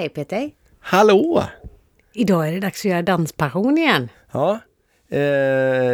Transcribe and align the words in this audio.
Hej 0.00 0.08
Peter! 0.08 0.50
Hallå! 0.80 1.44
Idag 2.12 2.48
är 2.48 2.52
det 2.52 2.60
dags 2.60 2.80
att 2.80 2.84
göra 2.90 3.02
danspassion 3.02 3.78
igen. 3.78 4.08
Ja, 4.32 4.50
eh, 5.10 5.18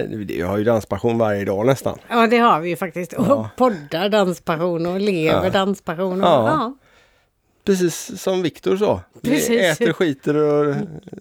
vi 0.09 0.41
har 0.47 0.59
ju 0.59 0.65
danspassion 0.65 1.19
varje 1.19 1.45
dag 1.45 1.67
nästan. 1.67 1.99
Ja 2.09 2.27
det 2.27 2.39
har 2.39 2.61
vi 2.61 2.69
ju 2.69 2.77
faktiskt. 2.77 3.13
Och 3.13 3.27
Ja. 3.29 3.51
poddar 3.57 4.09
danspassion 4.09 4.87
och 4.87 5.01
lever 5.01 5.45
Ja. 5.45 5.51
danspassion. 5.51 6.23
Och, 6.23 6.29
Ja. 6.29 6.49
ja. 6.49 6.75
Precis 7.65 8.23
som 8.23 8.43
Viktor 8.43 8.77
sa. 8.77 9.01
Vi 9.23 9.31
Precis. 9.31 9.61
äter, 9.81 9.93
skiter 9.93 10.37
och, 10.37 10.75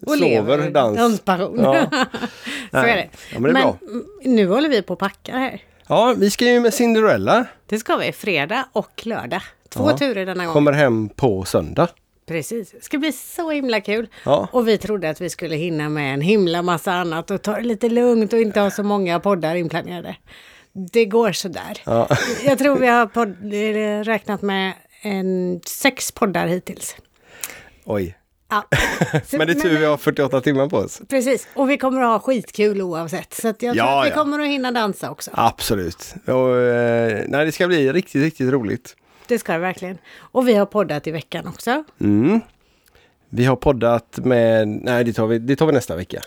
Och 0.05 0.17
sover 0.17 0.69
dans. 0.71 0.97
danspassion. 0.97 1.59
Ja. 1.59 1.85
Så 2.71 2.77
är 2.77 2.95
det. 2.95 3.09
Ja, 3.33 3.39
men 3.39 3.53
det 3.53 3.59
är 3.59 3.63
bra. 3.63 3.77
mm, 3.89 4.05
nu 4.23 4.47
håller 4.47 4.69
vi 4.69 4.81
på 4.81 4.93
att 4.93 4.99
packa 4.99 5.31
här. 5.31 5.61
Ja, 5.87 6.15
vi 6.17 6.29
ska 6.29 6.45
ju 6.45 6.59
med 6.59 6.73
Cinderella. 6.73 7.45
Det 7.65 7.77
ska 7.79 7.95
vi 7.97 8.11
fredag 8.11 8.65
och 8.71 9.01
lördag. 9.05 9.41
Två 9.69 9.91
turer 9.91 10.25
denna 10.25 10.45
gång. 10.45 10.53
Kommer 10.53 10.71
hem 10.71 11.09
på 11.09 11.43
söndag. 11.45 11.87
Precis. 12.27 12.71
Det 12.71 12.83
ska 12.83 12.97
bli 12.97 13.11
så 13.11 13.51
himla 13.51 13.81
kul. 13.81 14.07
Ja. 14.23 14.47
Och 14.51 14.67
vi 14.67 14.77
trodde 14.77 15.09
att 15.09 15.21
vi 15.21 15.29
skulle 15.29 15.55
hinna 15.55 15.89
med 15.89 16.13
en 16.13 16.21
himla 16.21 16.61
massa 16.61 16.91
annat 16.93 17.31
och 17.31 17.41
ta 17.41 17.55
det 17.55 17.61
lite 17.63 17.89
lugnt 17.89 18.33
och 18.33 18.39
inte 18.39 18.59
ha 18.59 18.71
så 18.71 18.83
många 18.83 19.19
poddar 19.19 19.55
inplanerade. 19.55 20.15
Det 20.91 21.05
går 21.05 21.31
sådär. 21.31 21.81
Ja. 21.85 22.07
Jag 22.45 22.57
tror 22.59 22.75
vi 22.75 22.87
har 22.87 23.05
podd, 23.05 23.35
räknat 24.07 24.41
med 24.41 24.73
en, 25.01 25.59
sex 25.65 26.11
poddar 26.11 26.47
hittills. 26.47 26.95
Oj. 27.85 28.17
Ja. 28.49 28.63
Så- 29.25 29.37
Men 29.37 29.47
det 29.47 29.53
är 29.53 29.59
tur 29.59 29.77
vi 29.79 29.85
har 29.85 29.97
48 29.97 30.41
timmar 30.41 30.67
på 30.69 30.77
oss. 30.77 31.01
Precis, 31.09 31.47
och 31.53 31.69
vi 31.69 31.77
kommer 31.77 32.01
att 32.01 32.07
ha 32.07 32.19
skitkul 32.19 32.81
oavsett. 32.81 33.33
Så 33.33 33.47
jag 33.47 33.59
tror 33.59 33.75
Ja, 33.75 34.01
att 34.01 34.07
vi 34.07 34.11
kommer 34.11 34.39
att 34.39 34.47
hinna 34.47 34.71
dansa 34.71 35.11
också. 35.11 35.31
Absolut. 35.33 36.15
Och, 36.27 36.57
eh, 36.57 37.23
nej, 37.27 37.45
det 37.45 37.51
ska 37.51 37.67
bli 37.67 37.91
riktigt, 37.93 38.23
riktigt 38.23 38.51
roligt. 38.51 38.95
Det 39.27 39.39
ska 39.39 39.53
det 39.53 39.59
verkligen. 39.59 39.97
Och 40.17 40.47
vi 40.47 40.53
har 40.53 40.65
poddat 40.65 41.07
i 41.07 41.11
veckan 41.11 41.47
också. 41.47 41.83
Mm. 42.01 42.41
Vi 43.29 43.45
har 43.45 43.55
poddat 43.55 44.17
med, 44.17 44.67
nej 44.67 45.03
det 45.03 45.13
tar 45.13 45.27
vi, 45.27 45.39
det 45.39 45.55
tar 45.55 45.65
vi 45.65 45.71
nästa 45.73 45.95
vecka. 45.95 46.21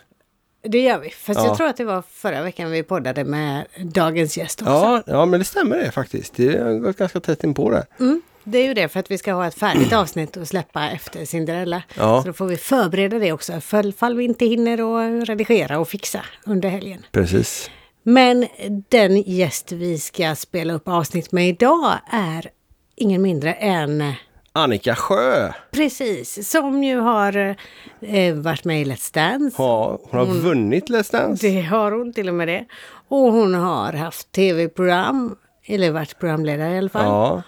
Det 0.62 0.80
gör 0.80 0.98
vi. 0.98 1.10
Fast 1.10 1.40
Ja. 1.40 1.46
jag 1.46 1.56
tror 1.56 1.68
att 1.68 1.76
det 1.76 1.84
var 1.84 2.02
förra 2.10 2.42
veckan 2.42 2.70
vi 2.70 2.82
poddade 2.82 3.24
med 3.24 3.64
dagens 3.84 4.38
gäst 4.38 4.62
också. 4.62 4.72
Ja, 4.72 5.02
ja, 5.06 5.26
men 5.26 5.40
det 5.40 5.44
stämmer 5.44 5.76
det 5.76 5.90
faktiskt. 5.90 6.34
Det 6.36 6.62
har 6.62 6.78
gått 6.78 6.96
ganska 6.96 7.20
tätt 7.20 7.44
in 7.44 7.54
på 7.54 7.70
det. 7.70 7.86
Mm, 8.00 8.22
det 8.44 8.58
är 8.58 8.66
ju 8.66 8.74
det 8.74 8.88
för 8.88 9.00
att 9.00 9.10
vi 9.10 9.18
ska 9.18 9.32
ha 9.32 9.46
ett 9.46 9.54
färdigt 9.54 9.92
avsnitt 9.92 10.36
att 10.36 10.48
släppa 10.48 10.90
efter 10.90 11.24
Cinderella. 11.24 11.82
Ja. 11.96 12.22
Så 12.22 12.26
då 12.28 12.32
får 12.32 12.46
vi 12.46 12.56
förbereda 12.56 13.18
det 13.18 13.32
också, 13.32 13.60
för 13.60 13.92
fall 13.92 14.16
vi 14.16 14.24
inte 14.24 14.46
hinner 14.46 14.80
och 14.80 15.26
redigera 15.26 15.78
och 15.78 15.88
fixa 15.88 16.20
under 16.46 16.68
helgen. 16.68 17.06
Precis. 17.12 17.70
Men 18.02 18.46
den 18.88 19.22
gäst 19.22 19.72
vi 19.72 19.98
ska 19.98 20.34
spela 20.34 20.74
upp 20.74 20.88
avsnitt 20.88 21.32
med 21.32 21.48
idag 21.48 21.98
är 22.12 22.50
ingen 22.98 23.22
mindre 23.22 23.52
än 23.52 24.12
Annika 24.52 24.94
Sjö. 24.94 25.52
Precis, 25.70 26.50
som 26.50 26.84
ju 26.84 26.98
har 26.98 27.56
eh, 28.00 28.34
varit 28.34 28.64
med 28.64 28.82
i 28.82 28.84
Let's 28.84 29.14
Dance. 29.14 29.56
Ja, 29.58 29.98
hon 30.02 30.20
har 30.20 30.26
vunnit 30.26 30.88
Let's 30.88 31.12
Dance. 31.12 31.46
Det 31.46 31.62
har 31.62 31.92
hon 31.92 32.12
till 32.12 32.28
och 32.28 32.34
med 32.34 32.48
det. 32.48 32.64
Och 33.08 33.32
hon 33.32 33.54
har 33.54 33.92
haft 33.92 34.32
tv-program, 34.32 35.36
eller 35.64 35.90
varit 35.90 36.18
programledare 36.18 36.74
i 36.74 36.78
alla 36.78 36.88
fall. 36.88 37.04
Ja. 37.04 37.42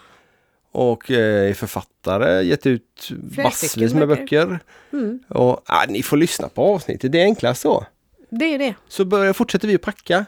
Och 0.73 1.11
eh, 1.11 1.51
är 1.51 1.55
författare, 1.55 2.43
gett 2.43 2.67
ut 2.67 3.11
massvis 3.37 3.95
med 3.95 4.09
böcker. 4.09 4.47
böcker. 4.47 5.19
Och, 5.29 5.63
ja, 5.69 5.85
ni 5.89 6.03
får 6.03 6.17
lyssna 6.17 6.49
på 6.49 6.65
avsnittet, 6.65 7.13
det 7.13 7.21
är 7.21 7.25
enklast 7.25 7.61
så. 7.61 7.87
Det 8.31 8.55
är 8.55 8.59
det. 8.59 8.75
Så 8.89 9.05
börjar, 9.05 9.33
fortsätter 9.33 9.69
vi 9.69 9.75
att 9.75 9.81
packa. 9.81 10.27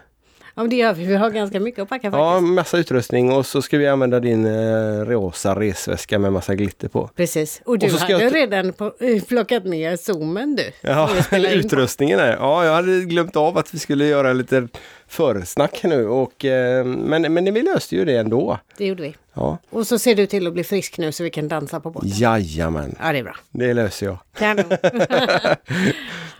Ja, 0.55 0.62
men 0.62 0.70
det 0.70 0.77
gör 0.77 0.95
vi. 0.95 1.05
Vi 1.06 1.17
har 1.17 1.31
ganska 1.31 1.61
mycket 1.61 1.83
att 1.83 1.89
packa 1.89 2.11
faktiskt. 2.11 2.19
Ja, 2.19 2.41
massa 2.41 2.78
utrustning 2.78 3.33
och 3.33 3.47
så 3.47 3.62
ska 3.62 3.78
vi 3.78 3.89
använda 3.89 4.20
din 4.20 4.47
eh, 4.47 5.05
rosa 5.05 5.61
resväska 5.61 6.19
med 6.19 6.33
massa 6.33 6.55
glitter 6.55 6.89
på. 6.89 7.11
Precis. 7.17 7.62
Och 7.64 7.78
du 7.78 7.86
Och 7.86 7.92
hade 7.92 8.12
jag 8.12 8.34
redan 8.34 8.73
på, 8.73 8.84
eh, 9.00 9.23
plockat 9.23 9.64
ner 9.64 9.97
zoomen 9.97 10.56
du. 10.56 10.64
Ja, 10.80 11.11
utrustningen 11.53 12.19
är. 12.19 12.33
Ja, 12.36 12.64
jag 12.64 12.75
hade 12.75 13.00
glömt 13.00 13.36
av 13.36 13.58
att 13.58 13.75
vi 13.75 13.78
skulle 13.78 14.05
göra 14.06 14.33
lite 14.33 14.69
försnack 15.08 15.80
nu 15.83 16.08
och 16.08 16.45
eh, 16.45 16.84
men, 16.84 17.23
men 17.34 17.55
vi 17.55 17.63
löste 17.63 17.96
ju 17.96 18.05
det 18.05 18.17
ändå. 18.17 18.58
Det 18.79 18.86
gjorde 18.86 19.02
vi. 19.02 19.14
Ja, 19.34 19.58
Och 19.70 19.86
så 19.86 19.98
ser 19.98 20.14
du 20.14 20.27
till 20.27 20.46
att 20.46 20.52
bli 20.52 20.64
frisk 20.64 20.98
nu 20.98 21.13
så 21.13 21.24
vi 21.24 21.30
kan 21.30 21.48
dansa 21.48 21.80
på 21.80 21.90
båten. 21.90 22.11
jajamän, 22.13 22.96
Ja, 23.02 23.13
det 23.13 23.19
är 23.19 23.23
bra. 23.23 23.36
det 23.51 23.74
löser 23.74 24.07
jag. 24.07 24.19
Kanon. 24.39 24.64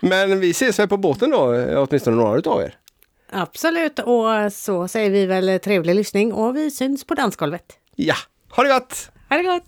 Men 0.01 0.41
vi 0.41 0.51
ses 0.51 0.79
väl 0.79 0.89
på 0.89 0.97
båten 0.97 1.31
då, 1.31 1.53
eh, 1.55 1.83
åtminstone 1.89 2.17
några 2.17 2.39
utav 2.39 2.63
er. 2.63 2.75
Absolut. 3.33 3.99
Och 3.99 4.53
så 4.53 4.89
säger 4.89 5.11
vi 5.11 5.27
väl 5.27 5.61
trevlig 5.61 5.95
lyssning 5.95 6.33
och 6.33 6.57
vi 6.57 6.71
syns 6.71 7.05
på 7.05 7.15
dansgolvet. 7.15 7.79
Ja, 7.97 8.15
ha 8.51 8.63
det 8.63 8.69
gott! 8.69 9.11
Ha 9.29 9.37
det 9.37 9.43
gott! 9.43 9.65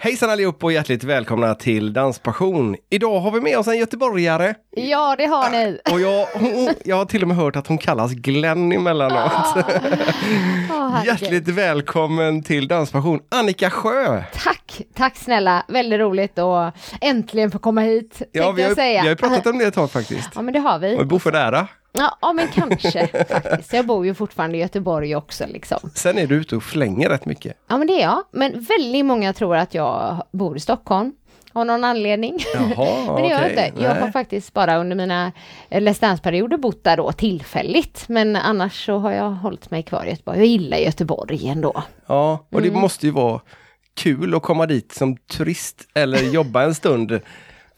Hejsan 0.00 0.30
allihop 0.30 0.64
och 0.64 0.72
hjärtligt 0.72 1.04
välkomna 1.04 1.54
till 1.54 1.92
Danspassion. 1.92 2.76
Idag 2.90 3.20
har 3.20 3.30
vi 3.30 3.40
med 3.40 3.58
oss 3.58 3.66
en 3.68 3.78
göteborgare 3.78 4.54
Ja, 4.70 5.14
det 5.18 5.26
har 5.26 5.50
ni. 5.50 5.78
och 5.92 6.00
jag, 6.00 6.26
hon, 6.26 6.68
jag 6.84 6.96
har 6.96 7.04
till 7.04 7.22
och 7.22 7.28
med 7.28 7.36
hört 7.36 7.56
att 7.56 7.66
hon 7.66 7.78
kallas 7.78 8.12
Glenn 8.12 8.72
emellanåt. 8.72 9.32
Åh, 9.32 9.62
herregud. 10.70 11.06
Hjärtligt 11.06 11.48
välkommen 11.48 12.42
till 12.42 12.68
Danspassion, 12.68 13.20
Annika 13.30 13.70
Sjö! 13.70 14.22
Tack, 14.44 14.80
tack 14.94 15.16
snälla. 15.16 15.64
Väldigt 15.68 16.00
roligt 16.00 16.38
att 16.38 16.74
äntligen 17.00 17.50
få 17.50 17.58
komma 17.58 17.80
hit, 17.80 18.22
Ja, 18.32 18.50
vi 18.52 18.62
har, 18.62 18.68
jag 18.68 18.76
säga. 18.76 19.02
vi 19.02 19.08
har 19.08 19.14
pratat 19.14 19.46
om 19.46 19.58
det 19.58 19.64
ett 19.64 19.74
tag 19.74 19.90
faktiskt. 19.90 20.28
Ja, 20.34 20.42
men 20.42 20.54
det 20.54 20.60
har 20.60 20.78
vi. 20.78 20.96
Och 20.96 21.00
vi 21.00 21.04
bor 21.04 21.18
för 21.18 21.32
nära. 21.32 21.66
Ja, 21.92 22.32
men 22.32 22.48
kanske 22.48 23.06
faktiskt. 23.28 23.72
Jag 23.72 23.86
bor 23.86 24.06
ju 24.06 24.14
fortfarande 24.14 24.56
i 24.56 24.60
Göteborg 24.60 25.16
också 25.16 25.44
liksom. 25.46 25.90
Sen 25.94 26.18
är 26.18 26.26
du 26.26 26.34
ute 26.34 26.56
och 26.56 26.62
flänger 26.62 27.08
rätt 27.08 27.24
mycket. 27.26 27.56
Ja, 27.68 27.78
men 27.78 27.86
det 27.86 27.92
är 27.92 28.02
jag. 28.02 28.22
Men 28.32 28.60
väldigt 28.60 29.04
många 29.06 29.32
tror 29.32 29.56
att 29.56 29.74
jag 29.74 30.22
bor 30.32 30.56
i 30.56 30.60
Stockholm. 30.60 31.12
Av 31.52 31.66
någon 31.66 31.84
anledning. 31.84 32.38
Jaha, 32.54 33.04
Men 33.06 33.22
det 33.22 33.28
gör 33.28 33.40
jag 33.42 33.50
okej. 33.52 33.66
inte. 33.68 33.82
Jag 33.82 33.92
Nej. 33.94 34.02
har 34.02 34.10
faktiskt 34.10 34.52
bara 34.52 34.76
under 34.78 34.96
mina 34.96 35.32
eh, 35.68 35.80
Let's 35.80 36.00
Dance-perioder 36.00 36.56
bott 36.56 36.84
där 36.84 36.96
då 36.96 37.12
tillfälligt. 37.12 38.04
Men 38.08 38.36
annars 38.36 38.86
så 38.86 38.98
har 38.98 39.12
jag 39.12 39.30
hållit 39.30 39.70
mig 39.70 39.82
kvar 39.82 40.04
i 40.04 40.10
Göteborg. 40.10 40.38
Jag 40.38 40.46
gillar 40.46 40.78
Göteborg 40.78 41.48
ändå. 41.48 41.82
Ja, 42.06 42.46
och 42.52 42.58
Mm. 42.60 42.74
det 42.74 42.80
måste 42.80 43.06
ju 43.06 43.12
vara 43.12 43.40
kul 43.94 44.34
att 44.34 44.42
komma 44.42 44.66
dit 44.66 44.92
som 44.92 45.16
turist 45.16 45.88
eller 45.94 46.18
jobba 46.22 46.62
en 46.62 46.74
stund. 46.74 47.20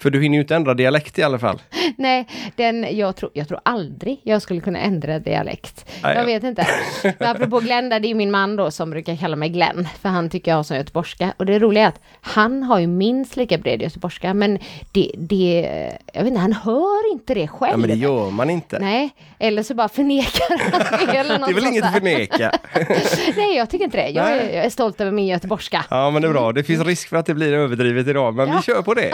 För 0.03 0.11
du 0.11 0.23
hinner 0.23 0.35
ju 0.37 0.41
inte 0.43 0.57
ändra 0.57 0.75
dialekt 0.75 1.19
i 1.19 1.23
alla 1.23 1.39
fall. 1.39 1.63
Nej, 1.97 2.27
den, 2.57 2.97
jag, 2.97 3.17
tror, 3.17 3.31
jag 3.35 3.49
tror 3.49 3.61
aldrig 3.63 4.21
jag 4.23 4.43
skulle 4.43 4.61
kunna 4.61 4.79
ändra 4.79 5.19
dialekt. 5.19 5.85
Nej, 6.03 6.15
jag 6.15 6.23
ja. 6.23 6.27
vet 6.27 6.43
inte. 6.45 6.67
Men 7.19 7.29
apropå 7.29 7.61
Glenn, 7.61 7.89
där, 7.89 8.01
det 8.01 8.09
är 8.11 8.15
min 8.15 8.31
man 8.31 8.57
då 8.57 8.71
som 8.71 8.91
brukar 8.91 9.17
kalla 9.17 9.37
mig 9.37 9.49
Glenn. 9.49 9.89
För 10.03 10.09
han 10.09 10.31
tycker 10.31 10.51
jag 10.51 10.57
har 10.57 10.63
sån 10.63 10.77
göteborgska. 10.77 11.33
Och 11.37 11.47
det 11.47 11.59
roliga 11.59 11.85
är 11.85 11.89
att 11.89 12.01
han 12.21 12.63
har 12.63 12.79
ju 12.79 12.87
minst 12.87 13.37
lika 13.37 13.59
bred 13.59 13.83
göteborgska. 13.83 14.35
Men 14.35 14.59
det, 14.93 15.13
det, 15.19 15.69
jag 16.13 16.21
vet 16.23 16.29
inte, 16.29 16.41
han 16.41 16.53
hör 16.53 17.13
inte 17.13 17.35
det 17.35 17.49
själv. 17.49 17.71
Ja, 17.73 17.77
men 17.77 17.89
det 17.89 17.97
gör 17.97 18.31
man 18.31 18.51
inte. 18.51 18.79
Nej, 18.79 19.11
eller 19.39 19.63
så 19.63 19.75
bara 19.75 19.89
förnekar 19.89 20.59
han 20.71 21.07
det. 21.07 21.19
Eller 21.19 21.39
något 21.39 21.49
Det 21.51 21.53
är 21.53 21.55
väl 21.55 21.67
inget 21.67 21.85
att 21.85 21.93
förneka. 21.93 22.53
Nej, 23.37 23.57
jag 23.57 23.71
tycker 23.71 23.85
inte 23.85 23.97
det. 23.97 24.09
Jag 24.09 24.31
är, 24.31 24.55
jag 24.57 24.65
är 24.65 24.71
stolt 24.71 25.01
över 25.01 25.13
min 25.13 25.27
göteborgska. 25.27 25.85
Ja, 25.91 26.11
men 26.11 26.23
det 26.23 26.29
är 26.29 26.33
bra. 26.33 26.53
Det 26.53 26.65
finns 26.65 26.87
risk 26.87 27.09
för 27.09 27.17
att 27.17 27.27
det 27.27 27.35
blir 27.35 27.53
överdrivet 27.53 28.07
idag, 28.07 28.35
men 28.35 28.47
vi 28.47 28.53
Ja. 28.53 28.63
kör 28.63 28.83
på 28.83 28.95
det. 28.95 29.11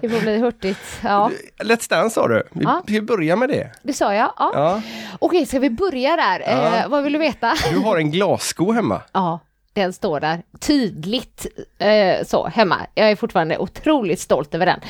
Det 0.00 0.08
får 0.08 0.20
bli 0.20 0.38
hurtigt. 0.38 0.78
Ja, 1.04 1.30
Let's 1.58 1.90
Dance 1.90 2.14
sa 2.14 2.28
du. 2.28 2.42
Vi, 2.52 2.64
Ja. 2.64 2.82
vi 2.86 3.00
börjar 3.02 3.36
med 3.36 3.48
det. 3.48 3.70
det 3.82 3.92
sa 3.92 4.14
jag. 4.14 4.32
Ja. 4.36 4.50
Ja. 4.54 4.82
Okej, 5.18 5.46
ska 5.46 5.58
vi 5.58 5.70
börja 5.70 6.16
där? 6.16 6.40
Eh, 6.46 6.88
vad 6.88 7.02
vill 7.04 7.12
du 7.12 7.18
veta? 7.18 7.54
Du 7.72 7.78
har 7.78 7.96
en 7.98 8.10
glassko 8.10 8.72
hemma. 8.72 9.02
Ja, 9.12 9.38
den 9.72 9.92
står 9.92 10.20
där 10.20 10.42
tydligt 10.60 11.46
eh, 11.78 12.24
så 12.26 12.46
hemma. 12.48 12.76
Jag 12.94 13.10
är 13.10 13.16
fortfarande 13.16 13.58
otroligt 13.58 14.20
stolt 14.20 14.54
över 14.54 14.66
den. 14.66 14.80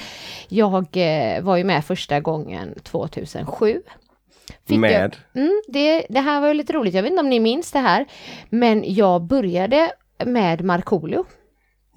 Jag 0.48 0.86
eh, 0.97 1.42
var 1.42 1.56
ju 1.56 1.64
med 1.64 1.84
första 1.84 2.21
gången 2.21 2.74
2007. 2.82 3.82
Fick 4.68 4.78
Med? 4.78 5.16
Jag, 5.32 5.42
mm, 5.42 5.62
det, 5.68 6.06
det 6.09 6.21
här 6.21 6.41
var 6.41 6.48
ju 6.48 6.54
lite 6.54 6.72
roligt, 6.72 6.94
jag 6.94 7.03
vet 7.03 7.10
inte 7.10 7.21
om 7.21 7.28
ni 7.30 7.41
minns 7.41 7.72
det 7.72 7.78
här. 7.78 8.06
Men 8.50 8.84
jag 8.94 9.22
började 9.22 9.92
med 10.24 10.65
Markoolio, 10.65 11.24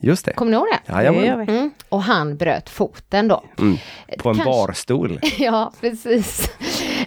Just 0.03 0.25
det. 0.25 0.33
kommer 0.33 0.51
ni 0.51 0.57
ihåg 0.57 0.67
det? 0.85 0.94
Jajamän. 0.94 1.50
Mm, 1.50 1.71
och 1.89 2.03
han 2.03 2.38
bröt 2.38 2.69
foten 2.69 3.27
då. 3.27 3.44
Mm. 3.59 3.77
På 4.19 4.29
en 4.29 4.35
Kanske- 4.35 4.44
barstol. 4.51 5.19
Ja, 5.39 5.73
precis. 5.81 6.51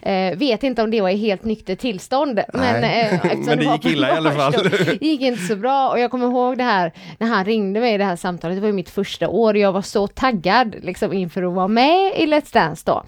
Eh, 0.02 0.37
vet 0.38 0.62
inte 0.62 0.82
om 0.82 0.90
det 0.90 1.00
var 1.00 1.08
i 1.10 1.16
helt 1.16 1.44
nyktert 1.44 1.78
tillstånd. 1.78 2.40
Men, 2.52 2.84
eh, 2.84 3.20
Men 3.46 3.58
det 3.58 3.64
gick 3.64 3.87
illa 3.87 4.08
i 4.08 4.16
alla 4.16 4.32
fall. 4.32 4.52
Det 5.00 5.02
gick 5.06 5.20
inte 5.20 5.43
så 5.43 5.56
bra 5.56 5.88
och 5.90 5.98
jag 6.00 6.10
kommer 6.10 6.26
ihåg 6.26 6.58
det 6.58 6.64
här 6.64 6.93
när 7.19 7.26
han 7.28 7.44
ringde 7.44 7.81
mig 7.81 7.94
i 7.94 7.98
det 7.98 8.04
här 8.04 8.16
samtalet. 8.16 8.56
Det 8.56 8.60
var 8.60 8.66
ju 8.69 8.72
mitt 8.72 8.90
första 8.90 9.28
år 9.28 9.54
och 9.54 9.60
jag 9.60 9.72
var 9.72 9.82
så 9.82 10.06
taggad 10.06 10.75
liksom 10.82 11.12
inför 11.12 11.42
att 11.42 11.52
vara 11.52 11.69
med 11.69 12.12
i 12.16 12.26
Let's 12.26 12.52
Dance 12.52 12.82
då. 12.87 13.04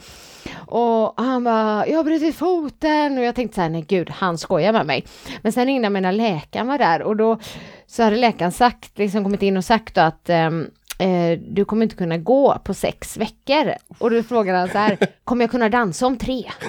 Och 0.56 1.15
han 1.17 1.45
bara, 1.45 1.87
jag 1.87 1.97
har 1.97 2.05
brutit 2.05 2.37
foten 2.37 3.19
och 3.19 3.25
jag 3.25 3.35
tänkte 3.35 3.55
så 3.55 3.61
här, 3.61 3.69
nej 3.69 3.85
gud, 3.89 4.11
han 4.11 4.39
skojar 4.39 4.73
med 4.73 4.87
mig. 4.87 5.05
Men 5.43 5.53
sen 5.53 5.67
ringde 5.67 5.91
mina 5.91 5.91
mig 5.91 6.03
när 6.03 6.12
läkaren 6.12 6.67
var 6.67 6.79
där 6.79 7.03
och 7.03 7.17
då 7.17 7.39
så 7.87 8.03
hade 8.03 8.17
läkaren 8.17 8.53
sagt, 8.53 8.99
liksom 8.99 9.25
kommit 9.25 9.43
in 9.43 9.56
och 9.56 9.65
sagt 9.65 9.95
då 9.95 10.00
att 10.00 10.31
ehm, 10.31 10.71
eh, 10.99 11.39
du 11.39 11.65
kommer 11.65 11.83
inte 11.83 11.97
kunna 11.97 12.17
gå 12.17 12.59
på 12.65 12.75
sex 12.75 13.17
veckor. 13.17 13.73
Och 13.99 14.11
då 14.11 14.23
frågar 14.23 14.55
han 14.55 14.69
så 14.69 14.79
här, 14.79 14.99
kommer 15.25 15.43
jag 15.43 15.50
kunna 15.50 15.69
dansa 15.69 16.06
om 16.06 16.17
tre? 16.17 16.45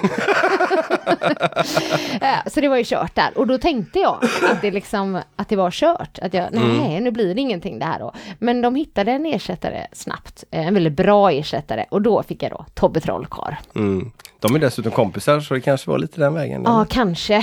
Eh, 2.20 2.38
så 2.46 2.60
det 2.60 2.68
var 2.68 2.76
ju 2.76 2.84
kört 2.84 3.14
där. 3.14 3.38
Och 3.38 3.46
då 3.46 3.58
tänkte 3.58 3.98
jag 3.98 4.24
att 4.50 4.62
det, 4.62 4.70
liksom, 4.70 5.20
att 5.36 5.48
det 5.48 5.56
var 5.56 5.70
kört. 5.70 6.18
Att 6.22 6.34
jag, 6.34 6.48
nej, 6.52 7.00
nu 7.00 7.10
blir 7.10 7.34
det 7.34 7.40
ingenting 7.40 7.78
det 7.78 7.84
här 7.84 7.98
då. 7.98 8.12
Men 8.38 8.60
de 8.62 8.74
hittade 8.74 9.12
en 9.12 9.26
ersättare 9.26 9.86
snabbt, 9.92 10.44
eh, 10.50 10.66
en 10.66 10.74
väldigt 10.74 10.92
bra 10.92 11.30
ersättare. 11.30 11.86
Och 11.90 12.02
då 12.02 12.22
fick 12.22 12.42
jag 12.42 12.50
då 12.50 12.66
Tobbe 12.74 13.00
Trollkarl. 13.00 13.54
Mm. 13.74 14.10
De 14.40 14.54
är 14.54 14.58
dessutom 14.58 14.92
kompisar 14.92 15.40
så 15.40 15.54
det 15.54 15.60
kanske 15.60 15.90
var 15.90 15.98
lite 15.98 16.20
den 16.20 16.34
vägen. 16.34 16.62
Ja, 16.64 16.74
eller? 16.74 16.84
kanske. 16.84 17.36
Eh, 17.36 17.42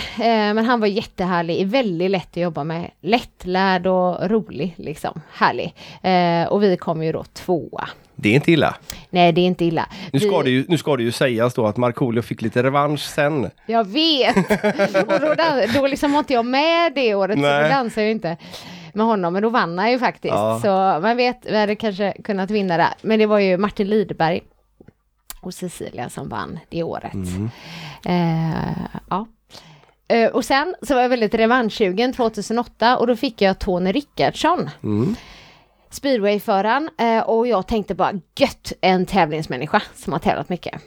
men 0.53 0.65
han 0.65 0.79
var 0.79 0.88
jättehärlig, 0.88 1.67
väldigt 1.67 2.11
lätt 2.11 2.29
att 2.31 2.38
jobba 2.38 2.63
med. 2.63 2.91
Lättlärd 3.01 3.88
och 3.88 4.29
rolig, 4.29 4.73
liksom. 4.77 5.21
Härlig. 5.33 5.73
Eh, 6.01 6.47
och 6.47 6.63
vi 6.63 6.77
kom 6.77 7.03
ju 7.03 7.11
då 7.11 7.23
tvåa. 7.23 7.89
Det 8.15 8.29
är 8.29 8.33
inte 8.33 8.51
illa. 8.51 8.75
Nej, 9.09 9.31
det 9.31 9.41
är 9.41 9.45
inte 9.45 9.65
illa. 9.65 9.89
Nu 10.11 10.19
ska, 10.19 10.38
vi... 10.38 10.44
det 10.44 10.49
ju, 10.49 10.65
nu 10.67 10.77
ska 10.77 10.95
det 10.95 11.03
ju 11.03 11.11
sägas 11.11 11.53
då 11.53 11.67
att 11.67 11.77
Markoolio 11.77 12.21
fick 12.21 12.41
lite 12.41 12.63
revansch 12.63 12.99
sen. 12.99 13.49
Jag 13.65 13.88
vet! 13.88 14.35
och 15.07 15.19
då, 15.19 15.35
då 15.75 15.88
liksom 15.88 16.11
var 16.11 16.19
inte 16.19 16.33
jag 16.33 16.45
med 16.45 16.94
det 16.95 17.15
året, 17.15 17.35
så 17.35 17.41
Nej. 17.41 17.63
då 17.63 17.69
dansade 17.69 18.05
jag 18.05 18.11
inte 18.11 18.38
med 18.94 19.05
honom, 19.05 19.33
men 19.33 19.41
då 19.41 19.49
vann 19.49 19.77
han 19.77 19.91
ju 19.91 19.99
faktiskt. 19.99 20.33
Ja. 20.33 20.59
Så 20.63 21.01
man 21.01 21.17
vet, 21.17 21.39
vi 21.45 21.57
hade 21.57 21.75
kanske 21.75 22.13
kunnat 22.23 22.51
vinna 22.51 22.77
där. 22.77 22.94
Men 23.01 23.19
det 23.19 23.25
var 23.25 23.39
ju 23.39 23.57
Martin 23.57 23.88
Lidberg 23.88 24.41
och 25.47 25.53
Cecilia 25.53 26.09
som 26.09 26.29
vann 26.29 26.59
det 26.69 26.83
året. 26.83 27.13
Eh, 28.05 28.77
ja. 29.09 29.27
Eh, 30.07 30.29
och 30.29 30.45
sen 30.45 30.75
så 30.81 30.95
var 30.95 31.01
jag 31.01 31.09
väldigt 31.09 31.33
revanschsugen 31.33 32.13
2008 32.13 32.97
och 32.97 33.07
då 33.07 33.15
fick 33.15 33.41
jag 33.41 33.59
Tony 33.59 33.91
Rickardsson. 33.91 34.69
Mm. 34.83 35.15
Speedwayföraren 35.89 36.89
eh, 36.97 37.19
och 37.19 37.47
jag 37.47 37.67
tänkte 37.67 37.95
bara 37.95 38.13
gött 38.39 38.73
en 38.81 39.05
tävlingsmänniska 39.05 39.81
som 39.95 40.13
har 40.13 40.19
tävlat 40.19 40.49
mycket. 40.49 40.81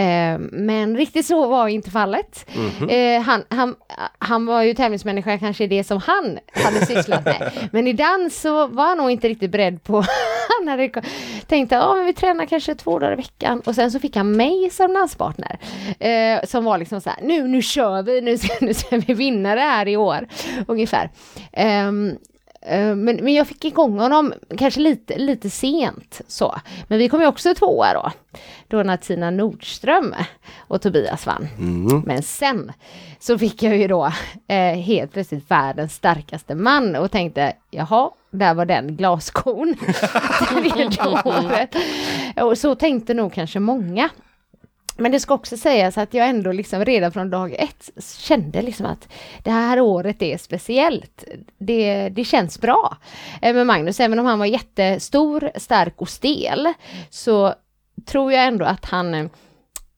Eh, 0.00 0.38
men 0.38 0.96
riktigt 0.96 1.26
så 1.26 1.46
var 1.46 1.68
inte 1.68 1.90
fallet. 1.90 2.50
Eh, 2.88 3.22
han, 3.22 3.44
han, 3.48 3.74
han 4.18 4.46
var 4.46 4.62
ju 4.62 4.74
tävlingsmänniska 4.74 5.38
kanske 5.38 5.66
det 5.66 5.84
som 5.84 6.00
han 6.06 6.38
hade 6.52 6.86
sysslat 6.86 7.24
med. 7.24 7.52
Men 7.72 7.86
i 7.86 7.92
dans 7.92 8.40
så 8.40 8.66
var 8.66 8.84
han 8.84 8.98
nog 8.98 9.10
inte 9.10 9.28
riktigt 9.28 9.50
beredd 9.50 9.82
på 9.82 10.04
han 10.58 10.68
hade 10.68 10.90
tänkt 11.46 11.72
att 11.72 12.06
vi 12.06 12.12
tränar 12.12 12.46
kanske 12.46 12.74
två 12.74 12.98
dagar 12.98 13.12
i 13.12 13.16
veckan 13.16 13.60
och 13.60 13.74
sen 13.74 13.90
så 13.90 13.98
fick 13.98 14.16
han 14.16 14.36
mig 14.36 14.70
som 14.70 14.94
danspartner. 14.94 15.58
Eh, 15.98 16.44
som 16.44 16.64
var 16.64 16.78
liksom 16.78 17.00
så 17.00 17.10
här, 17.10 17.18
nu, 17.22 17.48
nu 17.48 17.62
kör 17.62 18.02
vi, 18.02 18.20
nu 18.20 18.38
ska, 18.38 18.54
nu 18.60 18.74
ska 18.74 18.96
vi 18.96 19.14
vinna 19.14 19.54
det 19.54 19.60
här 19.60 19.88
i 19.88 19.96
år. 19.96 20.26
Ungefär. 20.66 21.10
Eh, 21.52 21.92
Men, 22.66 23.04
men 23.04 23.34
jag 23.34 23.46
fick 23.46 23.64
igång 23.64 23.98
honom 23.98 24.32
kanske 24.58 24.80
lite, 24.80 25.18
lite 25.18 25.50
sent 25.50 26.20
så. 26.26 26.56
Men 26.88 26.98
vi 26.98 27.08
kom 27.08 27.20
ju 27.20 27.26
också 27.26 27.54
tvåa 27.54 27.94
då. 27.94 28.10
Då 28.68 28.82
när 28.82 28.96
Tina 28.96 29.30
Nordström 29.30 30.14
och 30.58 30.82
Tobias 30.82 31.26
vann. 31.26 31.48
Mm. 31.58 32.02
Men 32.06 32.22
sen 32.22 32.72
så 33.18 33.38
fick 33.38 33.62
jag 33.62 33.76
ju 33.76 33.88
då 33.88 34.12
eh, 34.48 34.74
helt 34.74 35.12
plötsligt 35.12 35.50
världens 35.50 35.94
starkaste 35.94 36.54
man 36.54 36.96
och 36.96 37.10
tänkte 37.10 37.52
jaha, 37.70 38.10
där 38.30 38.54
var 38.54 38.64
den 38.64 38.96
glaskon. 38.96 39.74
Tredje 40.48 40.88
året. 41.24 41.74
Och 42.36 42.58
så 42.58 42.74
tänkte 42.74 43.14
nog 43.14 43.32
kanske 43.32 43.60
många. 43.60 44.08
Men 45.00 45.12
det 45.12 45.20
ska 45.20 45.34
också 45.34 45.56
sägas 45.56 45.98
att 45.98 46.14
jag 46.14 46.28
ändå 46.28 46.52
liksom 46.52 46.84
redan 46.84 47.12
från 47.12 47.30
dag 47.30 47.54
ett 47.58 47.90
kände 48.18 48.62
liksom 48.62 48.86
att 48.86 49.08
det 49.44 49.50
här 49.50 49.80
året 49.80 50.22
är 50.22 50.38
speciellt. 50.38 51.24
Det, 51.58 52.08
det 52.08 52.24
känns 52.24 52.60
bra 52.60 52.96
eh, 53.42 53.54
med 53.54 53.66
Magnus, 53.66 54.00
även 54.00 54.18
om 54.18 54.26
han 54.26 54.38
var 54.38 54.46
jättestor, 54.46 55.50
stark 55.56 55.94
och 55.96 56.08
stel 56.08 56.72
så 57.10 57.54
tror 58.06 58.32
jag 58.32 58.46
ändå 58.46 58.64
att 58.64 58.84
han 58.84 59.30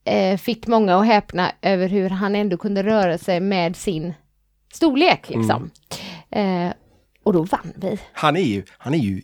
eh, 0.04 0.38
fick 0.38 0.66
många 0.66 0.96
att 0.96 1.06
häpna 1.06 1.52
över 1.62 1.88
hur 1.88 2.10
han 2.10 2.36
ändå 2.36 2.56
kunde 2.56 2.82
röra 2.82 3.18
sig 3.18 3.40
med 3.40 3.76
sin 3.76 4.14
storlek 4.72 5.28
liksom. 5.28 5.70
Eh, 6.30 6.72
och 7.22 7.32
då 7.32 7.42
vann 7.42 7.72
vi. 7.76 7.98
Han 8.12 8.36
är 8.36 8.40
ju, 8.40 8.62
han 8.78 8.94
är 8.94 8.98
ju 8.98 9.22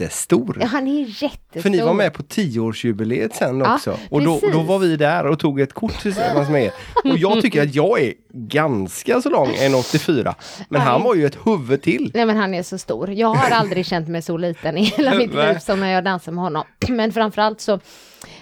jättestor. 0.00 0.56
Ja, 0.60 0.66
han 0.66 0.86
är 0.88 1.00
jättestor. 1.00 1.60
För 1.60 1.70
ni 1.70 1.80
var 1.80 1.94
med 1.94 2.12
på 2.12 2.22
tioårsjubileet 2.22 3.34
sen 3.34 3.58
Ja, 3.60 3.74
också. 3.74 3.98
och 4.10 4.22
då, 4.22 4.40
då 4.52 4.60
var 4.62 4.78
vi 4.78 4.96
där 4.96 5.26
och 5.26 5.38
tog 5.38 5.60
ett 5.60 5.72
kort 5.72 6.02
tillsammans 6.02 6.48
med 6.48 6.64
er. 6.64 6.72
Och 7.04 7.18
jag 7.18 7.42
tycker 7.42 7.62
att 7.62 7.74
jag 7.74 8.00
är 8.00 8.14
ganska 8.32 9.20
så 9.20 9.30
lång, 9.30 9.48
1,84. 9.48 10.34
Men 10.68 10.80
han 10.80 11.02
var 11.02 11.14
ju 11.14 11.26
ett 11.26 11.38
huvud 11.44 11.82
till. 11.82 12.10
Nej 12.14 12.26
men 12.26 12.36
han 12.36 12.54
är 12.54 12.62
så 12.62 12.78
stor. 12.78 13.10
Jag 13.10 13.34
har 13.34 13.50
aldrig 13.50 13.86
känt 13.86 14.08
mig 14.08 14.22
så 14.22 14.36
liten 14.36 14.78
i 14.78 14.84
hela 14.84 15.14
mitt 15.14 15.34
liv 15.34 15.58
som 15.58 15.80
när 15.80 15.92
jag 15.92 16.04
dansar 16.04 16.32
med 16.32 16.44
honom. 16.44 16.64
Men 16.88 17.12
framförallt 17.12 17.60
så, 17.60 17.80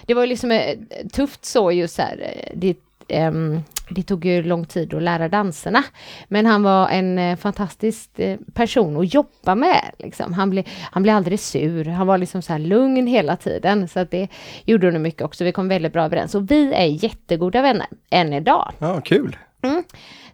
det 0.05 0.13
var 0.13 0.21
ju 0.23 0.27
liksom 0.27 0.51
eh, 0.51 0.75
tufft 1.13 1.45
så 1.45 1.71
just 1.71 1.95
så 1.95 2.01
här, 2.01 2.17
eh, 2.21 2.51
det, 2.55 2.75
ehm, 3.07 3.61
det 3.89 4.03
tog 4.03 4.25
ju 4.25 4.43
lång 4.43 4.65
tid 4.65 4.93
att 4.93 5.03
lära 5.03 5.29
danserna. 5.29 5.83
Men 6.27 6.45
han 6.45 6.63
var 6.63 6.89
en 6.89 7.19
eh, 7.19 7.37
fantastisk 7.37 8.19
eh, 8.19 8.37
person 8.53 8.97
att 8.97 9.13
jobba 9.13 9.55
med. 9.55 9.81
Liksom. 9.99 10.33
Han, 10.33 10.49
blev, 10.49 10.63
han 10.91 11.03
blev 11.03 11.15
aldrig 11.15 11.39
sur, 11.39 11.85
han 11.85 12.07
var 12.07 12.17
liksom 12.17 12.41
så 12.41 12.57
lugn 12.57 13.07
hela 13.07 13.35
tiden. 13.35 13.87
Så 13.87 13.99
att 13.99 14.11
det 14.11 14.27
gjorde 14.65 14.91
nog 14.91 15.01
mycket 15.01 15.21
också. 15.21 15.43
Vi 15.43 15.51
kom 15.51 15.67
väldigt 15.67 15.93
bra 15.93 16.05
överens. 16.05 16.35
Och 16.35 16.51
vi 16.51 16.73
är 16.73 17.03
jättegoda 17.03 17.61
vänner, 17.61 17.87
än 18.09 18.33
idag. 18.33 18.71
Ja, 18.79 19.01
kul. 19.01 19.37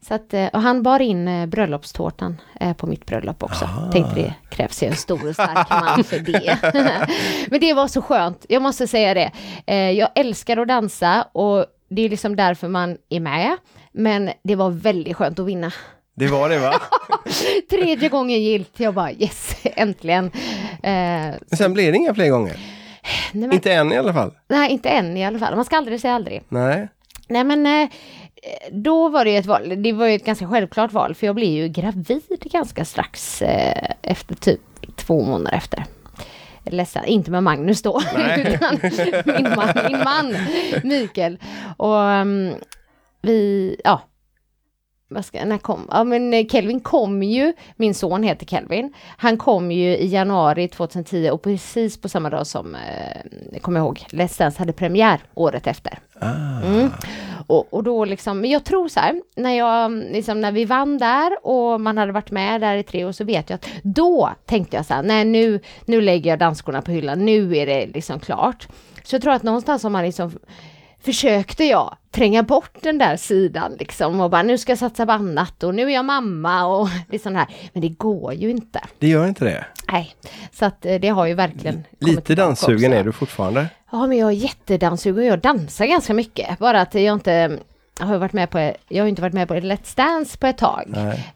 Så 0.02 0.14
att, 0.14 0.34
eh, 0.34 0.48
och 0.48 0.62
han 0.62 0.84
bar 0.84 1.00
in 1.00 1.50
bröllopstårtan 1.50 2.42
på 2.78 2.88
mitt 2.88 3.06
bröllop 3.06 3.44
också. 3.44 3.70
Tänkte 3.92 4.16
det 4.16 4.34
krävs 4.50 4.84
ju 4.84 4.88
en 4.88 4.96
stor 4.96 5.28
och 5.28 5.34
stark 5.34 5.70
man 5.70 6.04
för 6.04 6.20
det. 6.20 6.58
Men 7.50 7.60
det 7.60 7.74
var 7.74 7.88
så 7.88 8.02
skönt, 8.02 8.46
jag 8.50 8.62
måste 8.62 8.88
säga 8.88 9.14
det. 9.14 9.32
Jag 9.92 10.10
älskar 10.16 10.58
att 10.58 10.68
dansa 10.68 11.28
och 11.32 11.66
det 11.96 12.02
är 12.02 12.10
liksom 12.10 12.36
därför 12.36 12.68
man 12.68 12.98
är 13.10 13.20
med. 13.20 13.58
Men 13.92 14.32
det 14.44 14.56
var 14.56 14.70
väldigt 14.70 15.18
skönt 15.18 15.40
att 15.40 15.46
vinna. 15.46 15.72
Det 16.16 16.28
var 16.28 16.50
det 16.50 16.60
va? 16.60 16.74
Tredje 17.70 18.10
gången 18.10 18.42
gilt, 18.42 18.80
jag 18.80 18.94
bara 18.94 19.12
yes, 19.12 19.56
äntligen. 19.64 20.26
Eh, 20.26 20.82
Men 20.82 21.58
sen 21.58 21.74
blev 21.74 21.92
det 21.92 21.98
inga 21.98 22.14
fler 22.14 22.30
gånger. 22.30 22.58
nej, 23.32 23.48
men, 23.48 23.54
Inte 23.54 23.74
än 23.74 23.92
i 23.92 23.98
alla 23.98 24.14
fall. 24.14 24.32
nej, 24.50 24.72
inte 24.72 24.90
än 24.90 25.18
i 25.18 25.26
alla 25.26 25.40
fall. 25.40 25.56
Man 25.56 25.66
ska 25.66 25.78
aldrig 25.78 26.02
säga 26.02 26.14
aldrig. 26.16 26.44
Nej. 26.50 26.88
Nej 27.28 27.44
men 27.44 27.66
eh, 27.66 27.90
då 28.72 29.10
var 29.10 29.26
det 29.26 29.36
ett 29.38 29.46
val, 29.46 29.84
det 29.84 29.92
var 29.94 30.08
ju 30.08 30.16
ett 30.16 30.26
ganska 30.26 30.48
självklart 30.48 30.92
val 30.94 31.16
för 31.16 31.26
jag 31.28 31.36
blev 31.36 31.50
ju 31.50 31.68
gravid 31.68 32.40
ganska 32.52 32.86
strax 32.86 33.42
eh, 33.42 33.88
efter 34.02 34.36
typ 34.36 34.62
två 34.96 35.22
månader 35.22 35.58
efter. 35.58 35.84
Ledsen, 36.66 37.06
inte 37.06 37.32
med 37.32 37.44
Magnus 37.44 37.82
då, 37.82 38.02
utan 38.46 38.80
min 39.26 39.56
man, 39.56 39.70
min 39.88 40.04
man 40.04 40.36
Mikael. 40.84 41.38
Och 41.78 42.04
ehm, 42.04 42.54
vi, 43.22 43.76
ja, 43.84 44.02
vad 45.08 45.26
ska, 45.26 45.46
när 45.46 45.58
kom, 45.58 45.88
ja 45.92 46.04
men 46.04 46.34
eh, 46.34 46.46
Kelvin 46.48 46.80
kom 46.80 47.24
ju, 47.24 47.54
min 47.76 47.94
son 47.94 48.24
heter 48.24 48.46
Kelvin, 48.46 48.94
han 49.18 49.38
kom 49.38 49.72
ju 49.72 49.98
i 49.98 50.08
januari 50.08 50.68
2010 50.68 51.30
och 51.32 51.42
precis 51.42 52.02
på 52.02 52.10
samma 52.10 52.30
dag 52.30 52.48
som, 52.48 52.76
eh, 52.76 53.60
kommer 53.62 53.80
jag 53.80 53.86
ihåg, 53.86 54.06
Let's 54.10 54.40
Dance 54.40 54.60
hade 54.60 54.74
premiär 54.74 55.20
året 55.34 55.68
efter. 55.68 56.00
Mm. 56.22 56.90
Och, 57.48 57.74
och 57.74 57.84
då 57.84 58.06
liksom, 58.06 58.40
men 58.40 58.50
jag 58.50 58.64
tror 58.64 58.88
så 58.88 59.00
här, 59.00 59.22
när, 59.36 59.58
jag, 59.58 59.92
liksom, 59.92 60.42
när 60.42 60.52
vi 60.52 60.66
vann 60.66 60.98
där 60.98 61.46
och 61.48 61.82
man 61.82 61.98
hade 61.98 62.12
varit 62.12 62.32
med 62.32 62.62
där 62.62 62.76
i 62.76 62.84
tre 62.84 63.06
år 63.06 63.12
så 63.12 63.24
vet 63.24 63.50
jag 63.50 63.56
att 63.56 63.68
då 63.84 64.30
tänkte 64.46 64.78
jag 64.78 64.86
så 64.86 64.94
här, 64.94 65.04
nej 65.04 65.26
nu, 65.26 65.60
nu 65.86 66.02
lägger 66.02 66.30
jag 66.30 66.40
dansskorna 66.40 66.82
på 66.82 66.92
hyllan, 66.92 67.26
nu 67.26 67.58
är 67.58 67.66
det 67.66 67.86
liksom 67.86 68.20
klart. 68.20 68.68
Så 69.04 69.16
jag 69.16 69.22
tror 69.22 69.34
att 69.34 69.44
någonstans 69.44 69.84
har 69.84 69.90
man 69.90 70.04
liksom 70.04 70.32
försökte 71.06 71.64
jag 71.64 71.98
tränga 72.12 72.44
bort 72.44 72.78
den 72.82 72.98
där 72.98 73.18
sidan 73.18 73.76
liksom 73.80 74.22
och 74.22 74.30
bara 74.30 74.44
nu 74.44 74.58
ska 74.58 74.72
jag 74.72 74.80
satsa 74.80 75.06
på 75.06 75.12
annat 75.12 75.64
och 75.64 75.76
nu 75.76 75.84
är 75.84 75.94
jag 75.94 76.06
mamma 76.06 76.66
och 76.66 76.88
liksom 77.10 77.36
här. 77.36 77.48
Men 77.74 77.82
det 77.82 77.90
går 77.90 78.34
ju 78.34 78.50
inte. 78.50 78.82
Det 79.00 79.08
gör 79.08 79.28
inte 79.28 79.46
det. 79.46 79.66
Nej, 79.92 80.16
så 80.52 80.66
att 80.66 80.86
eh, 80.86 80.96
det 80.96 81.10
har 81.10 81.26
ju 81.26 81.34
verkligen 81.34 81.84
Lite 82.00 82.36
danssugen 82.36 82.92
också. 82.92 83.00
är 83.00 83.04
du 83.04 83.12
fortfarande. 83.12 83.68
Ja, 83.92 84.08
men 84.08 84.18
jag 84.18 84.30
är 84.30 84.34
jättedanssugen 84.34 85.20
och 85.24 85.26
jag 85.32 85.40
dansar 85.40 85.86
ganska 85.86 86.14
mycket. 86.14 86.60
Bara 86.60 86.82
att 86.82 86.94
jag 86.94 87.14
inte 87.14 87.60
jag 88.00 88.06
har 88.06 88.18
varit 88.18 88.34
med 88.34 88.50
på, 88.50 88.74
jag 88.88 89.04
har 89.04 89.08
inte 89.08 89.22
varit 89.22 89.34
med 89.34 89.48
på 89.48 89.54
Let's 89.54 89.98
Dance 89.98 90.38
på 90.38 90.48
ett 90.48 90.58
tag. 90.58 90.84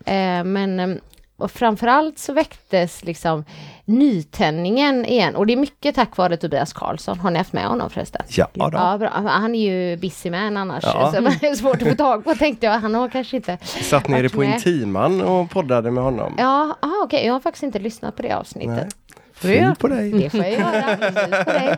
Eh, 0.05 0.43
men 0.43 0.79
eh, 0.79 0.97
och 1.37 1.51
framförallt 1.51 2.19
så 2.19 2.33
väcktes 2.33 3.03
liksom 3.03 3.45
nytändningen 3.85 5.05
igen 5.05 5.35
och 5.35 5.47
det 5.47 5.53
är 5.53 5.57
mycket 5.57 5.95
tack 5.95 6.17
vare 6.17 6.37
Tobias 6.37 6.73
Karlsson. 6.73 7.19
Har 7.19 7.31
ni 7.31 7.37
haft 7.37 7.53
med 7.53 7.67
honom 7.67 7.89
förresten? 7.89 8.21
Ja, 8.27 8.47
då. 8.53 8.69
Ja, 8.71 8.97
bra. 8.97 9.09
Han 9.09 9.55
är 9.55 9.71
ju 9.71 9.97
busy 9.97 10.31
man 10.31 10.57
annars. 10.57 10.83
Ja. 10.83 11.11
Så 11.15 11.21
det 11.21 11.47
är 11.47 11.55
svårt 11.55 11.81
att 11.81 11.87
få 11.87 11.95
tag 11.95 12.23
på 12.23 12.35
tänkte 12.35 12.65
jag. 12.65 12.79
Han 12.79 12.95
har 12.95 13.09
kanske 13.09 13.35
inte 13.35 13.57
Satt 13.63 14.07
nere 14.07 14.29
på 14.29 14.39
med. 14.39 14.53
Intiman 14.53 15.21
och 15.21 15.49
poddade 15.49 15.91
med 15.91 16.03
honom. 16.03 16.35
Ja, 16.37 16.75
okej. 17.03 17.25
Jag 17.25 17.33
har 17.33 17.39
faktiskt 17.39 17.63
inte 17.63 17.79
lyssnat 17.79 18.15
på 18.15 18.21
det 18.21 18.31
avsnittet. 18.31 18.95
Fy 19.33 19.75
på 19.79 19.87
dig. 19.87 20.11
Det 20.11 20.29
får 20.29 20.39
jag 20.39 20.51
göra. 20.51 20.97
precis 20.97 21.45
på 21.45 21.51
dig. 21.51 21.77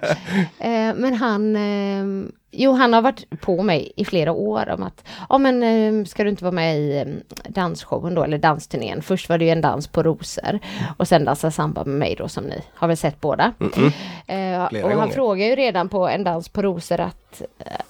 Eh, 0.59 0.95
men 0.95 1.13
han, 1.13 1.55
eh, 1.55 2.29
jo 2.51 2.71
han 2.71 2.93
har 2.93 3.01
varit 3.01 3.41
på 3.41 3.63
mig 3.63 3.91
i 3.95 4.05
flera 4.05 4.31
år 4.31 4.69
om 4.69 4.83
att, 4.83 5.07
ja 5.29 5.37
men 5.37 5.63
eh, 5.63 6.05
ska 6.05 6.23
du 6.23 6.29
inte 6.29 6.43
vara 6.43 6.51
med 6.51 6.77
i 6.79 6.97
eh, 6.97 7.05
dansshowen 7.51 8.15
då, 8.15 8.23
eller 8.23 8.37
dansturnén. 8.37 9.01
Först 9.01 9.29
var 9.29 9.37
det 9.37 9.45
ju 9.45 9.51
en 9.51 9.61
dans 9.61 9.87
på 9.87 10.03
rosor 10.03 10.59
och 10.97 11.07
sen 11.07 11.25
dansa 11.25 11.51
samba 11.51 11.83
med 11.85 11.95
mig 11.95 12.15
då 12.17 12.27
som 12.27 12.43
ni 12.43 12.61
har 12.73 12.87
väl 12.87 12.97
sett 12.97 13.21
båda. 13.21 13.53
Eh, 14.27 14.67
Flera 14.69 14.83
och 14.83 14.89
han 14.89 14.99
gånger. 14.99 15.07
frågade 15.13 15.49
ju 15.49 15.55
redan 15.55 15.89
på 15.89 16.07
en 16.07 16.23
dans 16.23 16.49
på 16.49 16.61
rosor 16.61 16.99
att, 16.99 17.41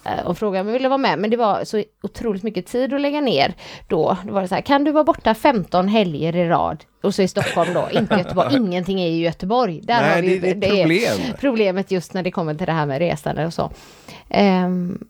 eh, 0.04 0.26
och 0.26 0.38
frågade 0.38 0.62
om 0.62 0.68
jag 0.68 0.74
ville 0.74 0.90
vara 0.90 0.98
med, 0.98 1.20
men 1.20 1.30
det 1.30 1.38
var 1.38 1.64
så 1.64 1.84
otroligt 2.04 2.44
mycket 2.44 2.66
tid 2.68 2.94
att 2.94 3.02
lägga 3.02 3.22
ner 3.22 3.54
då. 3.88 4.18
Då 4.26 4.34
var 4.34 4.42
det 4.42 4.48
så 4.48 4.56
här, 4.56 4.62
kan 4.62 4.84
du 4.84 4.92
vara 4.92 5.04
borta 5.04 5.34
15 5.34 5.88
helger 5.88 6.36
i 6.36 6.48
rad? 6.50 6.84
Och 7.04 7.16
så 7.16 7.22
i 7.22 7.28
Stockholm 7.28 7.74
då, 7.74 7.88
inte 8.00 8.16
Göteborg. 8.16 8.56
Ingenting 8.56 9.02
är 9.02 9.08
i 9.08 9.20
Göteborg. 9.22 9.82
Där 9.84 9.94
har 9.96 10.22
Nej, 10.22 10.22
vi, 10.22 10.40
det, 10.40 10.54
det 10.54 10.68
problem. 10.68 11.34
problemet 11.40 11.92
just 11.92 12.14
när 12.14 12.24
det 12.24 12.32
kommer 12.32 12.54
till 12.56 12.68
det 12.68 12.74
här 12.74 12.86
med 12.86 13.00
resande 13.00 13.46
och 13.46 13.54
så. 13.54 13.72
Ehm, 14.30 15.08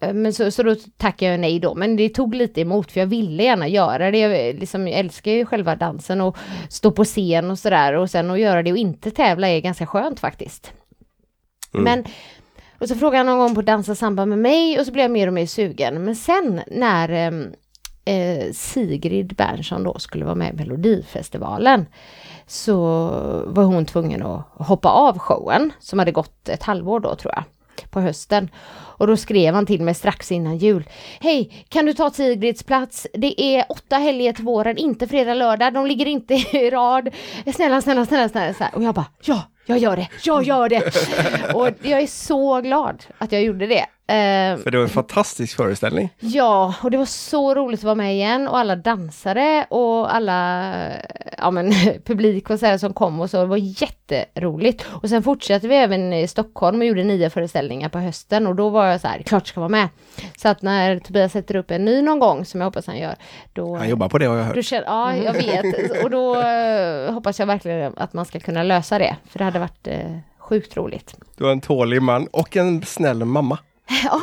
men 0.00 0.32
så, 0.32 0.50
så 0.50 0.62
då 0.62 0.76
tackade 0.96 1.30
jag 1.30 1.40
nej 1.40 1.60
då, 1.60 1.74
men 1.74 1.96
det 1.96 2.08
tog 2.08 2.34
lite 2.34 2.60
emot 2.60 2.92
för 2.92 3.00
jag 3.00 3.06
ville 3.06 3.42
gärna 3.42 3.68
göra 3.68 4.10
det. 4.10 4.18
Jag, 4.18 4.56
liksom, 4.56 4.88
jag 4.88 4.98
älskar 4.98 5.32
ju 5.32 5.46
själva 5.46 5.76
dansen 5.76 6.20
och 6.20 6.36
stå 6.68 6.90
på 6.90 7.04
scen 7.04 7.50
och 7.50 7.58
sådär 7.58 7.92
och 7.92 8.10
sen 8.10 8.30
att 8.30 8.40
göra 8.40 8.62
det 8.62 8.72
och 8.72 8.78
inte 8.78 9.10
tävla 9.10 9.48
är 9.48 9.60
ganska 9.60 9.86
skönt 9.86 10.20
faktiskt. 10.20 10.72
Men 11.72 12.04
och 12.78 12.88
så 12.88 12.94
frågade 12.94 13.16
han 13.16 13.26
någon 13.26 13.38
gång 13.38 13.54
på 13.54 13.62
dansa 13.62 13.94
samba 13.94 14.26
med 14.26 14.38
mig 14.38 14.80
och 14.80 14.86
så 14.86 14.92
blev 14.92 15.02
jag 15.04 15.10
mer 15.10 15.26
och 15.26 15.32
mer 15.32 15.46
sugen. 15.46 16.04
Men 16.04 16.16
sen 16.16 16.60
när 16.66 17.08
ehm, 17.08 17.52
eh, 18.04 18.52
Sigrid 18.52 19.34
Bernson 19.34 19.82
då 19.82 19.98
skulle 19.98 20.24
vara 20.24 20.34
med 20.34 20.54
i 20.54 20.56
Melodifestivalen 20.56 21.86
så 22.46 22.74
var 23.46 23.64
hon 23.64 23.86
tvungen 23.86 24.22
att 24.22 24.42
hoppa 24.54 24.88
av 24.88 25.18
showen 25.18 25.72
som 25.80 25.98
hade 25.98 26.12
gått 26.12 26.48
ett 26.48 26.62
halvår 26.62 27.00
då 27.00 27.14
tror 27.14 27.32
jag 27.34 27.44
på 27.90 28.00
hösten. 28.00 28.50
Och 28.70 29.06
då 29.06 29.16
skrev 29.16 29.54
han 29.54 29.66
till 29.66 29.82
mig 29.82 29.94
strax 29.94 30.32
innan 30.32 30.58
jul. 30.58 30.84
Hej, 31.20 31.66
kan 31.68 31.86
du 31.86 31.92
ta 31.92 32.10
Sigrids 32.10 32.62
plats? 32.62 33.06
Det 33.12 33.42
är 33.42 33.64
åtta 33.68 33.96
helger 33.96 34.32
till 34.32 34.44
våren, 34.44 34.76
inte 34.76 35.06
fredag, 35.06 35.34
lördag. 35.34 35.74
De 35.74 35.86
ligger 35.86 36.06
inte 36.06 36.34
i 36.52 36.70
rad. 36.70 37.08
Snälla, 37.54 37.82
snälla, 37.82 38.06
snälla, 38.06 38.28
snälla. 38.28 38.54
Så 38.54 38.64
här. 38.64 38.74
Och 38.74 38.82
jag 38.82 38.94
bara, 38.94 39.06
ja, 39.22 39.42
jag 39.66 39.78
gör 39.78 39.96
det, 39.96 40.08
jag 40.24 40.42
gör 40.44 40.68
det. 40.68 40.82
och 41.54 41.68
jag 41.82 42.00
är 42.00 42.06
så 42.06 42.60
glad 42.60 43.04
att 43.18 43.32
jag 43.32 43.42
gjorde 43.42 43.66
det. 43.66 43.86
Eh, 44.08 44.56
För 44.56 44.70
det 44.70 44.76
var 44.76 44.84
en 44.84 44.90
fantastisk 44.90 45.56
föreställning. 45.56 46.10
Ja, 46.18 46.74
och 46.82 46.90
det 46.90 46.96
var 46.96 47.04
så 47.04 47.54
roligt 47.54 47.80
att 47.80 47.84
vara 47.84 47.94
med 47.94 48.14
igen 48.14 48.48
och 48.48 48.58
alla 48.58 48.76
dansare 48.76 49.66
och 49.68 50.14
alla 50.14 50.62
ja, 51.38 51.50
men, 51.50 51.72
publik 52.04 52.50
och 52.50 52.58
så 52.58 52.66
här 52.66 52.78
som 52.78 52.92
kom 52.92 53.20
och 53.20 53.30
så. 53.30 53.36
Det 53.36 53.46
var 53.46 53.56
jätteroligt. 53.56 54.86
Och 54.88 55.08
sen 55.08 55.22
fortsatte 55.22 55.68
vi 55.68 55.76
även 55.76 56.12
i 56.12 56.28
Stockholm 56.28 56.80
och 56.80 56.86
gjorde 56.86 57.04
nio 57.04 57.30
föreställningar 57.30 57.88
på 57.88 57.98
hösten 57.98 58.46
och 58.46 58.54
då 58.54 58.68
var 58.68 58.86
jag 58.86 59.00
så 59.00 59.08
här, 59.08 59.22
klart 59.22 59.46
ska 59.46 59.60
vara 59.60 59.68
med. 59.68 59.88
Så 60.36 60.48
att 60.48 60.62
när 60.62 60.98
Tobias 60.98 61.32
sätter 61.32 61.56
upp 61.56 61.70
en 61.70 61.84
ny 61.84 62.02
någon 62.02 62.18
gång, 62.18 62.44
som 62.44 62.60
jag 62.60 62.66
hoppas 62.66 62.86
han 62.86 62.98
gör, 62.98 63.14
då... 63.52 63.76
Han 63.76 63.88
jobbar 63.88 64.08
på 64.08 64.18
det 64.18 64.26
har 64.26 64.36
jag 64.36 64.44
hört. 64.44 64.64
Känner, 64.64 64.86
ja, 64.86 65.16
jag 65.16 65.32
vet. 65.32 66.02
Och 66.04 66.10
då 66.10 66.40
eh, 66.40 67.12
hoppas 67.12 67.38
jag 67.38 67.46
verkligen 67.46 67.92
att 67.96 68.12
man 68.12 68.24
ska 68.24 68.40
kunna 68.40 68.62
lösa 68.62 68.98
det. 68.98 69.16
För 69.30 69.38
det 69.38 69.44
hade 69.44 69.58
varit 69.58 69.86
eh, 69.86 69.98
sjukt 70.38 70.76
roligt. 70.76 71.16
Du 71.36 71.46
är 71.46 71.52
en 71.52 71.60
tålig 71.60 72.02
man 72.02 72.26
och 72.26 72.56
en 72.56 72.82
snäll 72.82 73.24
mamma. 73.24 73.58
Ja, 74.04 74.20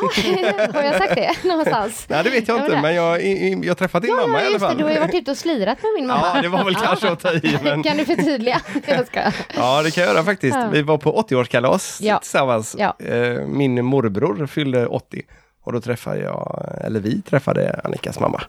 har 0.74 0.82
jag 0.82 0.94
sagt 0.98 1.14
det 1.14 1.44
någonstans? 1.48 2.06
Nej, 2.08 2.24
det 2.24 2.30
vet 2.30 2.48
jag 2.48 2.58
Ja, 2.58 2.60
inte, 2.62 2.72
men- 2.72 2.82
men 2.82 2.94
jag, 2.94 3.22
jag 3.64 3.70
har 3.70 3.74
träffat 3.74 4.02
din 4.02 4.14
mamma 4.16 4.42
i 4.42 4.44
alla 4.46 4.50
just 4.50 4.54
det, 4.54 4.66
fall. 4.66 4.76
du 4.78 4.84
har 4.84 4.90
ju 4.90 4.98
varit 4.98 5.14
ute 5.14 5.30
och 5.30 5.36
slirat 5.36 5.78
med 5.82 5.90
min 5.96 6.06
mamma. 6.06 6.32
Ja, 6.34 6.42
det 6.42 6.48
var 6.48 6.64
väl 6.64 6.74
kanske 6.74 7.08
att 7.10 7.20
ta 7.20 7.32
i, 7.32 7.58
men 7.64 7.82
Kan 7.82 7.96
du 7.96 8.04
förtydliga? 8.04 8.60
Jag 8.86 9.06
ska. 9.06 9.20
ja, 9.56 9.82
det 9.82 9.90
kan 9.90 10.04
jag 10.04 10.14
göra 10.14 10.24
faktiskt. 10.24 10.56
Ja. 10.56 10.68
Vi 10.72 10.82
var 10.82 10.98
på 10.98 11.22
80-årskalas 11.22 11.98
Ja. 12.02 12.18
tillsammans. 12.18 12.76
Ja. 12.78 12.96
Eh, 13.06 13.46
Min 13.46 13.84
morbror 13.84 14.46
fyllde 14.46 14.86
80 14.86 15.22
och 15.66 15.72
då 15.72 15.80
träffade 15.80 16.18
jag, 16.20 16.68
eller 16.84 17.00
vi 17.00 17.22
träffade 17.22 17.80
Annikas 17.84 18.20
mamma. 18.20 18.42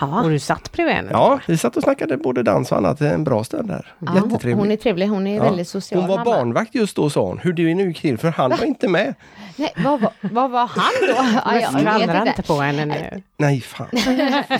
Och 0.00 0.30
du 0.30 0.38
satt 0.38 0.72
bredvid 0.72 0.94
henne? 0.94 1.08
Ja, 1.12 1.38
vi 1.46 1.56
satt 1.58 1.76
och 1.76 1.82
snackade 1.82 2.16
både 2.16 2.42
dans 2.42 2.72
och 2.72 2.78
annat 2.78 3.00
en 3.00 3.24
bra 3.24 3.44
stund 3.44 3.68
där. 3.68 3.92
Ja, 3.98 4.06
hon, 4.10 4.16
Jättetrevlig. 4.30 4.56
hon 4.62 4.70
är 4.70 4.76
trevlig, 4.76 5.06
hon 5.08 5.26
är 5.26 5.36
Ja. 5.36 5.42
väldigt 5.42 5.68
social. 5.68 6.00
Hon 6.00 6.08
var 6.08 6.16
mamma. 6.16 6.30
barnvakt 6.30 6.74
just 6.74 6.96
då 6.96 7.10
sa 7.10 7.20
hon. 7.26 7.38
Hur 7.38 7.52
det 7.52 7.74
nu 7.74 7.88
gick 7.88 8.00
till, 8.00 8.18
för 8.18 8.28
han 8.30 8.50
var 8.50 8.64
inte 8.64 8.88
med. 8.88 9.14
Nej, 9.56 9.72
vad, 9.76 10.00
var- 10.00 10.12
vad 10.20 10.50
var 10.50 10.66
han 10.66 10.92
då? 11.08 11.40
Ja, 11.44 11.60
jag 11.60 11.80
Skvallra 11.80 12.26
inte 12.26 12.42
på 12.42 12.54
henne 12.60 12.84
nu. 12.84 13.22
Nej, 13.36 13.60
fan. 13.60 13.86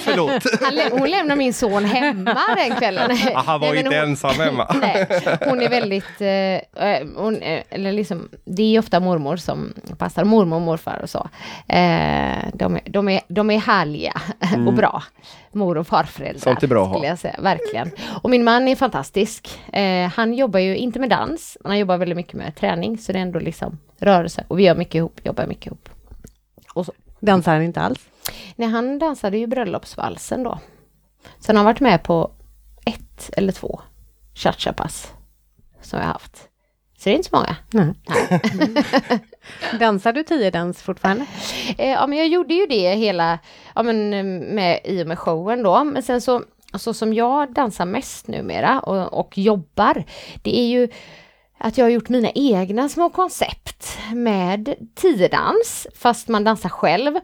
Förlåt. 0.00 0.42
Han, 0.62 0.98
hon 1.00 1.10
lämnar 1.10 1.36
min 1.36 1.54
son 1.54 1.84
hemma 1.84 2.36
den 2.56 2.76
kvällen. 2.76 3.10
Ah, 3.34 3.42
Han 3.46 3.60
var 3.60 3.68
Nej, 3.68 3.78
inte 3.84 3.96
hon, 4.00 4.08
ensam 4.08 4.34
hemma. 4.40 4.74
Nej, 4.80 5.06
hon 5.48 5.62
är 5.62 5.68
väldigt, 5.68 6.20
eh, 6.20 6.28
eh, 6.88 7.06
hon, 7.16 7.42
eh, 7.42 7.62
eller 7.70 7.92
liksom, 7.92 8.28
det 8.44 8.62
är 8.76 8.78
ofta 8.78 9.00
mormor 9.00 9.36
som 9.36 9.72
passar, 9.98 10.24
mormor 10.24 10.56
och 10.56 10.62
morfar 10.62 11.00
och 11.02 11.10
så. 11.10 11.28
Eh, 11.68 11.93
de, 12.52 12.76
är, 12.76 12.82
de, 12.84 13.08
är, 13.08 13.20
de 13.28 13.50
är 13.50 13.58
härliga 13.58 14.12
och 14.66 14.74
bra, 14.74 15.02
mor 15.52 15.78
och 15.78 15.86
farföräldrar. 15.86 16.30
Mm. 16.30 16.40
Sånt 16.40 16.62
är 16.62 16.66
bra 16.66 16.90
skulle 16.90 17.06
jag 17.06 17.18
säga, 17.18 17.36
verkligen. 17.42 17.90
Och 18.22 18.30
min 18.30 18.44
man 18.44 18.68
är 18.68 18.76
fantastisk. 18.76 19.60
Eh, 19.72 20.08
han 20.08 20.34
jobbar 20.34 20.60
ju 20.60 20.76
inte 20.76 20.98
med 20.98 21.10
dans, 21.10 21.56
men 21.60 21.70
han 21.70 21.78
jobbar 21.78 21.96
väldigt 21.96 22.16
mycket 22.16 22.34
med 22.34 22.56
träning, 22.56 22.98
så 22.98 23.12
det 23.12 23.18
är 23.18 23.22
ändå 23.22 23.38
liksom 23.38 23.78
rörelse. 23.98 24.44
Och 24.48 24.58
vi 24.58 24.62
gör 24.62 24.74
mycket 24.74 24.94
ihop, 24.94 25.20
jobbar 25.24 25.46
mycket 25.46 25.66
ihop. 25.66 25.88
Och 26.74 26.86
så. 26.86 26.92
Dansar 27.20 27.52
han 27.52 27.62
inte 27.62 27.80
alls? 27.80 28.08
Nej, 28.56 28.68
han 28.68 28.98
dansade 28.98 29.38
ju 29.38 29.46
bröllopsvalsen 29.46 30.42
då. 30.42 30.58
Sen 31.38 31.56
har 31.56 31.64
han 31.64 31.72
varit 31.72 31.80
med 31.80 32.02
på 32.02 32.30
ett 32.86 33.30
eller 33.32 33.52
två 33.52 33.80
cha-cha-pass 34.34 35.12
som 35.82 35.98
jag 35.98 36.06
har 36.06 36.12
haft. 36.12 36.48
Så 37.04 37.10
det 37.10 37.14
är 37.14 37.16
inte 37.16 37.28
så 37.28 37.36
många. 37.36 37.56
Nej. 37.70 37.94
Dansar 39.78 40.12
du 40.12 40.22
tiodans 40.22 40.82
fortfarande? 40.82 41.26
Eh, 41.78 41.90
ja, 41.90 42.06
men 42.06 42.18
jag 42.18 42.28
gjorde 42.28 42.54
ju 42.54 42.66
det 42.66 42.94
hela, 42.94 43.38
ja 43.74 43.82
men 43.82 44.10
med, 44.54 44.80
i 44.84 45.02
och 45.02 45.06
med 45.06 45.18
showen 45.18 45.62
då. 45.62 45.84
Men 45.84 46.02
sen 46.02 46.20
så, 46.20 46.42
så 46.74 46.94
som 46.94 47.14
jag 47.14 47.52
dansar 47.52 47.84
mest 47.84 48.28
numera 48.28 48.80
och, 48.80 49.20
och 49.20 49.38
jobbar, 49.38 50.04
det 50.42 50.58
är 50.58 50.66
ju 50.66 50.88
att 51.58 51.78
jag 51.78 51.84
har 51.84 51.90
gjort 51.90 52.08
mina 52.08 52.30
egna 52.34 52.88
små 52.88 53.10
koncept 53.10 53.98
med 54.14 54.74
tiodans, 54.94 55.86
fast 55.94 56.28
man 56.28 56.44
dansar 56.44 56.68
själv. 56.68 57.14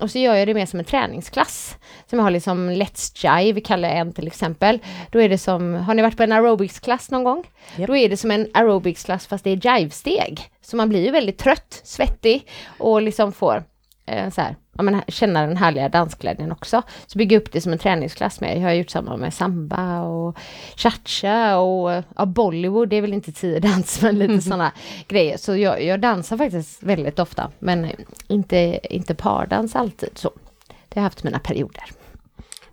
Och 0.00 0.10
så 0.10 0.18
gör 0.18 0.34
jag 0.34 0.48
det 0.48 0.54
mer 0.54 0.66
som 0.66 0.78
en 0.78 0.84
träningsklass. 0.84 1.76
Som 2.06 2.18
jag 2.18 2.26
har 2.26 2.30
liksom 2.30 2.70
Let's 2.70 3.40
Jive, 3.42 3.60
kallar 3.60 3.88
jag 3.88 3.98
en 3.98 4.12
till 4.12 4.26
exempel. 4.26 4.78
Då 5.10 5.20
är 5.22 5.28
det 5.28 5.38
som, 5.38 5.74
har 5.74 5.94
ni 5.94 6.02
varit 6.02 6.16
på 6.16 6.22
en 6.22 6.32
aerobicsklass 6.32 7.10
någon 7.10 7.24
gång? 7.24 7.44
Japp. 7.76 7.86
Då 7.86 7.96
är 7.96 8.08
det 8.08 8.16
som 8.16 8.30
en 8.30 8.48
aerobicsklass 8.54 9.26
fast 9.26 9.44
det 9.44 9.50
är 9.50 9.78
jive-steg. 9.78 10.40
Så 10.60 10.76
man 10.76 10.88
blir 10.88 11.04
ju 11.04 11.10
väldigt 11.10 11.38
trött, 11.38 11.80
svettig 11.84 12.46
och 12.78 13.02
liksom 13.02 13.32
får 13.32 13.64
eh, 14.08 14.30
så 14.30 14.40
här, 14.40 14.56
ja, 14.76 14.82
men, 14.82 15.02
känna 15.08 15.46
den 15.46 15.56
härliga 15.56 15.88
dansglädjen 15.88 16.52
också. 16.52 16.82
Så 17.06 17.18
bygga 17.18 17.36
upp 17.38 17.52
det 17.52 17.60
som 17.60 17.72
en 17.72 17.78
träningsklass 17.78 18.40
med. 18.40 18.56
Jag 18.56 18.62
har 18.62 18.72
gjort 18.72 18.90
samma 18.90 19.16
med 19.16 19.34
samba 19.34 20.02
och 20.02 20.38
cha-cha 20.76 21.56
och 21.56 22.04
ja, 22.16 22.26
Bollywood, 22.26 22.88
det 22.88 22.96
är 22.96 23.00
väl 23.02 23.12
inte 23.12 23.32
tiodans 23.32 24.02
men 24.02 24.18
lite 24.18 24.40
sådana 24.40 24.72
grejer. 25.08 25.36
Så 25.36 25.56
jag, 25.56 25.82
jag 25.84 26.00
dansar 26.00 26.36
faktiskt 26.36 26.82
väldigt 26.82 27.18
ofta 27.18 27.50
men 27.58 27.90
inte, 28.28 28.80
inte 28.94 29.14
pardans 29.14 29.76
alltid 29.76 30.10
så. 30.18 30.30
Det 30.68 31.00
har 31.00 31.02
jag 31.02 31.02
haft 31.02 31.24
mina 31.24 31.38
perioder. 31.38 31.84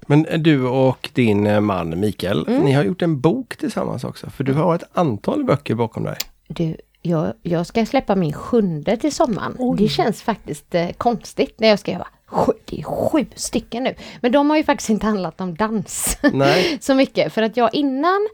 Men 0.07 0.25
du 0.37 0.67
och 0.67 1.09
din 1.13 1.47
eh, 1.47 1.59
man 1.59 1.99
Mikael, 1.99 2.45
Mm. 2.47 2.61
ni 2.63 2.71
har 2.71 2.83
gjort 2.83 3.01
en 3.01 3.19
bok 3.19 3.57
tillsammans 3.57 4.03
också. 4.03 4.29
För 4.29 4.43
du 4.43 4.53
har 4.53 4.75
ett 4.75 4.83
antal 4.93 5.43
böcker 5.43 5.75
bakom 5.75 6.03
dig. 6.03 6.17
Du, 6.47 6.75
jag, 7.05 7.33
jag 7.41 7.65
ska 7.65 7.85
släppa 7.85 8.15
min 8.15 8.33
sjunde 8.33 8.97
till 8.97 9.11
sommaren. 9.11 9.57
Det 9.77 9.87
känns 9.87 10.21
faktiskt 10.21 10.75
eh, 10.75 10.89
konstigt 10.89 11.59
när 11.59 11.67
jag 11.67 11.79
ska 11.79 11.91
göra 11.91 12.07
sju, 12.27 12.53
det 12.65 12.79
är 12.79 12.83
sju 12.83 13.25
stycken 13.35 13.83
nu. 13.83 13.95
Men 14.21 14.31
de 14.31 14.49
har 14.49 14.57
ju 14.57 14.63
faktiskt 14.63 14.89
inte 14.89 15.05
handlat 15.05 15.41
om 15.41 15.55
dans 15.55 16.17
så 16.79 16.93
mycket. 16.93 17.33
För 17.33 17.41
att 17.41 17.57
jag 17.57 17.73
innan, 17.73 18.27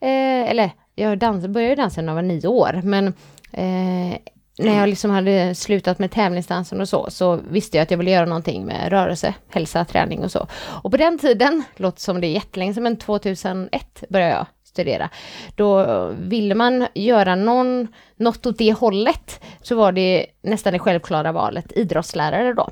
eh, 0.00 0.50
eller 0.50 0.70
jag 0.94 1.18
dans, 1.18 1.46
började 1.46 1.74
dansa 1.74 2.00
när 2.00 2.08
jag 2.08 2.14
var 2.14 2.22
nio 2.22 2.48
år, 2.48 2.80
men 2.84 3.06
eh, 3.52 4.18
när 4.58 4.78
jag 4.78 4.88
liksom 4.88 5.10
hade 5.10 5.54
slutat 5.54 5.98
med 5.98 6.10
tävlingsdansen 6.10 6.80
och 6.80 6.88
så, 6.88 7.10
så 7.10 7.40
visste 7.50 7.76
jag 7.76 7.82
att 7.82 7.90
jag 7.90 7.98
ville 7.98 8.10
göra 8.10 8.26
någonting 8.26 8.64
med 8.66 8.88
rörelse, 8.90 9.34
hälsa, 9.48 9.84
träning 9.84 10.24
och 10.24 10.32
så. 10.32 10.46
Och 10.82 10.90
på 10.90 10.96
den 10.96 11.18
tiden, 11.18 11.62
låter 11.76 12.00
som 12.00 12.20
det 12.20 12.26
är 12.26 12.32
jättelänge 12.32 12.74
sedan, 12.74 12.82
men 12.82 12.96
2001 12.96 14.04
började 14.08 14.32
jag 14.32 14.46
studera. 14.74 15.10
Då 15.56 16.06
ville 16.18 16.54
man 16.54 16.86
göra 16.94 17.34
någon, 17.34 17.88
något 18.16 18.46
åt 18.46 18.58
det 18.58 18.72
hållet, 18.72 19.44
så 19.62 19.76
var 19.76 19.92
det 19.92 20.26
nästan 20.42 20.72
det 20.72 20.78
självklara 20.78 21.32
valet 21.32 21.72
idrottslärare 21.72 22.52
då. 22.52 22.70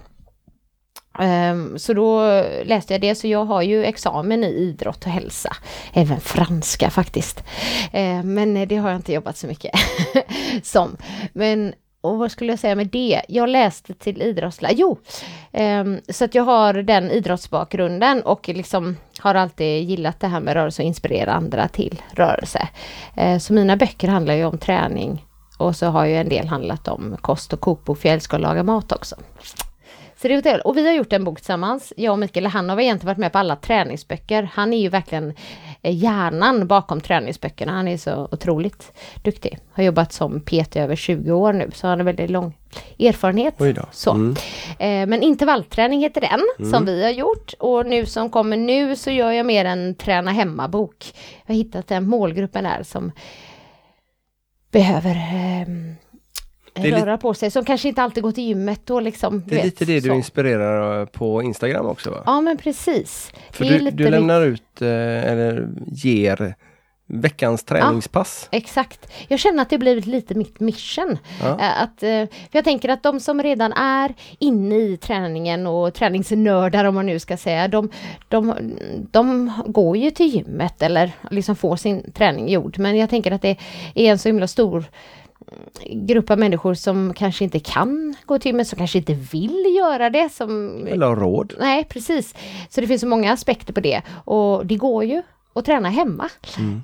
Ehm, 1.18 1.78
så 1.78 1.94
då 1.94 2.20
läste 2.64 2.94
jag 2.94 3.00
det, 3.00 3.14
så 3.14 3.26
jag 3.28 3.44
har 3.44 3.62
ju 3.62 3.84
examen 3.84 4.44
i 4.44 4.46
idrott 4.46 5.04
och 5.04 5.10
hälsa. 5.10 5.56
Även 5.92 6.20
franska 6.20 6.90
faktiskt. 6.90 7.44
Ehm, 7.92 8.34
men 8.34 8.68
det 8.68 8.76
har 8.76 8.90
jag 8.90 8.98
inte 8.98 9.12
jobbat 9.12 9.36
så 9.36 9.46
mycket 9.46 9.72
som. 10.62 10.96
Men 11.32 11.74
och 12.00 12.18
vad 12.18 12.32
skulle 12.32 12.52
jag 12.52 12.58
säga 12.58 12.74
med 12.74 12.86
det? 12.86 13.22
Jag 13.28 13.48
läste 13.48 13.94
till 13.94 14.22
idrottslärare. 14.22 14.76
Jo, 14.78 14.98
ehm, 15.52 16.00
så 16.08 16.24
att 16.24 16.34
jag 16.34 16.42
har 16.42 16.74
den 16.74 17.10
idrottsbakgrunden 17.10 18.22
och 18.22 18.48
liksom 18.48 18.96
har 19.22 19.34
alltid 19.34 19.90
gillat 19.90 20.20
det 20.20 20.26
här 20.26 20.40
med 20.40 20.54
rörelse 20.54 20.82
och 20.82 20.86
inspirera 20.86 21.32
andra 21.32 21.68
till 21.68 22.02
rörelse. 22.12 22.68
Eh, 23.16 23.38
så 23.38 23.52
mina 23.52 23.76
böcker 23.76 24.08
handlar 24.08 24.34
ju 24.34 24.44
om 24.44 24.58
träning 24.58 25.26
och 25.58 25.76
så 25.76 25.86
har 25.86 26.04
ju 26.04 26.16
en 26.16 26.28
del 26.28 26.48
handlat 26.48 26.88
om 26.88 27.16
kost 27.20 27.52
och 27.52 27.60
kokbok 27.60 27.98
för 27.98 28.08
jag 28.08 28.14
älskar 28.14 28.36
att 28.36 28.42
laga 28.42 28.62
mat 28.62 28.92
också. 28.92 29.16
Så 30.22 30.28
det 30.28 30.46
är. 30.46 30.66
Och 30.66 30.76
vi 30.76 30.86
har 30.86 30.94
gjort 30.94 31.12
en 31.12 31.24
bok 31.24 31.38
tillsammans. 31.38 31.92
Jag 31.96 32.12
och 32.12 32.18
Mikael, 32.18 32.46
han 32.46 32.68
har 32.68 32.80
egentligen 32.80 33.06
varit 33.06 33.18
med 33.18 33.32
på 33.32 33.38
alla 33.38 33.56
träningsböcker. 33.56 34.50
Han 34.52 34.72
är 34.72 34.78
ju 34.78 34.88
verkligen 34.88 35.34
hjärnan 35.90 36.66
bakom 36.66 37.00
träningsböckerna. 37.00 37.72
Han 37.72 37.88
är 37.88 37.96
så 37.96 38.28
otroligt 38.32 38.92
duktig. 39.22 39.58
Har 39.72 39.82
jobbat 39.82 40.12
som 40.12 40.40
PT 40.40 40.76
över 40.76 40.96
20 40.96 41.32
år 41.32 41.52
nu, 41.52 41.70
så 41.74 41.86
han 41.86 41.98
har 41.98 42.04
väldigt 42.04 42.30
lång 42.30 42.56
erfarenhet. 42.98 43.54
Så. 43.92 44.10
Mm. 44.10 44.36
Eh, 44.78 45.06
men 45.08 45.22
intervallträning 45.22 46.00
heter 46.00 46.20
den, 46.20 46.70
som 46.70 46.84
vi 46.86 47.02
har 47.02 47.10
gjort. 47.10 47.52
Och 47.58 47.86
nu 47.86 48.06
som 48.06 48.30
kommer 48.30 48.56
nu 48.56 48.96
så 48.96 49.10
gör 49.10 49.30
jag 49.30 49.46
mer 49.46 49.64
en 49.64 49.94
träna 49.94 50.30
hemma-bok. 50.30 51.12
Jag 51.46 51.54
har 51.54 51.58
hittat 51.58 51.88
den 51.88 52.08
målgruppen 52.08 52.64
där 52.64 52.82
som 52.82 53.12
behöver 54.70 55.14
är 56.74 56.90
röra 56.90 57.18
på 57.18 57.34
sig, 57.34 57.50
som 57.50 57.64
kanske 57.64 57.88
inte 57.88 58.02
alltid 58.02 58.22
går 58.22 58.32
till 58.32 58.44
gymmet 58.44 58.90
och 58.90 59.02
liksom. 59.02 59.42
Det 59.46 59.54
är 59.54 59.56
vet, 59.56 59.64
lite 59.64 59.84
det 59.84 60.00
du 60.00 60.08
så. 60.08 60.14
inspirerar 60.14 61.06
på 61.06 61.42
Instagram 61.42 61.86
också 61.86 62.10
va? 62.10 62.22
Ja 62.26 62.40
men 62.40 62.56
precis. 62.56 63.32
För 63.50 63.64
du, 63.64 63.90
du 63.90 64.10
lämnar 64.10 64.42
ut, 64.42 64.82
eh, 64.82 64.88
eller 65.30 65.68
ger 65.86 66.54
veckans 67.06 67.64
träningspass. 67.64 68.48
Exakt. 68.50 69.12
Jag 69.28 69.38
känner 69.38 69.62
att 69.62 69.70
det 69.70 69.78
blivit 69.78 70.06
lite 70.06 70.34
mitt 70.34 70.60
mission. 70.60 71.18
Ja. 71.42 71.58
Eh, 71.60 71.82
Att, 71.82 72.02
eh, 72.02 72.24
jag 72.50 72.64
tänker 72.64 72.88
att 72.88 73.02
de 73.02 73.20
som 73.20 73.42
redan 73.42 73.72
är 73.72 74.14
inne 74.38 74.76
i 74.76 74.96
träningen 74.96 75.66
och 75.66 75.94
träningsnördar 75.94 76.84
om 76.84 76.94
man 76.94 77.06
nu 77.06 77.18
ska 77.18 77.36
säga, 77.36 77.68
de, 77.68 77.90
de, 78.28 78.54
de 79.10 79.52
går 79.66 79.96
ju 79.96 80.10
till 80.10 80.26
gymmet 80.34 80.82
eller 80.82 81.12
liksom 81.30 81.56
får 81.56 81.76
sin 81.76 82.12
träning 82.12 82.48
gjord. 82.48 82.78
Men 82.78 82.96
jag 82.96 83.10
tänker 83.10 83.32
att 83.32 83.42
det 83.42 83.56
är 83.94 84.10
en 84.10 84.18
så 84.18 84.28
himla 84.28 84.46
stor 84.46 84.84
grupp 85.90 86.30
av 86.30 86.38
människor 86.38 86.74
som 86.74 87.14
kanske 87.14 87.44
inte 87.44 87.60
kan 87.60 88.14
gå 88.26 88.38
till 88.38 88.48
gymmet, 88.48 88.68
som 88.68 88.78
kanske 88.78 88.98
inte 88.98 89.14
vill 89.14 89.76
göra 89.78 90.10
det. 90.10 90.32
Som, 90.32 90.82
Eller 90.86 91.06
har 91.06 91.16
råd. 91.16 91.54
Nej, 91.60 91.84
precis. 91.84 92.34
Så 92.68 92.80
det 92.80 92.86
finns 92.86 93.00
så 93.00 93.06
många 93.06 93.32
aspekter 93.32 93.72
på 93.72 93.80
det. 93.80 94.02
Och 94.24 94.66
det 94.66 94.76
går 94.76 95.04
ju 95.04 95.22
att 95.54 95.64
träna 95.64 95.88
hemma 95.88 96.28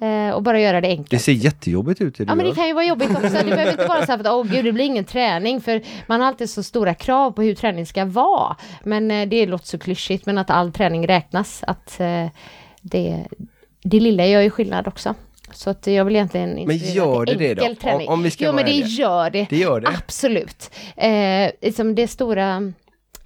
eh, 0.01 0.35
och 0.35 0.43
bara 0.43 0.61
göra 0.61 0.81
det 0.81 0.89
enkelt. 0.89 1.11
Det 1.11 1.19
ser 1.19 1.33
jättejobbigt 1.33 2.01
ut 2.01 2.19
det 2.19 2.25
Ja 2.25 2.35
men 2.35 2.47
det 2.47 2.55
kan 2.55 2.67
ju 2.67 2.73
vara 2.73 2.85
jobbigt 2.85 3.11
också. 3.11 3.29
Det 3.29 3.45
behöver 3.45 3.71
inte 3.71 3.87
vara 3.87 4.07
så 4.07 4.13
här 4.13 4.19
att 4.19 4.27
åh 4.27 4.45
gud 4.45 4.65
det 4.65 4.73
blir 4.73 4.85
ingen 4.85 5.05
träning 5.05 5.61
för 5.61 5.83
man 6.07 6.21
har 6.21 6.29
alltid 6.29 6.51
så 6.51 6.63
stora 6.63 6.95
krav 6.95 7.31
på 7.31 7.43
hur 7.43 7.55
träning 7.55 7.87
ska 7.87 8.05
vara. 8.05 8.57
Men 8.85 9.11
eh, 9.11 9.29
det 9.29 9.47
låter 9.47 9.67
så 9.67 9.79
klyschigt 9.79 10.27
men 10.27 10.39
att 10.39 10.51
all 10.51 10.73
träning 10.73 11.07
räknas. 11.07 11.63
Att 11.67 12.01
eh, 12.01 12.27
det, 12.83 13.27
det 13.83 14.01
lilla 14.01 14.27
gör 14.27 14.41
ju 14.41 14.51
skillnad 14.51 14.89
också. 14.89 15.15
Så 15.53 15.71
att 15.71 15.87
jag 15.87 16.05
vill 16.05 16.17
egentligen 16.17 16.51
Men 16.51 16.59
inspirera 16.71 16.95
gör 16.95 17.27
det 17.27 17.35
det 17.35 17.55
då? 17.55 17.75
Träning. 17.81 18.09
Om- 18.09 18.15
om 18.15 18.23
vi 18.23 18.31
ska 18.31 18.45
jo 18.45 18.49
men 18.53 18.57
vara 18.57 18.67
det 18.67 18.73
gör 18.79 19.31
det. 19.31 19.47
Det 19.51 19.57
gör 19.57 19.81
det. 19.81 19.89
Absolut. 19.89 20.71
Eh, 20.97 21.51
liksom 21.63 21.95
det 21.95 22.09
stora 22.09 22.73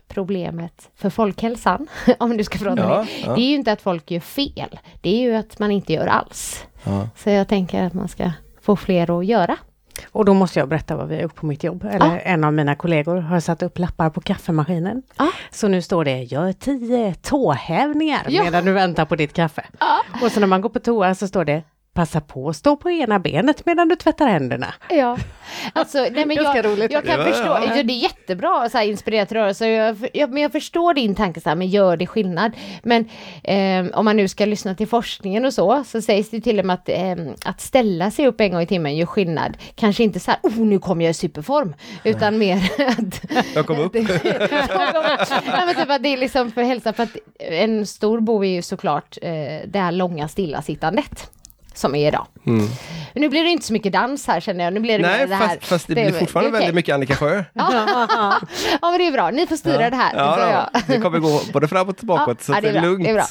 problemet 0.08 0.90
för 0.96 1.10
folkhälsan, 1.10 1.86
om 2.18 2.36
du 2.36 2.44
ska 2.44 2.58
prata 2.58 2.82
Ja, 2.82 2.96
det, 3.08 3.26
ja. 3.26 3.34
det 3.34 3.40
är 3.42 3.46
ju 3.48 3.54
inte 3.54 3.72
att 3.72 3.82
folk 3.82 4.10
gör 4.10 4.20
fel. 4.20 4.78
Det 5.00 5.10
är 5.10 5.20
ju 5.20 5.34
att 5.34 5.58
man 5.58 5.70
inte 5.70 5.92
gör 5.92 6.06
alls. 6.06 6.64
Ja. 6.84 7.08
Så 7.16 7.30
jag 7.30 7.48
tänker 7.48 7.82
att 7.82 7.94
man 7.94 8.08
ska 8.08 8.30
få 8.62 8.76
fler 8.76 9.18
att 9.18 9.26
göra. 9.26 9.56
Och 10.12 10.24
då 10.24 10.34
måste 10.34 10.58
jag 10.58 10.68
berätta 10.68 10.96
vad 10.96 11.08
vi 11.08 11.14
har 11.14 11.22
gjort 11.22 11.34
på 11.34 11.46
mitt 11.46 11.64
jobb. 11.64 11.84
Eller 11.92 12.18
en 12.24 12.44
av 12.44 12.52
mina 12.52 12.74
kollegor 12.74 13.16
har 13.16 13.40
satt 13.40 13.62
upp 13.62 13.78
lappar 13.78 14.10
på 14.10 14.20
kaffemaskinen. 14.20 15.02
Ja. 15.18 15.30
Så 15.50 15.68
nu 15.68 15.82
står 15.82 16.04
det, 16.04 16.22
gör 16.22 16.52
tio 16.52 17.14
tåhävningar 17.14 18.26
Ja. 18.28 18.44
medan 18.44 18.64
du 18.64 18.72
väntar 18.72 19.04
på 19.04 19.16
ditt 19.16 19.32
kaffe. 19.32 19.64
Och 20.22 20.32
så 20.32 20.40
när 20.40 20.46
man 20.46 20.60
går 20.60 20.68
på 20.68 20.78
toa 20.78 21.14
så 21.14 21.28
står 21.28 21.44
det, 21.44 21.62
passa 21.94 22.20
på 22.20 22.48
att 22.48 22.56
stå 22.56 22.76
på 22.76 22.90
ena 22.90 23.18
benet 23.18 23.66
medan 23.66 23.88
du 23.88 23.96
tvättar 23.96 24.26
händerna. 24.28 24.74
Ja, 24.90 25.18
alltså 25.72 25.98
nej 25.98 26.26
men 26.26 26.36
jag, 26.36 26.64
roligt. 26.64 26.92
jag 26.92 27.04
kan 27.04 27.18
Ja, 27.20 27.24
förstå, 27.26 27.46
ja. 27.46 27.76
ja. 27.76 27.82
det 27.82 27.92
är 27.92 28.02
jättebra 28.02 28.68
så 28.68 28.78
här 28.78 28.84
inspirerat 28.84 29.32
rörelse, 29.32 29.68
jag, 29.68 29.96
jag, 30.12 30.30
men 30.30 30.42
jag 30.42 30.52
förstår 30.52 30.94
din 30.94 31.14
tanke 31.14 31.40
så 31.40 31.48
här, 31.48 31.56
men 31.56 31.66
gör 31.66 31.96
det 31.96 32.06
skillnad? 32.06 32.52
Men 32.82 33.08
ehm, 33.44 33.90
om 33.94 34.04
man 34.04 34.16
nu 34.16 34.28
ska 34.28 34.44
lyssna 34.44 34.74
till 34.74 34.88
forskningen 34.88 35.44
och 35.44 35.52
så, 35.54 35.84
så 35.86 36.02
sägs 36.02 36.30
det 36.30 36.40
till 36.40 36.58
och 36.58 36.64
med 36.64 36.74
att, 36.74 36.88
ehm, 36.88 37.34
att 37.44 37.60
ställa 37.60 38.10
sig 38.10 38.26
upp 38.26 38.40
en 38.40 38.50
gång 38.52 38.60
i 38.60 38.66
timmen 38.66 38.96
gör 38.96 39.06
skillnad. 39.06 39.56
Kanske 39.74 40.02
inte 40.02 40.20
så 40.20 40.30
här, 40.30 40.40
oh 40.42 40.58
nu 40.58 40.78
kommer 40.78 41.04
jag 41.04 41.10
i 41.10 41.14
superform, 41.14 41.74
utan 42.04 42.38
mer 42.38 42.56
att 42.88 43.20
Jag 43.54 43.66
kom 43.66 43.78
upp. 43.78 43.94
ja, 43.94 44.02
men 45.66 45.74
typ 45.74 45.90
att 45.90 46.02
det 46.02 46.08
är 46.08 46.16
liksom 46.16 46.52
för 46.52 46.62
hälsa, 46.62 46.92
för 46.92 47.02
att 47.02 47.16
en 47.38 47.86
stor 47.86 48.20
bov 48.20 48.44
är 48.44 48.48
ju 48.48 48.62
såklart 48.62 49.18
eh, 49.22 49.30
det 49.66 49.78
här 49.78 49.92
långa 49.92 50.28
stillasittandet 50.28 51.30
som 51.78 51.94
är 51.94 52.08
idag. 52.08 52.26
Mm. 52.46 52.68
Nu 53.14 53.28
blir 53.28 53.44
det 53.44 53.50
inte 53.50 53.66
så 53.66 53.72
mycket 53.72 53.92
dans 53.92 54.26
här 54.26 54.40
känner 54.40 54.64
jag, 54.64 54.72
nu 54.72 54.80
blir 54.80 54.98
det 54.98 55.06
Nej, 55.06 55.26
det 55.26 55.34
här. 55.34 55.48
fast, 55.48 55.64
fast 55.64 55.86
det 55.86 55.92
är- 56.02 56.10
blir 56.10 56.20
fortfarande 56.20 56.48
är 56.48 56.50
okej. 56.50 56.60
väldigt 56.60 56.74
mycket 56.74 56.94
Annika 56.94 57.16
Sjö. 57.16 57.44
Ja. 57.52 58.38
ja 58.82 58.90
men 58.90 58.98
det 58.98 59.06
är 59.06 59.12
bra, 59.12 59.30
ni 59.30 59.46
får 59.46 59.56
styra 59.56 59.90
det 59.90 59.96
här. 59.96 60.12
Ja, 60.16 60.24
det 60.36 60.42
får 60.42 60.46
då. 60.46 60.52
jag. 60.52 60.82
det 60.86 61.00
kommer 61.02 61.18
gå 61.18 61.40
både 61.52 61.68
framåt 61.68 62.00
och 62.00 62.06
bakåt, 62.06 62.36
Ja, 62.40 62.44
så 62.44 62.52
ja, 62.52 62.60
det 62.60 62.68
är, 62.68 62.72
bra, 62.72 62.82
lugnt. 62.82 63.04
det 63.04 63.10
är 63.10 63.14
bra. 63.14 63.26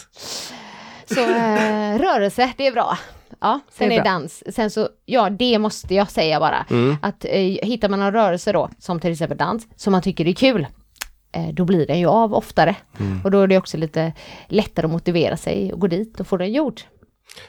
Så 1.06 1.20
eh, 1.22 1.98
rörelse, 2.14 2.52
det 2.58 2.68
är 2.68 2.72
bra. 2.72 2.98
Ja, 3.42 3.60
sen 3.72 3.90
Det 3.90 3.96
är, 3.96 4.00
är 4.00 4.04
dans. 4.04 4.44
Sen 4.56 4.72
så, 4.72 4.90
ja 5.06 5.30
det 5.30 5.60
måste 5.60 5.96
jag 5.96 6.12
säga 6.12 6.40
bara. 6.40 6.66
Mm. 6.70 6.98
Att 7.02 7.26
eh, 7.26 7.40
hittar 7.42 7.90
man 7.90 8.02
en 8.02 8.12
rörelse 8.12 8.52
då, 8.52 8.70
som 8.80 9.00
till 9.00 9.12
exempel 9.12 9.38
dans, 9.38 9.68
som 9.76 9.92
man 9.92 10.02
tycker 10.02 10.28
är 10.28 10.34
kul, 10.34 10.68
eh, 11.36 11.48
då 11.54 11.66
blir 11.66 11.88
den 11.88 12.00
ju 12.00 12.08
av 12.08 12.34
oftare. 12.34 12.76
Mm. 13.00 13.22
Och 13.24 13.32
då 13.32 13.42
är 13.42 13.48
det 13.48 13.58
också 13.58 13.78
lite 13.78 14.14
lättare 14.48 14.86
att 14.86 14.92
motivera 14.92 15.38
sig 15.38 15.74
och 15.74 15.80
gå 15.80 15.88
dit 15.88 16.20
och 16.20 16.28
få 16.28 16.38
den 16.38 16.52
gjord. 16.54 16.82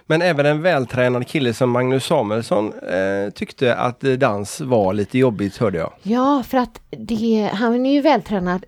Men 0.07 0.23
även 0.23 0.47
en 0.47 0.63
vältränad 0.63 1.27
kille 1.27 1.55
som 1.55 1.71
Magnus 1.71 2.05
Samuelsson 2.05 2.73
eh, 2.79 3.31
tyckte 3.35 3.75
att 3.75 4.01
dans 4.01 4.61
var 4.61 4.93
lite 4.95 5.19
jobbigt, 5.19 5.57
hörde 5.57 5.79
jag. 5.79 5.93
Ja, 6.03 6.43
för 6.49 6.59
att 6.59 6.81
det, 6.91 7.51
han 7.53 7.87
är 7.87 7.93
ju 7.93 8.01
vältränad 8.01 8.65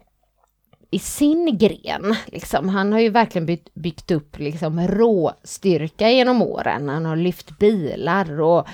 i 0.91 0.99
sin 0.99 1.59
gren. 1.59 2.17
Liksom. 2.27 2.69
Han 2.69 2.93
har 2.93 3.01
ju 3.01 3.11
verkligen 3.11 3.47
byggt, 3.47 3.75
byggt 3.75 4.11
upp 4.11 4.39
liksom, 4.39 4.89
råstyrka 4.89 6.11
genom 6.11 6.43
åren. 6.43 6.89
Han 6.89 7.05
har 7.05 7.17
lyft 7.17 7.59
bilar 7.59 8.41
och 8.41 8.67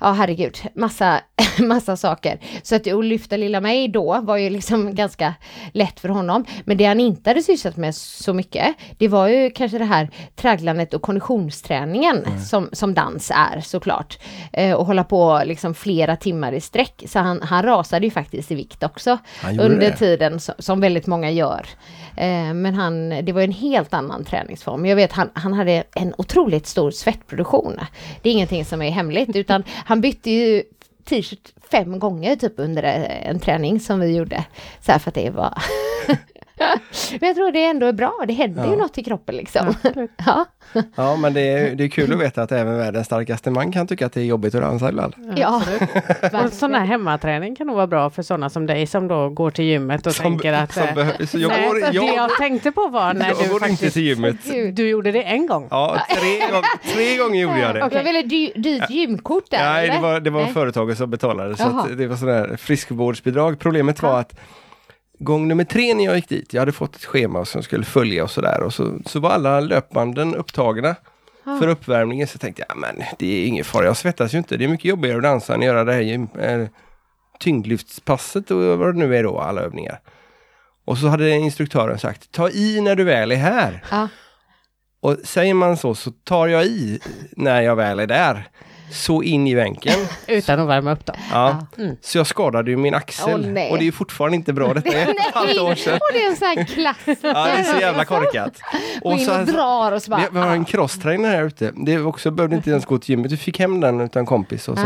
ja 0.00 0.12
herregud, 0.12 0.58
massa, 0.74 1.20
massa 1.58 1.96
saker. 1.96 2.40
Så 2.62 2.76
att 2.76 2.86
att 2.86 3.04
lyfta 3.04 3.36
lilla 3.36 3.60
mig 3.60 3.88
då 3.88 4.20
var 4.20 4.36
ju 4.36 4.50
liksom 4.50 4.94
ganska 4.94 5.34
lätt 5.72 6.00
för 6.00 6.08
honom. 6.08 6.44
Men 6.64 6.76
det 6.76 6.84
han 6.84 7.00
inte 7.00 7.30
hade 7.30 7.42
sysslat 7.42 7.76
med 7.76 7.94
så 7.94 8.32
mycket, 8.34 8.74
det 8.98 9.08
var 9.08 9.28
ju 9.28 9.50
kanske 9.50 9.78
det 9.78 9.84
här 9.84 10.10
tragglandet 10.36 10.94
och 10.94 11.02
konditionsträningen 11.02 12.40
som, 12.40 12.68
som 12.72 12.94
dans 12.94 13.32
är 13.34 13.60
såklart. 13.60 14.18
Eh, 14.52 14.74
och 14.74 14.86
hålla 14.86 15.04
på 15.04 15.42
liksom 15.44 15.74
flera 15.74 16.16
timmar 16.16 16.52
i 16.52 16.60
sträck. 16.60 17.02
Så 17.06 17.18
han, 17.18 17.42
han 17.42 17.62
rasade 17.62 18.06
ju 18.06 18.10
faktiskt 18.10 18.50
i 18.50 18.54
vikt 18.54 18.82
också 18.82 19.18
under 19.60 19.90
det. 19.90 19.96
tiden 19.96 20.40
som, 20.40 20.54
som 20.58 20.80
väldigt 20.80 21.06
många 21.06 21.30
gör. 21.30 21.66
Eh, 22.16 22.54
men 22.54 22.74
han, 22.74 23.08
det 23.08 23.32
var 23.32 23.42
en 23.42 23.52
helt 23.52 23.94
annan 23.94 24.24
träningsform. 24.24 24.86
Jag 24.86 24.96
vet 24.96 25.12
han, 25.12 25.30
han 25.34 25.52
hade 25.52 25.84
en 25.94 26.14
otroligt 26.18 26.66
stor 26.66 26.90
svettproduktion. 26.90 27.80
Det 28.22 28.28
är 28.28 28.32
ingenting 28.32 28.64
som 28.64 28.82
är 28.82 28.90
hemligt 28.90 29.30
utan 29.36 29.64
han 29.84 30.00
bytte 30.00 30.30
ju 30.30 30.62
t-shirt 31.04 31.52
fem 31.70 31.98
gånger 31.98 32.36
typ 32.36 32.52
under 32.56 32.82
en 32.82 33.40
träning 33.40 33.80
som 33.80 34.00
vi 34.00 34.16
gjorde. 34.16 34.44
Så 34.80 34.92
här 34.92 34.98
för 34.98 35.10
att 35.10 35.14
det 35.14 35.30
var... 35.30 35.62
men 37.20 37.26
jag 37.28 37.36
tror 37.36 37.52
det 37.52 37.64
ändå 37.64 37.86
är 37.86 37.92
bra, 37.92 38.24
det 38.26 38.32
händer 38.32 38.64
ju 38.64 38.70
Ja. 38.70 38.76
något 38.76 38.98
i 38.98 39.04
kroppen 39.04 39.36
liksom. 39.36 39.74
Ja, 40.26 40.44
Ja, 40.96 41.16
men 41.16 41.34
det 41.34 41.40
är, 41.40 41.74
det 41.74 41.84
är 41.84 41.88
kul 41.88 42.12
att 42.12 42.18
veta 42.20 42.42
att 42.42 42.52
även 42.52 42.78
världens 42.78 43.06
starkaste 43.06 43.50
man 43.50 43.72
kan 43.72 43.86
tycka 43.86 44.06
att 44.06 44.12
det 44.12 44.20
är 44.20 44.24
jobbigt 44.24 44.54
att 44.54 44.60
dansa 44.62 44.88
ibland. 44.88 45.14
ja. 45.36 45.62
Och 46.44 46.52
sån 46.52 46.74
här 46.74 46.84
hemmaträning 46.84 47.56
kan 47.56 47.66
nog 47.66 47.76
vara 47.76 47.86
bra 47.86 48.10
för 48.10 48.22
sådana 48.22 48.50
som 48.50 48.66
dig 48.66 48.86
som 48.86 49.08
då 49.08 49.28
går 49.28 49.50
till 49.50 49.64
gymmet 49.64 50.06
och 50.06 50.14
tänker 50.14 50.52
att... 50.52 50.72
som 50.74 50.82
eh, 50.82 50.94
behö- 50.94 51.26
så 51.26 51.38
jag 51.38 51.48
nej, 51.48 51.68
går, 51.68 51.74
det 51.74 51.90
jag, 51.92 52.14
jag 52.14 52.30
tänkte 52.38 52.72
på 52.72 52.88
var 52.88 53.14
när 53.14 53.28
jag 53.28 53.36
du 53.38 53.48
går 53.48 53.54
inte 53.56 53.68
faktiskt... 53.68 53.92
till 53.94 54.02
gymmet. 54.02 54.36
Du 54.76 54.88
gjorde 54.88 55.12
det 55.12 55.22
en 55.22 55.46
gång. 55.46 55.68
Ja, 55.70 55.96
tre, 56.20 56.38
gång- 56.52 56.94
tre 56.94 57.16
gånger 57.16 57.40
gjorde 57.42 57.58
jag 57.60 57.74
det. 57.74 57.80
Det 57.88 57.94
var 57.96 58.02
väldigt 58.02 58.26
dy- 58.32 58.52
dyrt 58.60 58.90
gymkort 58.90 59.44
där 59.50 59.64
Nej, 59.72 59.86
det 59.86 59.92
eller? 59.92 60.02
var, 60.02 60.20
det 60.20 60.30
var 60.30 60.42
Nej. 60.42 60.52
företaget 60.52 60.98
som 60.98 61.10
betalade. 61.10 61.56
Så 61.56 61.86
det 61.96 62.06
var 62.06 62.16
sådär 62.16 62.56
friskvårdsbidrag. 62.56 63.58
Problemet 63.58 64.02
var 64.02 64.20
att 64.20 64.40
gång 65.20 65.48
nummer 65.48 65.64
tre 65.64 65.94
när 65.94 66.04
jag 66.04 66.16
gick 66.16 66.28
dit, 66.28 66.54
jag 66.54 66.60
hade 66.60 66.72
fått 66.72 66.96
ett 66.96 67.04
schema 67.04 67.44
som 67.44 67.62
skulle 67.62 67.84
följa 67.84 68.24
och 68.24 68.30
sådär. 68.30 68.62
Och 68.62 68.74
så, 68.74 68.98
så 69.06 69.20
var 69.20 69.30
alla 69.30 69.60
löpbanden 69.60 70.34
upptagna 70.34 70.96
för 71.44 71.68
uppvärmningen. 71.68 72.26
Så 72.26 72.38
tänkte 72.38 72.64
jag, 72.68 72.78
men 72.78 73.02
det 73.18 73.26
är 73.26 73.46
ingen 73.46 73.64
fara, 73.64 73.84
jag 73.84 73.96
svettas 73.96 74.34
ju 74.34 74.38
inte. 74.38 74.56
Det 74.56 74.64
är 74.64 74.68
mycket 74.68 74.84
jobbigare 74.84 75.16
att 75.16 75.22
dansa 75.22 75.54
än 75.54 75.60
att 75.60 75.66
göra 75.66 75.84
det 75.84 75.92
här 75.92 76.00
gym, 76.00 76.28
äh, 76.38 76.66
tyngdlyftspasset 77.40 78.50
och 78.50 78.78
vad 78.78 78.94
det 78.94 78.98
nu 78.98 79.16
är 79.16 79.22
då, 79.22 79.38
alla 79.38 79.60
övningar. 79.60 80.00
Och 80.84 80.98
så 80.98 81.08
hade 81.08 81.30
instruktören 81.30 81.98
sagt, 81.98 82.32
ta 82.32 82.50
i 82.50 82.80
när 82.80 82.96
du 82.96 83.04
väl 83.04 83.32
är 83.32 83.36
här. 83.36 83.84
Ja. 83.90 84.08
Och 85.00 85.16
säger 85.24 85.54
man 85.54 85.76
så, 85.76 85.94
så 85.94 86.10
tar 86.10 86.48
jag 86.48 86.66
i 86.66 87.00
när 87.36 87.62
jag 87.62 87.76
väl 87.76 88.00
är 88.00 88.06
där. 88.06 88.48
Så 88.90 89.22
in 89.22 89.46
i 89.46 89.54
bänken. 89.54 89.94
Utan 90.26 90.60
att 90.60 90.68
värma 90.68 90.92
upp 90.92 91.06
dem. 91.06 91.16
Ja. 91.32 91.66
Så 92.00 92.18
jag 92.18 92.26
skadade 92.26 92.70
ju 92.70 92.76
min 92.76 92.94
axel. 92.94 93.50
Nej. 93.52 93.70
och 93.70 93.78
det 93.78 93.82
är 93.82 93.86
ju 93.86 93.92
fortfarande 93.92 94.36
inte 94.36 94.52
bra. 94.52 94.74
Detta 94.74 94.88
är 94.98 95.08
ett 95.28 95.34
halvt 95.34 95.58
år 95.58 95.74
sedan. 95.74 95.94
och 95.94 96.08
det 96.12 96.24
är 96.24 96.30
en 96.30 96.36
sån 96.36 96.48
här 96.48 96.64
klassiker. 96.64 97.28
Ja, 97.28 97.44
det 97.44 97.50
är 97.50 97.62
så 97.64 97.80
jävla 97.80 98.04
korkat. 98.04 98.52
Gå 99.02 99.12
in 99.12 99.30
och 99.30 99.46
drar 99.46 99.92
och 99.92 100.02
så 100.02 100.10
bara... 100.10 100.20
vi, 100.20 100.26
vi 100.32 100.38
har 100.38 100.52
en 100.52 100.64
crosstrainer 100.64 101.30
här 101.30 101.44
ute. 101.44 101.72
Det 101.76 101.92
är 101.94 102.06
också, 102.06 102.30
behövde 102.30 102.56
inte 102.56 102.70
ens 102.70 102.86
gå 102.86 102.98
till 102.98 103.10
gymmet. 103.10 103.32
Vi 103.32 103.36
fick 103.36 103.58
hem 103.58 103.80
den 103.80 104.00
utan 104.00 104.26
kompis. 104.26 104.68
Och 104.68 104.78
så, 104.78 104.84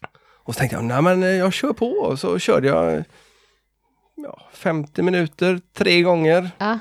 Ja. 0.00 0.08
och 0.44 0.54
så 0.54 0.58
tänkte 0.58 0.76
jag, 0.76 0.84
nej 0.84 1.02
men 1.02 1.22
eh, 1.22 1.28
jag 1.28 1.52
kör 1.52 1.72
på. 1.72 1.86
Och 1.90 2.18
så 2.18 2.38
körde 2.38 2.68
jag 2.68 3.04
ja, 4.16 4.38
50 4.52 5.02
minuter, 5.02 5.60
tre 5.76 6.02
gånger. 6.02 6.50
Ja. 6.58 6.78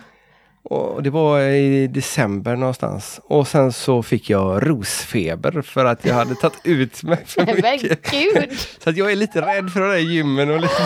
Och 0.70 1.04
det 1.04 1.10
var 1.10 1.40
i 1.40 1.88
december 1.88 2.56
någonstans. 2.56 3.20
Och 3.24 3.48
sen 3.48 3.74
så 3.74 4.04
fick 4.04 4.30
jag 4.30 4.70
rosfeber 4.70 5.62
för 5.62 5.86
att 5.86 6.06
jag 6.06 6.16
hade 6.16 6.36
tagit 6.36 6.60
ut 6.64 7.04
mig 7.04 7.18
för 7.26 7.46
mycket. 7.46 8.60
Så 8.84 8.90
att 8.90 8.98
jag 8.98 9.12
är 9.12 9.16
lite 9.16 9.42
rädd 9.42 9.70
för 9.74 9.80
de 9.80 9.90
där 9.90 9.98
gymmen 9.98 10.52
och 10.52 10.60
lite 10.62 10.74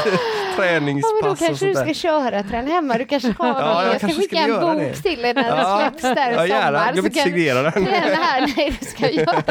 Ja, 0.57 0.63
men 0.63 0.91
då 0.91 0.95
träningspass 0.95 1.31
och 1.31 1.37
kanske 1.47 1.65
du 1.65 1.75
ska 1.75 1.93
köra 1.93 2.43
träna 2.43 2.71
hemma. 2.71 2.97
Du 2.97 3.05
kanske 3.05 3.33
har 3.37 3.47
Ja, 3.47 3.83
jag 3.83 3.93
Jag 3.93 3.97
ska 3.97 4.07
kanske 4.07 4.21
skicka 4.21 4.37
en 4.39 4.61
bok 4.61 4.77
det. 4.79 4.93
till 4.93 5.21
dig 5.21 5.33
när 5.33 5.43
den 5.43 5.57
Ja. 5.57 5.79
släpps 5.99 6.01
där 6.15 6.31
i 6.31 6.35
Ja, 6.35 6.47
gärna. 6.47 6.65
sommar. 6.65 6.85
Jag 6.87 6.93
vill 6.95 7.05
inte 7.05 7.19
signera 7.21 7.61
den. 7.61 7.71
Träna 7.85 8.15
här. 8.15 8.53
Nej, 8.57 8.77
du 8.79 8.85
ska 8.85 9.09
göra 9.09 9.43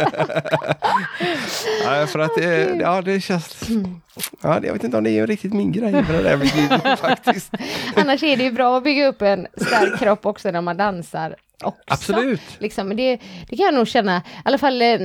Ja, 1.85 2.07
för 2.07 2.19
att 2.19 2.35
det, 2.37 2.77
ja, 2.81 3.03
det 3.03 3.21
känns... 3.21 3.61
Ja, 4.41 4.61
jag 4.65 4.73
vet 4.73 4.85
inte 4.85 4.97
om 4.97 5.05
det 5.05 5.11
är 5.11 5.27
riktigt 5.27 5.53
min 5.53 5.73
grej 5.73 6.05
för 6.05 6.13
det 6.13 6.23
där 6.23 6.37
med 6.37 6.47
gym 6.57 6.97
faktiskt. 6.97 7.51
Annars 7.97 8.23
är 8.23 8.37
det 8.37 8.43
ju 8.45 8.53
bra 8.53 8.77
att 8.77 8.85
bygga 8.85 9.07
upp 9.09 9.23
en 9.23 9.47
stark 9.57 9.99
kropp 9.99 10.18
också 10.27 10.51
när 10.51 10.61
man 10.61 10.77
dansar. 10.77 11.37
Också. 11.65 11.81
Absolut. 11.87 12.41
Liksom, 12.59 12.89
men 12.89 12.97
det, 12.97 13.19
det 13.49 13.57
kan 13.57 13.65
jag 13.65 13.75
nog 13.75 13.89
känna, 13.89 14.17
i 14.17 14.23
alla 14.45 14.59
fall 14.59 14.83
eh, 14.83 14.99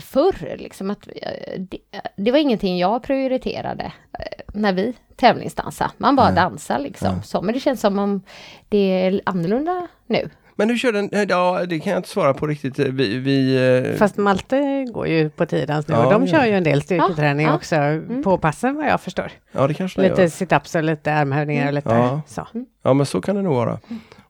förr, 0.00 0.56
liksom, 0.58 0.90
att 0.90 1.08
eh, 1.22 1.60
det, 1.60 1.78
det 2.16 2.30
var 2.30 2.38
ingenting 2.38 2.78
jag 2.78 3.02
prioriterade 3.02 3.84
eh, 4.18 4.24
när 4.54 4.72
vi 4.72 4.94
tävlingsdansade. 5.16 5.90
Man 5.98 6.16
bara 6.16 6.30
dansar 6.30 6.78
liksom. 6.78 7.22
Så, 7.22 7.42
men 7.42 7.54
det 7.54 7.60
känns 7.60 7.80
som 7.80 7.98
om 7.98 8.22
det 8.68 8.78
är 8.78 9.20
annorlunda 9.26 9.86
nu. 10.06 10.30
Men 10.58 10.70
hur 10.70 10.76
kör 10.78 10.92
den? 10.92 11.10
Ja, 11.28 11.66
det 11.66 11.78
kan 11.78 11.90
jag 11.92 11.98
inte 11.98 12.08
svara 12.08 12.34
på 12.34 12.46
riktigt. 12.46 12.78
Vi, 12.78 13.18
vi, 13.18 13.94
Fast 13.98 14.16
Malte 14.16 14.84
går 14.92 15.06
ju 15.06 15.30
på 15.30 15.46
tiodans 15.46 15.88
nu 15.88 15.94
Ja, 15.94 16.04
och 16.06 16.12
de 16.12 16.26
kör 16.26 16.44
ju 16.44 16.52
en 16.52 16.64
del 16.64 16.82
styrketräning 16.82 17.46
Ja, 17.46 17.52
ja. 17.52 17.56
också 17.56 17.76
på 18.24 18.38
passen 18.38 18.76
vad 18.76 18.86
jag 18.86 19.00
förstår. 19.00 19.32
ja, 19.52 19.66
det 19.66 19.74
kanske 19.74 20.00
Lite 20.02 20.22
sit-ups 20.28 20.76
och 20.76 20.84
lite 20.84 21.14
armhävningar 21.14 21.66
och 21.68 21.72
lite 21.74 21.88
Ja. 21.94 22.20
så. 22.26 22.46
Ja, 22.82 22.92
men 22.92 23.06
så 23.06 23.20
kan 23.20 23.36
det 23.36 23.42
nog 23.42 23.54
vara. 23.54 23.78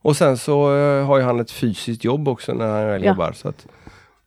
Och 0.07 0.17
sen 0.17 0.39
så 0.39 0.77
eh, 0.77 1.07
har 1.07 1.19
ju 1.19 1.25
han 1.25 1.41
ett 1.41 1.51
fysiskt 1.51 2.05
jobb 2.05 2.29
också 2.29 2.55
när 2.55 2.67
han 2.67 2.87
väl 2.87 3.03
Ja. 3.05 3.09
jobbar. 3.11 3.33
Så 3.33 3.49
att, 3.49 3.67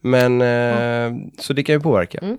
men, 0.02 0.42
eh, 0.42 1.30
så 1.38 1.54
det 1.54 1.63
kan 1.63 1.76
ju 1.76 1.80
påverka. 1.82 2.18
Mm. 2.18 2.38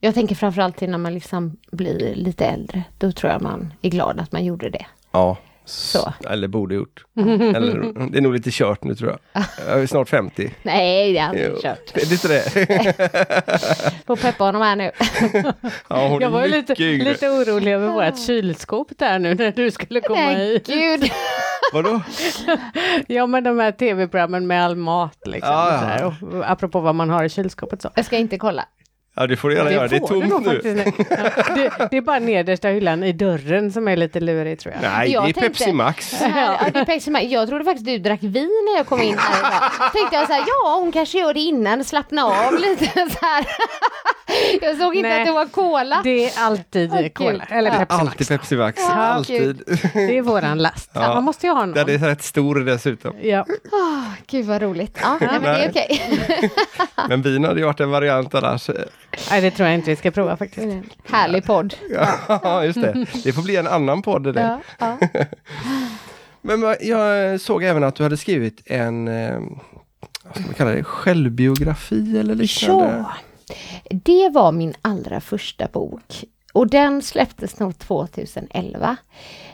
Jag 0.00 0.14
tänker 0.14 0.34
framförallt 0.34 0.76
till 0.76 0.90
när 0.90 0.98
man 0.98 1.14
liksom 1.14 1.56
blir 1.72 2.14
lite 2.14 2.44
äldre. 2.46 2.82
Då 2.98 3.12
tror 3.12 3.32
jag 3.32 3.42
man 3.42 3.72
är 3.82 3.90
glad 3.90 4.20
att 4.20 4.32
man 4.32 4.44
gjorde 4.44 4.70
det. 4.70 4.86
Ja. 5.12 5.36
Så. 5.66 6.12
Eller 6.30 6.48
borde 6.48 6.74
gjort. 6.74 7.04
Eller, 7.18 8.08
det 8.10 8.18
är 8.18 8.22
nog 8.22 8.32
lite 8.32 8.50
kört 8.52 8.84
nu 8.84 8.94
tror 8.94 9.10
jag. 9.32 9.44
Jag 9.68 9.82
är 9.82 9.86
snart 9.86 10.08
50. 10.08 10.54
Nej, 10.62 11.12
det 11.12 11.18
har 11.18 11.34
jag 11.34 11.50
Jo. 11.54 11.58
kört. 11.62 11.94
Det 11.94 12.02
är 12.02 12.06
lite 12.06 12.28
det. 12.28 12.42
Får 14.06 14.16
peppa 14.16 14.44
honom 14.44 14.62
här 14.62 14.76
nu. 14.76 14.90
Ja, 15.88 16.08
hon 16.08 16.20
Jag 16.22 16.30
var 16.30 16.42
är 16.42 16.46
ju 16.46 16.52
lite, 16.52 16.82
yngre. 16.82 17.04
lite 17.12 17.28
orolig 17.28 17.72
över 17.72 17.88
vårt 17.88 18.18
kylskåp 18.26 18.88
där 18.98 19.18
nu 19.18 19.34
när 19.34 19.52
du 19.52 19.70
skulle 19.70 20.00
komma 20.00 20.20
Nej, 20.20 20.52
hit. 20.52 20.66
gud. 20.66 21.10
Vadå? 21.72 22.02
Ja 23.06 23.26
men 23.26 23.44
de 23.44 23.58
här 23.58 23.72
tv-programmen 23.72 24.46
med 24.46 24.64
all 24.64 24.76
mat 24.76 25.18
liksom. 25.26 25.52
Ja, 25.52 25.72
ja. 25.72 26.14
Så 26.20 26.26
här, 26.36 26.42
apropå 26.52 26.80
vad 26.80 26.94
man 26.94 27.10
har 27.10 27.24
i 27.24 27.28
kylskåpet 27.28 27.82
så. 27.82 27.90
Jag 27.94 28.04
ska 28.04 28.16
inte 28.16 28.38
kolla. 28.38 28.64
Ja, 29.18 29.26
det 29.26 29.36
får 29.36 29.48
du 29.48 29.54
gärna 29.56 29.72
göra. 29.72 29.88
Det 29.88 29.96
är 29.96 30.00
tomt 30.00 30.28
nog 30.28 30.46
nu. 30.46 30.60
det, 31.54 31.88
det 31.90 31.96
är 31.96 32.00
bara 32.00 32.18
nedersta 32.18 32.68
hyllan 32.68 33.02
i 33.04 33.12
dörren 33.12 33.72
som 33.72 33.88
är 33.88 33.96
lite 33.96 34.20
lurig 34.20 34.58
tror 34.58 34.74
jag. 34.74 34.90
Nej, 34.90 35.12
Jag 35.12 35.24
det 35.24 35.28
är 35.30 35.32
tänkte- 35.32 35.48
Pepsi 35.48 35.72
Max. 35.72 36.12
Här, 36.20 36.42
ja, 36.60 36.70
det 36.74 36.78
är 36.78 36.84
Pepsi 36.84 37.10
Max. 37.10 37.24
Jag 37.26 37.48
trodde 37.48 37.64
faktiskt 37.64 37.86
du 37.86 37.98
drack 37.98 38.22
vin 38.22 38.50
när 38.70 38.76
jag 38.76 38.86
kom 38.86 39.02
in 39.02 39.18
här. 39.18 39.38
idag. 39.38 39.92
tänkte 39.92 40.16
jag 40.16 40.26
så 40.26 40.32
här, 40.32 40.40
ja 40.46 40.78
hon 40.80 40.92
kanske 40.92 41.18
gör 41.18 41.34
det 41.34 41.40
innan, 41.40 41.84
slappna 41.84 42.24
av 42.24 42.54
lite 42.58 42.84
så 42.86 43.26
här. 43.26 43.46
Jag 44.62 44.76
såg 44.76 44.94
inte 44.94 45.08
Nej. 45.08 45.20
att 45.20 45.26
det 45.26 45.32
var 45.32 45.46
cola. 45.46 46.00
Det 46.04 46.24
är 46.24 46.32
alltid 46.38 46.92
Åh, 46.92 47.08
cola, 47.08 47.44
eller. 47.48 47.70
Pepsi 47.70 47.94
Max. 47.94 48.00
Alltid 48.00 48.28
Pepsi 48.28 48.56
Max. 48.56 48.82
Ja, 48.88 48.94
Alltid. 48.94 49.62
Det 49.92 50.18
är 50.18 50.22
våran 50.22 50.58
last. 50.58 50.90
Ja. 50.92 51.14
Man 51.14 51.24
måste 51.24 51.46
ju 51.46 51.52
ha 51.52 51.66
någon. 51.66 51.72
Den 51.74 51.88
är 51.88 51.98
rätt 51.98 52.22
stor 52.22 52.54
dessutom. 52.54 53.14
Ja. 53.22 53.46
Åh, 53.72 54.04
gud 54.26 54.46
vad 54.46 54.62
roligt. 54.62 54.98
Ja, 55.02 55.16
men 55.20 55.42
det 55.42 55.48
är 55.48 55.70
okej. 55.70 56.02
Men 57.08 57.22
vin 57.22 57.44
hade 57.44 57.60
ju 57.60 57.66
varit 57.66 57.80
en 57.80 57.90
variant 57.90 58.34
annars. 58.34 58.70
Nej, 59.30 59.40
det 59.40 59.50
tror 59.50 59.68
jag 59.68 59.74
inte 59.74 59.90
vi 59.90 59.96
ska 59.96 60.10
prova 60.10 60.36
faktiskt. 60.36 60.76
Härlig 61.10 61.44
podd. 61.44 61.74
Ja, 62.28 62.64
just 62.64 62.80
det. 62.80 63.06
Det 63.24 63.32
får 63.32 63.42
bli 63.42 63.56
en 63.56 63.66
annan 63.66 64.02
podd 64.02 64.34
det. 64.34 64.58
Ja, 64.78 64.96
ja. 65.00 65.26
Men 66.42 66.76
jag 66.80 67.40
såg 67.40 67.64
även 67.64 67.84
att 67.84 67.94
du 67.94 68.02
hade 68.02 68.16
skrivit 68.16 68.62
en, 68.64 69.08
eh, 69.08 69.38
vad 70.22 70.34
ska 70.34 70.44
man 70.44 70.54
kalla 70.54 70.70
det, 70.70 70.84
självbiografi 70.84 72.18
eller 72.18 72.34
liknande? 72.34 72.94
Ja, 72.96 73.12
det 73.90 74.28
var 74.28 74.52
min 74.52 74.74
allra 74.82 75.20
första 75.20 75.66
bok. 75.66 76.24
Och 76.52 76.70
den 76.70 77.02
släpptes 77.02 77.58
nog 77.60 77.78
2011. 77.78 78.96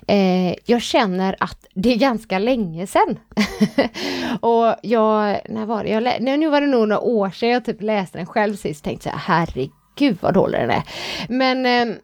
Eh, 0.06 0.54
jag 0.64 0.82
känner 0.82 1.36
att 1.40 1.66
det 1.74 1.92
är 1.92 1.96
ganska 1.96 2.38
länge 2.38 2.86
sedan. 2.86 3.18
och 4.40 4.74
jag, 4.82 5.40
när 5.48 5.66
var 5.66 5.84
det? 5.84 5.90
Jag 5.90 6.02
lä- 6.02 6.18
nej, 6.20 6.36
nu 6.36 6.48
var 6.48 6.60
det 6.60 6.66
nog 6.66 6.88
några 6.88 7.00
år 7.00 7.30
sedan 7.30 7.48
jag 7.48 7.64
typ 7.64 7.82
läste 7.82 8.18
den 8.18 8.26
själv 8.26 8.56
sist 8.56 8.80
och 8.80 8.84
tänkte 8.84 9.10
så 9.10 9.16
här, 9.16 9.18
herregud 9.18 10.18
vad 10.20 10.34
dålig 10.34 10.60
den 10.60 10.70
är. 10.70 10.82
Men 11.28 11.66
eh, 11.66 11.96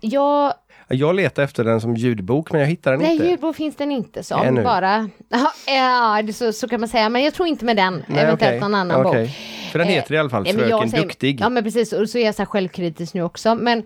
jag 0.00 0.52
jag 0.88 1.14
letar 1.14 1.42
efter 1.42 1.64
den 1.64 1.80
som 1.80 1.96
ljudbok 1.96 2.52
men 2.52 2.60
jag 2.60 2.68
hittar 2.68 2.90
den 2.92 3.00
Nej, 3.00 3.12
inte. 3.12 3.26
ljudbok 3.26 3.56
finns 3.56 3.76
den 3.76 3.92
inte 3.92 4.22
som. 4.22 4.42
Ännu. 4.42 4.62
Bara, 4.64 5.10
ja, 5.28 5.52
ja 5.66 6.32
så, 6.32 6.52
så 6.52 6.68
kan 6.68 6.80
man 6.80 6.88
säga. 6.88 7.08
Men 7.08 7.22
jag 7.22 7.34
tror 7.34 7.48
inte 7.48 7.64
med 7.64 7.76
den. 7.76 8.04
Nej, 8.08 8.22
eventuellt 8.24 8.50
okej. 8.50 8.60
någon 8.60 8.74
annan 8.74 9.06
Okej. 9.06 9.22
bok. 9.26 9.32
För 9.72 9.78
den 9.78 9.88
Eh, 9.88 9.94
heter 9.94 10.14
i 10.14 10.18
alla 10.18 10.30
fall 10.30 10.42
nej, 10.42 10.52
Fröken 10.54 10.90
säger- 10.90 11.02
Duktig. 11.04 11.40
Ja 11.40 11.48
men 11.48 11.64
precis, 11.64 11.92
och 11.92 12.08
så 12.08 12.18
är 12.18 12.24
jag 12.24 12.34
så 12.34 12.42
här 12.42 12.46
självkritisk 12.46 13.14
nu 13.14 13.22
också. 13.22 13.54
Men, 13.54 13.82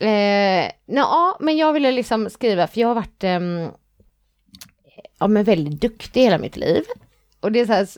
eh, 0.00 0.70
ja, 0.86 1.36
men 1.40 1.56
jag 1.56 1.72
ville 1.72 1.92
liksom 1.92 2.30
skriva, 2.30 2.66
för 2.66 2.80
jag 2.80 2.88
har 2.88 2.94
varit 2.94 3.24
ehm, 3.24 3.68
ja, 5.18 5.26
men 5.28 5.44
väldigt 5.44 5.80
duktig 5.80 6.20
hela 6.22 6.38
mitt 6.38 6.56
liv. 6.56 6.82
Och 7.42 7.52
det 7.52 7.60
är 7.60 7.66
så 7.66 7.72
här, 7.72 7.88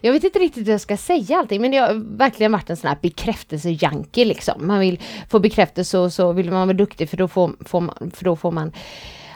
jag 0.00 0.12
vet 0.12 0.24
inte 0.24 0.38
riktigt 0.38 0.66
hur 0.66 0.72
jag 0.72 0.80
ska 0.80 0.96
säga 0.96 1.38
allting, 1.38 1.60
men 1.60 1.72
jag 1.72 1.86
har 1.86 2.16
verkligen 2.16 2.52
varit 2.52 2.70
en 2.70 2.76
sån 2.76 2.88
här 2.88 2.98
bekräftelse-junkie 3.02 4.24
liksom. 4.24 4.66
Man 4.66 4.80
vill 4.80 5.00
få 5.30 5.38
bekräftelse 5.38 5.98
och 5.98 6.12
så 6.12 6.32
vill 6.32 6.50
man 6.50 6.68
vara 6.68 6.76
duktig 6.76 7.10
för 7.10 7.16
då 7.16 7.28
får, 7.28 7.52
får 7.64 7.80
man, 7.80 8.10
för 8.14 8.24
då 8.24 8.36
får 8.36 8.50
man 8.50 8.72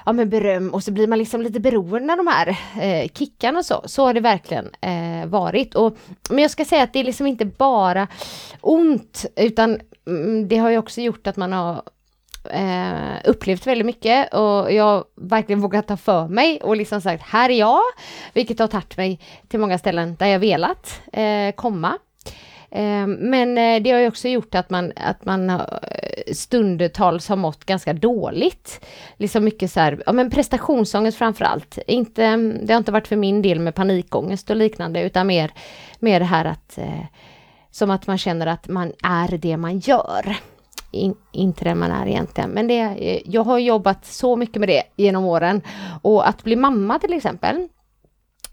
ja, 0.07 0.13
men 0.13 0.29
beröm 0.29 0.69
och 0.75 0.85
så 0.85 0.93
blir 0.93 1.07
man 1.07 1.19
liksom 1.19 1.43
lite 1.43 1.61
beroende 1.61 2.13
av 2.13 2.17
de 2.17 2.27
här 2.27 2.49
eh, 2.81 3.09
kickarna 3.15 3.59
och 3.59 3.67
så. 3.67 3.83
Så 3.85 4.07
har 4.07 4.15
det 4.15 4.21
verkligen 4.21 4.71
eh, 4.81 5.27
varit. 5.27 5.75
Och, 5.75 5.97
men 6.31 6.39
jag 6.39 6.51
ska 6.51 6.65
säga 6.65 6.83
att 6.83 6.93
det 6.93 7.01
är 7.01 7.05
liksom 7.05 7.27
inte 7.27 7.45
bara 7.45 8.09
ont, 8.61 9.27
utan 9.37 9.81
mm, 10.07 10.49
det 10.49 10.57
har 10.57 10.71
ju 10.71 10.79
också 10.79 11.01
gjort 11.01 11.27
att 11.27 11.37
man 11.37 11.53
har 11.53 11.83
eh, 12.51 13.17
upplevt 13.25 13.67
väldigt 13.67 13.87
mycket 13.87 14.35
och 14.35 14.73
jag 14.73 14.85
har 14.85 15.05
verkligen 15.17 15.61
vågat 15.61 15.87
ta 15.87 15.97
för 15.97 16.29
mig 16.29 16.61
och 16.63 16.77
liksom 16.77 17.01
sagt 17.01 17.23
här 17.23 17.51
är 17.51 17.59
jag, 17.59 17.81
vilket 18.33 18.59
har 18.59 18.67
tagit 18.67 18.97
mig 18.97 19.21
till 19.49 19.61
många 19.61 19.79
ställen 19.79 20.17
där 20.19 20.27
jag 20.27 20.39
velat 20.39 21.01
eh, 21.13 21.55
komma. 21.55 21.99
Eh, 22.71 23.07
Men 23.07 23.59
eh, 23.59 23.83
det 23.83 23.91
har 23.91 24.01
ju 24.01 24.09
också 24.09 24.29
gjort 24.29 24.55
att 24.55 24.71
man, 24.71 24.93
att 24.97 25.25
man 25.25 25.61
stundtals 26.33 27.29
har 27.29 27.37
eh, 27.37 27.41
mått 27.41 27.65
ganska 27.65 27.93
dåligt. 27.93 28.85
Liksom 29.17 29.45
mycket 29.45 29.71
så 29.71 29.81
här, 29.81 30.03
ja 30.07 30.13
men 30.13 30.31
prestationsångest 30.31 31.19
framför 31.19 31.45
allt. 31.45 31.79
Inte, 31.87 32.37
det 32.37 32.73
har 32.73 32.79
inte 32.79 32.93
varit 32.93 33.09
för 33.09 33.17
min 33.17 33.43
del 33.43 33.61
med 33.61 33.75
panikångest 33.75 34.51
och 34.51 34.57
liknande 34.57 35.03
utan 35.03 35.27
mer, 35.27 35.51
mer 35.99 36.21
det 36.21 36.27
här 36.27 36.45
att 36.45 36.79
eh, 36.79 37.05
som 37.71 37.91
att 37.91 38.07
man 38.07 38.19
känner 38.19 38.47
att 38.47 38.69
man 38.69 38.93
är 39.03 39.39
det 39.39 39.57
man 39.57 39.79
gör. 39.79 40.37
In, 40.95 41.15
inte 41.33 41.65
den 41.65 41.79
man 41.79 41.91
är 41.91 42.07
egentligen. 42.07 42.51
Men 42.51 42.67
det, 42.67 42.81
eh, 42.81 43.21
jag 43.25 43.45
har 43.45 43.59
jobbat 43.59 44.07
så 44.07 44.37
mycket 44.37 44.57
med 44.61 44.69
det 44.69 44.83
genom 44.97 45.25
åren. 45.25 45.61
Och 46.03 46.29
att 46.29 46.43
bli 46.45 46.57
mamma 46.57 46.99
till 46.99 47.13
exempel 47.13 47.69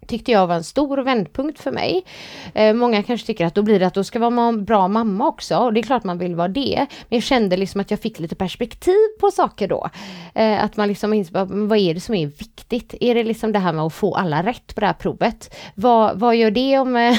tyckte 0.07 0.31
jag 0.31 0.47
var 0.47 0.55
en 0.55 0.63
stor 0.63 0.97
vändpunkt 0.97 1.59
för 1.59 1.71
mig. 1.71 2.05
Eh, 2.53 2.73
många 2.73 3.03
kanske 3.03 3.27
tycker 3.27 3.45
att 3.45 3.55
då 3.55 3.61
blir 3.61 3.79
det 3.79 3.87
att 3.87 3.93
då 3.93 4.03
ska 4.03 4.19
man 4.19 4.35
vara 4.35 4.47
en 4.47 4.65
bra 4.65 4.87
mamma 4.87 5.27
också 5.27 5.57
och 5.57 5.73
det 5.73 5.79
är 5.79 5.83
klart 5.83 6.03
man 6.03 6.17
vill 6.17 6.35
vara 6.35 6.47
det. 6.47 6.75
Men 7.09 7.17
jag 7.17 7.23
kände 7.23 7.57
liksom 7.57 7.81
att 7.81 7.91
jag 7.91 7.99
fick 7.99 8.19
lite 8.19 8.35
perspektiv 8.35 8.95
på 9.21 9.31
saker 9.31 9.67
då. 9.67 9.89
Eh, 10.35 10.63
att 10.63 10.77
man 10.77 10.87
liksom 10.87 11.13
inser, 11.13 11.33
vad- 11.33 11.51
vad 11.51 11.77
är 11.77 11.93
det 11.93 11.99
som 11.99 12.15
är 12.15 12.27
viktigt? 12.27 12.95
Är 13.01 13.15
det 13.15 13.23
liksom 13.23 13.51
det 13.51 13.59
här 13.59 13.73
med 13.73 13.83
att 13.85 13.93
få 13.93 14.15
alla 14.15 14.43
rätt 14.43 14.75
på 14.75 14.79
det 14.81 14.87
här 14.87 14.93
provet? 14.93 15.55
Vad, 15.75 16.19
vad 16.19 16.35
gör 16.35 16.51
det 16.51 16.79
om 16.79 16.95
eh, 16.95 17.17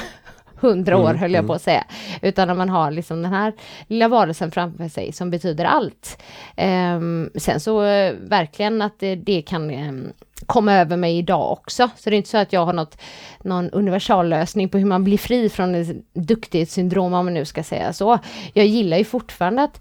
hundra 0.62 0.96
år 0.96 1.14
höll 1.14 1.32
jag 1.32 1.46
på 1.46 1.52
att 1.52 1.62
säga. 1.62 1.84
Utan 2.22 2.48
när 2.48 2.54
man 2.54 2.68
har 2.68 2.90
liksom 2.90 3.22
den 3.22 3.32
här 3.32 3.52
lilla 3.86 4.08
varelsen 4.08 4.50
framför 4.50 4.88
sig 4.88 5.12
som 5.12 5.30
betyder 5.30 5.64
allt. 5.64 6.22
Ehm, 6.56 7.30
sen 7.34 7.60
så 7.60 7.84
eh, 7.84 8.14
verkligen 8.20 8.82
att 8.82 8.98
det, 8.98 9.14
det 9.14 9.42
kan 9.42 9.70
ehm, 9.70 10.12
kom 10.46 10.68
över 10.68 10.96
mig 10.96 11.18
idag 11.18 11.52
också. 11.52 11.90
Så 11.96 12.10
det 12.10 12.16
är 12.16 12.18
inte 12.18 12.30
så 12.30 12.38
att 12.38 12.52
jag 12.52 12.66
har 12.66 12.72
något, 12.72 12.98
någon 13.42 13.70
universallösning 13.70 14.68
på 14.68 14.78
hur 14.78 14.86
man 14.86 15.04
blir 15.04 15.18
fri 15.18 15.48
från 15.48 16.02
duktighetssyndrom 16.12 17.14
om 17.14 17.24
man 17.24 17.34
nu 17.34 17.44
ska 17.44 17.62
säga 17.62 17.92
så. 17.92 18.18
Jag 18.52 18.66
gillar 18.66 18.96
ju 18.96 19.04
fortfarande 19.04 19.62
att 19.62 19.80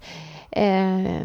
eh, 0.52 1.20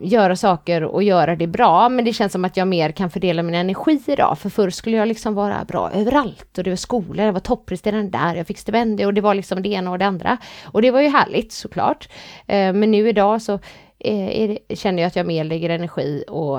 göra 0.00 0.36
saker 0.36 0.84
och 0.84 1.02
göra 1.02 1.36
det 1.36 1.46
bra, 1.46 1.88
men 1.88 2.04
det 2.04 2.12
känns 2.12 2.32
som 2.32 2.44
att 2.44 2.56
jag 2.56 2.68
mer 2.68 2.92
kan 2.92 3.10
fördela 3.10 3.42
min 3.42 3.54
energi 3.54 4.00
idag. 4.06 4.38
För 4.38 4.50
förr 4.50 4.70
skulle 4.70 4.96
jag 4.96 5.08
liksom 5.08 5.34
vara 5.34 5.64
bra 5.64 5.90
överallt 5.90 6.58
och 6.58 6.64
det 6.64 6.70
var 6.70 6.76
skolor, 6.76 7.26
jag 7.26 7.32
var 7.32 7.40
toppresterande 7.40 8.18
där, 8.18 8.34
jag 8.34 8.46
fick 8.46 8.58
stipendier 8.58 9.06
och 9.06 9.14
det 9.14 9.20
var 9.20 9.34
liksom 9.34 9.62
det 9.62 9.68
ena 9.68 9.90
och 9.90 9.98
det 9.98 10.06
andra. 10.06 10.36
Och 10.64 10.82
det 10.82 10.90
var 10.90 11.00
ju 11.00 11.08
härligt 11.08 11.52
såklart. 11.52 12.08
Eh, 12.46 12.72
men 12.72 12.90
nu 12.90 13.08
idag 13.08 13.42
så 13.42 13.52
eh, 13.98 14.58
det, 14.68 14.76
känner 14.76 15.02
jag 15.02 15.08
att 15.08 15.16
jag 15.16 15.26
mer 15.26 15.44
lägger 15.44 15.70
energi 15.70 16.24
och 16.28 16.58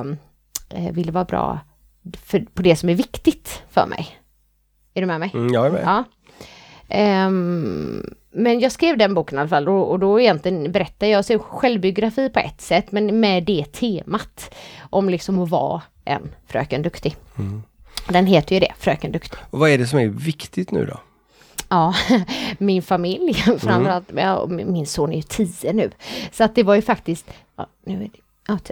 eh, 0.69 0.91
vill 0.91 1.12
vara 1.12 1.25
bra 1.25 1.60
för, 2.25 2.39
på 2.53 2.62
det 2.62 2.75
som 2.75 2.89
är 2.89 2.95
viktigt 2.95 3.63
för 3.69 3.86
mig. 3.86 4.07
Är 4.93 5.01
du 5.01 5.07
med 5.07 5.19
mig? 5.19 5.31
Mm, 5.33 5.53
jag 5.53 5.65
är 5.65 5.71
med. 5.71 5.83
Ja. 5.86 6.03
Um, 7.27 8.15
men 8.38 8.60
jag 8.60 8.71
skrev 8.71 8.97
den 8.97 9.13
boken 9.13 9.38
i 9.38 9.41
alla 9.41 9.50
fall 9.50 9.69
och, 9.69 9.91
och 9.91 10.00
då 10.00 10.19
egentligen 10.19 10.71
berättar 10.71 11.08
jag 11.08 11.26
så 11.26 11.39
självbiografi 11.39 12.30
på 12.30 12.39
ett 12.39 12.62
sätt 12.62 12.91
men 12.91 13.19
med 13.19 13.43
det 13.43 13.65
temat 13.71 14.56
om 14.89 15.10
liksom 15.10 15.39
att 15.39 15.50
vara 15.50 15.82
en 16.06 16.30
Fröken 16.47 16.82
Duktig. 16.82 17.15
Mm. 17.38 17.63
Den 18.10 18.26
heter 18.26 18.56
ju 18.56 18.60
det, 18.60 18.73
Fröken 18.80 19.12
Duktig. 19.12 19.39
Och 19.50 19.60
vad 19.60 19.69
är 19.69 19.78
det 19.78 19.88
som 19.88 20.00
är 20.00 20.08
viktigt 20.08 20.71
nu 20.71 20.86
då? 20.86 21.00
Ja, 21.69 21.95
min 22.58 22.82
familj 22.82 23.34
framförallt. 23.60 24.12
Ja, 24.15 24.45
min 24.47 24.88
son 24.88 25.12
är 25.12 25.15
ju 25.15 25.21
tio 25.21 25.73
nu. 25.73 25.91
Så 26.32 26.43
att 26.43 26.56
det 26.56 26.63
var 26.63 26.76
ju 26.76 26.82
faktiskt, 26.82 27.26
ja, 27.56 27.67
nu 27.86 27.95
är 27.95 28.00
det, 28.00 28.19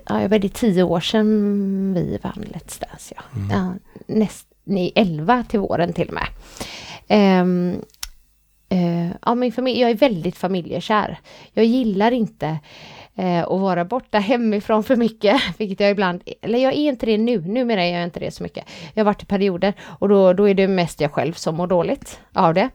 ja, 0.06 0.20
ja, 0.20 0.28
det 0.28 0.54
tio 0.54 0.84
år 0.84 1.00
sedan 1.00 1.94
vi 1.94 2.20
vann 2.24 2.46
Let's 2.54 2.82
Dance. 2.90 3.16
Ja. 3.16 3.22
Mm. 3.36 3.50
ja 3.50 3.74
näst, 4.08 4.48
nej, 4.64 4.92
elva 4.96 5.44
till 5.50 5.60
våren 5.60 5.94
till 5.94 6.08
och 6.08 6.14
med. 6.14 6.28
Um, 7.42 7.82
uh, 8.76 9.12
ja, 9.26 9.36
min 9.36 9.52
familj, 9.52 9.82
jag 9.82 9.90
är 9.90 9.96
väldigt 9.96 10.38
familjekär. 10.38 11.20
Jag 11.54 11.66
gillar 11.66 12.12
inte 12.12 12.58
uh, 13.20 13.44
att 13.44 13.60
vara 13.60 13.86
borta 13.86 14.20
hemifrån 14.20 14.84
för 14.84 14.96
mycket, 14.96 15.42
vilket 15.58 15.80
jag 15.80 15.92
ibland, 15.92 16.24
eller 16.42 16.60
jag 16.60 16.74
är 16.74 16.90
inte 16.90 17.06
det 17.06 17.18
nu, 17.18 17.42
numera 17.42 17.84
är 17.84 17.94
jag 17.94 18.04
inte 18.04 18.20
det 18.20 18.32
så 18.32 18.44
mycket. 18.44 18.66
Jag 18.94 19.04
har 19.04 19.06
varit 19.06 19.24
i 19.24 19.26
perioder 19.26 19.74
och 20.00 20.10
då, 20.10 20.34
då 20.34 20.50
är 20.50 20.54
det 20.54 20.68
mest 20.68 21.02
jag 21.02 21.12
själv 21.12 21.34
som 21.34 21.56
mår 21.56 21.68
dåligt 21.68 22.20
av 22.34 22.54
det. 22.54 22.70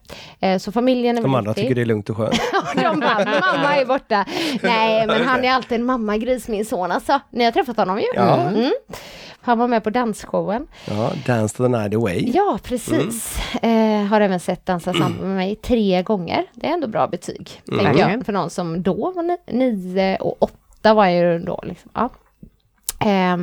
Uh, 0.45 0.59
så 0.59 0.73
familjen 0.73 1.19
är 1.19 1.23
De 1.23 1.35
andra 1.35 1.55
tycker 1.55 1.75
det 1.75 1.81
är 1.81 1.87
lugnt 1.87 2.11
och 2.11 2.17
skönt. 2.17 2.41
de 2.75 3.01
bara, 3.01 3.25
mamma 3.25 3.77
är 3.77 3.87
borta. 3.87 4.25
Nej, 4.63 5.07
men 5.07 5.23
han 5.23 5.45
är 5.45 5.51
alltid 5.51 5.81
en 5.81 5.85
mammagris 5.85 6.49
min 6.49 6.65
son 6.65 6.93
alltså. 6.93 7.21
Ni 7.31 7.45
har 7.45 7.53
träffat 7.53 7.77
honom 7.77 7.99
ju. 7.99 8.07
Ja. 8.15 8.41
Mm. 8.41 8.73
Han 9.43 9.59
var 9.59 9.69
med 9.69 9.85
på 9.85 9.91
dansshowen. 9.91 10.67
Ja, 10.89 11.13
Dance 11.27 11.57
the 11.57 11.69
night 11.69 11.95
away. 11.95 12.31
Ja, 12.35 12.59
precis. 12.63 13.39
Mm. 13.63 14.03
Eh, 14.03 14.09
har 14.09 14.21
även 14.21 14.41
sett 14.41 14.67
Dansa 14.67 14.93
samman 14.93 15.13
med 15.13 15.37
mig 15.37 15.57
tre 15.57 16.03
gånger. 16.03 16.47
Det 16.55 16.67
är 16.67 16.73
ändå 16.73 16.87
bra 16.87 17.07
betyg, 17.07 17.63
mm. 17.73 17.85
tänker 17.85 18.11
jag. 18.11 18.27
För 18.27 18.33
någon 18.33 18.51
som 18.51 18.83
då 18.83 19.13
var 19.13 19.23
ni 19.23 19.37
nio 19.47 20.17
och 20.17 20.37
åtta 20.43 20.95
var 20.95 21.07
jag 21.07 21.33
ju 21.33 21.39
då. 21.39 21.61
Liksom. 21.63 21.91
Ja. 21.95 22.11
Eh, 23.01 23.37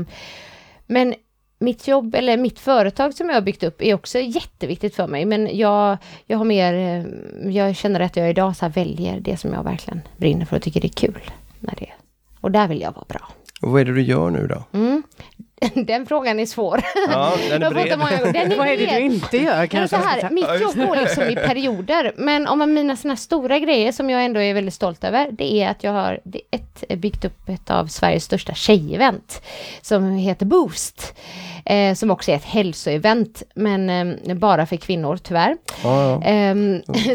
men 0.87 1.13
mitt 1.59 1.87
jobb 1.87 2.15
eller 2.15 2.37
mitt 2.37 2.59
företag 2.59 3.13
som 3.13 3.27
jag 3.27 3.35
har 3.35 3.41
byggt 3.41 3.63
upp 3.63 3.81
är 3.81 3.93
också 3.93 4.19
jätteviktigt 4.19 4.95
för 4.95 5.07
mig. 5.07 5.25
Men 5.25 5.57
jag, 5.57 5.97
jag 6.25 6.37
har 6.37 6.45
mer, 6.45 6.73
eh, 6.73 7.51
jag 7.51 7.75
känner 7.75 7.99
att 7.99 8.15
jag 8.15 8.29
idag 8.29 8.55
så 8.55 8.69
väljer 8.69 9.19
det 9.19 9.37
som 9.37 9.53
jag 9.53 9.63
verkligen 9.63 10.01
brinner 10.17 10.45
för 10.45 10.55
och 10.55 10.61
tycker 10.61 10.81
det 10.81 10.87
är 10.87 11.07
kul. 11.07 11.31
Med 11.59 11.75
det. 11.79 11.91
Och 12.41 12.51
där 12.51 12.67
vill 12.67 12.81
jag 12.81 12.91
vara 12.91 13.05
bra. 13.07 13.29
Och 13.61 13.71
vad 13.71 13.81
är 13.81 13.85
det 13.85 13.93
du 13.93 14.01
gör 14.01 14.29
nu 14.29 14.47
då? 14.47 14.63
Mm. 14.77 15.03
Den 15.73 16.05
frågan 16.05 16.39
är 16.39 16.45
svår. 16.45 16.81
Ja, 17.09 17.33
den 17.49 17.63
är 17.63 17.69
bred. 17.73 17.99
Många 17.99 18.31
Den 18.31 18.51
är 18.51 18.57
Vad 18.57 18.67
är 18.67 18.77
det 18.77 18.85
du 18.85 18.99
inte 18.99 19.37
gör 19.37 19.65
kanske? 19.65 19.97
Så 19.97 20.03
här, 20.03 20.29
mitt 20.29 20.61
jobb 20.61 20.87
går 20.87 20.95
liksom 20.95 21.23
i 21.23 21.35
perioder, 21.35 22.11
men 22.17 22.47
om 22.47 22.73
mina 22.73 22.95
såna 22.95 23.15
stora 23.15 23.59
grejer 23.59 23.91
som 23.91 24.09
jag 24.09 24.25
ändå 24.25 24.41
är 24.41 24.53
väldigt 24.53 24.73
stolt 24.73 25.03
över, 25.03 25.27
det 25.31 25.53
är 25.53 25.69
att 25.69 25.83
jag 25.83 25.91
har 25.91 26.19
ett, 26.51 26.83
byggt 26.97 27.25
upp 27.25 27.49
ett 27.49 27.71
av 27.71 27.87
Sveriges 27.87 28.23
största 28.23 28.53
tjejevent 28.53 29.41
som 29.81 30.11
heter 30.11 30.45
Boost. 30.45 31.13
Eh, 31.65 31.93
som 31.93 32.11
också 32.11 32.31
är 32.31 32.35
ett 32.35 32.45
hälsoevent, 32.45 33.43
men 33.55 33.89
eh, 34.29 34.35
bara 34.35 34.65
för 34.65 34.75
kvinnor 34.75 35.17
tyvärr. 35.17 35.57
Ja, 35.83 36.21
ja. 36.23 36.23
Eh, 36.23 36.55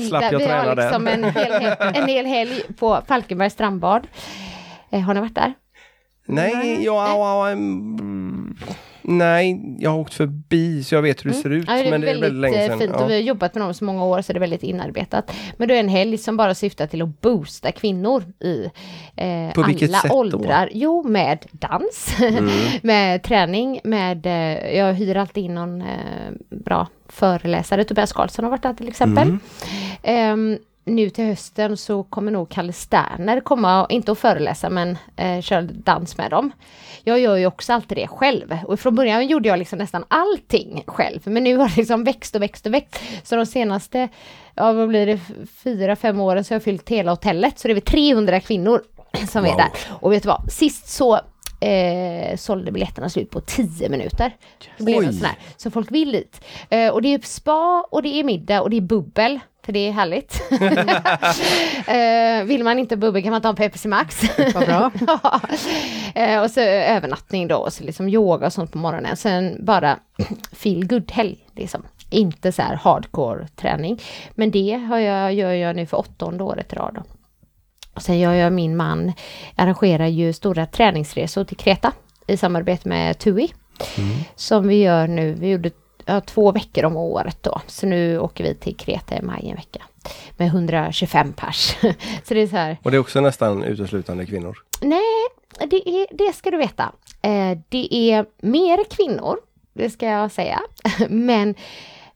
Slapp 0.08 0.22
jag 0.32 0.38
vi 0.38 0.44
träna 0.44 0.62
har 0.62 0.76
liksom 0.76 1.04
den. 1.04 1.24
en 1.24 1.34
hel, 1.34 1.76
en 1.94 2.08
hel 2.08 2.26
helg 2.26 2.62
på 2.78 3.00
Falkenbergs 3.08 3.52
strandbad. 3.52 4.06
Eh, 4.90 5.00
har 5.00 5.14
ni 5.14 5.20
varit 5.20 5.34
där? 5.34 5.54
Nej, 6.26 6.84
jag, 6.84 7.08
jag, 7.08 7.52
mm, 7.52 8.31
nej, 9.02 9.60
jag 9.78 9.90
har 9.90 9.98
åkt 9.98 10.14
förbi 10.14 10.84
så 10.84 10.94
jag 10.94 11.02
vet 11.02 11.24
hur 11.24 11.30
det 11.30 11.36
Mm. 11.36 11.42
ser 11.42 11.50
ut. 11.50 11.64
Ja, 11.68 11.82
det 11.82 11.90
men 11.90 12.00
det 12.00 12.10
är 12.10 12.20
väldigt 12.20 12.32
länge 12.40 12.62
eh, 12.62 12.68
sedan. 12.68 12.78
fint 12.78 12.92
och 12.96 13.10
vi 13.10 13.14
har 13.14 13.20
jobbat 13.20 13.54
med 13.54 13.62
dem 13.64 13.74
så 13.74 13.84
många 13.84 14.04
år 14.04 14.22
så 14.22 14.32
det 14.32 14.38
är 14.38 14.40
väldigt 14.40 14.62
inarbetat. 14.62 15.32
Men 15.56 15.68
det 15.68 15.74
är 15.76 15.80
en 15.80 15.88
helg 15.88 16.18
som 16.18 16.36
bara 16.36 16.54
syftar 16.54 16.86
till 16.86 17.02
att 17.02 17.20
boosta 17.20 17.72
kvinnor 17.72 18.24
i 18.40 18.64
eh, 19.16 19.52
På 19.54 19.62
vilket 19.62 19.90
alla 19.90 19.98
sätt 19.98 20.10
då? 20.10 20.16
åldrar. 20.18 20.70
Jo, 20.72 21.02
med 21.08 21.38
dans, 21.52 22.14
Mm. 22.20 22.50
med 22.82 23.22
träning, 23.22 23.80
med, 23.84 24.26
eh, 24.26 24.76
jag 24.76 24.94
hyr 24.94 25.16
alltid 25.16 25.44
in 25.44 25.54
någon 25.54 25.80
eh, 25.82 25.86
bra 26.50 26.86
föreläsare, 27.08 27.84
Tobias 27.84 28.12
Karlsson 28.12 28.44
har 28.44 28.50
varit 28.50 28.62
där 28.62 28.74
till 28.74 28.88
exempel. 28.88 29.28
Mm. 29.28 29.40
Ehm, 30.02 30.58
nu 30.84 31.10
till 31.10 31.24
hösten 31.24 31.76
så 31.76 32.02
kommer 32.02 32.32
nog 32.32 32.48
Kalle 32.48 32.72
Sterner 32.72 33.40
komma, 33.40 33.86
inte 33.90 34.12
att 34.12 34.18
föreläsa 34.18 34.70
men 34.70 34.98
eh, 35.16 35.40
köra 35.40 35.62
dans 35.62 36.16
med 36.18 36.30
dem. 36.30 36.50
Jag 37.04 37.20
gör 37.20 37.36
ju 37.36 37.46
också 37.46 37.72
alltid 37.72 37.98
det 37.98 38.06
själv 38.08 38.58
och 38.66 38.80
från 38.80 38.94
början 38.94 39.26
gjorde 39.26 39.48
jag 39.48 39.58
liksom 39.58 39.78
nästan 39.78 40.04
allting 40.08 40.82
själv 40.86 41.20
men 41.24 41.44
nu 41.44 41.56
har 41.56 41.68
det 41.68 41.76
liksom 41.76 42.04
växt 42.04 42.34
och 42.36 42.42
växt 42.42 42.66
och 42.66 42.74
växt. 42.74 43.00
Så 43.22 43.36
de 43.36 43.46
senaste, 43.46 44.08
ja 44.54 44.72
vad 44.72 44.88
blir 44.88 45.06
det, 45.06 45.20
fyra, 45.64 45.96
fem 45.96 46.20
åren 46.20 46.44
så 46.44 46.52
har 46.52 46.56
jag 46.56 46.62
fyllt 46.62 46.88
hela 46.88 47.12
hotellet 47.12 47.58
så 47.58 47.68
det 47.68 47.72
är 47.72 47.74
väl 47.74 47.82
300 47.82 48.40
kvinnor 48.40 48.82
som 49.28 49.44
är 49.44 49.48
Wow. 49.48 49.56
där. 49.56 49.68
Och 50.00 50.12
vet 50.12 50.22
du 50.22 50.26
vad, 50.28 50.52
sist 50.52 50.88
så 50.88 51.14
eh, 51.60 52.36
sålde 52.36 52.72
biljetterna 52.72 53.08
slut 53.08 53.30
på 53.30 53.40
10 53.40 53.88
minuter. 53.88 54.36
Det 54.78 54.84
blev 54.84 55.02
en 55.02 55.12
sån 55.12 55.24
här. 55.24 55.36
Så 55.56 55.70
folk 55.70 55.90
vill 55.90 56.12
dit. 56.12 56.40
Eh, 56.70 56.88
och 56.88 57.02
det 57.02 57.14
är 57.14 57.20
spa 57.26 57.86
och 57.90 58.02
det 58.02 58.08
är 58.20 58.24
middag 58.24 58.62
och 58.62 58.70
det 58.70 58.76
är 58.76 58.80
bubbel. 58.80 59.40
För 59.64 59.72
det 59.72 59.88
är 59.88 59.92
härligt. 59.92 60.42
eh, 61.88 62.46
vill 62.48 62.64
man 62.64 62.78
inte 62.78 62.96
bubbel 62.96 63.22
kan 63.22 63.30
man 63.30 63.42
ta 63.42 63.48
en 63.48 63.56
Pepsi 63.56 63.88
Max. 63.88 64.22
Vad 64.54 64.66
bra. 64.66 64.90
Ja. 65.06 65.40
eh, 66.14 66.42
och 66.42 66.50
så 66.50 66.60
övernattning 66.60 67.48
då 67.48 67.56
och 67.56 67.72
så 67.72 67.84
liksom 67.84 68.08
yoga 68.08 68.46
och 68.46 68.52
sånt 68.52 68.72
på 68.72 68.78
morgonen. 68.78 69.16
Sen 69.16 69.64
bara 69.64 69.98
feel 70.52 70.86
good 70.86 71.10
helg 71.12 71.46
liksom. 71.56 71.82
Inte 72.10 72.52
så 72.52 72.62
här 72.62 72.74
hardcore 72.74 73.48
träning. 73.56 74.00
Men 74.34 74.50
det 74.50 74.74
har 74.88 74.98
jag, 74.98 75.34
gör 75.34 75.52
jag 75.52 75.76
nu 75.76 75.86
för 75.86 75.98
åttonde 75.98 76.44
året 76.44 76.72
i 76.72 76.76
rad. 76.76 76.94
Då. 76.94 77.02
Och 77.94 78.02
sen 78.02 78.18
gör 78.18 78.32
jag 78.32 78.52
min 78.52 78.76
man, 78.76 79.12
arrangerar 79.56 80.06
ju 80.06 80.32
stora 80.32 80.66
träningsresor 80.66 81.44
till 81.44 81.56
Kreta 81.56 81.92
i 82.26 82.36
samarbete 82.36 82.88
med 82.88 83.18
TUI. 83.18 83.52
Som 84.36 84.68
vi 84.68 84.82
gör 84.82 85.06
nu, 85.06 85.32
vi 85.32 85.50
gjorde 85.50 85.70
ja, 86.06 86.20
två 86.20 86.52
veckor 86.52 86.84
om 86.84 86.96
året 86.96 87.38
då. 87.40 87.60
Så 87.66 87.86
nu 87.86 88.18
åker 88.18 88.44
vi 88.44 88.54
till 88.54 88.76
Kreta 88.76 89.16
i 89.16 89.22
maj 89.22 89.48
en 89.48 89.56
vecka. 89.56 89.82
Med 90.36 90.46
125 90.48 91.32
pers. 91.32 91.76
så 92.24 92.34
det 92.34 92.40
är 92.40 92.46
så 92.46 92.56
här, 92.56 92.76
Och 92.82 92.90
det 92.90 92.96
är 92.96 93.00
också 93.00 93.20
nästan 93.20 93.62
uteslutande 93.64 94.26
kvinnor. 94.26 94.58
nej, 94.80 95.28
det, 95.58 95.88
är, 95.88 96.06
det 96.10 96.32
ska 96.32 96.50
du 96.50 96.56
veta. 96.56 96.92
Eh, 97.22 97.58
det 97.68 97.94
är 97.94 98.26
mer 98.40 98.84
kvinnor, 98.90 99.36
det 99.72 99.90
ska 99.90 100.06
jag 100.06 100.30
säga. 100.30 100.60
Men 101.08 101.54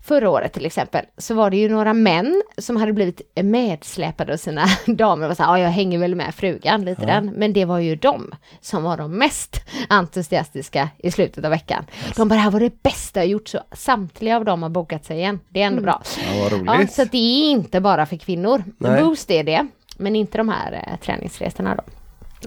förra 0.07 0.31
året 0.31 0.53
till 0.53 0.67
exempel 0.67 1.05
så 1.19 1.35
var 1.35 1.51
det 1.51 1.57
ju 1.57 1.69
några 1.69 1.93
män 1.95 2.43
som 2.59 2.77
hade 2.77 2.93
blivit 2.93 3.21
medsläpade 3.43 4.33
av 4.33 4.37
sina 4.37 4.67
damer. 4.87 5.31
Och 5.31 5.37
så 5.37 5.43
här, 5.43 5.51
ja, 5.51 5.65
jag 5.65 5.71
hänger 5.71 5.99
väl 5.99 6.15
med 6.15 6.35
frugan 6.35 6.85
lite 6.85 7.07
den. 7.07 7.27
Men 7.27 7.53
det 7.53 7.65
var 7.65 7.79
ju 7.79 7.97
de 7.97 8.35
som 8.61 8.83
var 8.83 8.97
de 8.97 9.13
mest 9.19 9.61
entusiastiska 9.89 10.89
i 10.99 11.11
slutet 11.11 11.45
av 11.45 11.51
veckan. 11.51 11.85
De 12.17 12.29
bara, 12.29 12.35
det 12.35 12.41
här 12.41 12.51
var 12.51 12.61
det 12.61 12.83
bästa 12.83 13.21
jag 13.21 13.27
gjort. 13.27 13.49
Så 13.49 13.61
samtliga 13.73 14.37
av 14.37 14.45
dem 14.45 14.63
har 14.63 14.71
bokat 14.71 15.05
sig 15.05 15.17
igen. 15.19 15.41
Det 15.49 15.63
är 15.63 15.67
ändå 15.67 15.83
bra. 15.83 16.03
Ja, 16.35 16.51
Ja, 16.81 16.87
så 16.87 17.05
det 17.05 17.19
är 17.19 17.51
inte 17.51 17.81
bara 17.81 18.07
för 18.07 18.17
kvinnor. 18.17 18.65
Nej. 18.79 19.03
Boost 19.03 19.31
är 19.31 19.45
det. 19.45 19.67
Men 19.97 20.17
inte 20.17 20.39
de 20.39 20.49
här 20.49 20.73
eh, 20.73 20.97
träningsresorna 20.97 21.75
då. 21.75 21.83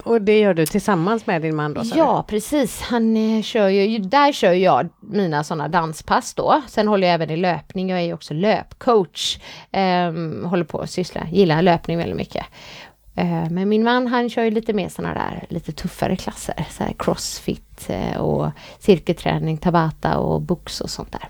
Och 0.04 0.22
det 0.22 0.38
gör 0.38 0.54
du 0.54 0.66
tillsammans 0.66 1.26
med 1.26 1.42
din 1.42 1.56
man 1.56 1.74
då? 1.74 1.82
Ja, 1.94 2.24
precis. 2.28 2.80
Han 2.80 3.16
eh, 3.16 3.42
kör 3.42 3.68
ju, 3.68 3.98
där 3.98 4.32
kör 4.32 4.52
jag 4.52 4.88
mina 5.00 5.44
sådana 5.44 5.68
danspass 5.68 6.34
då. 6.34 6.62
Sen 6.68 6.88
håller 6.88 7.06
jag 7.06 7.14
även 7.14 7.30
i 7.30 7.36
löpning. 7.36 7.90
Jag 7.90 7.98
är 7.98 8.04
ju 8.04 8.14
också 8.14 8.34
löpcoach. 8.34 9.38
Ehm, 9.70 10.44
håller 10.44 10.64
på 10.64 10.80
att 10.80 10.90
syssla, 10.90 11.26
gillar 11.32 11.62
löpning 11.62 11.98
väldigt 11.98 12.16
mycket. 12.16 12.46
Ehm, 13.16 13.54
men 13.54 13.68
min 13.68 13.84
man 13.84 14.06
han 14.06 14.30
kör 14.30 14.42
ju 14.42 14.50
lite 14.50 14.72
mer 14.72 14.88
sådana 14.88 15.14
där 15.14 15.46
lite 15.48 15.72
tuffare 15.72 16.16
klasser. 16.16 16.66
Så 16.70 16.84
här 16.84 16.94
crossfit 16.98 17.86
eh, 17.90 18.16
och 18.16 18.50
cirkelträning, 18.78 19.58
tabata 19.58 20.18
och 20.18 20.40
box 20.40 20.80
och 20.80 20.90
sånt 20.90 21.12
där. 21.12 21.28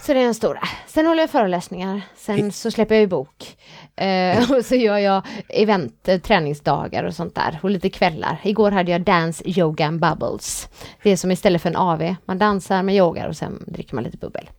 Så 0.00 0.12
det 0.12 0.20
är 0.20 0.24
den 0.24 0.34
stora. 0.34 0.62
Sen 0.86 1.06
håller 1.06 1.22
jag 1.22 1.30
föreläsningar. 1.30 2.02
Sen 2.16 2.52
så 2.52 2.70
släpper 2.70 2.94
jag 2.94 3.00
ju 3.02 3.06
bok. 3.06 3.56
Eh, 3.96 4.50
och 4.56 4.64
så 4.64 4.74
gör 4.74 4.98
jag 4.98 5.22
event, 5.48 6.08
eh, 6.08 6.20
träningsdagar 6.20 7.04
och 7.04 7.14
sånt 7.14 7.34
där 7.34 7.58
och 7.62 7.70
lite 7.70 7.90
kvällar. 7.90 8.40
Igår 8.44 8.70
hade 8.70 8.90
jag 8.90 9.00
Dance 9.00 9.42
Yoga 9.46 9.86
and 9.86 10.00
Bubbles. 10.00 10.68
Det 11.02 11.10
är 11.10 11.16
som 11.16 11.30
istället 11.30 11.62
för 11.62 11.68
en 11.68 11.76
AV. 11.76 12.14
Man 12.24 12.38
dansar, 12.38 12.82
med 12.82 12.96
yogar 12.96 13.28
och 13.28 13.36
sen 13.36 13.64
dricker 13.66 13.94
man 13.94 14.04
lite 14.04 14.16
bubbel. 14.16 14.50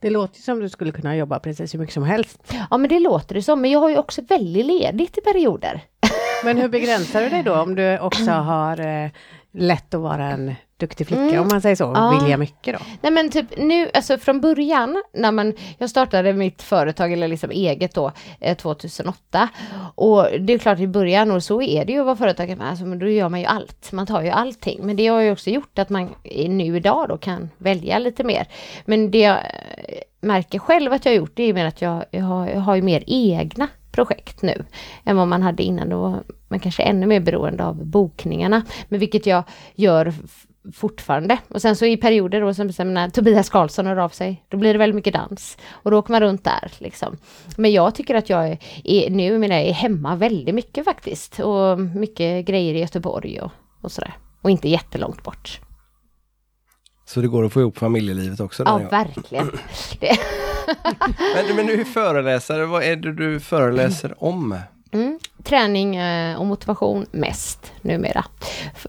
Det 0.00 0.10
låter 0.10 0.40
som 0.40 0.60
du 0.60 0.68
skulle 0.68 0.92
kunna 0.92 1.16
jobba 1.16 1.38
precis 1.38 1.74
hur 1.74 1.78
mycket 1.78 1.94
som 1.94 2.02
helst. 2.02 2.54
Ja 2.70 2.78
men 2.78 2.88
det 2.88 2.98
låter 2.98 3.34
det 3.34 3.42
som, 3.42 3.60
men 3.60 3.70
jag 3.70 3.80
har 3.80 3.90
ju 3.90 3.98
också 3.98 4.22
väldigt 4.22 4.66
ledigt 4.66 5.18
i 5.18 5.20
perioder. 5.20 5.80
Men 6.44 6.58
hur 6.58 6.68
begränsar 6.78 7.22
du 7.22 7.28
dig 7.28 7.42
då 7.42 7.54
om 7.54 7.74
du 7.74 7.98
också 7.98 8.30
har 8.30 8.80
eh, 8.80 9.10
lätt 9.52 9.94
att 9.94 10.00
vara 10.00 10.30
en 10.30 10.54
duktig 10.80 11.06
flicka 11.06 11.22
Mm. 11.22 11.40
om 11.40 11.48
man 11.48 11.60
säger 11.60 11.76
så, 11.76 11.92
Ja. 11.94 12.18
vilja 12.20 12.36
mycket 12.36 12.74
då? 12.78 12.84
Nej 13.02 13.12
men 13.12 13.30
typ 13.30 13.46
nu, 13.56 13.90
alltså 13.94 14.18
från 14.18 14.40
början 14.40 15.02
när 15.14 15.32
man, 15.32 15.54
jag 15.78 15.90
startade 15.90 16.32
mitt 16.32 16.62
företag 16.62 17.12
eller 17.12 17.28
liksom 17.28 17.50
eget 17.50 17.94
då 17.94 18.12
eh, 18.40 18.56
2008 18.56 19.48
och 19.94 20.26
det 20.40 20.52
är 20.52 20.58
klart 20.58 20.78
i 20.78 20.86
början 20.86 21.30
och 21.30 21.42
så 21.42 21.62
är 21.62 21.84
det 21.84 21.92
ju 21.92 22.00
att 22.00 22.06
vara 22.06 22.16
företagare 22.16 22.58
alltså, 22.62 22.84
då 22.84 23.08
gör 23.08 23.28
man 23.28 23.40
ju 23.40 23.46
allt, 23.46 23.92
man 23.92 24.06
tar 24.06 24.22
ju 24.22 24.30
allting. 24.30 24.80
Men 24.82 24.96
det 24.96 25.06
har 25.06 25.20
ju 25.20 25.32
också 25.32 25.50
gjort 25.50 25.78
att 25.78 25.88
man 25.90 26.08
nu 26.48 26.76
idag 26.76 27.08
då 27.08 27.16
kan 27.16 27.50
välja 27.58 27.98
lite 27.98 28.24
mer. 28.24 28.46
Men 28.84 29.10
det 29.10 29.18
jag 29.18 29.36
eh, 29.36 29.40
märker 30.20 30.58
själv 30.58 30.92
att 30.92 31.04
jag 31.04 31.12
har 31.12 31.16
gjort 31.16 31.32
det 31.34 31.42
är 31.42 31.54
mer 31.54 31.64
att 31.66 31.82
jag, 31.82 32.04
jag, 32.10 32.22
har, 32.24 32.48
jag 32.48 32.60
har 32.60 32.74
ju 32.76 32.82
mer 32.82 33.04
egna 33.06 33.68
projekt 33.92 34.42
nu 34.42 34.64
än 35.04 35.16
vad 35.16 35.28
man 35.28 35.42
hade 35.42 35.62
innan. 35.62 35.88
Då 35.88 36.20
man 36.48 36.60
kanske 36.60 36.82
ännu 36.82 37.06
mer 37.06 37.20
beroende 37.20 37.64
av 37.64 37.86
bokningarna. 37.86 38.62
Men 38.88 39.00
vilket 39.00 39.26
jag 39.26 39.42
gör 39.74 40.12
fortfarande. 40.74 41.38
Och 41.48 41.62
sen 41.62 41.76
så 41.76 41.86
i 41.86 41.96
perioder 41.96 42.40
då, 42.40 42.54
som 42.54 42.72
som 42.72 42.94
när 42.94 43.08
Tobias 43.08 43.48
Karlsson 43.48 43.86
hör 43.86 43.96
av 43.96 44.08
sig, 44.08 44.44
då 44.48 44.56
blir 44.56 44.72
det 44.72 44.78
väldigt 44.78 44.94
mycket 44.94 45.14
dans. 45.14 45.58
Och 45.70 45.90
då 45.90 45.98
åker 45.98 46.12
man 46.12 46.20
runt 46.20 46.44
där 46.44 46.72
liksom. 46.78 47.16
Men 47.56 47.72
jag 47.72 47.94
tycker 47.94 48.14
att 48.14 48.30
jag 48.30 48.48
är, 48.48 48.58
är 48.84 49.10
nu 49.10 49.38
menar 49.38 49.56
jag, 49.56 49.64
är 49.64 49.72
hemma 49.72 50.16
väldigt 50.16 50.54
mycket 50.54 50.84
faktiskt. 50.84 51.40
Och 51.40 51.78
mycket 51.78 52.46
grejer 52.46 52.74
i 52.74 52.80
Göteborg 52.80 53.40
och, 53.40 53.50
och 53.80 53.92
sådär. 53.92 54.14
Och 54.42 54.50
inte 54.50 54.68
jättelångt 54.68 55.22
bort. 55.22 55.60
Så 57.04 57.20
det 57.20 57.28
går 57.28 57.44
att 57.44 57.52
få 57.52 57.60
ihop 57.60 57.78
familjelivet 57.78 58.40
också? 58.40 58.62
Ja, 58.66 58.78
verkligen. 58.90 59.50
Men, 61.34 61.56
men 61.56 61.66
du 61.66 61.80
är 61.80 61.84
föreläsare, 61.84 62.66
vad 62.66 62.82
är 62.82 62.96
det 62.96 63.12
du 63.12 63.40
föreläser 63.40 64.24
om? 64.24 64.58
Träning 65.44 65.96
eh, 65.96 66.38
och 66.40 66.46
motivation 66.46 67.06
mest 67.10 67.72
numera. 67.82 68.24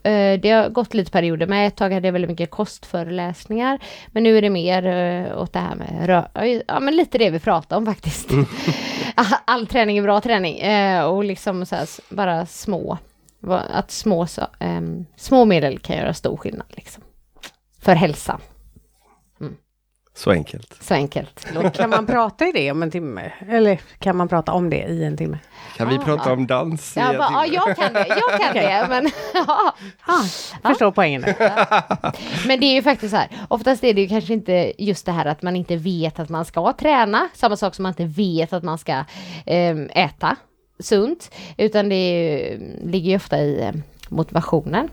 Eh, 0.03 0.39
Det 0.39 0.49
har 0.51 0.69
gått 0.69 0.93
lite 0.93 1.11
perioder 1.11 1.47
med. 1.47 1.67
Ett 1.67 1.75
tag 1.75 1.91
hade 1.93 2.07
jag 2.07 2.13
väldigt 2.13 2.31
mycket 2.31 2.51
kostföreläsningar. 2.51 3.79
Men 4.07 4.23
nu 4.23 4.37
är 4.37 4.41
det 4.41 4.49
mer 4.49 4.85
eh, 4.87 5.41
åt 5.41 5.53
det 5.53 5.59
här 5.59 5.75
med 5.75 6.23
ja, 6.67 6.79
men 6.79 6.95
lite 6.95 7.17
det 7.17 7.29
vi 7.29 7.39
pratar 7.39 7.77
om 7.77 7.85
faktiskt. 7.85 8.29
All 9.45 9.67
träning 9.67 9.97
är 9.97 10.01
bra 10.01 10.21
träning. 10.21 10.61
Och 11.05 11.23
liksom 11.23 11.65
så 11.65 11.75
här, 11.75 11.87
bara 12.09 12.45
små. 12.45 12.97
Att 13.69 13.91
små, 13.91 14.27
ehm, 14.59 15.05
små 15.15 15.45
medel 15.45 15.79
kan 15.79 15.97
göra 15.97 16.13
stor 16.13 16.37
skillnad 16.37 16.67
liksom. 16.69 17.03
För 17.81 17.95
hälsan. 17.95 18.41
Så 20.13 20.31
enkelt. 20.31 20.77
Så 20.81 20.93
enkelt. 20.93 21.47
Kan 21.73 21.89
man 21.89 22.05
prata 22.05 22.47
i 22.47 22.51
det 22.51 22.71
om 22.71 22.83
en 22.83 22.91
timme? 22.91 23.31
Eller 23.49 23.79
kan 23.99 24.15
man 24.15 24.27
prata 24.27 24.51
om 24.51 24.69
det 24.69 24.85
i 24.87 25.03
en 25.03 25.17
timme? 25.17 25.39
Kan 25.77 25.89
vi 25.89 25.95
Ah. 25.95 26.01
prata 26.01 26.33
om 26.33 26.47
dans? 26.47 26.97
i 26.97 26.99
Jag, 26.99 27.09
en 27.13 27.17
bara, 27.17 27.45
ja, 27.47 27.61
timme? 27.61 27.65
jag 27.65 27.77
kan 27.77 27.93
det, 27.93 28.07
jag 28.07 28.39
kan 28.41 28.53
det, 28.53 28.85
men 28.89 29.11
ja. 29.33 29.75
Ah, 30.05 30.23
förstår 30.69 30.91
poängen. 30.91 31.21
nu. 31.21 31.33
Men 32.47 32.59
det 32.59 32.65
är 32.65 32.73
ju 32.73 32.81
faktiskt 32.81 33.11
så 33.11 33.17
här, 33.17 33.27
oftast 33.47 33.83
är 33.83 33.93
det 33.93 34.01
ju 34.01 34.07
kanske 34.07 34.33
inte 34.33 34.73
just 34.77 35.05
det 35.05 35.11
här 35.11 35.25
att 35.25 35.41
man 35.41 35.55
inte 35.55 35.75
vet 35.75 36.19
att 36.19 36.29
man 36.29 36.45
ska 36.45 36.73
träna, 36.73 37.29
samma 37.33 37.55
sak 37.57 37.75
som 37.75 37.83
man 37.83 37.89
inte 37.89 38.05
vet 38.05 38.53
att 38.53 38.63
man 38.63 38.77
ska 38.77 39.03
ehm, 39.45 39.89
äta 39.95 40.35
sunt, 40.79 41.31
utan 41.57 41.89
det 41.89 41.95
är 41.95 42.37
ju, 42.51 42.59
ligger 42.83 43.09
ju 43.09 43.15
ofta 43.15 43.37
i 43.39 43.61
eh, 43.61 43.71
motivationen 44.09 44.89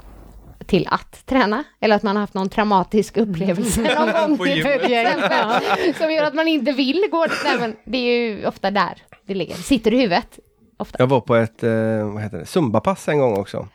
till 0.68 0.88
att 0.90 1.26
träna, 1.26 1.64
eller 1.81 1.96
att 1.96 2.02
man 2.02 2.16
har 2.16 2.20
haft 2.20 2.35
någon 2.35 2.48
traumatisk 2.48 3.16
upplevelse 3.16 3.81
någon 3.98 4.12
gång 4.12 4.46
till 4.46 4.66
exempel, 4.66 5.94
som 5.94 6.12
gör 6.12 6.24
att 6.24 6.35
man 6.35 6.48
inte 6.48 6.72
vill 6.72 7.09
gå. 7.11 7.26
Nej, 7.44 7.59
men 7.61 7.76
det 7.85 7.98
är 7.98 8.20
ju 8.20 8.46
ofta 8.46 8.70
där 8.70 9.02
det 9.26 9.35
ligger, 9.35 9.54
sitter 9.54 9.94
i 9.94 9.96
huvudet. 9.96 10.38
Ofta. 10.76 10.96
Jag 10.98 11.07
var 11.07 11.20
på 11.20 11.37
ett, 11.37 11.62
eh, 11.62 11.70
vad 12.12 12.22
heter 12.22 12.38
det, 12.38 12.46
zumbapass 12.46 13.09
en 13.09 13.18
gång 13.18 13.37
också. 13.37 13.68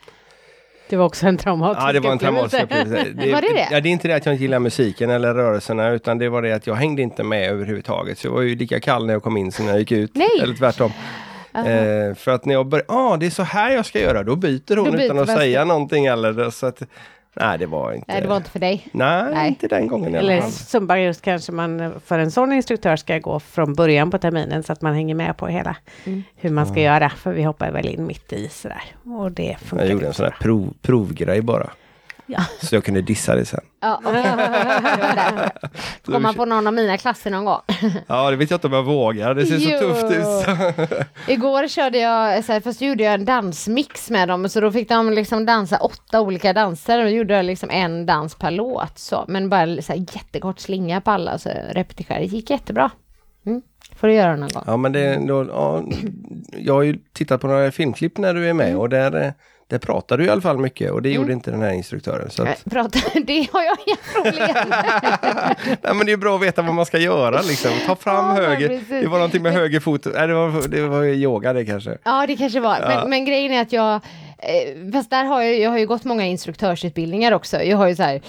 Det 0.89 0.97
var 0.97 1.05
också 1.05 1.27
en 1.27 1.37
traumatisk 1.37 1.87
Ja, 1.87 1.93
det 1.93 1.99
var 1.99 2.11
en 2.11 2.19
traumatisk 2.19 2.63
upplevelse. 2.63 2.95
upplevelse. 3.09 3.33
Var 3.33 3.41
det 3.41 3.53
det? 3.53 3.67
Ja, 3.71 3.81
det 3.81 3.89
är 3.89 3.91
inte 3.91 4.07
det 4.07 4.15
att 4.15 4.25
jag 4.25 4.35
inte 4.35 4.43
gillar 4.43 4.59
musiken 4.59 5.09
eller 5.09 5.33
rörelserna, 5.33 5.89
utan 5.89 6.17
det 6.17 6.29
var 6.29 6.41
det 6.41 6.51
att 6.51 6.67
jag 6.67 6.75
hängde 6.75 7.01
inte 7.01 7.23
med 7.23 7.49
överhuvudtaget. 7.49 8.17
Så 8.17 8.27
jag 8.27 8.31
var 8.31 8.41
ju 8.41 8.55
lika 8.55 8.79
kall 8.79 9.05
när 9.05 9.13
jag 9.13 9.23
kom 9.23 9.37
in 9.37 9.51
som 9.51 9.65
när 9.65 9.71
jag 9.71 9.79
gick 9.79 9.91
ut. 9.91 10.11
Nej. 10.15 10.39
Eller 10.43 10.55
tvärtom. 10.55 10.91
Eh, 11.55 12.15
för 12.15 12.31
att 12.31 12.45
när 12.45 12.53
jag 12.53 12.65
började, 12.67 12.93
ah 12.93 13.17
det 13.17 13.25
är 13.25 13.29
så 13.29 13.43
här 13.43 13.71
jag 13.71 13.85
ska 13.85 13.99
göra, 13.99 14.23
då 14.23 14.35
byter 14.35 14.75
hon 14.75 14.85
Då 14.85 14.91
byter 14.91 15.05
utan 15.05 15.19
att 15.19 15.25
bästa. 15.27 15.39
säga 15.41 15.65
någonting 15.65 16.05
eller 16.05 16.49
så 16.49 16.65
att, 16.65 16.81
nej 17.33 17.57
det 17.57 17.65
var 17.65 17.93
inte, 17.93 18.11
Nej, 18.11 18.21
det 18.21 18.27
var 18.27 18.37
inte 18.37 18.49
för 18.49 18.59
dig. 18.59 18.87
nej, 18.91 19.23
Nej. 19.33 19.47
inte 19.47 19.67
den 19.67 19.87
gången 19.87 20.15
i 20.15 20.17
alla 20.17 20.31
Eller 20.33 20.41
zumba 20.49 20.97
just 20.97 21.21
kanske 21.21 21.51
man 21.51 21.93
för 22.05 22.19
en 22.19 22.31
sån 22.31 22.51
instruktör 22.53 22.95
ska 22.95 23.17
gå 23.19 23.39
från 23.39 23.73
början 23.73 24.11
på 24.11 24.17
terminen 24.17 24.63
så 24.63 24.73
att 24.73 24.81
man 24.81 24.93
hänger 24.93 25.15
med 25.15 25.37
på 25.37 25.47
hela 25.47 25.75
Mm. 26.05 26.23
hur 26.35 26.49
man 26.49 26.65
ska 26.65 26.79
göra. 26.81 27.09
För 27.09 27.31
vi 27.33 27.43
hoppar 27.43 27.71
väl 27.71 27.87
in 27.87 28.05
mitt 28.05 28.33
i 28.33 28.49
sådär. 28.49 28.83
Och 29.03 29.31
det 29.31 29.57
funkar 29.59 29.85
Jag 29.85 29.93
gjorde 29.93 30.07
en 30.07 30.13
sån 30.13 30.25
här 30.25 30.35
prov, 30.41 30.73
provgrej 30.81 31.41
bara. 31.41 31.69
Ja. 32.25 32.45
Så 32.61 32.75
jag 32.75 32.83
kunde 32.83 33.01
dissa 33.01 33.35
det 33.35 33.45
sen. 33.45 33.61
Ja, 33.81 34.01
därför. 34.13 35.51
Kom 36.11 36.23
man 36.23 36.35
på 36.35 36.45
någon 36.45 36.67
av 36.67 36.73
mina 36.73 36.97
klasser 36.97 37.31
någon 37.31 37.45
gång. 37.45 37.61
Ja, 38.07 38.31
det 38.31 38.37
vet 38.37 38.49
jag 38.51 38.57
inte 38.57 38.67
om 38.67 38.73
jag 38.73 38.83
vågar. 38.83 39.33
Det 39.35 39.45
ser 39.45 39.59
så 39.59 39.69
Jo. 39.69 39.79
tufft 39.79 40.11
ut. 40.11 41.07
Igår 41.27 41.67
körde 41.67 41.97
jag, 41.97 42.43
så 42.45 42.53
här, 42.53 42.59
fast 42.59 42.81
gjorde 42.81 43.03
jag 43.03 43.13
en 43.13 43.25
dansmix 43.25 44.09
med 44.09 44.27
dem, 44.27 44.49
så 44.49 44.59
då 44.59 44.71
fick 44.71 44.89
de 44.89 45.11
liksom 45.13 45.45
dansa 45.45 45.77
åtta 45.77 46.21
olika 46.21 46.53
danser 46.53 46.97
och 46.99 47.05
då 47.05 47.09
gjorde 47.11 47.33
jag 47.33 47.45
liksom 47.45 47.69
en 47.69 48.05
dans 48.05 48.35
per 48.35 48.51
låt. 48.51 48.99
Så. 48.99 49.25
Men 49.27 49.49
bara 49.49 49.81
så 49.81 49.93
här, 49.93 49.99
jättekort 49.99 50.59
slinga 50.59 51.01
på 51.01 51.11
alla, 51.11 51.37
så 51.37 51.49
repetera. 51.71 52.19
Det 52.19 52.25
gick 52.25 52.49
jättebra. 52.49 52.91
Mm. 53.45 53.61
Får 53.95 54.07
du 54.07 54.13
göra 54.13 54.35
någon 54.35 54.49
gång. 54.49 54.63
Ja, 54.67 54.77
men 54.77 54.91
det, 54.91 55.19
då, 55.27 55.45
ja, 55.49 55.83
jag 56.57 56.73
har 56.73 56.81
ju 56.83 56.97
tittat 57.13 57.41
på 57.41 57.47
några 57.47 57.71
filmklipp 57.71 58.17
när 58.17 58.33
du 58.33 58.49
är 58.49 58.53
med 58.53 58.77
och 58.77 58.89
där, 58.89 59.33
där 59.67 59.77
pratar 59.77 60.17
du 60.17 60.25
i 60.25 60.29
alla 60.29 60.41
fall 60.41 60.57
mycket 60.57 60.91
och 60.91 61.01
det 61.01 61.09
gjorde 61.09 61.33
inte 61.33 61.51
den 61.51 61.61
här 61.61 61.71
instruktören. 61.73 62.29
Så 62.29 62.43
att, 62.43 62.65
Prata, 62.71 62.99
det 63.25 63.47
har 63.51 63.63
jag 63.63 63.77
inga 63.85 63.97
problem 64.13 64.55
nej, 65.81 65.93
men 65.95 66.05
det 66.05 66.11
är 66.11 66.17
bra 66.17 66.35
att 66.35 66.41
veta 66.41 66.61
vad 66.61 66.73
man 66.75 66.85
ska 66.85 66.97
göra 66.97 67.41
liksom. 67.41 67.71
Ta 67.87 67.95
fram 67.95 68.25
Ja, 68.37 68.41
höger. 68.43 68.67
precis. 68.67 68.89
Det 68.89 69.07
var 69.07 69.17
någonting 69.17 69.41
med 69.43 69.53
höger 69.53 69.79
fot. 69.79 70.05
Nej, 70.13 70.27
det 70.27 70.33
var, 70.33 70.67
det 70.67 70.81
var 70.87 71.03
yoga 71.03 71.53
det 71.53 71.65
kanske. 71.65 71.97
Ja, 72.03 72.25
det 72.27 72.35
kanske 72.37 72.59
var. 72.59 72.77
Ja. 72.81 72.87
Men, 72.87 73.09
men 73.09 73.25
grejen 73.25 73.51
är 73.51 73.61
att 73.61 73.71
jag, 73.73 73.99
fast 74.93 75.09
där 75.09 75.23
har 75.25 75.41
jag, 75.41 75.59
jag 75.59 75.69
har 75.69 75.77
ju 75.77 75.87
gått 75.87 76.03
många 76.03 76.25
instruktörsutbildningar 76.25 77.31
också. 77.31 77.63
Jag 77.63 77.77
har 77.77 77.87
ju 77.87 77.95
så 77.95 78.03
här 78.03 78.21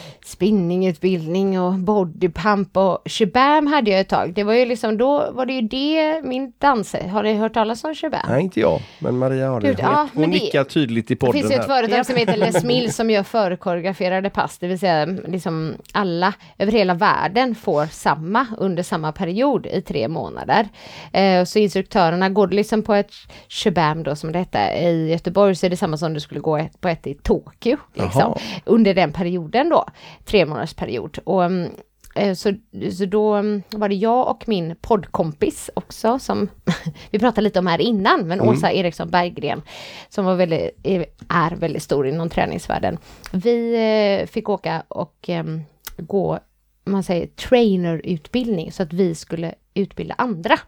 spinningutbildning 0.59 1.61
och 1.61 1.73
bodypump 1.75 2.77
och 2.77 2.99
shabam 3.07 3.67
hade 3.67 3.91
jag 3.91 4.01
ett 4.01 4.09
tag. 4.09 4.35
Det 4.35 4.43
var 4.45 4.53
ju 4.55 4.65
liksom, 4.65 4.99
då 4.99 5.31
var 5.33 5.47
det 5.47 5.53
ju 5.53 5.61
det, 5.61 6.23
min 6.25 6.53
dans, 6.59 6.95
har 7.13 7.23
ni 7.23 7.35
hört 7.35 7.55
talas 7.55 7.85
om 7.85 7.95
shabam? 7.95 8.21
Nej, 8.29 8.43
inte 8.43 8.61
jag, 8.61 8.81
men 8.99 9.19
Maria 9.19 9.49
har 9.49 9.61
det. 9.61 9.67
Gud, 9.69 9.81
Hon, 9.81 9.91
ja, 9.93 10.09
hon 10.15 10.23
det- 10.23 10.29
nickar 10.29 10.65
tydligt 10.65 11.11
i 11.11 11.15
Det 11.15 11.19
podden 11.21 11.33
finns 11.33 11.51
ju 11.53 11.55
ett 11.55 11.61
här. 11.69 11.81
företag 11.81 12.07
som 12.07 12.17
heter 12.17 12.37
Les 12.37 12.65
Mills 12.65 12.97
som 12.97 13.11
gör 13.11 13.23
förkoreograferade 13.23 14.31
pass, 14.31 14.59
det 14.59 14.67
vill 14.67 14.79
säga 14.79 15.05
liksom 15.07 15.75
alla 15.93 16.33
över 16.59 16.73
hela 16.73 16.95
världen 16.95 17.55
får 17.55 17.87
samma 17.87 18.47
under 18.59 18.83
samma 18.83 19.13
period 19.13 19.67
i 19.67 19.83
tre 19.83 20.09
månader. 20.09 20.69
Eh, 21.13 21.45
så 21.45 21.59
instruktörerna 21.59 22.29
går 22.29 22.47
det 22.47 22.57
liksom 22.57 22.83
på 22.83 22.95
ett 22.95 23.11
shabam 23.49 24.03
då 24.03 24.17
som 24.17 24.33
det 24.33 24.39
hette 24.39 24.59
i 24.59 25.11
Göteborg 25.11 25.55
så 25.57 25.67
är 25.67 25.71
det 25.71 25.77
samma 25.77 25.97
som 25.97 26.04
du 26.13 26.21
skulle 26.21 26.41
gå 26.41 26.69
på 26.81 26.89
ett 26.89 27.07
i 27.07 27.15
Tokyo. 27.15 27.77
Liksom, 27.95 28.39
under 28.65 28.95
den 28.95 29.13
perioden 29.13 29.69
då, 29.69 29.85
tre 30.25 30.47
månaders 30.47 30.75
period. 30.75 31.19
Och, 31.25 31.45
mm, 31.45 31.71
eh, 32.15 32.35
så, 32.35 32.53
så 32.99 33.05
då 33.05 33.35
mm, 33.35 33.63
var 33.71 33.89
det 33.89 33.95
jag 33.95 34.29
och 34.29 34.49
min 34.49 34.77
poddkompis 34.81 35.71
också 35.75 36.19
som 36.19 36.49
vi 37.11 37.19
pratade 37.19 37.41
lite 37.41 37.59
om 37.59 37.67
här 37.67 37.81
innan, 37.81 38.29
men 38.29 38.41
Åsa 38.41 38.73
Eriksson 38.73 39.11
Berggren 39.11 39.63
som 40.09 40.25
var 40.25 40.35
väldigt, 40.35 40.71
är- 40.83 41.07
är 41.29 41.51
väldigt 41.57 41.83
stor 41.83 42.07
inom 42.07 42.29
träningsvärlden. 42.29 42.99
Vi 43.33 43.75
eh, 44.21 44.27
fick 44.27 44.49
åka 44.49 44.83
och 44.89 45.29
em, 45.29 45.63
gå, 45.97 46.39
man 46.85 47.03
säger 47.03 47.27
trainerutbildning 47.27 48.73
så 48.73 48.83
att 48.83 48.93
vi 48.93 49.15
skulle 49.15 49.55
utbilda 49.75 50.15
andra 50.19 50.59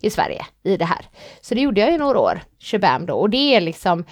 i 0.00 0.10
Sverige 0.10 0.46
i 0.62 0.76
det 0.76 0.84
här. 0.84 1.06
Så 1.40 1.54
det 1.54 1.60
gjorde 1.60 1.80
jag 1.80 1.94
i 1.94 1.98
några 1.98 2.18
år, 2.18 2.40
Shabam 2.58 3.06
då, 3.06 3.14
och 3.14 3.30
det 3.30 3.54
är 3.54 3.60
liksom 3.60 4.04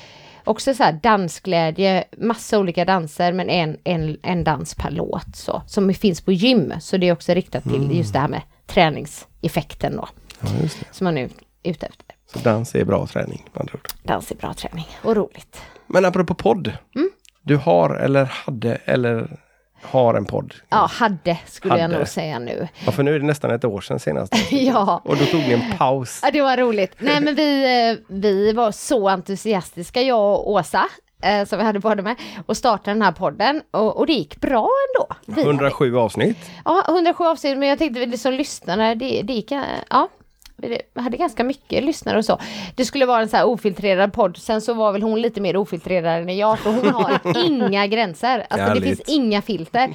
också 0.45 0.75
så 0.75 0.83
här 0.83 0.93
dansglädje, 0.93 2.05
massa 2.17 2.59
olika 2.59 2.85
danser 2.85 3.33
men 3.33 3.51
en, 3.51 3.77
en, 3.85 4.17
en 4.23 4.45
dans 4.45 4.75
per 4.75 4.91
låt 4.91 5.37
så, 5.37 5.63
som 5.67 5.95
finns 5.95 6.21
på 6.21 6.33
gym. 6.33 6.73
Så 6.81 6.97
det 6.97 7.09
är 7.09 7.13
också 7.13 7.35
riktat 7.35 7.65
till 7.65 7.97
just 7.97 8.13
det 8.13 8.19
här 8.19 8.29
med 8.29 8.43
träningseffekten 8.67 9.97
då, 9.97 10.09
Ja, 10.41 10.49
som 10.91 11.05
man 11.05 11.19
är 11.19 11.29
ute 11.63 11.87
efter. 11.87 12.07
Så 12.33 12.39
dans 12.39 12.75
är 12.75 12.85
bra 12.85 13.07
träning 13.07 13.45
med 13.53 13.61
andra 13.61 13.75
ord. 13.75 13.89
Dans 14.03 14.31
är 14.31 14.37
bra 14.37 14.55
träning 14.55 14.87
och 15.03 15.17
roligt. 15.17 15.61
Men 15.87 16.05
apropå 16.05 16.35
podd. 16.35 16.73
Mm. 16.95 17.11
Du 17.43 17.57
har 17.57 17.91
eller 17.91 18.25
hade 18.25 18.75
eller 18.75 19.41
har 19.85 20.15
en 20.15 20.25
podd. 20.25 20.55
Ja, 20.69 20.89
hade 20.93 21.39
skulle 21.47 21.75
jag 21.75 21.83
Hade. 21.83 21.99
nog 21.99 22.09
säga 22.09 22.39
nu. 22.39 22.69
Ja, 22.87 22.93
för 22.93 23.03
nu 23.03 23.15
är 23.15 23.19
det 23.19 23.27
nästan 23.27 23.51
ett 23.51 23.65
år 23.65 23.81
sedan 23.81 24.01
senast. 24.01 24.35
Ja. 24.51 25.01
Och 25.05 25.17
då 25.17 25.25
tog 25.25 25.41
ni 25.41 25.53
en 25.53 25.79
paus. 25.79 26.21
Ja, 26.23 26.31
det 26.31 26.43
var 26.43 26.57
roligt. 26.57 26.95
Nej, 26.99 27.21
men 27.21 27.35
vi, 27.35 27.65
eh, 27.91 27.97
vi 28.09 28.53
var 28.53 28.73
så 28.73 29.09
entusiastiska, 29.09 30.03
jag 30.03 30.21
och 30.35 30.51
Åsa, 30.51 30.85
eh, 31.23 31.45
som 31.47 31.59
vi 31.59 31.65
hade 31.65 31.79
båda 31.79 32.03
med, 32.03 32.17
och 32.47 32.57
startade 32.57 32.95
den 32.95 33.03
här 33.03 33.13
podden. 33.13 33.63
Och, 33.71 33.97
och 33.97 34.07
det 34.07 34.13
gick 34.13 34.41
bra 34.41 34.69
ändå. 34.95 35.15
Vi, 35.27 35.43
107 35.43 35.97
avsnitt. 35.97 36.39
Ja, 36.65 36.85
107 36.89 37.25
avsnitt, 37.25 37.59
men 37.59 37.69
jag 37.69 37.79
tänkte 37.79 38.01
väl 38.01 38.19
som 38.19 38.33
lyssnare, 38.33 38.95
det, 38.95 39.23
det 39.23 39.33
gick, 39.33 39.53
eh, 39.53 39.63
ja. 39.91 40.09
Vi 40.57 40.81
hade 40.95 41.17
ganska 41.17 41.45
mycket 41.45 41.85
lyssnare 41.85 42.19
och 42.19 42.25
så. 42.25 42.41
Det 42.75 42.85
skulle 42.85 43.07
vara 43.07 43.23
en 43.23 43.29
så 43.29 43.37
här 43.37 43.47
ofiltrerad 43.47 44.13
podd. 44.13 44.37
Sen 44.37 44.61
så 44.61 44.75
var 44.75 44.93
väl 44.93 45.03
hon 45.03 45.21
lite 45.21 45.41
mer 45.41 45.57
ofiltrerad 45.57 46.23
än 46.23 46.37
jag. 46.37 46.59
För 46.59 46.71
hon 46.73 46.89
har 46.89 47.45
inga 47.47 47.87
gränser. 47.87 48.39
Alltså 48.51 48.57
det 48.57 48.63
Härligt. 48.63 48.85
finns 48.85 49.01
inga 49.09 49.43
filter. 49.43 49.95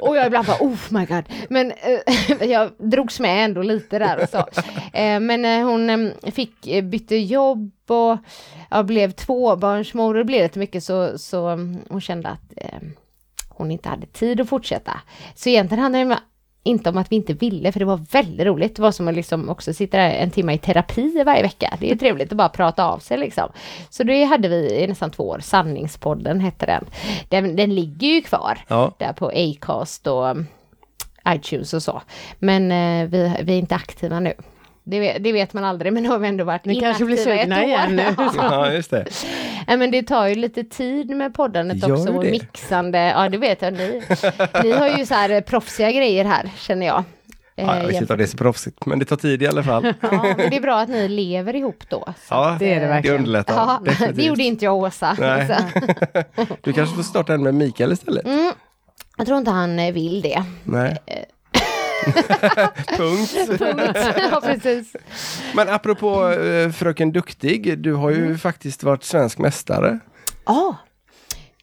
Och 0.00 0.16
jag 0.16 0.26
ibland 0.26 0.46
bara 0.46 0.56
oh 0.60 0.76
my 0.88 1.04
god. 1.06 1.24
Men 1.48 1.70
eh, 1.70 2.42
jag 2.50 2.70
drogs 2.78 3.20
med 3.20 3.44
ändå 3.44 3.62
lite 3.62 3.98
där 3.98 4.22
och 4.22 4.28
så. 4.28 4.38
Eh, 4.92 5.20
men 5.20 5.44
eh, 5.44 5.64
hon 5.66 5.90
eh, 5.90 6.30
fick 6.32 6.66
eh, 6.66 6.84
bytte 6.84 7.16
jobb 7.16 7.72
och 7.86 8.18
jag 8.70 8.86
blev 8.86 9.10
tvåbarnsmor. 9.10 10.08
och 10.08 10.18
Det 10.18 10.24
blev 10.24 10.42
lite 10.42 10.58
mycket 10.58 10.84
så, 10.84 11.18
så 11.18 11.48
mm, 11.48 11.80
hon 11.88 12.00
kände 12.00 12.28
att 12.28 12.52
eh, 12.56 12.78
hon 13.48 13.70
inte 13.70 13.88
hade 13.88 14.06
tid 14.06 14.40
att 14.40 14.48
fortsätta. 14.48 15.00
Så 15.34 15.48
egentligen 15.48 15.82
handlar 15.82 16.04
det 16.04 16.18
inte 16.66 16.90
om 16.90 16.96
att 16.98 17.12
vi 17.12 17.16
inte 17.16 17.32
ville, 17.32 17.72
för 17.72 17.78
det 17.80 17.84
var 17.86 18.00
väldigt 18.12 18.46
roligt. 18.46 18.76
Det 18.76 18.82
var 18.82 18.92
som 18.92 19.08
att 19.08 19.14
liksom 19.14 19.48
också 19.48 19.72
sitta 19.74 19.96
där 19.96 20.10
en 20.10 20.30
timme 20.30 20.52
i 20.52 20.58
terapi 20.58 21.22
varje 21.26 21.42
vecka. 21.42 21.76
Det 21.80 21.90
är 21.90 21.96
trevligt 22.06 22.32
att 22.32 22.38
bara 22.38 22.48
prata 22.48 22.84
av 22.84 22.98
sig 22.98 23.18
liksom. 23.18 23.48
Så 23.90 24.02
det 24.04 24.24
hade 24.24 24.48
vi 24.48 24.82
i 24.82 24.86
nästan 24.86 25.10
två 25.10 25.28
år. 25.28 25.38
Sanningspodden 25.42 26.40
hette 26.40 26.66
den. 26.66 26.84
Den, 27.28 27.56
den 27.56 27.74
ligger 27.74 28.08
ju 28.08 28.22
kvar 28.22 28.58
Ja. 28.68 28.92
där 28.98 29.12
på 29.12 29.32
Acast 29.34 30.06
och 30.06 30.24
um, 30.30 30.46
iTunes 31.28 31.74
och 31.74 31.82
så. 31.82 32.02
Men 32.38 32.72
eh, 32.72 33.08
vi, 33.08 33.32
vi 33.42 33.52
är 33.54 33.58
inte 33.58 33.74
aktiva 33.74 34.20
nu. 34.20 34.32
Det 34.88 35.00
vet, 35.00 35.24
det 35.24 35.32
vet 35.32 35.52
man 35.52 35.64
aldrig, 35.64 35.92
men 35.92 36.02
nu 36.02 36.08
har 36.08 36.18
vi 36.18 36.28
ändå 36.28 36.44
varit 36.44 36.64
Ni 36.64 36.80
kanske 36.80 37.04
blir 37.04 37.16
inaktiva 37.16 37.40
sugna 37.42 37.58
år. 37.60 37.64
igen 37.64 37.96
nu. 37.96 38.02
Ja. 38.16 38.32
Ja, 38.36 38.72
just 38.72 38.90
det. 38.90 39.06
Nej, 39.68 39.76
men 39.76 39.90
det 39.90 40.02
tar 40.02 40.26
ju 40.26 40.34
lite 40.34 40.64
tid 40.64 41.10
med 41.10 41.34
poddandet 41.34 41.88
Gör 41.88 41.92
också 41.92 42.12
och 42.12 42.24
det? 42.24 42.30
mixande. 42.30 42.98
Ja, 42.98 43.28
det 43.28 43.38
vet 43.38 43.62
jag. 43.62 43.72
Ni, 43.72 44.02
ni 44.62 44.72
har 44.72 44.98
ju 44.98 45.06
så 45.06 45.14
här 45.14 45.30
eh, 45.30 45.40
proffsiga 45.40 45.90
grejer 45.92 46.24
här, 46.24 46.50
känner 46.56 46.86
jag. 46.86 46.98
Eh, 46.98 47.04
Ja, 47.66 47.76
jag 47.78 47.86
vet 47.86 48.00
inte 48.00 48.12
om 48.12 48.18
det 48.18 48.24
är 48.24 48.28
så 48.28 48.36
proffsigt, 48.36 48.86
men 48.86 48.98
det 48.98 49.04
tar 49.04 49.16
tid 49.16 49.42
i 49.42 49.46
alla 49.46 49.62
fall. 49.62 49.94
Ja, 50.00 50.34
men 50.36 50.50
det 50.50 50.56
är 50.56 50.60
bra 50.60 50.78
att 50.80 50.88
ni 50.88 51.08
lever 51.08 51.56
ihop 51.56 51.84
då. 51.88 52.04
Så. 52.06 52.12
Ja, 52.34 52.56
Det 52.58 52.74
är 52.74 52.80
det 52.80 52.86
verkligen. 52.86 53.14
Det 53.16 53.18
underlättar. 53.18 53.54
Ja, 53.54 53.80
det 54.12 54.22
gjorde 54.22 54.42
inte 54.42 54.64
jag 54.64 54.74
och 54.74 54.80
Åsa. 54.82 55.16
Nej. 55.20 55.46
Så, 55.48 55.80
Du 56.62 56.72
kanske 56.72 56.96
får 56.96 57.02
starta 57.02 57.34
en 57.34 57.42
med 57.42 57.54
Mikael 57.54 57.92
istället? 57.92 58.24
mm, 58.26 58.52
jag 59.18 59.26
tror 59.26 59.38
inte 59.38 59.50
han 59.50 59.78
eh, 59.78 59.92
vill 59.92 60.22
det. 60.22 60.42
Nej. 60.64 60.96
Punkt. 62.96 63.48
Punkt. 63.58 63.98
ja, 64.30 64.40
precis. 64.44 64.96
Men 65.54 65.68
apropå 65.68 66.28
eh, 66.28 66.70
Fröken 66.70 67.12
Duktig, 67.12 67.78
du 67.78 67.92
har 67.94 68.10
ju 68.10 68.16
Mm. 68.26 68.38
faktiskt 68.38 68.82
varit 68.82 69.04
svensk 69.04 69.38
mästare. 69.38 69.98
Ja. 70.46 70.76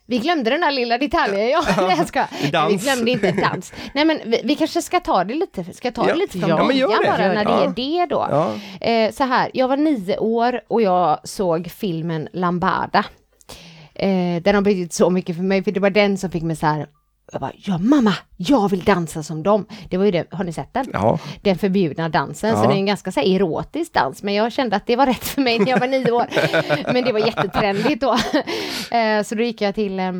Vi 0.06 0.18
glömde 0.18 0.50
den 0.50 0.62
där 0.62 0.72
lilla 0.72 0.98
detaljen. 0.98 1.50
Ja, 1.50 1.64
jag 1.98 2.08
ska. 2.08 2.26
Dans. 2.52 2.74
Vi 2.74 2.78
glömde 2.78 3.12
inte 3.12 3.32
dans. 3.32 3.74
Nej, 3.94 4.06
men 4.06 4.20
vi, 4.26 4.41
vi 4.44 4.56
kanske 4.56 4.82
ska 4.82 5.00
ta 5.00 5.24
det 5.24 5.34
lite, 5.34 5.64
ska 5.74 5.91
ta 5.91 6.08
Ja. 6.08 6.14
det 6.14 6.20
lite 6.20 6.39
från 6.39 6.50
Ja, 6.50 6.58
början 6.66 6.89
det. 6.89 7.08
bara 7.10 7.18
när 7.18 7.46
det. 7.46 7.74
det 7.76 7.82
är 7.82 8.00
det 8.00 8.16
då. 8.16 8.28
Ja. 8.32 8.54
Eh, 8.88 9.12
så 9.12 9.24
här, 9.24 9.52
jag 9.54 9.68
var 9.68 9.78
nio 9.78 10.18
år 10.18 10.62
och 10.68 10.82
jag 10.82 11.20
såg 11.24 11.72
filmen 11.72 12.28
Lambada. 12.34 13.06
Eh, 13.96 14.41
den 14.41 14.56
har 14.56 14.62
betytt 14.62 14.94
så 14.94 15.10
mycket 15.10 15.36
för 15.36 15.44
mig, 15.44 15.64
för 15.64 15.72
det 15.72 15.80
var 15.80 15.89
den 15.89 16.18
som 16.18 16.32
fick 16.32 16.44
mig 16.44 16.56
så 16.56 16.66
här, 16.66 16.88
jag 17.32 17.41
bara, 17.41 17.51
ja 17.55 17.78
mamma, 17.78 18.13
jag 18.38 18.69
vill 18.69 18.84
dansa 18.84 19.24
som 19.24 19.43
dem. 19.43 19.65
Det 19.89 19.97
var 19.97 20.05
ju 20.05 20.11
det, 20.11 20.26
har 20.32 20.43
ni 20.43 20.53
sett 20.53 20.74
den? 20.74 20.86
Ja. 20.93 21.19
Den 21.41 21.57
förbjudna 21.57 22.09
dansen, 22.09 22.55
så 22.57 22.63
Ja. 22.63 22.67
det 22.67 22.74
är 22.74 22.78
en 22.78 22.86
ganska 22.86 23.11
så 23.11 23.19
här, 23.19 23.36
erotisk 23.36 23.93
dans, 23.93 24.24
men 24.24 24.34
jag 24.34 24.51
kände 24.51 24.76
att 24.76 24.88
det 24.88 24.95
var 24.95 25.05
rätt 25.05 25.24
för 25.26 25.41
mig 25.41 25.59
när 25.59 25.67
jag 25.71 25.80
var 25.80 25.88
nio 25.88 26.11
år. 26.11 26.26
men 26.93 27.03
det 27.03 27.11
var 27.11 27.19
jättetrendigt 27.19 28.01
då. 28.01 28.13
eh, 28.97 29.24
så 29.24 29.36
då 29.36 29.43
gick 29.43 29.61
jag 29.61 29.76
till 29.76 29.99
eh, 29.99 30.11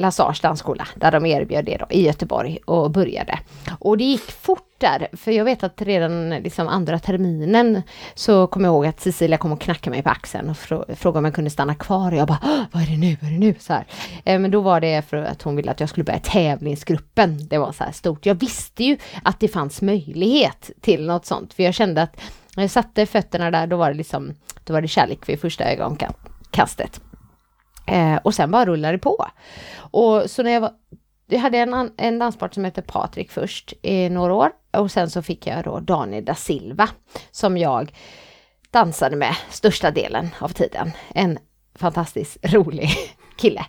Lasars 0.00 0.40
dansskola, 0.40 0.88
där 0.94 1.10
de 1.10 1.26
erbjöd 1.26 1.64
det 1.64 1.76
då, 1.76 1.86
i 1.90 2.02
Göteborg 2.06 2.58
och 2.64 2.90
började. 2.90 3.38
Och 3.78 3.98
det 3.98 4.04
gick 4.04 4.30
fort 4.30 4.66
där, 4.78 5.08
för 5.12 5.30
jag 5.30 5.44
vet 5.44 5.62
att 5.62 5.82
redan 5.82 6.30
liksom 6.30 6.68
andra 6.68 6.98
terminen 6.98 7.82
så 8.14 8.46
kom 8.46 8.64
jag 8.64 8.70
ihåg 8.72 8.86
att 8.86 9.00
Cecilia 9.00 9.38
kom 9.38 9.52
och 9.52 9.60
knackade 9.60 9.90
mig 9.90 10.02
på 10.02 10.10
axeln 10.10 10.50
och 10.50 10.56
frågade 10.98 11.18
om 11.18 11.24
jag 11.24 11.34
kunde 11.34 11.50
stanna 11.50 11.74
kvar 11.74 12.12
och 12.12 12.18
jag 12.18 12.28
bara 12.28 12.38
"Åh, 12.42 12.62
vad 12.72 12.82
är 12.82 12.86
det 12.86 12.96
nu, 12.96 13.16
vad 13.20 13.30
är 13.30 13.34
det 13.34 13.38
nu? 13.40 13.54
Så 13.60 13.72
här. 13.72 13.86
Eh, 14.24 14.38
men 14.38 14.50
då 14.50 14.60
var 14.60 14.80
det 14.80 15.02
för 15.08 15.16
att 15.16 15.42
hon 15.42 15.56
ville 15.56 15.70
att 15.70 15.80
jag 15.80 15.88
skulle 15.88 16.04
börja 16.04 16.18
tävlingsgruppen. 16.18 17.48
Det 17.48 17.58
var 17.58 17.72
så 17.72 17.84
här 17.84 17.92
stort. 17.92 18.26
Jag 18.26 18.34
visste 18.34 18.84
ju 18.84 18.96
att 19.22 19.40
det 19.40 19.48
fanns 19.48 19.82
möjlighet 19.82 20.70
till 20.80 21.06
något 21.06 21.26
sånt, 21.26 21.54
för 21.54 21.62
jag 21.62 21.74
kände 21.74 22.02
att 22.02 22.20
när 22.56 22.64
jag 22.64 22.70
satte 22.70 23.06
fötterna 23.06 23.50
där, 23.50 23.66
då 23.66 23.76
var 23.76 23.90
det 23.90 23.96
liksom, 23.96 24.34
då 24.64 24.72
var 24.72 24.80
det 24.80 24.88
kärlek 24.88 25.28
vid 25.28 25.40
första 25.40 25.64
ögonkastet. 25.64 27.00
Eh, 27.90 28.16
och 28.16 28.34
sen 28.34 28.50
bara 28.50 28.64
rullade 28.64 28.94
det 28.94 28.98
på. 28.98 29.26
Och 29.76 30.30
så 30.30 30.42
när 30.42 30.50
jag 30.50 30.60
var, 30.60 30.72
jag 31.26 31.38
hade 31.38 31.58
en, 31.58 31.90
en 31.96 32.18
danspartner 32.18 32.54
som 32.54 32.64
hette 32.64 32.82
Patrik 32.82 33.30
först 33.30 33.74
i 33.82 34.08
några 34.08 34.34
år 34.34 34.50
och 34.70 34.90
sen 34.90 35.10
så 35.10 35.22
fick 35.22 35.46
jag 35.46 35.64
då 35.64 35.80
Daniel 35.80 36.24
da 36.24 36.34
Silva 36.34 36.88
som 37.30 37.58
jag 37.58 37.92
dansade 38.70 39.16
med 39.16 39.36
största 39.50 39.90
delen 39.90 40.28
av 40.38 40.48
tiden. 40.48 40.90
En 41.14 41.38
fantastiskt 41.74 42.38
rolig 42.42 42.90
kille. 43.36 43.64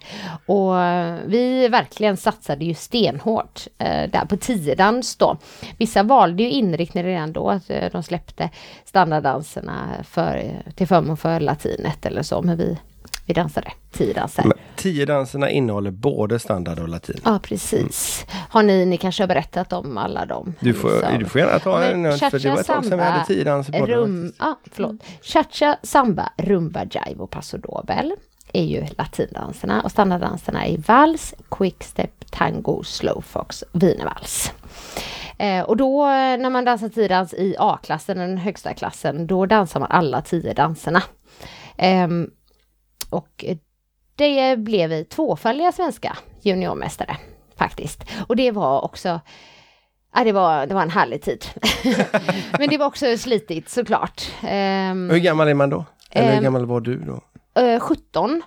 Och 0.46 0.80
eh, 0.80 1.20
vi 1.26 1.68
verkligen 1.68 2.18
satsade 2.18 2.66
ju 2.66 2.74
stenhårt 2.74 3.68
eh, 3.78 4.10
där 4.10 4.26
på 4.26 4.38
tiodans 4.38 5.16
då. 5.16 5.38
Vissa 5.78 6.04
valde 6.04 6.44
ju 6.44 6.50
inriktning 6.50 7.04
redan 7.04 7.34
då, 7.34 7.50
att 7.50 7.70
eh, 7.70 7.92
de 7.92 8.04
släppte 8.04 8.50
standarddanserna 8.86 9.90
för, 10.04 10.62
till 10.76 10.88
förmån 10.88 11.18
för 11.18 11.40
latinet 11.40 12.06
eller 12.06 12.24
så, 12.24 12.42
men 12.42 12.58
vi, 12.58 12.78
vi 13.32 13.42
dansade 13.42 13.72
tiodanser. 13.92 14.44
Men 14.44 14.58
tio 14.76 15.06
danserna 15.06 15.50
innehåller 15.50 15.92
både 15.92 16.40
standard 16.40 16.80
och 16.80 16.90
latin. 16.90 17.22
Ja, 17.24 17.40
precis. 17.44 18.26
Har 18.50 18.64
ni, 18.64 18.86
ni 18.86 18.98
kanske 18.98 19.24
har 19.24 19.28
berättat 19.28 19.74
om 19.74 19.98
alla 19.98 20.26
dem? 20.26 20.54
Du 20.60 20.74
får, 20.74 20.90
liksom. 20.90 21.20
du 21.20 21.26
får 21.26 21.42
gärna 21.42 21.60
ta 21.60 21.80
Men 21.80 22.06
en, 22.06 22.18
för 22.18 22.40
det 22.40 22.50
var 22.50 22.60
ett 22.60 22.68
tag 22.68 22.86
sedan 22.86 23.00
vi 23.00 23.06
hade 23.06 23.26
tio 23.26 23.44
danser 23.44 23.80
på 23.80 23.86
rum, 23.86 24.34
ah, 24.38 24.56
förlåt. 24.72 24.96
Cha-cha, 25.22 25.78
samba, 25.84 26.30
rumba, 26.38 26.84
jive 26.84 27.24
och 27.24 27.30
paso 27.30 27.58
doble 27.58 28.16
är 28.54 28.64
ju 28.64 28.86
latindanserna 28.98 29.82
och 29.82 29.92
standarddanserna 29.92 30.66
är 30.66 30.78
vals, 30.78 31.34
quickstep, 31.50 32.32
tango, 32.32 32.84
slowfox, 32.84 33.64
wienervals. 33.72 34.52
Eh, 35.38 35.64
och 35.64 35.78
då 35.78 36.02
eh, 36.04 36.38
när 36.38 36.50
man 36.50 36.66
dansar 36.66 36.90
tiodans 36.90 37.34
i 37.34 37.56
A-klassen, 37.60 38.18
den 38.18 38.38
högsta 38.38 38.74
klassen, 38.74 39.28
då 39.28 39.46
dansar 39.46 39.80
man 39.80 39.92
alla 39.92 40.22
tio 40.22 40.54
danserna. 40.54 41.04
Ehm, 41.78 42.30
och 43.12 43.46
eh, 43.48 43.58
det 44.16 44.58
blev 44.58 44.90
vi 44.90 45.06
tvåfaldiga 45.06 45.72
svenska 45.72 46.18
juniormästare 46.42 47.18
faktiskt. 47.58 48.04
Och 48.28 48.36
det 48.36 48.52
var 48.52 48.82
också 48.86 49.20
Ja, 50.16 50.24
det, 50.24 50.32
var, 50.32 50.66
det 50.66 50.74
var 50.74 50.82
en 50.82 50.90
härlig 50.90 51.22
tid. 51.22 51.46
Men 52.60 52.70
det 52.70 52.78
var 52.78 52.86
också 52.86 53.18
slitigt 53.18 53.70
såklart. 53.70 54.32
Ehm, 54.44 55.10
Hur 55.10 55.18
gammal 55.18 55.48
är 55.48 55.54
man 55.54 55.70
då? 55.70 55.86
Eller 56.12 56.28
hur 56.30 56.38
Ehm, 56.38 56.44
gammal 56.44 56.66
var 56.66 56.82
du 56.82 57.00
då? 57.00 57.22
eh, 57.62 57.80
17. 57.80 58.42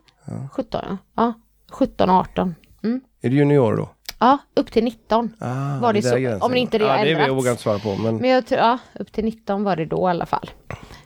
17, 0.52 0.80
ja. 0.88 0.96
ja. 1.16 1.32
17, 1.70 2.10
18. 2.10 2.54
Mm. 2.84 3.00
Är 3.22 3.30
du 3.30 3.36
junior 3.36 3.76
då? 3.76 3.88
Ja, 4.18 4.38
upp 4.56 4.72
till 4.72 4.84
19. 4.84 5.32
Ah, 5.40 5.78
Var 5.80 5.92
det 5.92 6.00
där 6.00 6.10
så? 6.10 6.16
gränsen 6.16 6.42
Om 6.42 6.48
går. 6.50 6.56
inte 6.58 6.78
det 6.78 6.84
ja, 6.84 7.04
det 7.04 7.10
ändrats. 7.12 7.30
vågar 7.32 7.44
jag 7.46 7.52
inte 7.52 7.62
svara 7.62 7.78
på. 7.78 7.96
Men... 7.96 8.16
Men 8.16 8.30
jag 8.30 8.46
tror, 8.46 8.60
ja, 8.60 8.78
upp 8.94 9.12
till 9.12 9.24
19 9.24 9.64
var 9.64 9.76
det 9.76 9.84
då 9.86 10.08
i 10.08 10.10
alla 10.10 10.26
fall. 10.26 10.50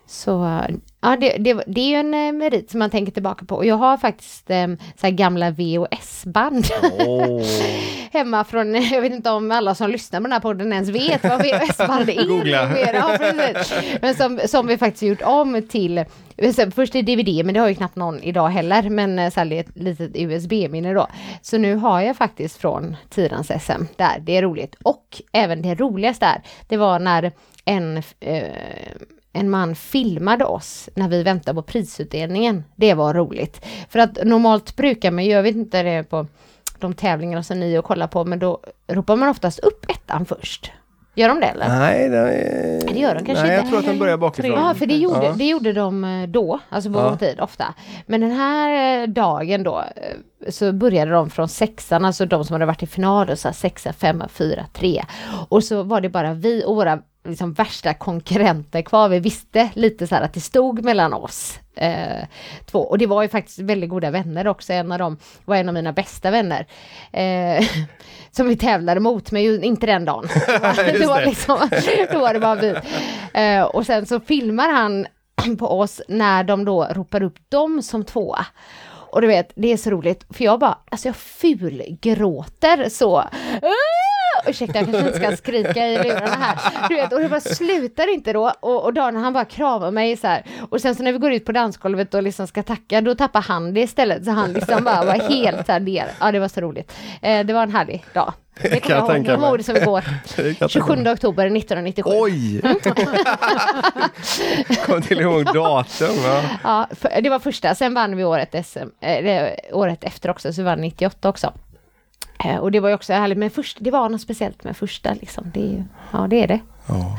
Så 0.07 0.61
ja, 1.01 1.17
det, 1.17 1.37
det, 1.39 1.63
det 1.67 1.81
är 1.81 1.89
ju 1.89 1.95
en 1.95 2.15
eh, 2.15 2.33
merit 2.33 2.71
som 2.71 2.79
man 2.79 2.91
tänker 2.91 3.13
tillbaka 3.13 3.45
på. 3.45 3.65
Jag 3.65 3.77
har 3.77 3.97
faktiskt 3.97 4.51
eh, 4.51 4.67
så 5.01 5.07
här 5.07 5.11
gamla 5.11 5.51
VHS-band 5.51 6.67
Åh. 7.01 7.43
hemma 8.13 8.45
från, 8.45 8.75
jag 8.75 9.01
vet 9.01 9.13
inte 9.13 9.31
om 9.31 9.51
alla 9.51 9.75
som 9.75 9.91
lyssnar 9.91 10.21
på 10.21 10.23
den 10.23 10.33
här 10.33 10.41
podden 10.41 10.73
ens 10.73 10.89
vet 10.89 11.25
vad 11.25 11.43
VHS-band 11.43 12.09
är. 12.09 12.27
Googla. 12.27 12.79
Ja. 12.99 13.19
Men 14.03 14.15
som, 14.15 14.41
som 14.47 14.67
vi 14.67 14.79
faktiskt 14.79 15.03
gjort 15.03 15.23
om 15.23 15.63
till, 15.69 16.05
så 16.55 16.71
först 16.71 16.95
är 16.95 17.03
DVD, 17.03 17.47
men 17.47 17.55
det 17.55 17.61
har 17.61 17.69
ju 17.69 17.75
knappt 17.75 17.97
någon 17.97 18.23
idag 18.23 18.49
heller, 18.49 18.91
men 18.91 19.19
eh, 19.19 19.31
så 19.31 19.41
här, 19.41 19.53
ett 19.53 19.69
litet 19.75 20.11
USB-minne 20.15 20.95
då. 20.95 21.07
Så 21.43 21.59
nu 21.59 21.75
har 21.75 22.01
jag 22.01 22.17
faktiskt 22.17 22.61
från 22.61 22.97
tidans 23.11 23.51
SM 23.61 23.85
där, 23.97 24.19
det 24.21 24.37
är 24.37 24.43
roligt. 24.43 24.77
Och 24.83 25.23
även 25.33 25.63
det 25.63 25.75
roligaste 25.75 26.27
är, 26.27 26.43
det 26.69 26.77
var 26.77 26.99
när 26.99 27.33
en 27.65 28.03
eh, 28.21 28.43
en 29.33 29.51
man 29.51 29.75
filmade 29.75 30.45
oss 30.45 30.89
när 30.95 31.09
vi 31.09 31.23
väntade 31.23 31.55
på 31.55 31.63
prisutdelningen. 31.63 32.65
Det 32.77 32.95
var 32.95 33.15
roligt. 33.15 33.65
För 33.89 33.99
att 33.99 34.19
normalt 34.25 34.77
brukar 34.77 35.11
man, 35.11 35.27
jag 35.27 35.43
vet 35.43 35.57
inte 35.57 35.83
det 35.83 36.03
på 36.05 36.27
de 36.79 36.95
tävlingarna 36.95 37.43
som 37.43 37.61
ni 37.61 37.79
och 37.79 37.85
kollar 37.85 38.07
på, 38.07 38.25
men 38.25 38.39
då 38.39 38.61
ropar 38.87 39.17
man 39.17 39.29
oftast 39.29 39.59
upp 39.59 39.87
ettan 39.91 40.27
först. 40.27 40.73
Gör 41.15 41.29
de 41.29 41.41
det 41.41 41.47
eller? 41.47 41.69
Nej, 41.69 42.09
det, 42.09 42.17
är... 42.19 42.89
Det 42.95 43.01
gör 43.01 43.15
de 43.15 43.25
kanske 43.25 43.45
Nej, 43.45 43.53
jag 43.53 43.61
inte. 43.61 43.69
tror 43.71 43.79
att 43.79 43.87
de 43.87 43.99
börjar 43.99 44.17
bakifrån. 44.17 44.51
Ja, 44.53 44.75
för 44.75 44.87
det 44.87 44.97
gjorde, 44.97 45.25
Ja. 45.27 45.33
det 45.37 45.45
gjorde 45.45 45.73
de 45.73 46.05
eh, 46.05 46.29
då, 46.29 46.59
alltså 46.69 46.93
på 46.93 46.99
Ja. 46.99 47.11
vår 47.11 47.17
tid 47.17 47.41
ofta. 47.41 47.75
Men 48.07 48.21
den 48.21 48.31
här 48.31 49.01
eh, 49.03 49.09
dagen 49.09 49.63
då 49.63 49.79
eh, 49.97 50.51
så 50.51 50.73
började 50.73 51.11
de 51.11 51.31
från 51.31 51.49
sexan, 51.49 52.05
alltså 52.05 52.27
de 52.27 52.45
som 52.45 52.53
hade 52.55 52.67
varit 52.67 52.83
i 52.83 52.87
final, 52.87 53.31
och 53.31 53.39
så 53.39 53.49
här 53.49 53.53
sexa, 53.53 53.93
femma, 53.93 54.29
fyra, 54.29 54.65
tre. 54.73 55.05
Och 55.49 55.65
så 55.65 55.83
var 55.83 56.01
det 56.01 56.09
bara 56.09 56.35
vi 56.35 56.65
och 56.67 56.77
våra 56.77 56.99
liksom 57.29 57.53
värsta 57.53 57.95
konkurrenter 57.95 58.83
kvar. 58.83 59.09
Vi 59.09 59.21
visste 59.21 59.71
lite 59.75 60.07
så 60.07 60.15
att 60.15 60.33
det 60.33 60.41
stod 60.41 60.85
mellan 60.85 61.15
oss 61.15 61.61
eh, 61.75 62.27
två. 62.67 62.79
Och 62.79 62.99
det 62.99 63.07
var 63.07 63.23
ju 63.23 63.29
faktiskt 63.29 63.59
väldigt 63.59 63.91
goda 63.91 64.11
vänner 64.11 64.47
också. 64.47 64.73
En 64.73 64.93
av 64.93 64.99
dem 64.99 65.19
var 65.45 65.57
en 65.57 65.69
av 65.69 65.75
mina 65.75 65.93
bästa 65.93 66.31
vänner. 66.31 66.67
Eh, 67.13 67.67
som 68.31 68.49
vi 68.49 68.57
tävlade 68.57 69.01
mot, 69.01 69.31
men 69.31 69.43
ju 69.43 69.61
inte 69.61 69.87
den 69.87 70.05
dagen. 70.05 70.29
Det 70.47 70.59
var, 70.63 70.99
det 70.99 71.07
var 71.07 71.21
det. 71.21 71.27
liksom, 71.27 71.59
då 72.13 72.19
var 72.19 72.35
det 72.35 72.41
bara 72.41 72.55
vi. 72.55 72.75
Eh, 73.35 73.63
och 73.63 73.87
sen 73.87 74.07
så 74.07 74.21
filmar 74.21 74.69
han 74.69 75.07
på 75.59 75.81
oss 75.81 76.01
när 76.09 76.45
de 76.45 76.65
då 76.65 76.85
ropar 76.85 77.23
upp 77.23 77.39
dem 77.49 77.83
som 77.83 78.05
tvåa. 78.05 78.47
Och 79.11 79.21
du 79.21 79.27
vet, 79.27 79.53
det 79.55 79.73
är 79.73 79.77
så 79.77 79.91
roligt, 79.91 80.25
för 80.31 80.45
jag 80.45 80.61
bara, 80.61 80.79
alltså 80.91 81.09
jag 81.09 81.17
fulgråter 81.17 82.89
så. 82.89 83.25
Ursäkta, 84.49 84.79
jag 84.79 84.87
kanske 84.91 85.07
inte 85.07 85.19
ska 85.19 85.37
skrika 85.37 85.87
i 85.87 85.99
lurarna 86.05 86.37
här. 86.37 86.59
Du 86.89 86.95
vet, 86.95 87.13
och 87.13 87.21
det 87.21 87.29
bara 87.29 87.41
slutar 87.41 88.15
inte 88.15 88.33
då. 88.33 88.53
Och, 88.61 88.85
och 88.85 88.95
Dan 88.95 89.17
han 89.17 89.33
bara 89.33 89.45
kramar 89.45 89.91
mig 89.91 90.17
så 90.17 90.27
här. 90.27 90.43
Och 90.71 90.81
sen 90.81 90.95
så 90.95 91.03
när 91.03 91.13
vi 91.13 91.19
går 91.19 91.33
ut 91.33 91.45
på 91.45 91.53
dansgolvet 91.53 92.15
och 92.15 92.23
liksom 92.23 92.47
ska 92.47 92.63
tacka, 92.63 93.01
då 93.01 93.15
tappar 93.15 93.41
han 93.43 93.75
det 93.75 93.81
istället. 93.81 94.25
Så 94.25 94.31
han 94.31 94.53
liksom 94.53 94.85
bara 94.85 95.05
var 95.05 95.15
helt 95.15 95.67
så 95.67 95.73
här 95.73 95.81
ner. 95.81 96.07
Ja, 96.21 96.33
det 96.33 96.39
var 96.39 96.49
så 96.49 96.61
roligt. 96.61 96.93
Eh, 97.23 97.47
det 97.47 97.53
var 97.53 97.63
en 97.63 97.73
härlig 97.73 98.05
dag. 98.15 98.33
Det 98.63 98.81
Kan 98.81 98.97
jag 98.97 99.07
tänka 99.09 99.39
mig. 99.39 99.63
som 99.65 99.77
igår. 99.77 100.05
Det 100.37 100.43
kan 100.43 100.55
jag 100.59 100.71
27 100.71 100.87
tänka 100.89 101.03
mig. 101.03 101.13
oktober 101.13 101.47
1997. 101.47 102.11
Oj! 102.15 102.61
Kom 104.87 105.03
till 105.03 105.21
ihåg 105.21 105.45
datum. 105.45 106.09
Ja. 106.25 106.43
Ja, 106.65 106.89
det 107.21 107.31
var 107.31 107.39
första, 107.39 107.75
sen 107.75 107.95
vann 107.95 108.17
vi 108.17 108.25
året, 108.25 108.67
SM, 108.67 108.79
eh, 108.79 108.87
det- 109.25 109.57
året 109.73 110.05
efter 110.05 110.31
också, 110.31 110.53
så 110.53 110.61
vi 110.61 110.65
vann 110.65 110.81
98 110.81 111.29
också. 111.29 111.53
Eh, 112.45 112.57
och 112.57 112.73
det 112.73 112.81
var 112.81 112.89
ju 112.89 112.95
också 112.95 113.13
härligt, 113.13 113.39
men 113.39 113.51
först, 113.51 113.77
det 113.81 113.91
var 113.91 114.09
något 114.09 114.21
speciellt 114.21 114.65
med 114.65 114.77
första 114.77 115.15
liksom. 115.15 115.51
Det 115.55 115.61
är 115.61 115.67
ju, 115.73 115.83
ja 116.13 116.27
det 116.31 116.43
är 116.43 116.47
det. 116.49 116.61
Ja. 116.87 117.19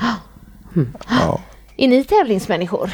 Ja. 1.10 1.40
Är 1.78 1.88
ni 1.88 2.04
tävlingsmänniskor? 2.04 2.90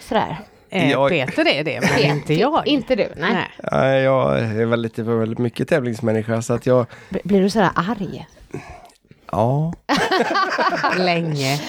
Sådär. 0.00 0.36
Eh, 0.70 0.90
Jag- 0.90 1.10
Peter 1.10 1.48
är 1.48 1.64
det, 1.64 1.80
men 1.80 2.16
inte 2.16 2.34
jag. 2.34 2.66
Inte 2.66 2.96
du, 2.96 3.08
nej. 3.16 3.48
Nej. 3.72 4.02
Jag 4.02 4.38
är 4.38 4.66
väl 4.66 4.80
lite 4.82 5.04
för 5.04 5.14
väldigt 5.16 5.38
mycket 5.38 5.68
tävlingsmänniska 5.68 6.42
så 6.42 6.52
att 6.54 6.66
jag... 6.66 6.86
Blir 7.24 7.40
du 7.42 7.50
sådär 7.50 7.70
arg? 7.74 8.26
Ja. 9.32 9.72
Länge. 10.98 11.60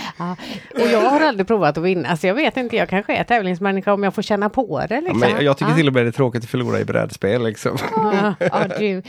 Och 0.73 0.87
jag 0.91 1.01
har 1.01 1.21
aldrig 1.21 1.47
provat 1.47 1.77
att 1.77 1.83
vinna. 1.83 2.09
Alltså 2.09 2.27
jag 2.27 2.35
vet 2.35 2.57
inte, 2.57 2.75
jag 2.75 2.89
kanske 2.89 3.15
är 3.15 3.23
tävlingsmänniska 3.23 3.93
om 3.93 4.03
jag 4.03 4.15
får 4.15 4.21
känna 4.21 4.49
på 4.49 4.85
det. 4.89 5.01
Liksom. 5.01 5.19
Men 5.19 5.45
jag 5.45 5.57
tycker 5.57 5.71
Ja. 5.71 5.75
till 5.77 5.87
och 5.87 5.93
med 5.93 6.03
det 6.05 6.09
är 6.09 6.11
tråkigt 6.11 6.43
att 6.43 6.49
förlora 6.49 6.79
i 6.79 6.85
brädspel 6.85 7.43
liksom. 7.43 7.77
Ja, 7.95 8.33
ja, 8.39 8.67
du. 8.79 9.01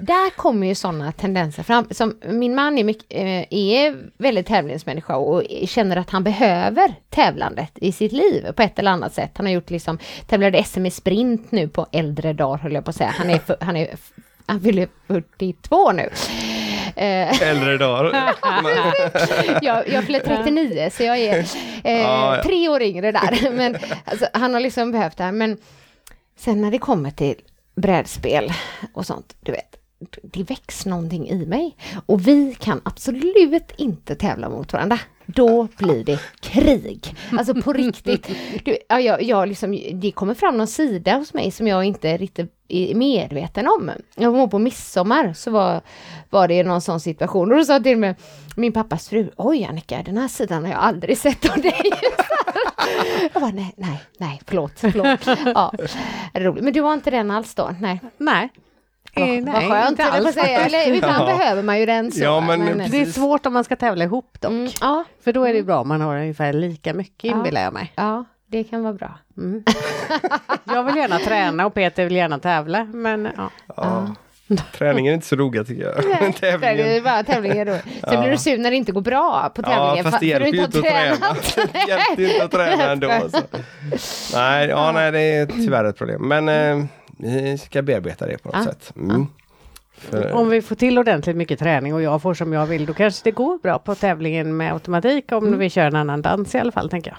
Där 0.00 0.36
kommer 0.36 0.66
ju 0.66 0.74
sådana 0.74 1.12
tendenser 1.12 1.62
fram. 1.62 1.86
Som 1.90 2.14
min 2.26 2.54
man 2.54 2.78
är, 2.78 2.84
mycket, 2.84 3.06
eh, 3.10 3.44
är 3.58 3.96
väldigt 4.22 4.46
tävlingsmänniska 4.46 5.16
och 5.16 5.42
känner 5.66 5.96
att 5.96 6.10
han 6.10 6.24
behöver 6.24 6.94
tävlandet 7.10 7.72
i 7.74 7.92
sitt 7.92 8.12
liv 8.12 8.52
på 8.56 8.62
ett 8.62 8.78
eller 8.78 8.90
annat 8.90 9.14
sätt. 9.14 9.30
Han 9.36 9.46
har 9.46 9.52
gjort 9.52 9.70
liksom, 9.70 9.98
tävlade 10.26 10.64
SM 10.64 10.86
i 10.86 10.90
sprint 10.90 11.52
nu 11.52 11.68
på 11.68 11.86
äldre 11.92 12.32
dagar 12.32 12.58
höll 12.58 12.72
jag 12.72 12.84
på 12.84 12.90
att 12.90 12.96
säga. 12.96 13.14
Han 13.18 13.30
är, 13.30 13.38
för, 13.38 13.56
han 13.60 13.76
är 13.76 13.88
han 14.46 14.60
fyller 14.60 14.88
42 15.06 15.92
nu. 15.92 16.08
Eh, 16.96 17.42
Äldre 17.42 17.78
dagar. 17.78 18.34
jag, 19.62 19.88
jag 19.88 20.04
fyller 20.04 20.20
39 20.20 20.90
så 20.92 21.02
jag 21.02 21.18
är 21.18 21.38
eh, 21.84 22.00
ja. 22.00 22.42
tre 22.44 22.68
år 22.68 22.82
yngre 22.82 23.12
där. 23.12 23.50
Men 23.50 23.76
alltså, 24.04 24.26
han 24.32 24.54
har 24.54 24.60
liksom 24.60 24.92
behövt 24.92 25.16
det 25.16 25.24
här. 25.24 25.32
Men 25.32 25.56
sen 26.38 26.62
när 26.62 26.70
det 26.70 26.78
kommer 26.78 27.10
till 27.10 27.34
brädspel 27.76 28.52
och 28.94 29.06
sånt, 29.06 29.36
du 29.40 29.52
vet, 29.52 29.76
det 30.22 30.42
väcks 30.42 30.86
någonting 30.86 31.28
i 31.28 31.46
mig. 31.46 31.76
Och 32.06 32.28
vi 32.28 32.54
kan 32.60 32.80
absolut 32.84 33.72
inte 33.76 34.14
tävla 34.14 34.48
mot 34.48 34.72
varandra. 34.72 34.98
Då 35.26 35.68
blir 35.78 36.04
det 36.04 36.20
krig. 36.40 37.14
Alltså 37.38 37.54
på 37.54 37.72
riktigt. 37.72 38.30
Du, 38.64 38.78
jag, 38.88 39.22
jag 39.22 39.48
liksom, 39.48 39.78
det 39.92 40.12
kommer 40.12 40.34
fram 40.34 40.56
någon 40.56 40.66
sida 40.66 41.14
hos 41.14 41.34
mig 41.34 41.50
som 41.50 41.66
jag 41.66 41.84
inte 41.84 42.16
riktigt 42.16 42.52
är 42.68 42.94
medveten 42.94 43.66
om. 43.66 43.90
Jag 44.14 44.30
var 44.30 44.46
på 44.46 44.58
midsommar 44.58 45.32
så 45.32 45.50
var, 45.50 45.80
var 46.30 46.48
det 46.48 46.62
någon 46.62 46.80
sån 46.80 47.00
situation. 47.00 47.52
Och 47.52 47.58
då 47.58 47.64
sa 47.64 47.80
till 47.80 47.98
mig 47.98 48.14
min 48.56 48.72
pappas 48.72 49.08
fru, 49.08 49.30
oj 49.36 49.64
Annika, 49.64 50.02
den 50.02 50.18
här 50.18 50.28
sidan 50.28 50.64
har 50.64 50.70
jag 50.70 50.80
aldrig 50.80 51.18
sett 51.18 51.50
av 51.50 51.62
dig. 51.62 51.82
jag 53.32 53.42
bara, 53.42 53.52
nej, 53.52 53.74
nej, 53.76 54.02
nej, 54.18 54.40
förlåt, 54.46 54.72
förlåt. 54.76 55.38
Ja, 55.54 55.72
roligt. 56.34 56.64
Men 56.64 56.72
du 56.72 56.80
var 56.80 56.94
inte 56.94 57.10
den 57.10 57.30
alls 57.30 57.54
då? 57.54 57.74
Nej. 57.80 58.00
Nej. 58.18 58.50
Eh, 59.14 59.22
Vad, 59.22 59.30
vad 59.44 59.44
nej, 59.54 59.68
skönt, 59.70 59.90
inte 59.90 60.04
alls. 60.04 60.34
säga. 60.34 60.60
Eller 60.60 60.94
ibland 60.94 61.22
Ja. 61.28 61.36
behöver 61.38 61.62
man 61.62 61.80
ju 61.80 61.86
den 61.86 62.12
så. 62.12 62.22
Ja, 62.22 62.40
men 62.40 62.78
Det 62.90 63.00
är 63.00 63.06
svårt 63.06 63.46
om 63.46 63.52
man 63.52 63.64
ska 63.64 63.76
tävla 63.76 64.04
ihop 64.04 64.36
dock. 64.40 64.50
mm, 64.50 64.70
ja, 64.80 65.04
För 65.24 65.32
då 65.32 65.44
är 65.44 65.52
det 65.54 65.62
bra 65.62 65.80
om 65.80 65.88
man 65.88 66.00
har 66.00 66.16
ungefär 66.16 66.52
lika 66.52 66.94
mycket 66.94 67.24
Ja. 67.30 67.36
inbillar 67.36 67.62
jag 67.62 67.72
mig. 67.72 67.92
ja, 67.96 68.24
det 68.46 68.64
kan 68.64 68.82
vara 68.82 68.92
bra. 68.94 69.18
Mm. 69.36 69.64
Jag 70.64 70.84
vill 70.84 70.96
gärna 70.96 71.18
träna 71.18 71.66
och 71.66 71.74
Peter 71.74 72.04
vill 72.04 72.16
gärna 72.16 72.38
tävla. 72.38 72.84
Men 72.84 73.28
ja. 73.36 73.50
Ja. 73.76 74.14
Träningen 74.72 75.10
är 75.10 75.14
inte 75.14 75.26
så 75.26 75.36
rolig 75.36 75.66
tycker 75.66 75.82
jag. 75.82 75.94
Det 75.96 76.12
är 76.48 76.58
Tävlingen. 76.58 77.04
bara 77.04 77.22
tävlingen 77.22 77.66
då. 77.66 77.76
Sen 78.08 78.20
blir 78.20 78.30
du 78.30 78.36
sur 78.38 78.58
när 78.58 78.70
det 78.70 78.76
inte 78.76 78.92
går 78.92 79.00
bra 79.00 79.52
på 79.54 79.62
Ja, 79.62 79.68
tävlingen. 79.68 80.04
fast 80.04 80.20
det 80.20 80.26
hjälper 80.26 80.52
ju 80.52 80.64
inte 80.64 80.78
att 80.78 80.84
träna. 80.84 81.36
Det 81.72 81.88
hjälper 81.88 82.22
inte 82.32 82.44
att 82.44 82.50
träna 82.50 82.90
ändå. 82.92 83.10
Alltså. 83.10 83.40
Nej, 84.34 84.68
ja, 84.68 84.92
nej, 84.92 85.12
det 85.12 85.20
är 85.20 85.46
tyvärr 85.46 85.84
ett 85.84 85.96
problem. 85.98 86.28
Men 86.28 86.48
eh, 86.48 86.84
vi 87.22 87.58
ska 87.58 87.82
bearbeta 87.82 88.26
det 88.26 88.38
på 88.42 88.48
något 88.48 88.56
Ja. 88.58 88.64
sätt. 88.64 88.92
Mm. 88.96 89.26
För, 89.92 90.32
Om 90.32 90.48
vi 90.48 90.62
får 90.62 90.74
till 90.76 90.98
ordentligt 90.98 91.36
mycket 91.36 91.58
träning 91.58 91.94
och 91.94 92.02
jag 92.02 92.22
får 92.22 92.34
som 92.34 92.52
jag 92.52 92.66
vill, 92.66 92.86
då 92.86 92.94
kanske 92.94 93.20
det 93.24 93.30
går 93.30 93.58
bra 93.58 93.78
på 93.78 93.94
tävlingen 93.94 94.56
med 94.56 94.72
automatik 94.72 95.32
om 95.32 95.58
vi 95.58 95.70
kör 95.70 95.86
en 95.86 95.96
annan 95.96 96.22
dans 96.22 96.54
i 96.54 96.58
alla 96.58 96.72
fall, 96.72 96.90
tänker 96.90 97.10
jag. 97.10 97.18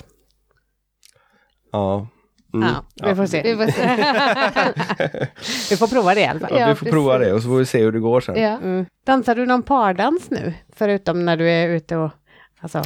ja. 1.72 2.08
Mm. 2.54 2.70
Ja, 2.96 3.08
vi 3.10 3.16
får 3.16 3.26
se. 3.26 3.42
Vi 3.44 3.56
får 3.56 3.72
se. 3.72 3.82
Vi 5.70 5.78
får 5.78 5.88
prova 5.88 6.16
det 6.16 6.22
i 6.22 6.26
alla 6.26 6.40
fall. 6.40 6.60
Ja, 6.60 6.68
vi 6.68 6.76
får 6.76 6.86
prova 6.86 7.18
det 7.18 7.34
och 7.34 7.42
så 7.42 7.48
får 7.48 7.58
vi 7.58 7.66
se 7.66 7.84
hur 7.84 7.92
det 7.92 8.00
går 8.00 8.22
sen. 8.22 8.36
Ja. 8.42 8.58
Mm. 8.58 8.86
Dansar 9.06 9.36
du 9.36 9.46
någon 9.46 9.64
pardans 9.64 10.30
nu? 10.30 10.54
Förutom 10.76 11.26
när 11.26 11.38
du 11.38 11.50
är 11.50 11.68
ute 11.68 11.98
och 11.98 12.12
alltså, 12.60 12.84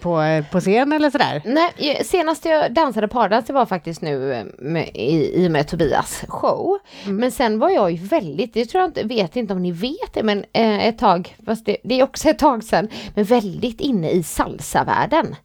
på, 0.00 0.20
eh, 0.20 0.44
på 0.50 0.60
scen 0.60 0.92
eller 0.92 1.10
sådär? 1.10 1.42
Nej, 1.44 2.04
senast 2.04 2.44
jag 2.44 2.74
dansade 2.74 3.08
pardans 3.08 3.46
det 3.46 3.52
var 3.52 3.66
faktiskt 3.66 4.02
nu 4.02 4.32
eh, 4.32 4.44
med, 4.58 4.90
i, 4.94 5.42
i 5.42 5.46
och 5.46 5.50
med 5.50 5.68
Tobias 5.68 6.24
show. 6.28 6.78
Men 7.06 7.32
sen 7.32 7.58
var 7.58 7.70
jag 7.70 7.90
ju 7.90 7.96
väldigt, 7.96 8.54
det 8.54 8.66
tror 8.66 8.80
jag 8.80 8.88
inte, 8.88 9.02
vet 9.02 9.36
inte 9.36 9.52
om 9.52 9.62
ni 9.62 9.72
vet 9.72 10.12
det, 10.12 10.22
men 10.22 10.44
eh, 10.52 10.86
ett 10.86 10.98
tag, 10.98 11.36
fast 11.46 11.66
det, 11.66 11.76
det 11.84 12.00
är 12.00 12.04
också 12.04 12.28
ett 12.28 12.38
tag 12.38 12.64
sedan, 12.64 12.88
men 13.14 13.24
väldigt 13.24 13.80
inne 13.80 14.10
i 14.10 14.22
salsavärlden. 14.22 15.36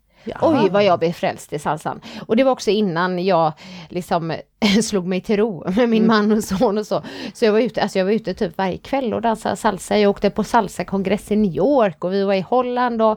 Oj 0.42 0.70
vad 0.70 0.84
jag 0.84 1.00
blev 1.00 1.12
frälst 1.12 1.54
i 1.54 1.60
salsan. 1.60 2.02
Och 2.28 2.36
det 2.36 2.44
var 2.44 2.52
också 2.52 2.72
innan 2.72 3.26
jag 3.26 3.54
liksom 3.90 4.34
slog 4.84 5.08
mig 5.08 5.22
till 5.22 5.38
ro 5.38 5.64
med 5.76 5.90
min 5.90 6.08
man 6.08 6.32
och 6.32 6.44
son 6.44 6.78
och 6.78 6.88
så. 6.88 7.04
Så 7.34 7.46
jag 7.46 7.52
var 7.52 7.60
ute, 7.60 7.82
alltså 7.82 8.00
jag 8.00 8.06
var 8.06 8.12
ute 8.12 8.34
typ 8.34 8.58
varje 8.58 8.78
kväll 8.78 9.14
och 9.14 9.22
dansade 9.22 9.56
salsa. 9.56 9.98
Jag 9.98 10.10
åkte 10.10 10.30
på 10.30 10.44
salsakongress 10.44 11.32
i 11.32 11.36
New 11.36 11.56
York 11.56 12.04
och 12.04 12.14
vi 12.14 12.24
var 12.24 12.34
i 12.34 12.42
Holland 12.42 13.02
och, 13.02 13.12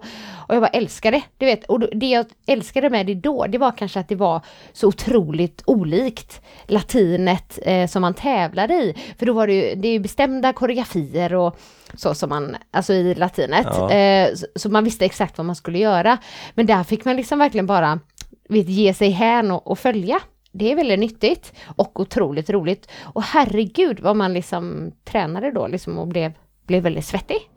och 0.48 0.54
jag 0.54 0.62
bara 0.62 0.68
älskade 0.68 1.22
det. 1.38 1.46
vet, 1.46 1.64
och 1.64 1.80
det 1.80 2.06
jag 2.06 2.26
älskade 2.46 2.90
med 2.90 3.06
det 3.06 3.14
då, 3.14 3.46
det 3.46 3.58
var 3.58 3.72
kanske 3.72 4.00
att 4.00 4.08
det 4.08 4.16
var 4.16 4.40
så 4.72 4.88
otroligt 4.88 5.62
olikt 5.66 6.40
latinet 6.66 7.58
eh, 7.62 7.86
som 7.86 8.02
man 8.02 8.14
tävlade 8.14 8.74
i. 8.74 8.94
För 9.18 9.26
då 9.26 9.32
var 9.32 9.46
det 9.46 9.52
ju, 9.52 9.74
det 9.74 9.88
är 9.88 9.92
ju 9.92 9.98
bestämda 9.98 10.52
koreografier 10.52 11.34
och 11.34 11.58
så 11.96 12.14
som 12.14 12.28
man, 12.28 12.56
alltså 12.70 12.92
i 12.92 13.14
latinet. 13.14 13.66
Ja. 13.70 13.92
Eh, 13.92 14.34
så, 14.34 14.46
så 14.56 14.68
man 14.68 14.84
visste 14.84 15.04
exakt 15.04 15.38
vad 15.38 15.46
man 15.46 15.56
skulle 15.56 15.78
göra. 15.78 16.18
Men 16.54 16.66
där 16.66 16.84
fick 16.84 17.04
man 17.04 17.16
liksom 17.16 17.38
verkligen 17.38 17.66
bara 17.66 18.00
vet, 18.48 18.68
ge 18.68 18.94
sig 18.94 19.10
hän 19.10 19.50
och, 19.50 19.70
och 19.70 19.78
följa. 19.78 20.20
Det 20.52 20.72
är 20.72 20.76
väldigt 20.76 20.98
nyttigt 20.98 21.52
och 21.76 22.00
otroligt 22.00 22.50
roligt. 22.50 22.90
Och 23.02 23.22
herregud 23.22 24.00
vad 24.00 24.16
man 24.16 24.32
liksom 24.32 24.92
tränade 25.04 25.52
då 25.52 25.66
liksom 25.66 25.98
och 25.98 26.08
blev, 26.08 26.32
blev 26.66 26.82
väldigt 26.82 27.04
svettig. 27.04 27.36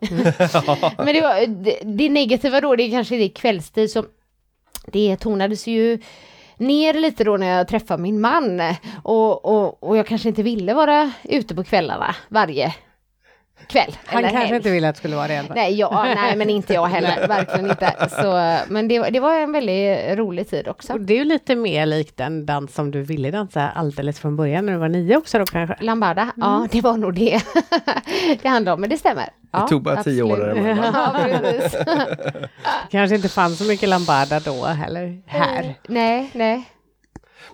Men 0.96 1.06
det, 1.06 1.20
var, 1.20 1.46
det, 1.46 1.78
det 1.84 2.08
negativa 2.08 2.60
då, 2.60 2.76
det 2.76 2.82
är 2.82 2.90
kanske 2.90 3.16
det 3.16 3.28
kvällstid 3.28 3.90
som 3.90 4.06
det 4.86 5.16
tonades 5.16 5.66
ju 5.66 5.98
ner 6.56 6.94
lite 6.94 7.24
då 7.24 7.36
när 7.36 7.46
jag 7.46 7.68
träffade 7.68 8.02
min 8.02 8.20
man 8.20 8.60
och, 9.02 9.44
och, 9.44 9.82
och 9.82 9.96
jag 9.96 10.06
kanske 10.06 10.28
inte 10.28 10.42
ville 10.42 10.74
vara 10.74 11.12
ute 11.24 11.54
på 11.54 11.64
kvällarna 11.64 12.16
varje 12.28 12.74
kväll. 13.66 13.96
Han 14.04 14.18
eller 14.18 14.28
kanske 14.28 14.46
helg. 14.46 14.56
inte 14.56 14.70
ville 14.70 14.88
att 14.88 14.94
det 14.94 14.98
skulle 14.98 15.16
vara 15.16 15.28
det 15.28 15.42
fall. 15.42 15.56
Nej, 15.56 15.74
ja, 15.74 16.04
nej, 16.16 16.36
men 16.36 16.50
inte 16.50 16.74
jag 16.74 16.86
heller. 16.86 17.28
Verkligen 17.28 17.70
inte. 17.70 17.94
Så, 18.10 18.58
men 18.72 18.88
det, 18.88 19.10
det 19.10 19.20
var 19.20 19.34
en 19.34 19.52
väldigt 19.52 20.18
rolig 20.18 20.50
tid 20.50 20.68
också. 20.68 20.92
Och 20.92 21.00
det 21.00 21.14
är 21.14 21.18
ju 21.18 21.24
lite 21.24 21.56
mer 21.56 21.86
likt 21.86 22.16
den 22.16 22.46
dans 22.46 22.74
som 22.74 22.90
du 22.90 23.02
ville 23.02 23.30
dansa 23.30 23.68
alldeles 23.68 24.20
från 24.20 24.36
början 24.36 24.66
när 24.66 24.72
du 24.72 24.78
var 24.78 24.88
nio 24.88 25.16
också 25.16 25.38
då 25.38 25.44
kanske. 25.44 25.76
Lambada, 25.80 26.32
ja 26.36 26.68
det 26.70 26.80
var 26.80 26.96
nog 26.96 27.14
det 27.14 27.42
det 28.42 28.48
handlade 28.48 28.74
om, 28.74 28.80
men 28.80 28.90
det 28.90 28.98
stämmer. 28.98 29.28
Ja, 29.52 29.58
Det 29.60 29.68
tog 29.68 29.82
bara 29.82 30.02
tio 30.02 30.22
år 30.22 30.48
absolut. 30.50 30.76
Ja, 30.94 31.16
precis. 31.42 31.76
Kanske 32.90 33.16
inte 33.16 33.28
fanns 33.28 33.58
så 33.58 33.64
mycket 33.64 33.88
lambada 33.88 34.40
då 34.40 34.64
heller 34.64 35.22
här. 35.26 35.74
Nej, 35.88 36.30
nej. 36.32 36.64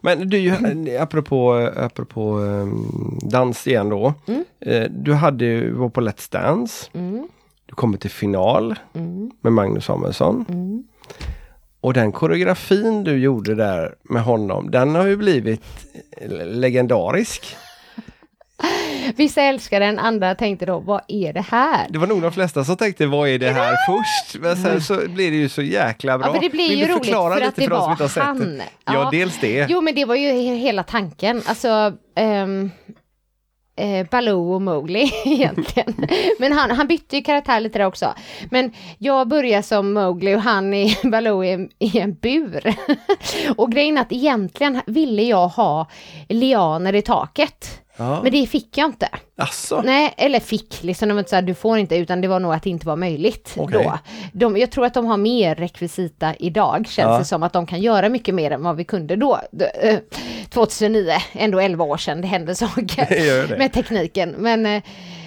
Men 0.01 0.28
du, 0.28 0.51
apropå, 0.99 1.70
apropå 1.76 2.38
um, 2.38 3.18
dans 3.22 3.66
igen 3.66 3.88
då. 3.88 4.14
Eh, 4.61 4.90
du 4.90 5.12
hade 5.14 5.45
ju, 5.45 5.72
var 5.72 5.88
på 5.88 6.01
Let's 6.01 6.32
Dance. 6.32 6.90
Mm, 6.95 7.28
Du 7.66 7.74
kommer 7.74 7.99
till 7.99 8.11
final 8.11 8.74
mm, 8.95 9.30
med 9.40 9.53
Magnus 9.53 9.84
Samuelsson. 9.84 10.45
mm. 10.49 10.84
Och 11.80 11.95
den 11.95 12.12
koreografin 12.12 13.05
du 13.05 13.18
gjorde 13.18 13.55
där 13.55 13.95
med 14.03 14.22
honom, 14.22 14.70
den 14.70 14.95
har 14.95 15.07
ju 15.07 15.16
blivit 15.16 15.61
legendarisk. 16.45 17.57
Vissa 19.16 19.42
älskar 19.42 19.80
den, 19.80 19.98
andra 19.98 20.34
tänkte 20.34 20.66
då, 20.66 20.78
vad 20.78 21.00
är 21.09 21.32
det 21.32 21.40
här? 21.50 21.86
Det 21.90 21.98
var 21.98 22.07
nog 22.07 22.22
de 22.22 22.32
flesta 22.32 22.64
som 22.64 22.76
tänkte, 22.76 23.07
vad 23.07 23.28
är 23.28 23.38
det 23.38 23.50
här 23.50 23.76
först? 23.86 24.40
Men 24.42 24.57
sen 24.57 24.80
så 24.80 25.09
blir 25.09 25.30
det 25.30 25.36
ju 25.36 25.48
så 25.48 25.62
jäkla 25.62 26.18
bra. 26.18 26.26
Ja, 26.28 26.32
för 26.34 26.40
det 26.40 26.50
blir 26.50 26.68
Vill 26.68 26.78
ju 26.80 26.86
du 26.86 26.92
roligt 26.92 27.05
förklara 27.07 27.34
för 27.34 27.40
att 27.40 27.46
lite 27.59 27.61
det 27.61 27.66
för 27.68 27.74
oss 27.76 27.82
som 27.84 27.92
inte 27.92 28.05
har 28.05 28.09
sett 28.09 28.22
han. 28.22 28.38
det? 28.59 28.64
Ja, 28.84 28.92
Ja. 28.92 29.09
dels 29.12 29.40
det. 29.40 29.66
Jo, 29.70 29.80
men 29.80 29.94
det 29.94 30.05
var 30.05 30.14
ju 30.14 30.28
he- 30.28 30.57
hela 30.57 30.82
tanken. 30.82 31.42
Alltså, 31.46 31.92
ehm, 32.16 32.70
eh, 33.76 34.07
Baloo 34.11 34.55
och 34.55 34.62
Mowgli 34.62 35.11
egentligen. 35.24 36.07
Men 36.38 36.53
han, 36.53 36.70
han 36.70 36.86
bytte 36.86 37.16
ju 37.16 37.22
karaktär 37.22 37.61
lite 37.61 37.78
där 37.78 37.86
också. 37.86 38.14
Men 38.50 38.72
jag 38.98 39.28
börjar 39.28 39.62
som 39.62 39.92
Mowgli 39.92 40.34
och 40.36 40.40
han 40.42 40.74
är 40.74 41.09
Baloo 41.11 41.44
i 41.44 41.68
i 41.78 41.98
en 41.98 42.14
bur. 42.14 42.74
och 43.57 43.72
grejen 43.72 43.96
är 43.98 44.03
att 44.03 44.12
egentligen 44.12 44.80
ville 44.86 45.22
jag 45.22 45.48
ha 45.48 45.86
lianer 46.28 46.92
i 46.94 47.03
taket. 47.03 47.78
Ja. 47.97 48.22
Men 48.22 48.32
det 48.32 48.47
fick 48.47 48.78
jag 48.78 48.86
inte. 48.88 49.09
Asså? 49.36 49.82
Nej, 49.82 50.14
eller 50.16 50.40
fick, 50.40 50.82
liksom, 50.82 51.09
de 51.09 51.14
var 51.14 51.18
inte 51.20 51.30
så 51.30 51.36
här, 51.36 51.43
du 51.43 51.55
får 51.55 51.78
inte, 51.78 51.97
utan 51.97 52.20
det 52.20 52.28
var 52.28 52.40
nog 52.40 52.53
att 52.55 52.62
det 52.62 52.70
inte 52.70 52.86
var 52.86 52.97
möjligt 52.97 53.55
Okej. 53.57 53.84
då. 53.84 53.99
De, 54.32 54.57
jag 54.57 54.70
tror 54.70 54.84
att 54.86 54.95
de 54.95 55.07
har 55.07 55.16
mer 55.16 55.55
rekvisita 55.55 56.34
idag, 56.38 56.86
känns 56.88 56.97
Ja. 57.11 57.18
det 57.18 57.24
som, 57.24 57.43
att 57.43 57.53
de 57.53 57.66
kan 57.66 57.80
göra 57.80 58.09
mycket 58.09 58.34
mer 58.34 58.51
än 58.51 58.62
vad 58.62 58.76
vi 58.76 58.84
kunde 58.84 59.16
då. 59.16 59.40
D- 59.53 59.70
eh, 59.82 59.99
2009, 60.51 61.12
ändå 61.32 61.59
11 61.61 61.84
år 61.84 61.97
sedan, 61.97 62.20
det 62.20 62.26
hände 62.26 62.55
saker 62.55 63.07
Det 63.09 63.18
gör 63.26 63.47
det. 63.47 63.59
med 63.59 63.72
tekniken. 63.72 64.34
Men, 64.38 64.66
eh, 64.66 64.82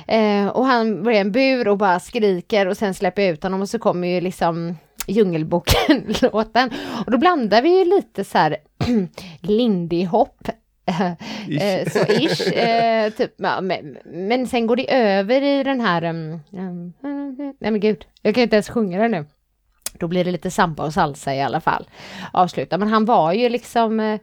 eh, 0.08 0.48
och 0.48 0.66
han 0.66 1.10
i 1.12 1.18
en 1.18 1.32
bur 1.32 1.68
och 1.68 1.78
bara 1.78 2.00
skriker 2.00 2.68
och 2.68 2.78
sen 2.78 2.94
släpper 2.94 3.22
jag 3.22 3.32
ut 3.32 3.44
honom 3.44 3.62
och 3.62 3.70
så 3.70 3.80
kommer 3.80 4.08
ju 4.08 4.22
liksom 4.22 4.78
Djungelboken-låten. 5.08 6.70
Och 7.06 7.12
då 7.12 7.18
blandar 7.18 7.62
vi 7.62 7.80
ju 7.80 7.86
lite 7.86 8.24
så 8.24 8.38
här 8.38 8.58
Lindy 9.42 10.06
Hop 10.06 10.48
Eh, 10.88 11.90
så 11.92 12.00
ish, 12.00 12.54
eh, 12.54 13.10
typ, 13.10 13.34
ja, 13.38 13.62
men, 13.62 13.98
men 14.06 14.48
sen 14.48 14.68
går 14.68 14.76
det 14.76 14.94
över 14.94 15.42
i 15.42 15.64
den 15.64 15.82
här, 15.82 16.04
um, 16.04 16.40
um, 16.52 16.94
nej 17.60 17.72
men 17.72 17.80
gud, 17.80 18.06
jag 18.22 18.36
kan 18.36 18.44
inte 18.44 18.56
ens 18.56 18.70
sjunga 18.70 19.02
det 19.02 19.08
nu. 19.08 19.26
Då 20.00 20.08
blir 20.08 20.24
det 20.26 20.32
lite 20.32 20.52
samba 20.52 20.84
och 20.84 20.94
salsa 20.94 21.36
i 21.36 21.42
alla 21.42 21.62
fall. 21.62 21.90
Avsluta, 22.34 22.78
men 22.78 22.88
han 22.88 23.06
var 23.06 23.34
ju 23.34 23.50
liksom 23.50 24.00
eh, 24.00 24.20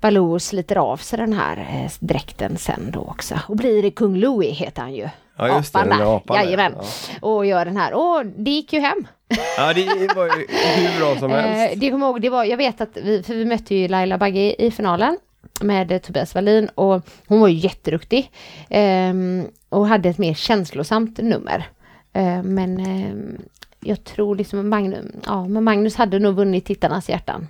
Baloo 0.00 0.38
sliter 0.38 0.76
av 0.76 0.96
sig 0.96 1.18
den 1.18 1.32
här 1.32 1.56
eh, 1.56 1.90
dräkten 2.00 2.56
sen 2.56 2.90
då 2.92 3.00
också. 3.00 3.38
Och 3.48 3.56
blir 3.56 3.90
kung 3.90 4.16
Louie 4.16 4.50
heter 4.50 4.82
han 4.82 4.94
ju. 4.94 5.08
Ja, 5.36 5.56
just 5.56 5.72
det, 5.72 5.78
Apan 5.78 5.88
den 5.88 5.98
där. 5.98 6.16
apan 6.16 6.46
där, 6.46 6.72
ja. 6.76 7.28
Och 7.28 7.46
gör 7.46 7.64
den 7.64 7.76
här. 7.76 7.94
Och 7.94 8.26
det 8.26 8.50
gick 8.50 8.72
ju 8.72 8.80
hem. 8.80 9.06
Ja, 9.56 9.72
det 9.72 10.14
var 10.16 10.24
ju 10.24 10.46
hur 10.50 11.00
bra 11.00 11.16
som 11.16 11.30
helst. 11.30 11.74
Eh, 11.74 11.78
det 11.78 11.90
kommer 11.90 12.06
ihåg, 12.06 12.20
det 12.20 12.28
var, 12.30 12.44
jag 12.44 12.56
vet 12.56 12.80
att 12.80 12.96
vi, 12.96 13.22
för 13.22 13.34
vi 13.34 13.44
mötte 13.44 13.74
ju 13.74 13.88
Laila 13.88 14.18
Bagge 14.18 14.54
i 14.62 14.70
finalen 14.70 15.18
med 15.62 15.92
eh, 15.92 15.98
Tobias 15.98 16.34
Wallin 16.34 16.68
och 16.74 17.02
hon 17.26 17.40
var 17.40 17.48
ju 17.48 17.54
jätteduktig 17.54 18.30
ehm, 18.70 19.46
och 19.68 19.86
hade 19.86 20.08
ett 20.08 20.18
mer 20.18 20.34
känslosamt 20.34 21.18
nummer. 21.18 21.66
Eh, 22.12 22.42
men 22.42 22.80
ehm, 22.80 23.38
jag 23.80 24.04
tror 24.04 24.36
liksom 24.36 24.68
Magnus, 24.68 25.04
ja, 25.26 25.48
men 25.48 25.64
Magnus 25.64 25.96
hade 25.96 26.18
nog 26.18 26.34
vunnit 26.34 26.64
tittarnas 26.64 27.08
hjärtan. 27.08 27.48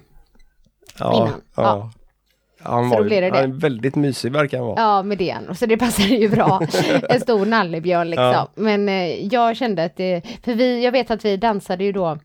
Ja, 0.98 1.14
innan. 1.16 1.40
ja. 1.56 1.62
Ja. 1.62 1.90
Han 2.64 2.90
Så 2.90 2.96
var 2.96 3.02
ju, 3.02 3.08
det 3.08 3.30
han 3.30 3.44
är 3.44 3.46
väldigt 3.60 3.94
mysig 3.94 4.32
verkar 4.32 4.58
han 4.58 4.66
vara. 4.66 4.80
Ja, 4.80 5.02
med 5.02 5.18
det. 5.18 5.38
Och 5.48 5.56
så 5.56 5.66
det 5.66 5.76
passade 5.76 6.08
ju 6.08 6.28
bra. 6.28 6.60
En 7.08 7.20
stor 7.20 7.46
nallebjörn 7.46 8.10
liksom. 8.10 8.24
Ja. 8.24 8.48
Men 8.54 8.88
eh, 8.88 9.26
jag 9.26 9.56
kände 9.56 9.84
att 9.84 9.96
det, 9.96 10.22
för 10.44 10.54
vi, 10.54 10.84
jag 10.84 10.92
vet 10.92 11.10
att 11.10 11.24
vi 11.24 11.36
dansade 11.36 11.84
ju 11.84 11.92
då 11.92 12.18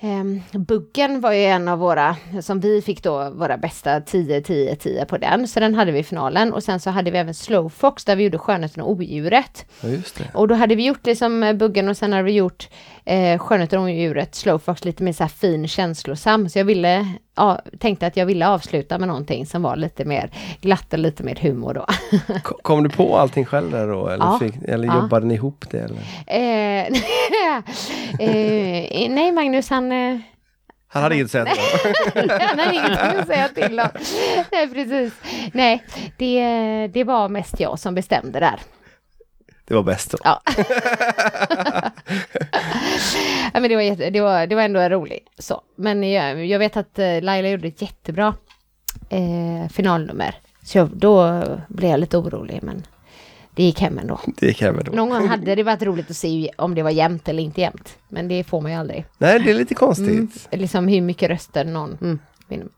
Um, 0.00 0.42
Buggen 0.52 1.20
var 1.20 1.32
ju 1.32 1.44
en 1.44 1.68
av 1.68 1.78
våra, 1.78 2.16
som 2.42 2.60
vi 2.60 2.82
fick 2.82 3.02
då 3.02 3.30
våra 3.30 3.58
bästa 3.58 4.00
10, 4.00 4.40
10, 4.40 4.76
10 4.76 5.04
på 5.04 5.18
den. 5.18 5.48
Så 5.48 5.60
den 5.60 5.74
hade 5.74 5.92
vi 5.92 5.98
i 5.98 6.02
finalen. 6.02 6.52
Och 6.52 6.62
sen 6.62 6.80
så 6.80 6.90
hade 6.90 7.10
vi 7.10 7.18
även 7.18 7.34
Slowfox 7.34 8.04
där 8.04 8.16
vi 8.16 8.24
gjorde 8.24 8.38
Skönheten 8.38 8.82
och 8.82 8.90
odjuret. 8.90 9.66
Ja. 9.80 9.88
Och 10.34 10.48
då 10.48 10.54
hade 10.54 10.74
vi 10.74 10.86
gjort 10.86 11.02
det 11.02 11.16
som 11.16 11.42
eh, 11.42 11.52
Buggen 11.52 11.88
och 11.88 11.96
sen 11.96 12.12
hade 12.12 12.24
vi 12.24 12.32
gjort 12.32 12.68
eh, 13.04 13.38
Skönheten 13.38 13.78
och 13.78 13.84
odjuret, 13.84 14.34
Slowfox 14.34 14.84
lite 14.84 15.02
mer 15.02 15.12
så 15.12 15.22
här 15.22 15.28
fin 15.28 15.68
känslosam. 15.68 16.48
Så 16.48 16.58
jag 16.58 16.64
ville, 16.64 17.06
ja, 17.36 17.60
tänkte 17.78 18.06
att 18.06 18.16
jag 18.16 18.26
ville 18.26 18.48
avsluta 18.48 18.98
med 18.98 19.08
någonting 19.08 19.46
som 19.46 19.62
var 19.62 19.76
lite 19.76 20.04
mer 20.04 20.30
glatt 20.60 20.92
och 20.92 20.98
lite 20.98 21.22
mer 21.22 21.34
humor 21.40 21.74
då. 21.74 21.86
Ko- 22.42 22.58
Kom 22.62 22.82
du 22.82 22.88
på 22.90 23.16
allting 23.18 23.44
själv 23.44 23.70
där 23.70 23.86
då? 23.88 24.08
Eller, 24.08 24.24
Ja. 24.24 24.38
fick, 24.42 24.54
eller 24.68 24.86
Ja. 24.86 24.94
jobbade 24.94 25.26
ni 25.26 25.34
ihop 25.34 25.64
det? 25.70 25.78
Eller? 25.78 25.98
Eh, 26.26 26.86
eh, 28.18 29.10
nej, 29.10 29.32
Magnus 29.32 29.70
han, 29.70 29.92
eh, 29.92 30.18
Han 30.88 31.02
hade 31.02 31.14
inget 31.14 31.30
sätt. 31.30 31.48
han 32.40 32.58
har 32.58 32.72
ingenting 32.72 33.20
att 33.20 33.26
säga 33.26 33.48
till 33.48 33.80
om. 33.80 33.88
Nej, 34.52 34.68
precis. 34.72 35.12
Nej, 35.52 35.84
det, 36.18 36.40
det 36.94 37.04
var 37.04 37.28
mest 37.28 37.60
jag 37.60 37.78
som 37.78 37.94
bestämde 37.94 38.40
där. 38.40 38.60
Det 39.64 39.74
var 39.74 39.82
bäst 39.82 40.10
då. 40.10 40.18
Ja. 40.24 40.42
ja, 43.52 43.60
men 43.60 43.68
det, 43.68 43.76
var 43.76 43.82
jätte, 43.82 44.10
det, 44.10 44.20
var, 44.20 44.46
det 44.46 44.54
var 44.54 44.62
ändå 44.62 44.80
roligt. 44.80 45.28
Så. 45.38 45.60
Men 45.76 46.10
jag, 46.12 46.46
jag 46.46 46.58
vet 46.58 46.76
att 46.76 46.98
eh, 46.98 47.22
Laila 47.22 47.48
gjorde 47.48 47.68
ett 47.68 47.82
jättebra 47.82 48.34
eh, 49.10 49.68
finalnummer. 49.70 50.34
Så 50.62 50.78
jag, 50.78 50.88
då 50.88 51.42
blev 51.68 51.90
jag 51.90 52.00
lite 52.00 52.18
orolig, 52.18 52.60
men 52.62 52.86
det 53.54 53.62
gick 53.62 53.80
hem 53.80 53.98
ändå. 53.98 54.20
Det 54.26 54.46
gick 54.46 54.62
hem 54.62 54.80
då. 54.84 54.92
Någon 54.92 55.10
gång 55.10 55.28
hade 55.28 55.54
det 55.54 55.62
varit 55.62 55.82
roligt 55.82 56.10
att 56.10 56.16
se 56.16 56.50
om 56.56 56.74
det 56.74 56.82
var 56.82 56.90
jämnt 56.90 57.28
eller 57.28 57.42
inte 57.42 57.60
jämnt. 57.60 57.98
Men 58.08 58.28
det 58.28 58.44
får 58.44 58.60
man 58.60 58.72
ju 58.72 58.78
aldrig. 58.78 59.06
Nej, 59.18 59.40
det 59.40 59.50
är 59.50 59.54
lite 59.54 59.74
konstigt. 59.74 60.08
Mm. 60.08 60.30
Liksom 60.50 60.88
hur 60.88 61.00
mycket 61.00 61.30
röster 61.30 61.64
någon 61.64 61.98
vinner. 62.00 62.18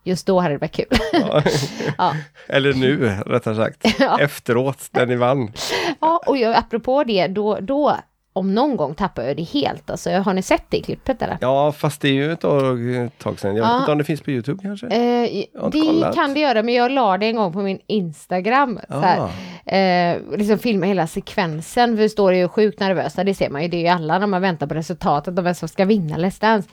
Just 0.05 0.27
då 0.27 0.41
hade 0.41 0.55
det 0.55 0.59
varit 0.59 0.73
kul. 0.73 0.87
Ja. 1.13 1.43
ja. 1.99 2.15
Eller 2.49 2.75
nu, 2.75 3.09
rättare 3.27 3.57
sagt. 3.57 3.85
Ja. 4.01 4.21
Efteråt, 4.21 4.89
när 4.93 5.07
ni 5.07 5.17
vann. 5.17 5.53
ja, 6.01 6.21
och 6.27 6.37
jag, 6.37 6.57
apropå 6.57 7.05
det, 7.05 7.27
då, 7.27 7.59
då 7.61 7.97
om 8.33 8.55
någon 8.55 8.77
gång 8.77 8.95
tappar 8.95 9.23
jag 9.23 9.37
det 9.37 9.43
helt. 9.43 9.91
Alltså, 9.91 10.11
har 10.11 10.35
ni 10.35 10.43
sett 10.43 10.63
det 10.69 10.81
klippet 10.81 11.23
eller? 11.23 11.39
Ja, 11.41 11.73
fast 11.73 12.01
det 12.01 12.09
är 12.09 12.13
ju 12.13 12.33
ett 12.33 12.41
tag, 12.41 13.39
sedan. 13.39 13.57
Jag 13.57 13.63
vet 13.63 13.71
Ja. 13.73 13.79
inte 13.81 13.93
om 13.93 13.99
det 13.99 14.05
finns 14.05 14.21
på 14.21 14.31
Youtube 14.31 14.63
kanske? 14.63 14.87
Eh, 14.87 15.31
det 15.73 15.81
kollat. 15.81 16.15
kan 16.15 16.35
det 16.35 16.41
göra, 16.41 16.63
men 16.63 16.75
jag 16.75 16.93
la 16.93 17.19
det 17.19 17.27
en 17.27 17.37
gång 17.37 17.53
på 17.53 17.59
min 17.59 17.79
Instagram. 17.87 18.81
Så 18.89 19.01
här, 19.01 19.31
eh, 19.67 20.19
liksom 20.39 20.59
filma 20.59 20.87
hela 20.87 21.07
sekvensen, 21.07 21.97
för 21.97 22.03
vi 22.03 22.09
står 22.09 22.35
ju 22.35 22.49
sjukt 22.49 22.81
nervösa, 22.81 23.25
det 23.25 23.35
ser 23.35 23.51
man 23.51 23.63
ju, 23.63 23.69
det 23.69 23.77
är 23.77 23.81
ju 23.81 23.89
alla 23.89 24.19
när 24.19 24.27
man 24.27 24.43
väntar 24.43 24.67
på 24.67 24.75
resultatet, 24.75 25.37
de 25.37 25.45
vem 25.45 25.55
som 25.55 25.69
ska 25.69 25.85
vinna 25.85 26.17
Let's 26.17 26.41
Dance. 26.41 26.69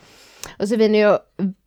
Och 0.59 0.67
så, 0.67 0.75
vinner 0.75 0.99
jag, 0.99 1.19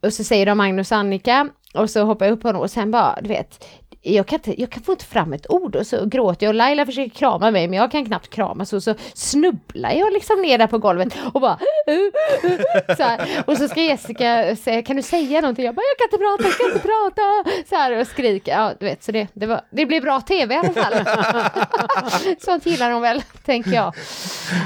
och 0.03 0.13
så 0.13 0.25
säger 0.25 0.47
de 0.47 0.59
Magnus 0.59 0.93
och 0.93 0.99
Annika, 0.99 1.49
och 1.75 1.91
så 1.91 2.05
hoppar 2.05 2.27
jag 2.27 2.33
upp 2.33 2.43
på 2.43 2.49
honom 2.49 2.63
och 2.63 2.71
sen 2.71 2.91
bara, 2.91 3.19
du 3.23 3.29
vet, 3.29 3.65
jag 4.03 4.27
kan, 4.27 4.37
inte, 4.37 4.61
jag 4.61 4.71
kan 4.71 4.83
få 4.83 4.93
inte 4.93 5.05
fram 5.05 5.33
ett 5.33 5.51
ord 5.51 5.77
och 5.77 5.87
så 5.87 6.07
gråter 6.07 6.47
jag 6.47 6.51
och 6.51 6.55
Laila 6.55 6.87
försöker 6.87 7.11
krama 7.11 7.51
mig 7.51 7.69
men 7.69 7.79
jag 7.79 7.91
kan 7.91 8.05
knappt 8.05 8.31
krama 8.31 8.65
så, 8.65 8.81
så 8.81 8.95
snubblar 9.15 9.93
jag 9.93 10.13
liksom 10.13 10.43
ner 10.43 10.59
där 10.59 10.67
på 10.67 10.79
golvet 10.79 11.17
och 11.35 11.41
bara 11.41 11.59
så 12.97 13.03
här. 13.03 13.43
Och 13.47 13.57
så 13.57 13.69
ska 13.69 13.83
Jessica 13.83 14.57
säga, 14.57 14.83
kan 14.83 14.97
du 14.97 15.03
säga 15.03 15.41
någonting? 15.41 15.65
Jag 15.65 15.75
bara, 15.75 15.83
jag 15.83 15.99
kan 15.99 16.17
inte 16.17 16.25
prata, 16.25 16.45
jag 16.45 16.59
kan 16.59 16.67
inte 16.67 16.89
prata. 16.89 17.51
Så 17.69 17.75
här 17.75 18.01
och 18.01 18.07
skriker, 18.07 18.53
ja 18.53 18.73
du 18.81 18.87
vet 18.87 19.03
så 19.03 19.13
det, 19.13 19.29
det, 19.33 19.47
var, 19.47 19.61
det 19.71 19.87
blir 19.87 20.01
bra 20.01 20.21
tv 20.21 20.55
i 20.55 20.59
alla 20.59 20.73
fall. 20.73 20.95
Sånt 22.41 22.67
gillar 22.67 22.91
de 22.91 23.03
väl, 23.03 23.23
tänker 23.45 23.73
jag. 23.73 23.95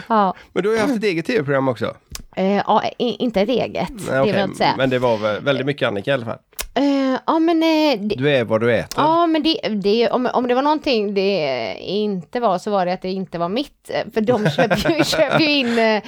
Ja, 0.08 0.34
Men 0.52 0.62
du 0.62 0.68
har 0.68 0.76
ju 0.76 0.82
haft 0.82 0.96
ett 0.96 1.04
eget 1.04 1.26
tv-program 1.26 1.68
också 1.68 1.94
eh, 2.36 2.56
ja 2.56 2.82
i- 2.98 3.16
inte 3.24 3.40
ett 3.40 3.48
eget, 3.48 3.90
Nej, 3.90 4.06
det 4.06 4.22
vill 4.22 4.34
jag 4.34 4.44
inte 4.44 4.56
säga. 4.58 4.74
Men 4.78 4.90
det 4.90 4.98
var 4.98 5.16
väl 5.16 5.42
väldigt 5.42 5.66
mycket 5.66 5.88
Annika 5.88 6.10
i 6.10 6.14
alla 6.14 6.24
fall. 6.26 6.38
Eh, 6.74 7.18
ja 7.26 7.38
men 7.38 7.62
eh, 7.62 8.00
det, 8.00 8.14
Du 8.14 8.30
är 8.30 8.44
vad 8.44 8.60
du 8.60 8.74
äter. 8.74 9.04
Ja, 9.04 9.26
men 9.26 9.42
det, 9.42 9.58
det, 9.68 10.10
om, 10.10 10.28
om 10.34 10.48
det 10.48 10.54
var 10.54 10.62
någonting 10.62 11.14
det 11.14 11.76
inte 11.80 12.40
var 12.40 12.58
så 12.58 12.70
var 12.70 12.86
det 12.86 12.92
att 12.92 13.02
det 13.02 13.10
inte 13.10 13.38
var 13.38 13.48
mitt. 13.48 13.90
För 14.14 14.20
de 14.20 14.50
köper 14.50 14.90
ju, 14.98 15.04
köper 15.04 15.38
ju 15.40 15.50
in, 15.50 16.00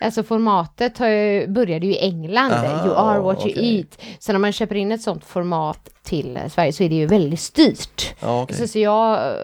alltså 0.00 0.22
formatet 0.22 0.98
har 0.98 1.08
ju, 1.08 1.46
började 1.46 1.86
ju 1.86 1.92
i 1.92 1.98
England, 1.98 2.52
Ah, 2.52 2.86
you 2.86 2.94
are 2.96 3.18
what 3.20 3.38
you 3.46 3.50
okej. 3.52 3.76
eat. 3.78 3.98
Så 4.18 4.32
när 4.32 4.38
man 4.38 4.52
köper 4.52 4.74
in 4.74 4.92
ett 4.92 5.02
sånt 5.02 5.24
format 5.24 5.88
till 6.02 6.38
Sverige 6.50 6.72
så 6.72 6.82
är 6.82 6.88
det 6.88 6.94
ju 6.94 7.06
väldigt 7.06 7.40
styrt. 7.40 8.14
Ja, 8.20 8.42
okej. 8.42 8.56
Så, 8.56 8.68
så 8.68 8.78
jag 8.78 9.34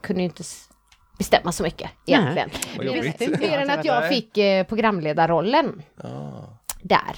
kunde 0.00 0.22
inte, 0.22 0.42
bestämma 1.18 1.52
så 1.52 1.62
mycket 1.62 1.90
egentligen. 2.06 2.50
Mer 3.40 3.58
än 3.58 3.70
att 3.70 3.84
jag 3.84 4.08
fick 4.08 4.38
eh, 4.38 4.64
programledarrollen 4.66 5.82
Ah. 5.96 6.08
där. 6.82 7.16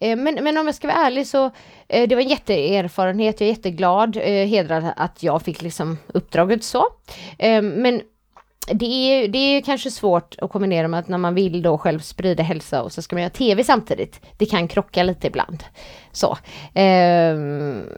Eh, 0.00 0.16
Men, 0.16 0.34
men 0.44 0.58
om 0.58 0.66
jag 0.66 0.74
ska 0.74 0.88
vara 0.88 1.06
ärlig 1.06 1.26
så 1.26 1.50
eh, 1.88 2.08
det 2.08 2.14
var 2.14 2.22
en 2.22 2.28
jätteerfarenhet, 2.28 3.40
jag 3.40 3.48
är 3.48 3.52
jätteglad, 3.52 4.16
eh, 4.16 4.22
hedrad 4.46 4.92
att 4.96 5.22
jag 5.22 5.42
fick 5.42 5.62
liksom 5.62 5.98
uppdraget 6.06 6.64
så. 6.64 6.84
Eh, 7.38 7.62
Men 7.62 8.02
det 8.72 8.84
är, 8.86 9.28
det 9.28 9.38
är 9.38 9.60
kanske 9.62 9.90
svårt 9.90 10.34
att 10.38 10.50
kombinera 10.52 10.88
med 10.88 11.00
att 11.00 11.08
när 11.08 11.18
man 11.18 11.34
vill 11.34 11.62
då 11.62 11.78
själv 11.78 12.00
sprida 12.00 12.42
hälsa 12.42 12.82
och 12.82 12.92
så 12.92 13.02
ska 13.02 13.16
man 13.16 13.22
göra 13.22 13.30
tv 13.30 13.64
samtidigt. 13.64 14.20
Det 14.38 14.46
kan 14.46 14.68
krocka 14.68 15.02
lite 15.02 15.26
ibland. 15.26 15.64
Så. 16.12 16.38
Eh, 16.74 17.36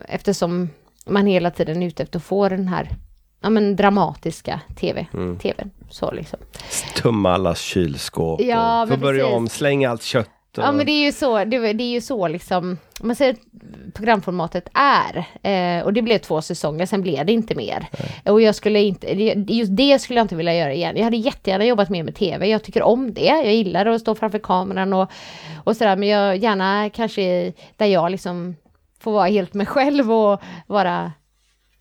Eftersom 0.09 0.71
man 1.07 1.27
hela 1.27 1.51
tiden 1.51 1.83
är 1.83 1.87
ute 1.87 2.03
efter 2.03 2.19
att 2.19 2.25
få 2.25 2.49
den 2.49 2.69
här 2.69 2.89
ja, 3.41 3.51
men 3.51 3.77
dramatiska 3.77 4.61
tv, 4.81 5.07
tvn. 5.43 5.71
Så 5.91 6.11
liksom. 6.11 6.39
Tömma 6.95 7.33
allas 7.33 7.61
kylskåp 7.61 8.41
Ja, 8.41 8.83
och 8.83 8.89
få 8.89 8.97
börja 8.97 9.25
precis. 9.25 9.37
om, 9.37 9.49
slänga 9.49 9.91
allt 9.91 10.03
kött. 10.03 10.31
Och... 10.59 10.65
Ja 10.65 10.73
men 10.73 10.87
det 10.87 10.93
är 10.93 11.05
ju 11.05 11.13
så, 11.13 11.45
det, 11.45 11.73
det 11.73 11.85
är 11.85 11.93
ju 11.93 12.01
så 12.01 12.29
liksom, 12.29 12.79
om 13.01 13.07
man 13.07 13.17
säger 13.17 13.33
att 13.33 13.95
programformatet 13.95 14.69
är, 14.75 15.25
eh, 15.43 15.85
och 15.85 15.93
det 15.93 16.03
blev 16.03 16.19
två 16.19 16.43
säsonger, 16.43 16.87
sen 16.87 17.03
blev 17.03 17.27
det 17.27 17.33
inte 17.33 17.55
mer. 17.55 17.87
Och 18.25 18.41
jag 18.41 18.55
skulle 18.55 18.81
inte, 18.83 19.07
just 19.49 19.77
det 19.77 19.99
skulle 19.99 20.19
jag 20.19 20.25
inte 20.25 20.37
vilja 20.37 20.55
göra 20.55 20.73
igen. 20.73 20.97
Jag 20.97 21.05
hade 21.05 21.17
jättegärna 21.17 21.65
jobbat 21.65 21.91
mer 21.91 22.03
med 22.03 22.15
tv, 22.15 22.47
jag 22.47 22.63
tycker 22.63 22.83
om 22.83 23.15
det, 23.15 23.25
jag 23.25 23.55
gillar 23.55 23.87
att 23.87 24.01
stå 24.01 24.15
framför 24.15 24.39
kameran 24.39 24.93
och, 24.93 25.11
och 25.65 25.77
sådär, 25.77 25.97
men 25.97 26.09
jag 26.09 26.37
gärna 26.37 26.91
kanske 26.91 27.53
där 27.77 27.87
jag 27.87 28.11
liksom 28.11 28.57
får 29.01 29.13
vara 29.13 29.27
helt 29.27 29.55
mig 29.55 29.67
själv 29.67 30.13
och 30.13 30.41
vara, 30.67 31.13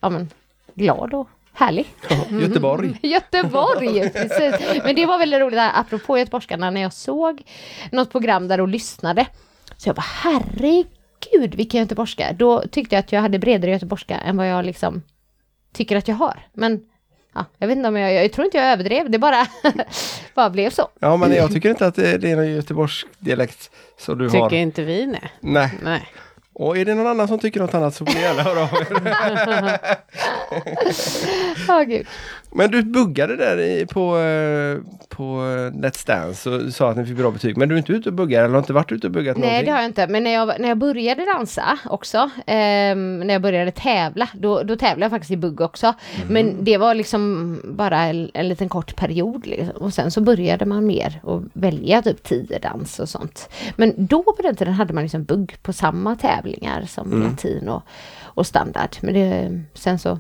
ja 0.01 0.09
men, 0.09 0.29
glad 0.73 1.13
och 1.13 1.27
härlig. 1.55 1.85
Göteborg. 2.29 2.99
Göteborg, 3.01 4.09
precis. 4.09 4.83
Men 4.83 4.95
det 4.95 5.05
var 5.05 5.17
väldigt 5.19 5.39
roligt, 5.39 5.59
apropå 5.73 6.17
göteborgskarna, 6.17 6.69
när 6.69 6.81
jag 6.81 6.93
såg 6.93 7.41
något 7.91 8.11
program 8.11 8.47
där 8.47 8.61
och 8.61 8.67
lyssnade. 8.67 9.25
Så 9.77 9.89
jag 9.89 9.95
bara, 9.95 10.05
herregud 10.23 11.55
vilken 11.55 11.79
göteborgska. 11.79 12.33
Då 12.33 12.61
tyckte 12.71 12.95
jag 12.95 12.99
att 12.99 13.11
jag 13.11 13.21
hade 13.21 13.39
bredare 13.39 13.71
göteborgska 13.71 14.17
än 14.17 14.37
vad 14.37 14.49
jag 14.49 14.65
liksom 14.65 15.01
tycker 15.73 15.95
att 15.95 16.07
jag 16.07 16.15
har. 16.15 16.39
Men 16.53 16.81
ja, 17.35 17.45
jag 17.57 17.67
vet 17.67 17.77
inte 17.77 17.89
om 17.89 17.95
jag, 17.95 18.13
jag 18.13 18.31
tror 18.33 18.45
inte 18.45 18.57
jag 18.57 18.67
överdrev, 18.67 19.09
det 19.09 19.19
bara, 19.19 19.47
bara 20.35 20.49
blev 20.49 20.69
så. 20.69 20.87
Ja, 20.99 21.17
men 21.17 21.33
jag 21.33 21.51
tycker 21.53 21.69
inte 21.69 21.87
att 21.87 21.95
det, 21.95 22.17
det 22.17 22.31
är 22.31 22.35
någon 22.35 22.51
göteborgsk 22.51 23.07
dialekt 23.19 23.71
som 23.99 24.17
du 24.17 24.29
Tycker 24.29 24.39
har. 24.39 24.53
inte 24.53 24.83
vi 24.83 25.05
nej. 25.05 25.31
Nej. 25.39 25.71
Nej. 25.83 26.07
Och 26.57 26.77
är 26.77 26.85
det 26.85 26.95
någon 26.95 27.07
annan 27.07 27.27
som 27.27 27.39
tycker 27.39 27.59
något 27.59 27.73
annat 27.73 27.95
så 27.95 28.05
får 28.05 28.13
ni 28.13 28.21
gärna 28.21 28.41
höra 28.43 28.61
av 28.61 28.69
er. 28.73 29.99
oh, 31.79 31.83
gud. 31.83 32.07
Men 32.57 32.71
du 32.71 32.83
buggade 32.83 33.35
där 33.35 33.59
i, 33.59 33.85
på, 33.85 34.17
eh, 34.17 34.77
på 35.09 35.23
eh, 35.23 35.79
Let's 35.79 36.07
Dance 36.07 36.49
och 36.49 36.73
sa 36.73 36.91
att 36.91 36.97
ni 36.97 37.05
fick 37.05 37.17
bra 37.17 37.31
betyg. 37.31 37.57
Men 37.57 37.69
du 37.69 37.75
är 37.75 37.77
inte 37.79 37.91
ute 37.91 38.09
och 38.09 38.15
buggar 38.15 38.43
eller 38.43 38.53
har 38.53 38.59
inte 38.59 38.73
varit 38.73 38.91
ute 38.91 39.07
och 39.07 39.13
buggat 39.13 39.37
Nej 39.37 39.47
någonting? 39.47 39.65
det 39.65 39.71
har 39.71 39.79
jag 39.79 39.89
inte, 39.89 40.07
men 40.07 40.23
när 40.23 40.33
jag, 40.33 40.59
när 40.59 40.67
jag 40.67 40.77
började 40.77 41.25
dansa 41.25 41.79
också, 41.85 42.29
ehm, 42.45 43.19
när 43.19 43.33
jag 43.33 43.41
började 43.41 43.71
tävla, 43.71 44.29
då, 44.33 44.63
då 44.63 44.75
tävlade 44.75 45.03
jag 45.03 45.11
faktiskt 45.11 45.31
i 45.31 45.37
bugg 45.37 45.61
också. 45.61 45.93
Men 46.29 46.63
det 46.63 46.77
var 46.77 46.95
liksom 46.95 47.59
bara 47.63 48.01
en, 48.01 48.31
en 48.33 48.49
liten 48.49 48.69
kort 48.69 48.95
period 48.95 49.47
liksom. 49.47 49.75
och 49.75 49.93
sen 49.93 50.11
så 50.11 50.21
började 50.21 50.65
man 50.65 50.85
mer 50.85 51.19
och 51.23 51.43
välja 51.53 52.01
typ 52.01 52.23
tiodans 52.23 52.99
och 52.99 53.09
sånt. 53.09 53.49
Men 53.75 53.93
då 53.97 54.23
på 54.23 54.41
den 54.41 54.55
tiden 54.55 54.73
hade 54.73 54.93
man 54.93 55.03
liksom 55.03 55.23
bugg 55.23 55.55
på 55.61 55.73
samma 55.73 56.15
tävlingar 56.15 56.85
som 56.85 57.23
latin 57.23 57.69
och, 57.69 57.83
och 58.23 58.47
standard. 58.47 58.95
Men 59.01 59.13
det, 59.13 59.61
sen 59.73 59.99
så, 59.99 60.19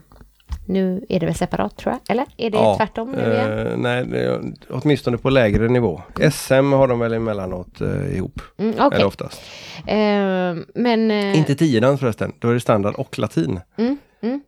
nu 0.65 1.05
är 1.09 1.19
det 1.19 1.25
väl 1.25 1.35
separat 1.35 1.77
tror 1.77 1.93
jag, 1.93 2.01
eller? 2.11 2.25
Är 2.37 2.49
det 2.49 2.75
tvärtom 2.77 3.11
nu 3.11 3.33
igen? 3.33 3.67
eh, 3.67 3.77
nej, 3.77 4.05
det 4.05 4.41
åtminstone 4.69 5.17
på 5.17 5.29
lägre 5.29 5.67
nivå. 5.67 6.01
SM 6.31 6.71
har 6.71 6.87
de 6.87 6.99
väl 6.99 7.13
emellanåt 7.13 7.81
eh, 7.81 8.15
ihop. 8.17 8.41
Mm, 8.57 8.73
Okej, 8.79 8.95
Eller 8.95 9.05
oftast. 9.05 9.41
Ehm, 9.87 10.65
men... 10.75 11.11
eh, 11.11 11.37
Inte 11.37 11.55
tiodans 11.55 11.99
förresten, 11.99 12.31
då 12.39 12.49
är 12.49 12.53
det 12.53 12.59
standard 12.59 12.95
och 12.95 13.19
latin. 13.19 13.59
Mm, 13.77 13.97
mm. 14.21 14.41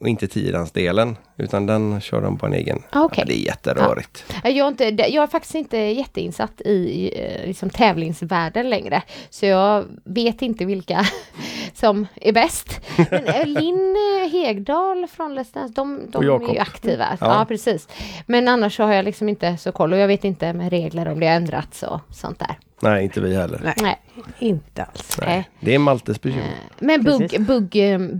Och 0.00 0.08
inte 0.08 0.26
tiodansdelen, 0.28 1.16
utan 1.36 1.66
den 1.66 2.00
kör 2.00 2.20
de 2.20 2.38
på 2.38 2.46
en 2.46 2.52
egen. 2.54 2.82
Ah, 2.90 3.02
okej. 3.04 3.18
Ja, 3.18 3.24
det 3.34 3.40
är 3.40 3.44
jätterörigt. 3.46 4.24
Ja, 4.44 4.50
Jag 4.50 4.64
är, 4.66 4.68
inte, 4.68 4.84
jag 5.12 5.22
är 5.22 5.26
faktiskt 5.26 5.54
inte 5.54 5.76
jätteinsatt 5.78 6.60
i 6.60 7.10
eh, 7.22 7.46
liksom, 7.46 7.70
tävlingsvärlden 7.70 8.70
längre. 8.70 9.02
Så 9.30 9.46
jag 9.46 9.84
vet 10.04 10.42
inte 10.42 10.64
vilka 10.64 11.04
som 11.74 12.06
är 12.14 12.32
bäst. 12.32 12.80
Men 13.10 13.24
eh, 13.26 13.46
Linn 13.46 13.96
eh, 14.22 14.30
Hegdahl 14.32 15.06
från 15.06 15.38
Let's 15.38 15.54
Dance, 15.54 15.74
de, 15.76 16.00
de 16.08 16.22
är 16.22 16.52
ju 16.54 16.58
aktiva. 16.58 17.06
Ja. 17.20 17.26
Ja. 17.38 17.44
precis. 17.48 17.88
Men 18.26 18.48
annars 18.48 18.76
så 18.76 18.82
har 18.82 18.92
jag 18.92 19.04
liksom 19.04 19.28
inte 19.28 19.56
så 19.56 19.72
koll 19.72 19.92
och 19.92 19.98
jag 19.98 20.08
vet 20.08 20.24
inte 20.24 20.52
med 20.52 20.70
regler 20.70 21.08
om 21.08 21.20
det 21.20 21.26
har 21.26 21.34
ändrats 21.34 21.82
och 21.82 22.00
sånt 22.10 22.38
där. 22.38 22.58
Nej, 22.80 23.04
inte 23.04 23.20
vi 23.20 23.36
heller. 23.36 23.60
Nej. 23.64 23.74
Nej. 23.82 23.96
Inte 24.38 24.82
alls. 24.84 25.18
Nej. 25.20 25.48
Det 25.60 25.74
är 25.74 25.78
Maltes 25.78 26.20
bekymmer. 26.22 26.46
Men 26.78 27.02
bugg, 27.04 27.40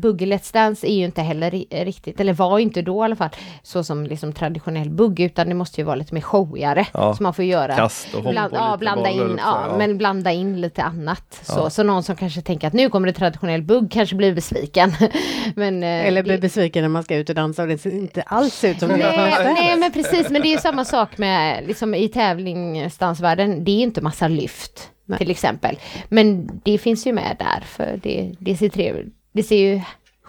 bugg 0.00 0.22
i 0.22 0.26
Let's 0.26 0.52
Dance 0.52 0.86
är 0.86 0.94
ju 0.94 1.04
inte 1.04 1.22
heller 1.22 1.50
ri- 1.50 1.84
riktigt, 1.84 2.20
eller 2.20 2.32
var 2.32 2.58
inte 2.58 2.82
då 2.82 3.03
i 3.04 3.06
alla 3.06 3.16
fall, 3.16 3.30
så 3.62 3.84
som 3.84 4.04
liksom 4.04 4.32
traditionell 4.32 4.90
bugg, 4.90 5.20
utan 5.20 5.48
det 5.48 5.54
måste 5.54 5.80
ju 5.80 5.84
vara 5.84 5.96
lite 5.96 6.14
mer 6.14 6.20
showigare. 6.20 6.86
Ja. 6.92 7.14
Så 7.14 7.22
man 7.22 7.34
får 7.34 7.44
göra 7.44 7.76
Kast 7.76 8.14
och 8.14 8.22
hopp 8.22 8.32
Bland, 8.32 8.52
och 8.52 8.58
ja, 8.58 8.76
blanda 8.76 9.10
in, 9.10 9.22
att 9.22 9.38
ja, 9.38 9.62
säga. 9.66 9.78
men 9.78 9.98
blanda 9.98 10.32
in 10.32 10.60
lite 10.60 10.82
annat. 10.82 11.40
Så, 11.42 11.70
så 11.70 11.82
någon 11.82 12.02
som 12.02 12.16
kanske 12.16 12.40
tänker 12.42 12.66
att 12.66 12.72
nu 12.72 12.88
kommer 12.88 13.06
det 13.06 13.12
traditionell 13.12 13.62
bugg 13.62 13.90
kanske 13.92 14.16
blir 14.16 14.34
besviken. 14.34 14.92
men, 15.56 15.82
eh, 15.82 16.06
Eller 16.06 16.22
blir 16.22 16.32
det- 16.34 16.40
besviken 16.40 16.82
när 16.82 16.88
man 16.88 17.02
ska 17.02 17.16
ut 17.16 17.28
och 17.28 17.34
dansa 17.34 17.62
och 17.62 17.68
det 17.68 17.78
ser 17.78 17.90
inte 17.90 18.22
alls 18.22 18.64
ut 18.64 18.78
som 18.80 18.88
det 18.88 18.96
Nej, 18.96 19.54
nej 19.54 19.76
men 19.76 19.92
precis, 19.92 20.30
men 20.30 20.42
det 20.42 20.48
är 20.48 20.52
ju 20.52 20.58
samma 20.58 20.84
sak 20.84 21.18
med 21.18 21.66
liksom 21.66 21.94
i 21.94 22.08
tävlingsdansvärlden. 22.08 23.64
Det 23.64 23.70
är 23.70 23.82
inte 23.82 24.00
massa 24.00 24.28
lyft 24.28 24.90
Nej. 25.06 25.18
till 25.18 25.30
exempel. 25.30 25.78
Men 26.08 26.50
det 26.64 26.78
finns 26.78 27.06
ju 27.06 27.12
med 27.12 27.36
där 27.38 27.60
för 27.66 28.00
det, 28.02 28.34
det 28.38 28.56
ser 28.56 28.68
trevligt, 28.68 29.14
det 29.32 29.42
ser 29.42 29.56
ju 29.56 29.80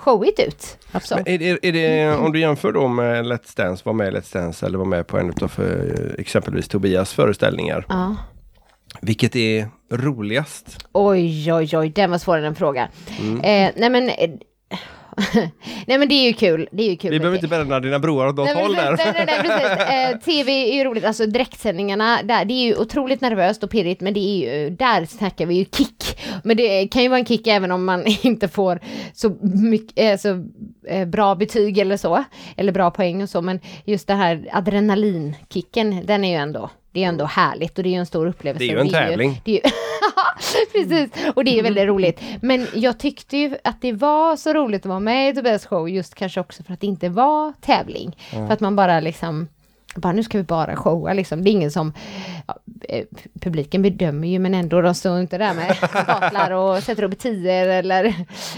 showigt 0.06 0.39
ut. 0.39 0.78
Är, 1.26 1.38
det- 1.38 1.68
är 1.68 1.72
det, 1.72 2.16
om 2.18 2.32
du 2.32 2.39
jämför 2.39 2.72
då 2.72 2.88
med 2.88 3.26
Let's 3.26 3.58
Dance, 3.58 3.82
var 3.86 3.93
med 3.93 4.08
i 4.14 4.18
Let's 4.18 4.34
Dance 4.34 4.66
eller 4.66 4.78
var 4.78 4.86
med 4.86 5.08
på 5.08 5.18
en 5.18 5.34
av 5.41 5.51
exempelvis 6.18 6.68
Tobias 6.68 7.14
föreställningar. 7.14 7.86
Ja. 7.89 8.16
Vilket 9.01 9.36
är 9.36 9.68
roligast? 9.91 10.88
Oj, 10.93 11.53
oj, 11.53 11.78
oj, 11.78 11.89
den 11.89 12.12
var 12.12 12.18
svårare 12.18 12.39
än 12.41 12.45
en 12.47 12.56
fråga. 12.56 12.89
Mm. 13.20 13.36
Eh, 13.38 13.72
nej 13.76 13.89
men, 13.89 14.10
eh, 14.10 14.30
nej 15.88 15.97
men 15.97 16.07
det 16.07 16.13
är 16.16 16.28
ju 16.28 16.34
kul. 16.34 16.68
Det 16.72 16.84
är 16.84 16.89
ju 16.89 16.95
kul 16.97 17.11
Vi 17.11 17.20
behöver 17.20 17.38
te- 17.38 17.45
inte 17.45 17.55
bränna 17.55 17.80
dina 17.80 17.99
broar 17.99 18.28
åt 18.28 18.36
något 18.36 18.45
Nej, 18.45 18.63
håll 18.63 18.76
precis, 18.76 19.05
där. 19.05 19.13
nej, 19.26 19.41
nej, 19.47 19.76
nej. 19.88 20.11
Eh, 20.11 20.18
TV 20.20 20.51
är 20.51 20.74
ju 20.76 20.84
roligt, 20.84 21.05
alltså 21.05 21.26
direktsändningarna 21.26 22.20
där, 22.24 22.45
det 22.45 22.53
är 22.53 22.66
ju 22.66 22.76
otroligt 22.76 23.22
nervöst 23.22 23.63
och 23.63 23.70
pirrigt, 23.70 24.01
men 24.01 24.13
det 24.13 24.20
är 24.20 24.38
ju, 24.63 24.70
där 24.70 25.05
snackar 25.05 25.45
vi 25.45 25.55
ju 25.55 25.66
kick. 25.66 26.20
Men 26.43 26.57
det 26.57 26.88
kan 26.88 27.03
ju 27.03 27.09
vara 27.09 27.20
en 27.20 27.26
kick 27.26 27.47
även 27.47 27.72
om 27.72 27.86
man 27.86 28.03
inte 28.22 28.47
får 28.47 28.80
så 29.13 29.30
mycket, 29.41 29.99
eh, 29.99 30.18
så 30.18 30.45
eh, 30.88 31.07
bra 31.07 31.36
betyg 31.36 31.78
eller 31.78 31.97
så, 31.97 32.24
eller 32.57 32.72
bra 32.72 32.91
poäng 32.91 33.24
och 33.24 33.30
så, 33.30 33.41
men 33.41 33.59
just 33.86 34.07
det 34.07 34.13
här 34.13 34.47
adrenalinkicken, 34.51 36.05
den 36.05 36.24
är 36.24 36.30
ju 36.30 36.36
ändå, 36.36 36.70
det 36.96 37.00
är 37.00 37.02
ju 37.02 37.08
ändå 37.10 37.26
härligt 37.26 37.78
och 37.78 37.84
det 37.84 37.89
är 37.89 37.91
ju 37.91 37.98
en 37.98 38.06
stor 38.06 38.28
upplevelse. 38.28 38.66
Det 38.66 38.72
är 38.72 38.76
ju 38.76 38.80
en 38.80 38.89
tävling. 38.89 39.41
det 39.46 39.52
är 39.52 39.56
ju, 39.56 39.72
Precis, 40.72 41.26
och 41.36 41.43
det 41.46 41.60
är 41.60 41.64
väldigt 41.64 41.88
roligt. 41.88 42.22
Men 42.41 42.68
jag 42.74 43.00
tyckte 43.00 43.38
ju 43.38 43.58
att 43.64 43.82
det 43.82 43.93
var 43.93 44.36
så 44.36 44.54
roligt 44.54 44.82
att 44.82 44.89
vara 44.89 45.00
med 45.00 45.30
i 45.30 45.36
Tobias 45.36 45.66
show, 45.66 45.89
just 45.89 46.16
kanske 46.16 46.39
också 46.39 46.64
för 46.64 46.74
att 46.74 46.82
det 46.82 46.88
inte 46.88 47.10
var 47.10 47.54
tävling. 47.62 48.18
För 48.32 48.52
att 48.52 48.60
man 48.60 48.76
bara 48.76 49.00
liksom, 49.00 49.48
bara 49.96 50.14
nu 50.14 50.24
ska 50.24 50.38
vi 50.38 50.43
bara 50.43 50.76
showa 50.76 51.14
liksom. 51.14 51.43
Det 51.43 51.50
är 51.50 51.52
ingen 51.52 51.72
som, 51.72 51.93
ja, 52.48 52.56
eh, 52.89 53.06
publiken 53.41 53.82
bedömer 53.82 54.28
ju 54.28 54.39
men 54.39 54.54
ändå, 54.54 54.82
de 54.82 54.96
står 54.96 55.20
inte 55.20 55.38
där 55.38 55.54
med 55.54 55.76
staplar 55.78 56.52
och 56.52 56.84
sätter 56.84 57.04
upp 57.04 57.20
tior 57.20 57.68
eller, 57.68 58.14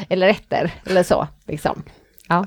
eller 0.10 0.28
ettor 0.28 0.70
eller 0.86 1.04
så 1.04 1.28
liksom. 1.46 1.84
Ja. 2.28 2.46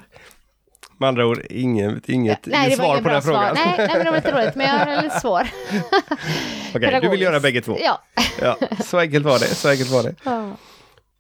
Med 1.01 1.09
andra 1.09 1.27
ord, 1.27 1.41
inget, 1.51 2.09
inget, 2.09 2.47
Nej, 2.47 2.71
det 2.71 2.77
var 2.77 2.85
svar 2.85 3.03
på 3.03 3.09
den 3.09 3.23
frågan. 3.23 3.55
Nej, 3.55 3.75
nej, 3.79 3.89
men 3.95 4.05
det 4.05 4.11
var 4.11 4.17
lite 4.17 4.33
roligt, 4.33 4.55
men 4.55 4.67
jag 4.67 4.81
är 4.81 5.03
lite 5.03 5.21
svår. 5.21 5.43
Okej, 6.75 6.99
du 7.03 7.09
vill 7.09 7.21
göra 7.21 7.41
bägge 7.41 7.61
två. 7.61 7.77
Ja. 7.81 8.03
Ja, 8.43 8.57
så 8.85 8.99
enkelt 8.99 9.25
var 9.25 9.39
det. 9.39 9.47
Så 9.47 9.69
enkelt 9.69 9.91
var 9.91 10.03
det. 10.03 10.15
Ja. 10.25 10.51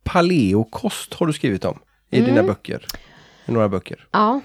Paleokost 0.04 1.14
har 1.14 1.26
du 1.26 1.32
skrivit 1.32 1.64
om 1.64 1.78
i 2.10 2.18
Mm. 2.18 2.30
dina 2.30 2.42
böcker. 2.46 2.86
I 3.46 3.52
några 3.52 3.68
böcker. 3.68 4.06
ja. 4.10 4.40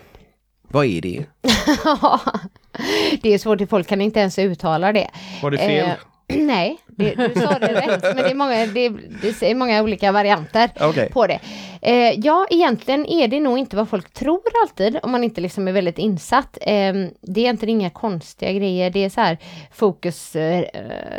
Vad 0.68 0.86
är 0.86 1.02
det? 1.02 1.26
det 3.22 3.34
är 3.34 3.38
svårt, 3.38 3.70
folk 3.70 3.88
kan 3.88 4.02
inte 4.02 4.20
ens 4.20 4.40
uttala 4.40 4.94
det. 4.94 5.10
Var 5.42 5.52
det 5.52 5.58
fel? 5.58 5.86
Eh, 5.90 5.94
nej, 6.34 6.78
det, 6.88 7.16
du 7.16 7.42
sa 7.42 7.60
det 7.60 7.74
rätt, 7.74 8.04
men 8.04 8.16
det 8.16 8.32
är 8.32 8.36
många, 8.36 8.66
det, 8.66 8.90
det 9.22 9.42
är 9.42 9.56
många 9.56 9.84
olika 9.84 10.12
varianter 10.12 10.70
Okej. 10.80 11.10
på 11.10 11.28
det. 11.28 11.40
Eh, 11.82 12.20
ja, 12.20 12.48
egentligen 12.50 13.06
är 13.06 13.28
det 13.28 13.40
nog 13.40 13.58
inte 13.58 13.76
vad 13.76 13.90
folk 13.90 14.14
tror 14.14 14.42
alltid, 14.64 15.00
om 15.04 15.12
man 15.12 15.24
inte 15.24 15.42
liksom 15.42 15.68
är 15.68 15.72
väldigt 15.72 15.98
insatt. 15.98 16.58
Eh, 16.62 16.94
det 17.22 17.40
är 17.40 17.44
egentligen 17.44 17.80
inga 17.80 17.90
konstiga 17.90 18.52
grejer, 18.52 18.90
det 18.90 19.06
är 19.06 19.10
så 19.10 19.22
här 19.22 19.38
fokus, 19.72 20.36
eh, 20.36 20.66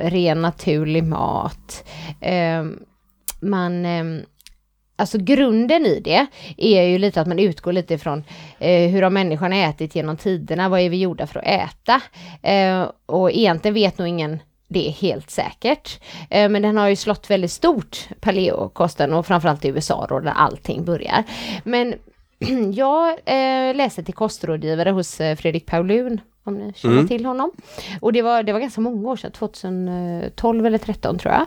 ren 0.03 0.43
naturlig 0.43 1.05
mat. 1.05 1.89
Eh, 2.21 2.65
man, 3.41 3.87
eh, 3.87 4.05
Alltså 4.99 5.19
grunden 5.19 5.87
i 5.87 6.01
det 6.01 6.27
är 6.57 6.83
ju 6.83 6.99
lite 6.99 7.21
att 7.21 7.27
man 7.27 7.39
utgår 7.39 7.73
lite 7.73 7.95
ifrån 7.95 8.25
eh, 8.59 8.91
hur 8.91 9.03
har 9.03 9.11
människan 9.11 9.53
ätit 9.53 9.95
genom 9.95 10.17
tiderna, 10.17 10.69
vad 10.69 10.81
är 10.81 10.91
vi 10.91 11.01
gjorda 11.01 11.27
för 11.27 11.39
att 11.39 11.47
äta? 11.47 12.01
Eh, 12.43 12.91
och 13.07 13.31
egentligen 13.31 13.75
vet 13.75 13.99
nog 13.99 14.09
ingen 14.09 14.39
det 14.69 14.91
helt 14.91 15.31
säkert. 15.31 16.01
Eh, 16.31 16.49
men 16.49 16.63
den 16.63 16.77
har 16.77 16.89
ju 16.89 16.97
slått 16.97 17.31
väldigt 17.31 17.53
stort, 17.53 18.09
paleokosten, 18.21 19.13
och 19.15 19.27
framförallt 19.27 19.65
i 19.65 19.69
USA 19.69 20.07
då, 20.09 20.21
där 20.21 20.33
allting 20.37 20.85
börjar. 20.85 21.25
Men 21.65 21.95
jag 22.75 23.09
eh, 23.11 23.75
läste 23.75 24.03
till 24.03 24.15
kostrådgivare 24.15 24.91
hos 24.91 25.21
eh, 25.21 25.37
Fredrik 25.37 25.67
Paulun, 25.67 26.21
om 26.45 26.55
ni 26.55 26.73
känner 26.77 26.95
Mm. 26.95 27.09
till 27.09 27.27
honom. 27.27 27.51
Och 28.01 28.13
det 28.13 28.23
var, 28.23 28.43
det 28.43 28.53
var 28.53 28.61
ganska 28.61 28.81
många 28.81 29.09
år 29.09 29.17
sedan, 29.17 29.31
2012 29.33 30.67
eller 30.67 30.79
2013 30.79 31.19
tror 31.19 31.35
jag. 31.35 31.47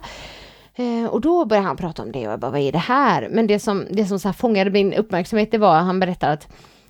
Och 1.11 1.21
då 1.21 1.45
började 1.45 1.67
han 1.67 1.77
prata 1.77 2.01
om 2.03 2.11
det 2.11 2.27
och 2.27 2.33
jag 2.33 2.39
bara, 2.39 2.51
vad 2.51 2.61
är 2.61 2.71
det 2.71 2.77
här? 2.77 3.27
Men 3.31 3.47
det 3.47 3.59
som, 3.59 3.85
det 3.89 4.05
som 4.05 4.19
så 4.19 4.27
här 4.27 4.33
fångade 4.33 4.69
min 4.71 4.93
uppmärksamhet, 4.93 5.51
det 5.51 5.57
var 5.57 5.75
att 5.77 5.85
han 5.85 5.99
berättade 5.99 6.33
att 6.33 6.47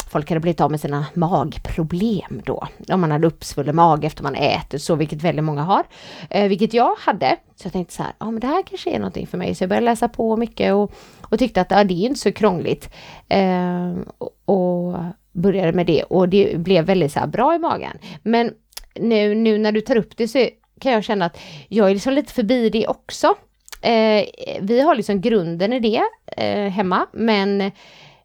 folk 0.10 0.30
hade 0.30 0.40
blivit 0.40 0.62
av 0.62 0.72
med 0.72 0.80
sina 0.80 1.06
magproblem 1.14 2.42
då. 2.46 2.68
Om 2.90 3.02
man 3.02 3.12
hade 3.12 3.28
uppsvullen 3.28 3.76
mage 3.76 4.08
efter 4.08 4.24
man 4.24 4.36
ätit 4.36 4.82
så, 4.82 4.96
vilket 4.96 5.22
väldigt 5.22 5.46
många 5.46 5.64
har. 5.64 5.84
Eh, 6.30 6.48
vilket 6.48 6.74
jag 6.74 6.96
hade. 7.00 7.38
Så 7.56 7.66
jag 7.66 7.74
tänkte 7.74 7.94
så 7.94 8.04
här, 8.04 8.12
ja 8.20 8.32
men 8.32 8.40
det 8.40 8.48
här 8.48 8.64
kanske 8.64 8.90
är 8.90 9.00
någonting 9.00 9.28
för 9.28 9.38
mig. 9.38 9.56
Så 9.56 9.64
jag 9.64 9.70
började 9.70 9.86
läsa 9.86 10.08
på 10.08 10.38
mycket 10.38 10.74
och, 10.74 10.92
och 11.22 11.40
tyckte 11.40 11.62
att 11.62 11.72
ah, 11.72 11.84
det 11.84 11.94
är 11.94 12.06
inte 12.06 12.20
så 12.20 12.32
krångligt. 12.32 12.90
Eh, 13.30 13.94
och, 14.18 14.32
och 14.46 15.00
började 15.32 15.72
med 15.72 15.86
det 15.86 16.04
och 16.04 16.30
det 16.30 16.60
blev 16.60 16.86
väldigt 16.86 17.12
så 17.12 17.20
här 17.20 17.28
bra 17.28 17.56
i 17.56 17.60
magen. 17.60 17.98
Men 18.24 18.54
nu, 18.96 19.36
nu 19.36 19.58
när 19.58 19.72
du 19.72 19.82
tar 19.82 19.96
upp 19.96 20.18
det 20.18 20.28
så 20.28 20.50
kan 20.80 20.92
jag 20.92 21.04
känna 21.04 21.26
att 21.26 21.40
jag 21.68 21.90
är 21.90 21.94
liksom 21.94 22.14
lite 22.14 22.34
förbi 22.34 22.70
det 22.70 22.88
också. 22.88 23.36
Eh, 23.82 24.26
vi 24.62 24.82
har 24.82 24.96
liksom 24.96 25.22
grunden 25.22 25.74
i 25.74 25.80
det 25.80 26.02
eh, 26.38 26.72
hemma, 26.72 27.08
men 27.14 27.72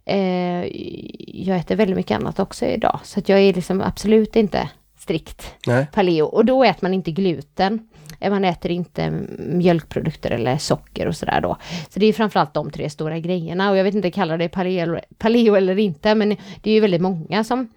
eh, 0.06 0.64
jag 1.46 1.58
äter 1.58 1.76
väldigt 1.76 1.96
mycket 1.96 2.16
annat 2.16 2.38
också 2.38 2.66
idag. 2.66 3.00
Så 3.02 3.18
att 3.18 3.28
jag 3.28 3.40
är 3.40 3.54
liksom 3.54 3.80
absolut 3.80 4.36
inte 4.36 4.68
strikt 4.98 5.54
Nej. 5.66 5.86
paleo. 5.92 6.24
Och 6.26 6.44
då 6.44 6.64
äter 6.64 6.78
man 6.82 6.94
inte 6.94 7.10
gluten. 7.10 7.88
Eh, 8.20 8.30
Man 8.30 8.44
äter 8.44 8.70
inte 8.70 9.10
mjölkprodukter 9.38 10.30
eller 10.30 10.56
socker 10.56 11.06
och 11.06 11.16
sådär 11.16 11.40
då. 11.40 11.56
Så 11.90 12.00
det 12.00 12.06
är 12.06 12.12
framförallt 12.12 12.54
de 12.54 12.70
tre 12.70 12.90
stora 12.90 13.18
grejerna. 13.18 13.70
Och 13.70 13.76
jag 13.76 13.84
vet 13.84 13.94
inte, 13.94 14.10
kallar 14.10 14.38
det 14.38 14.48
paleo, 14.48 14.98
paleo 15.18 15.54
eller 15.54 15.78
inte, 15.78 16.14
men 16.14 16.28
det 16.62 16.70
är 16.70 16.74
ju 16.74 16.80
väldigt 16.80 17.00
många 17.00 17.44
som 17.44 17.68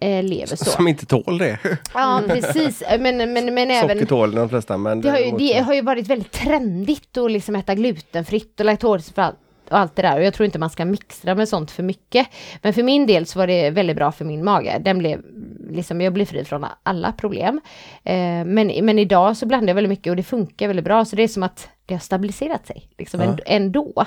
eh, 0.00 0.22
lever 0.22 0.56
så. 0.56 0.64
Som 0.64 0.88
inte 0.88 1.06
tål 1.06 1.38
det. 1.38 1.58
Ja, 1.94 2.22
precis. 2.28 2.82
Men, 2.98 3.16
men, 3.16 3.54
men 3.54 3.70
även... 3.70 3.96
Socker 3.96 4.06
tål 4.06 4.34
de 4.34 4.48
flesta 4.48 4.76
men 4.76 5.00
Det 5.00 5.10
har, 5.10 5.18
ju, 5.18 5.36
det 5.38 5.58
har 5.58 5.74
ju 5.74 5.82
varit 5.82 6.06
väldigt 6.06 6.32
trendigt 6.32 7.16
att 7.16 7.30
liksom 7.30 7.56
äta 7.56 7.74
glutenfritt 7.74 8.60
och 8.60 8.66
laktosfritt 8.66 9.16
och 9.72 9.78
allt 9.78 9.96
det 9.96 10.02
där. 10.02 10.16
Och 10.18 10.24
jag 10.24 10.34
tror 10.34 10.44
inte 10.44 10.58
man 10.58 10.70
ska 10.70 10.84
mixtra 10.84 11.34
med 11.34 11.48
sånt 11.48 11.70
för 11.70 11.82
mycket. 11.82 12.26
Men 12.62 12.72
för 12.74 12.82
min 12.82 13.06
del 13.06 13.26
så 13.26 13.38
var 13.38 13.46
det 13.46 13.70
väldigt 13.70 13.96
bra 13.96 14.12
för 14.12 14.24
min 14.24 14.44
mage. 14.44 14.78
Den 14.84 14.98
blev, 14.98 15.22
liksom, 15.70 16.00
jag 16.00 16.12
blev 16.12 16.24
fri 16.24 16.44
från 16.44 16.66
alla 16.82 17.12
problem. 17.12 17.60
Eh, 18.04 18.14
men, 18.44 18.66
men 18.82 18.98
idag 18.98 19.36
så 19.36 19.46
blandar 19.46 19.68
jag 19.68 19.74
väldigt 19.74 19.88
mycket 19.90 20.10
och 20.10 20.16
det 20.16 20.22
funkar 20.22 20.66
väldigt 20.66 20.84
bra. 20.84 21.04
Så 21.04 21.16
det 21.16 21.22
är 21.22 21.28
som 21.28 21.42
att 21.42 21.68
det 21.86 21.94
har 21.94 22.00
stabiliserat 22.00 22.66
sig 22.66 22.88
liksom 22.98 23.20
Ja. 23.20 23.26
änd- 23.26 23.40
ändå. 23.46 24.04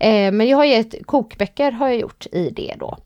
Eh, 0.00 0.32
men 0.32 0.48
jag 0.48 0.56
har 0.56 0.64
gett 0.64 1.06
kokböcker 1.06 1.72
har 1.72 1.88
jag 1.88 1.96
gjort 1.98 2.26
i 2.32 2.50
det 2.50 2.74
då. 2.78 2.96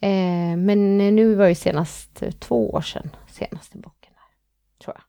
Eh, 0.00 0.56
men 0.56 0.98
nu 0.98 1.34
var 1.34 1.46
ju 1.46 1.54
senast 1.54 2.22
eh, 2.22 2.30
två 2.30 2.70
år 2.70 2.80
sedan 2.80 3.10
senaste 3.30 3.78
boken. 3.78 4.12
Där, 4.12 4.84
tror 4.84 4.96
jag. 4.96 5.04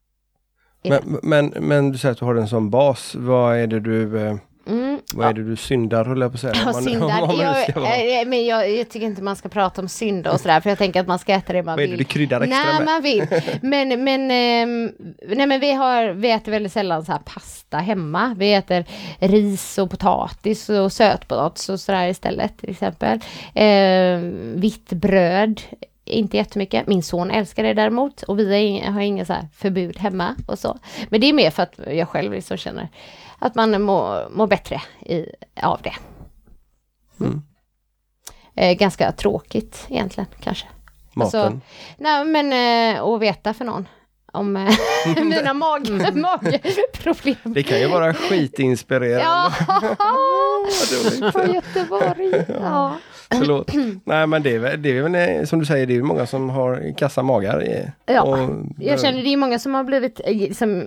Det. 0.81 1.01
men, 1.05 1.19
men, 1.51 1.67
men 1.67 1.91
du 1.91 1.97
säger 1.97 2.11
att 2.13 2.19
du 2.19 2.25
har 2.25 2.33
den 2.35 2.47
som 2.47 2.69
bas. 2.69 3.15
Vad 3.15 3.57
är 3.57 3.67
det 3.67 3.79
du, 3.79 4.19
eh, 4.27 4.35
Mm, 4.67 4.99
vad 5.13 5.27
är 5.27 5.33
det 5.33 5.43
du 5.43 5.55
syndar 5.55 6.05
höll 6.05 6.21
jag 6.21 6.31
på 6.31 6.35
att 6.35 6.41
säga. 6.41 6.53
Ja, 6.65 6.71
man- 6.71 6.83
syndar. 6.83 7.07
Jag, 7.41 7.75
vara- 7.81 7.95
eh, 7.95 8.27
men 8.27 8.45
jag, 8.45 8.71
jag 8.71 8.89
tycker 8.89 9.05
inte 9.05 9.21
man 9.23 9.35
ska 9.35 9.49
prata 9.49 9.81
om 9.81 9.87
synd 9.89 10.27
och 10.27 10.39
sådär, 10.39 10.59
för 10.61 10.69
jag 10.69 10.77
tänker 10.77 10.99
att 11.01 11.07
man 11.07 11.19
ska 11.19 11.33
äta 11.33 11.53
det 11.53 11.63
man 11.63 11.75
Vad 11.75 11.83
är 11.83 11.87
det 11.87 11.91
vill. 11.91 11.97
du 11.97 12.03
kryddar 12.03 12.41
extra 12.41 12.63
Nej, 12.63 12.73
med? 12.79 12.85
man 12.85 13.01
vill. 13.01 13.27
Men, 13.61 14.03
men, 14.03 14.31
ehm, 14.31 14.91
nej, 15.27 15.47
men 15.47 15.59
vi, 15.59 15.71
har, 15.73 16.07
vi 16.09 16.31
äter 16.31 16.51
väldigt 16.51 16.71
sällan 16.73 17.05
så 17.05 17.11
här 17.11 17.19
pasta 17.25 17.77
hemma. 17.77 18.35
Vi 18.37 18.53
äter 18.53 18.85
ris 19.19 19.77
och 19.77 19.89
potatis 19.91 20.69
och 20.69 20.91
sötpotatis 20.91 21.69
och 21.69 21.79
sådär 21.79 22.07
istället 22.07 22.57
till 22.57 22.69
exempel. 22.69 23.19
Eh, 23.53 24.19
vitt 24.61 24.89
bröd, 24.89 25.61
inte 26.05 26.37
jättemycket. 26.37 26.87
Min 26.87 27.03
son 27.03 27.31
älskar 27.31 27.63
det 27.63 27.73
däremot 27.73 28.23
och 28.23 28.39
vi 28.39 28.45
har 28.51 28.59
inga, 28.59 28.91
har 28.91 29.01
inga 29.01 29.25
så 29.25 29.33
förbud 29.57 29.97
hemma 29.99 30.35
och 30.47 30.59
så. 30.59 30.77
Men 31.09 31.21
det 31.21 31.29
är 31.29 31.33
mer 31.33 31.49
för 31.51 31.63
att 31.63 31.79
jag 31.91 32.09
själv 32.09 32.33
liksom 32.33 32.57
känner 32.57 32.89
att 33.39 33.55
man 33.55 33.81
mår, 33.81 34.29
mår 34.29 34.47
bättre 34.47 34.81
i, 35.01 35.25
av 35.61 35.81
det. 35.81 35.95
Mm. 37.19 37.41
Eh, 38.55 38.77
ganska 38.77 39.11
tråkigt 39.11 39.85
egentligen 39.89 40.27
kanske. 40.39 40.67
Maten. 41.13 41.41
Alltså, 41.41 41.59
nej 41.97 42.25
men 42.25 42.53
eh, 42.95 43.03
att 43.03 43.21
veta 43.21 43.53
för 43.53 43.65
någon 43.65 43.87
om 44.31 44.55
eh, 44.55 44.69
mina 45.23 45.53
mag, 45.53 45.89
magproblem. 46.15 47.35
Det 47.43 47.63
kan 47.63 47.79
ju 47.79 47.87
vara 47.87 48.13
skitinspirerande. 48.29 49.23
Ja, 49.23 49.51
från 51.31 51.53
Göteborg. 51.53 52.45
Ja. 52.61 52.95
Förlåt. 53.31 53.71
Nej 54.03 54.27
men 54.27 54.43
det 54.43 54.55
är, 54.55 54.77
det 54.77 54.97
är 54.97 55.01
väl 55.09 55.47
som 55.47 55.59
du 55.59 55.65
säger, 55.65 55.85
det 55.87 55.93
är 55.93 55.95
ju 55.95 56.03
många 56.03 56.25
som 56.25 56.49
har 56.49 56.93
kassa 56.97 57.21
magar. 57.23 57.61
eh, 57.61 58.13
Ja, 58.15 58.21
och- 58.21 58.65
Jag 58.79 58.99
känner 59.01 59.23
det 59.23 59.29
är 59.33 59.37
många 59.37 59.59
som 59.59 59.73
har 59.73 59.83
blivit, 59.83 60.21
eh, 60.25 60.51
som, 60.51 60.81
eh, 60.81 60.85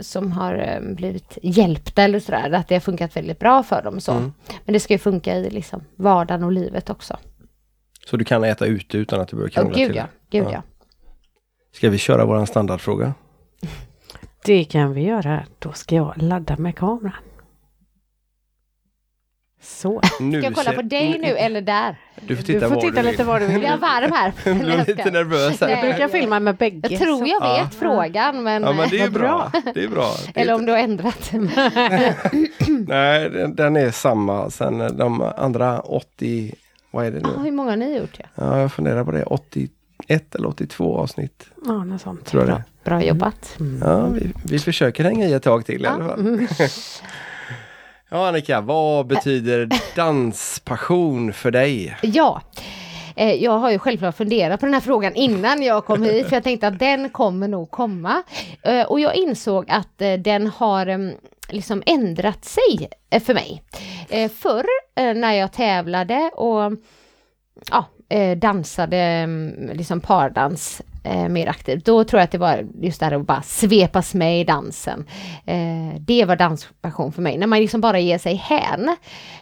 som 0.00 0.32
har 0.32 0.80
blivit 0.94 1.38
hjälpta 1.42 2.02
eller 2.02 2.20
sådär, 2.20 2.52
att 2.52 2.68
det 2.68 2.74
har 2.74 2.80
funkat 2.80 3.16
väldigt 3.16 3.38
bra 3.38 3.62
för 3.62 3.82
dem 3.82 4.00
så. 4.00 4.12
Mm. 4.12 4.32
Men 4.64 4.72
det 4.72 4.80
ska 4.80 4.94
ju 4.94 4.98
funka 4.98 5.36
i 5.36 5.50
liksom 5.50 5.84
vardagen 5.96 6.44
och 6.44 6.52
livet 6.52 6.90
också. 6.90 7.16
Så 8.06 8.16
du 8.16 8.24
kan 8.24 8.44
äta 8.44 8.66
ute 8.66 8.98
utan 8.98 9.20
att 9.20 9.28
du 9.28 9.36
behöver 9.36 9.50
krångla 9.50 9.76
gud 9.78 9.86
till 9.88 9.96
ja, 9.96 10.02
det. 10.30 10.38
gud 10.38 10.46
Ja. 10.46 10.52
ja. 10.52 10.62
Ska 11.72 11.90
vi 11.90 11.98
köra 11.98 12.24
våran 12.24 12.46
standardfråga? 12.46 13.14
Det 14.44 14.64
kan 14.64 14.92
vi 14.94 15.02
göra. 15.02 15.42
Då 15.58 15.72
ska 15.72 15.94
jag 15.94 16.12
ladda 16.16 16.56
med 16.56 16.76
kameran. 16.76 17.12
Så. 19.62 20.00
Nu 20.20 20.38
Ska 20.40 20.46
jag 20.46 20.54
kolla 20.56 20.72
på 20.72 20.82
dig 20.82 21.18
nu 21.18 21.26
eller 21.36 21.60
där? 21.60 21.96
Du 22.20 22.36
får 22.36 22.42
Du 22.42 22.52
titta 22.52 22.68
får 22.68 22.74
var 22.74 22.82
titta 22.82 23.02
du 23.02 23.10
lite 23.10 23.24
var 23.24 23.40
du 23.40 23.46
vill. 23.46 23.62
Jag 23.62 23.72
är 23.72 23.76
varm 23.76 24.12
här. 24.12 24.32
Jag 24.44 24.78
jag 24.78 24.88
lite 24.88 25.10
nervös 25.10 25.60
här. 25.60 25.68
Nej. 25.68 25.76
Jag 25.76 25.88
brukar 25.88 26.08
filma 26.08 26.40
med 26.40 26.56
bägge. 26.56 26.88
Jag 26.90 27.00
tror 27.00 27.26
jag 27.28 27.42
Ja. 27.42 27.62
vet 27.64 27.74
frågan 27.74 28.42
men... 28.42 28.62
Ja 28.62 28.72
men 28.72 28.88
det 28.88 28.96
är 28.96 28.98
ju 29.00 29.04
eh, 29.04 29.10
bra. 29.10 29.52
Det 29.74 29.84
är 29.84 29.88
bra. 29.88 30.10
Det 30.34 30.40
är 30.40 30.42
Eller 30.42 30.54
om 30.54 30.66
du 30.66 30.72
har 30.72 30.78
ändrat. 30.78 31.30
Nej, 32.88 33.30
den, 33.30 33.54
den 33.54 33.76
är 33.76 33.90
samma 33.90 34.50
sen 34.50 34.96
de 34.96 35.22
andra 35.36 35.80
80, 35.80 36.54
vad 36.90 37.06
är 37.06 37.10
det 37.10 37.20
Ah, 37.24 37.30
nu? 37.36 37.44
hur 37.44 37.50
många 37.52 37.70
har 37.70 37.76
ni 37.76 37.96
gjort? 37.98 38.16
Ja? 38.18 38.24
Ja, 38.34 38.60
jag 38.60 38.72
funderar 38.72 39.04
på 39.04 39.10
det. 39.12 39.24
81 39.24 39.70
eller 40.34 40.48
82 40.48 40.96
avsnitt. 40.98 41.44
Ja, 41.66 41.84
något 41.84 42.00
sånt. 42.00 42.24
Tror 42.26 42.42
jag 42.42 42.50
det. 42.58 42.64
Bra 42.84 43.02
jobbat. 43.02 43.56
Ja, 43.80 44.06
vi, 44.06 44.32
vi 44.44 44.58
försöker 44.58 45.04
hänga 45.04 45.26
i 45.26 45.32
ett 45.32 45.42
tag 45.42 45.66
till 45.66 45.82
i 45.84 45.86
alla 45.86 46.08
fall. 46.08 46.46
Ja, 48.10 48.28
Annika, 48.28 48.60
vad 48.60 49.06
betyder 49.06 49.68
danspassion 49.96 51.32
för 51.32 51.50
dig? 51.50 51.96
Ja, 52.02 52.42
eh, 53.16 53.32
jag 53.34 53.58
har 53.58 53.70
ju 53.70 53.78
självklart 53.78 54.16
funderat 54.16 54.60
på 54.60 54.66
den 54.66 54.74
här 54.74 54.80
frågan 54.80 55.14
innan 55.14 55.62
jag 55.62 55.84
kom 55.84 56.02
hit, 56.02 56.28
för 56.28 56.36
jag 56.36 56.42
tänkte 56.44 56.66
att 56.68 56.78
den 56.78 57.10
kommer 57.10 57.48
nog 57.48 57.70
komma. 57.70 58.22
Eh, 58.62 58.82
Och 58.86 59.00
jag 59.00 59.14
insåg 59.14 59.70
att 59.70 60.02
eh, 60.02 60.12
den 60.12 60.46
har 60.46 60.86
em, 60.86 61.12
liksom 61.48 61.82
ändrat 61.86 62.44
sig 62.44 62.88
eh, 63.10 63.22
för 63.22 63.34
mig. 63.34 63.62
Eh, 64.08 64.30
Förr 64.30 64.66
eh, 64.96 65.14
när 65.14 65.32
jag 65.32 65.52
tävlade 65.52 66.30
och 66.34 66.72
ja, 67.70 67.84
eh, 68.08 68.38
dansade 68.38 68.96
em, 68.96 69.70
liksom 69.72 70.00
pardans 70.00 70.82
eh, 71.02 71.28
mer 71.28 71.46
aktivt, 71.46 71.84
då 71.84 72.04
tror 72.04 72.20
jag 72.20 72.24
att 72.24 72.30
det 72.30 72.38
var 72.38 72.66
just 72.80 73.00
det 73.00 73.06
här 73.06 73.12
att 73.12 73.26
bara 73.26 73.42
svepas 73.42 74.14
med 74.14 74.40
i 74.40 74.44
dansen. 74.44 75.04
Eh, 75.46 76.00
det 76.00 76.24
var 76.24 76.36
danspassion 76.36 77.12
för 77.12 77.22
mig, 77.22 77.38
när 77.38 77.46
man 77.46 77.58
liksom 77.58 77.80
bara 77.80 77.98
ger 77.98 78.18
sig 78.18 78.34
hän. 78.34 78.96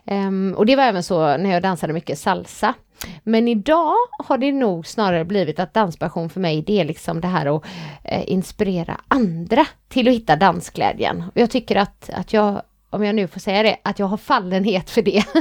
Eh, 0.06 0.56
och 0.56 0.66
det 0.66 0.76
var 0.76 0.84
även 0.84 1.02
så 1.02 1.36
när 1.36 1.50
jag 1.50 1.62
dansade 1.62 1.92
mycket 1.92 2.18
salsa. 2.18 2.74
Men 3.22 3.48
idag 3.48 3.94
har 4.18 4.38
det 4.38 4.52
nog 4.52 4.86
snarare 4.86 5.24
blivit 5.24 5.61
att 5.61 5.74
danspassion 5.74 6.30
för 6.30 6.40
mig, 6.40 6.62
det 6.62 6.80
är 6.80 6.84
liksom 6.84 7.20
det 7.20 7.28
här 7.28 7.56
att 7.56 7.64
eh, 8.04 8.32
inspirera 8.32 9.00
andra 9.09 9.66
till 9.88 10.09
att 10.09 10.14
hitta 10.14 10.36
dansglädjen. 10.36 11.24
Och 11.34 11.40
jag 11.40 11.50
tycker 11.50 11.76
att, 11.76 12.11
att 12.14 12.32
jag 12.32 12.62
om 12.91 13.05
jag 13.05 13.14
nu 13.14 13.28
får 13.28 13.41
säga 13.41 13.62
det, 13.62 13.76
att 13.82 13.99
jag 13.99 14.07
har 14.07 14.16
fallenhet 14.16 14.91
för 14.91 15.03
det. 15.03 15.16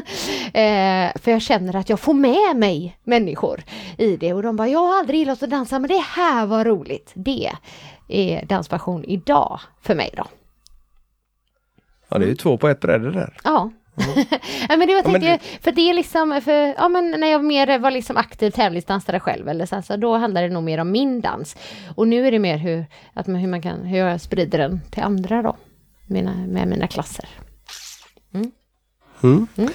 eh, 0.54 1.22
för 1.22 1.32
jag 1.32 1.42
känner 1.42 1.76
att 1.76 1.90
jag 1.90 2.00
får 2.00 2.14
med 2.14 2.56
mig 2.56 2.98
människor 3.04 3.64
i 3.98 4.18
det 4.18 4.34
och 4.34 4.44
de 4.44 4.56
bara, 4.56 4.68
jag 4.68 4.80
har 4.80 5.00
aldrig 5.00 5.20
gillat 5.20 5.44
att 5.44 5.50
dansa 5.50 5.80
men 5.80 5.90
det 5.90 6.04
här 6.16 6.46
var 6.46 6.66
roligt. 6.66 7.12
Det 7.14 7.52
är 8.08 8.46
danspassion 8.46 9.04
idag 9.06 9.60
för 9.82 9.96
mig 9.96 10.10
då. 10.18 10.28
Ja, 12.10 12.18
det 12.18 12.26
är 12.26 12.30
ju 12.30 12.36
två 12.36 12.58
på 12.58 12.68
ett 12.68 12.80
bräde 12.80 13.12
där. 13.12 13.38
Ja. 13.44 13.72
ja 14.70 14.78
men 14.78 14.88
det 14.88 14.94
var 14.94 15.02
Ja, 15.06 15.20
men 15.20 15.40
för 15.62 15.72
det 15.72 15.90
är 15.90 15.94
liksom, 15.94 16.42
för, 16.44 16.74
ja 16.78 16.90
men 16.90 17.12
när 17.12 17.28
jag 17.28 17.46
mer 17.46 17.80
var 17.80 17.92
liksom 17.92 18.18
aktiv 18.18 18.52
tävlingsdansare 18.52 19.20
själv 19.20 19.50
eller 19.50 19.66
så, 19.66 19.82
så 19.82 19.98
då 19.98 20.18
handlar 20.18 20.42
det 20.42 20.50
nog 20.50 20.64
mer 20.64 20.78
om 20.78 20.92
min 20.92 21.22
dans. 21.22 21.56
Och 21.96 22.08
nu 22.08 22.28
är 22.28 22.32
det 22.32 22.40
mer 22.40 22.58
hur, 22.58 22.86
att 23.14 23.28
man, 23.28 23.42
hur 23.42 23.48
man 23.48 23.62
kan, 23.62 23.86
hur 23.86 23.98
jag 23.98 24.22
sprider 24.22 24.58
den 24.58 24.82
till 24.92 25.04
andra 25.04 25.42
då. 25.42 25.56
Mina, 26.08 26.36
med 26.48 26.68
mina 26.68 26.88
klasser. 26.88 27.30
Mm. 28.34 28.52
Mm. 29.24 29.70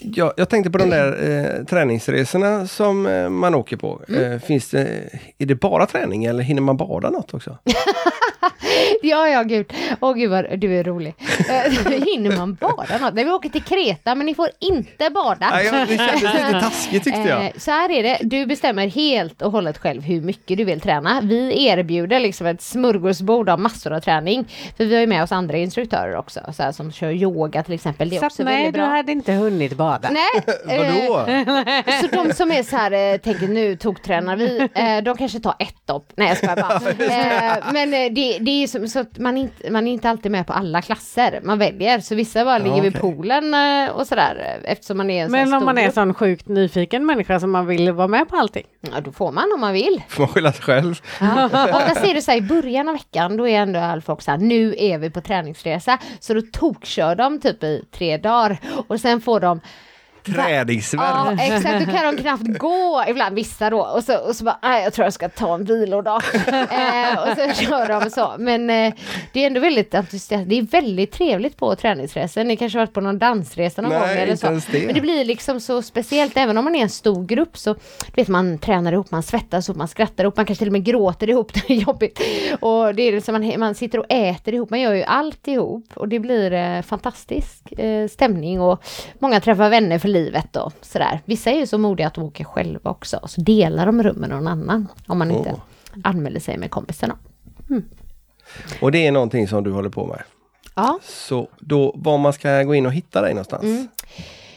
Ja, 0.00 0.34
jag 0.36 0.48
tänkte 0.48 0.70
på 0.70 0.78
de 0.78 0.90
där 0.90 1.30
eh, 1.30 1.64
träningsresorna 1.64 2.66
som 2.66 3.06
eh, 3.06 3.28
man 3.28 3.54
åker 3.54 3.76
på. 3.76 4.02
Mm. 4.08 4.32
Eh, 4.32 4.38
finns 4.38 4.70
det, 4.70 5.10
är 5.38 5.46
det 5.46 5.54
bara 5.54 5.86
träning 5.86 6.24
eller 6.24 6.42
hinner 6.42 6.62
man 6.62 6.76
bada 6.76 7.10
något 7.10 7.34
också? 7.34 7.58
Ja, 9.02 9.28
ja, 9.28 9.42
gud. 9.42 9.72
Åh 10.00 10.14
gud 10.14 10.30
vad 10.30 10.58
du 10.60 10.78
är 10.78 10.84
rolig. 10.84 11.14
Eh, 11.48 11.92
Hinner 12.06 12.36
man 12.36 12.54
bada 12.54 12.98
något? 13.00 13.14
Nej, 13.14 13.24
vi 13.24 13.30
åker 13.30 13.48
till 13.48 13.62
Kreta, 13.62 14.14
men 14.14 14.26
ni 14.26 14.34
får 14.34 14.48
inte 14.58 15.10
bada. 15.10 15.50
Nej, 15.50 15.64
jag, 15.66 15.88
det 15.88 15.96
kändes 15.96 16.22
lite 16.22 16.60
taskigt 16.60 17.04
tyckte 17.04 17.20
jag. 17.20 17.44
Eh, 17.44 17.50
så 17.56 17.70
här 17.70 17.90
är 17.90 18.02
det, 18.02 18.18
du 18.22 18.46
bestämmer 18.46 18.86
helt 18.88 19.42
och 19.42 19.52
hållet 19.52 19.78
själv 19.78 20.02
hur 20.02 20.20
mycket 20.20 20.58
du 20.58 20.64
vill 20.64 20.80
träna. 20.80 21.20
Vi 21.20 21.66
erbjuder 21.66 22.20
liksom 22.20 22.46
ett 22.46 22.62
smörgåsbord 22.62 23.48
av 23.48 23.60
massor 23.60 23.92
av 23.92 24.00
träning. 24.00 24.44
För 24.76 24.84
vi 24.84 24.94
har 24.94 25.00
ju 25.00 25.06
med 25.06 25.22
oss 25.22 25.32
andra 25.32 25.56
instruktörer 25.56 26.16
också, 26.16 26.40
så 26.52 26.62
här, 26.62 26.72
som 26.72 26.92
kör 26.92 27.10
yoga 27.10 27.62
till 27.62 27.74
exempel. 27.74 28.08
Det 28.10 28.16
är 28.16 28.20
Så 28.20 28.26
också 28.26 28.42
nej, 28.42 28.72
du 28.72 28.80
hade 28.80 29.12
inte 29.12 29.32
hunnit 29.32 29.72
bada. 29.76 30.10
Nej, 30.10 30.58
eh, 30.68 30.78
Vadå? 31.08 31.26
så 32.00 32.06
de 32.24 32.32
som 32.34 32.50
är 32.52 32.62
så 32.62 32.76
här, 32.76 32.92
eh, 33.14 33.18
tänker 33.18 33.48
nu 33.48 33.76
toktränar 33.76 34.36
vi, 34.36 34.68
eh, 34.74 35.02
de 35.04 35.16
kanske 35.16 35.40
tar 35.40 35.54
ett 35.58 35.86
dopp. 35.86 36.12
Nej 36.16 36.28
jag 36.28 36.36
skojar 36.36 36.56
bara. 36.56 36.74
Eh, 37.06 37.72
men 37.72 37.94
eh, 37.94 38.10
det, 38.32 38.38
det 38.38 38.50
är 38.62 38.66
som, 38.66 38.88
så 38.88 38.98
att 39.00 39.18
man, 39.18 39.36
inte, 39.36 39.70
man 39.70 39.86
är 39.86 39.92
inte 39.92 40.10
alltid 40.10 40.32
med 40.32 40.46
på 40.46 40.52
alla 40.52 40.82
klasser. 40.82 41.40
Man 41.42 41.58
väljer, 41.58 42.00
så 42.00 42.14
vissa 42.14 42.44
bara 42.44 42.58
ligger 42.58 42.82
vid 42.82 42.96
okej. 42.96 43.00
poolen 43.00 43.54
eh, 43.54 43.90
och 43.90 44.06
sådär 44.06 44.60
eh, 44.64 44.72
eftersom 44.72 44.96
man 44.96 45.10
är 45.10 45.24
en 45.24 45.32
Men 45.32 45.54
om 45.54 45.64
man 45.64 45.78
är 45.78 45.82
grupp. 45.82 45.94
sån 45.94 46.14
sjukt 46.14 46.48
nyfiken 46.48 47.06
människa 47.06 47.40
som 47.40 47.50
man 47.50 47.66
vill 47.66 47.92
vara 47.92 48.08
med 48.08 48.28
på 48.28 48.36
allting. 48.36 48.66
Ja, 48.80 49.00
då 49.00 49.12
får 49.12 49.32
man 49.32 49.44
om 49.54 49.60
man 49.60 49.72
vill. 49.72 50.02
Får 50.08 50.22
man 50.22 50.28
skylla 50.28 50.52
sig 50.52 50.62
själv? 50.62 50.94
Oftast 51.74 52.04
är 52.04 52.14
det 52.14 52.22
så 52.22 52.30
här 52.30 52.38
i 52.38 52.42
början 52.42 52.88
av 52.88 52.94
veckan, 52.94 53.36
då 53.36 53.48
är 53.48 53.58
ändå 53.58 53.80
all 53.80 54.02
folk 54.02 54.22
så 54.22 54.30
här, 54.30 54.38
nu 54.38 54.74
är 54.78 54.98
vi 54.98 55.10
på 55.10 55.20
träningsresa. 55.20 55.98
Så 56.20 56.34
då 56.34 56.40
tokkör 56.52 57.14
de 57.14 57.40
typ 57.40 57.64
i 57.64 57.84
tre 57.92 58.16
dagar 58.16 58.58
och 58.88 59.00
sen 59.00 59.20
får 59.20 59.40
de 59.40 59.60
Träningsvärk. 60.34 61.38
Ja, 61.38 61.56
exakt. 61.56 61.86
Då 61.86 61.92
kan 61.92 62.16
de 62.16 62.22
knappt 62.22 62.58
gå, 62.58 63.04
ibland 63.08 63.34
vissa 63.34 63.70
då. 63.70 63.80
Och 63.80 64.04
så, 64.04 64.18
och 64.18 64.36
så 64.36 64.44
bara, 64.44 64.58
nej 64.62 64.84
jag 64.84 64.92
tror 64.92 65.06
jag 65.06 65.12
ska 65.12 65.28
ta 65.28 65.54
en 65.54 65.64
vilodag. 65.64 66.22
eh, 66.46 67.18
och 67.18 67.28
så 67.28 67.64
kör 67.64 68.00
de 68.00 68.10
så. 68.10 68.34
Men 68.38 68.70
eh, 68.70 68.94
det 69.32 69.42
är 69.42 69.46
ändå 69.46 69.60
väldigt 69.60 69.94
entusiastiskt. 69.94 70.48
Det 70.48 70.58
är 70.58 70.62
väldigt 70.62 71.12
trevligt 71.12 71.56
på 71.56 71.74
träningsresor. 71.74 72.44
Ni 72.44 72.56
kanske 72.56 72.78
har 72.78 72.86
varit 72.86 72.94
på 72.94 73.00
någon 73.00 73.18
dansresa 73.18 73.82
någon 73.82 73.92
Nej, 73.92 74.00
gång 74.00 74.22
eller 74.22 74.36
så. 74.36 74.72
det. 74.72 74.86
Men 74.86 74.94
det 74.94 75.00
blir 75.00 75.24
liksom 75.24 75.60
så 75.60 75.82
speciellt, 75.82 76.36
även 76.36 76.58
om 76.58 76.64
man 76.64 76.74
är 76.74 76.82
en 76.82 76.90
stor 76.90 77.24
grupp 77.26 77.58
så 77.58 77.74
vet 78.14 78.28
man 78.28 78.58
tränar 78.58 78.92
ihop, 78.92 79.10
man 79.10 79.22
svettas 79.22 79.68
ihop, 79.68 79.76
man 79.76 79.88
skrattar 79.88 80.24
ihop, 80.24 80.36
man 80.36 80.46
kanske 80.46 80.60
till 80.60 80.68
och 80.68 80.72
med 80.72 80.84
gråter 80.84 81.30
ihop, 81.30 81.54
det 81.54 81.70
är 81.70 81.74
jobbigt. 81.74 82.20
Och 82.60 82.94
det 82.94 83.02
är 83.02 83.12
liksom 83.12 83.32
man, 83.32 83.60
man 83.60 83.74
sitter 83.74 83.98
och 83.98 84.06
äter 84.08 84.54
ihop, 84.54 84.70
man 84.70 84.80
gör 84.80 84.94
ju 84.94 85.02
allt 85.02 85.48
ihop 85.48 85.84
och 85.94 86.08
det 86.08 86.18
blir 86.18 86.52
eh, 86.52 86.82
fantastisk 86.82 87.72
eh, 87.72 88.08
stämning 88.08 88.60
och 88.60 88.84
många 89.18 89.40
träffar 89.40 89.70
vänner 89.70 89.98
för 89.98 90.08
livet 90.08 90.17
och 90.56 90.72
sådär. 90.82 91.20
Vissa 91.24 91.50
är 91.50 91.56
ju 91.56 91.66
så 91.66 91.78
modiga 91.78 92.06
att 92.06 92.14
de 92.14 92.24
åker 92.24 92.44
själva 92.44 92.90
också 92.90 93.16
och 93.16 93.30
så 93.30 93.40
delar 93.40 93.86
de 93.86 94.02
rum 94.02 94.16
med 94.16 94.30
någon 94.30 94.48
annan 94.48 94.88
om 95.06 95.18
man 95.18 95.30
inte 95.30 95.54
anmäler 96.04 96.40
sig 96.40 96.58
med 96.58 96.70
kompisarna. 96.70 97.16
Och 98.80 98.92
det 98.92 99.06
är 99.06 99.12
någonting 99.12 99.48
som 99.48 99.64
du 99.64 99.70
håller 99.70 99.88
på 99.88 100.06
med. 100.06 100.22
Ja. 100.74 100.98
Så 101.02 101.48
då, 101.60 101.92
var 101.96 102.18
man 102.18 102.32
ska 102.32 102.62
gå 102.62 102.74
in 102.74 102.86
och 102.86 102.92
hitta 102.92 103.22
dig 103.22 103.34
någonstans? 103.34 103.64
Mm. 103.64 103.88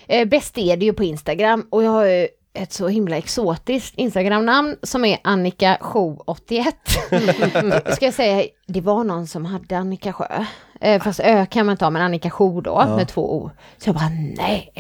Eh, 0.08 0.28
bäst 0.28 0.58
är 0.58 0.78
det 0.78 0.86
ju 0.86 0.94
på 0.94 1.04
Instagram 1.04 1.68
och 1.70 1.84
jag 1.84 1.92
har 1.92 2.06
ju 2.06 2.28
ett 2.54 2.74
så 2.74 2.88
himla 2.88 3.18
exotiskt 3.18 3.98
Instagram-namn 3.98 4.76
som 4.84 5.06
är 5.06 5.20
Annika 5.24 5.78
Show 5.82 6.24
81. 6.28 6.76
Ska 7.94 8.06
jag 8.06 8.14
säga, 8.14 8.46
det 8.68 8.82
var 8.82 9.04
någon 9.04 9.28
som 9.28 9.46
hade 9.46 9.78
Annika 9.78 10.14
Sjö. 10.14 10.46
Eh, 10.84 11.02
fast 11.02 11.20
Ö 11.20 11.46
kan 11.46 11.66
man 11.66 11.74
inte 11.74 11.86
ha, 11.86 11.90
men 11.90 12.02
Annika 12.02 12.30
Show 12.30 12.64
då 12.64 12.86
med 12.98 13.08
två 13.08 13.36
O. 13.38 13.52
Så 13.78 13.88
jag 13.90 13.96
bara 13.96 14.10
nej. 14.38 14.72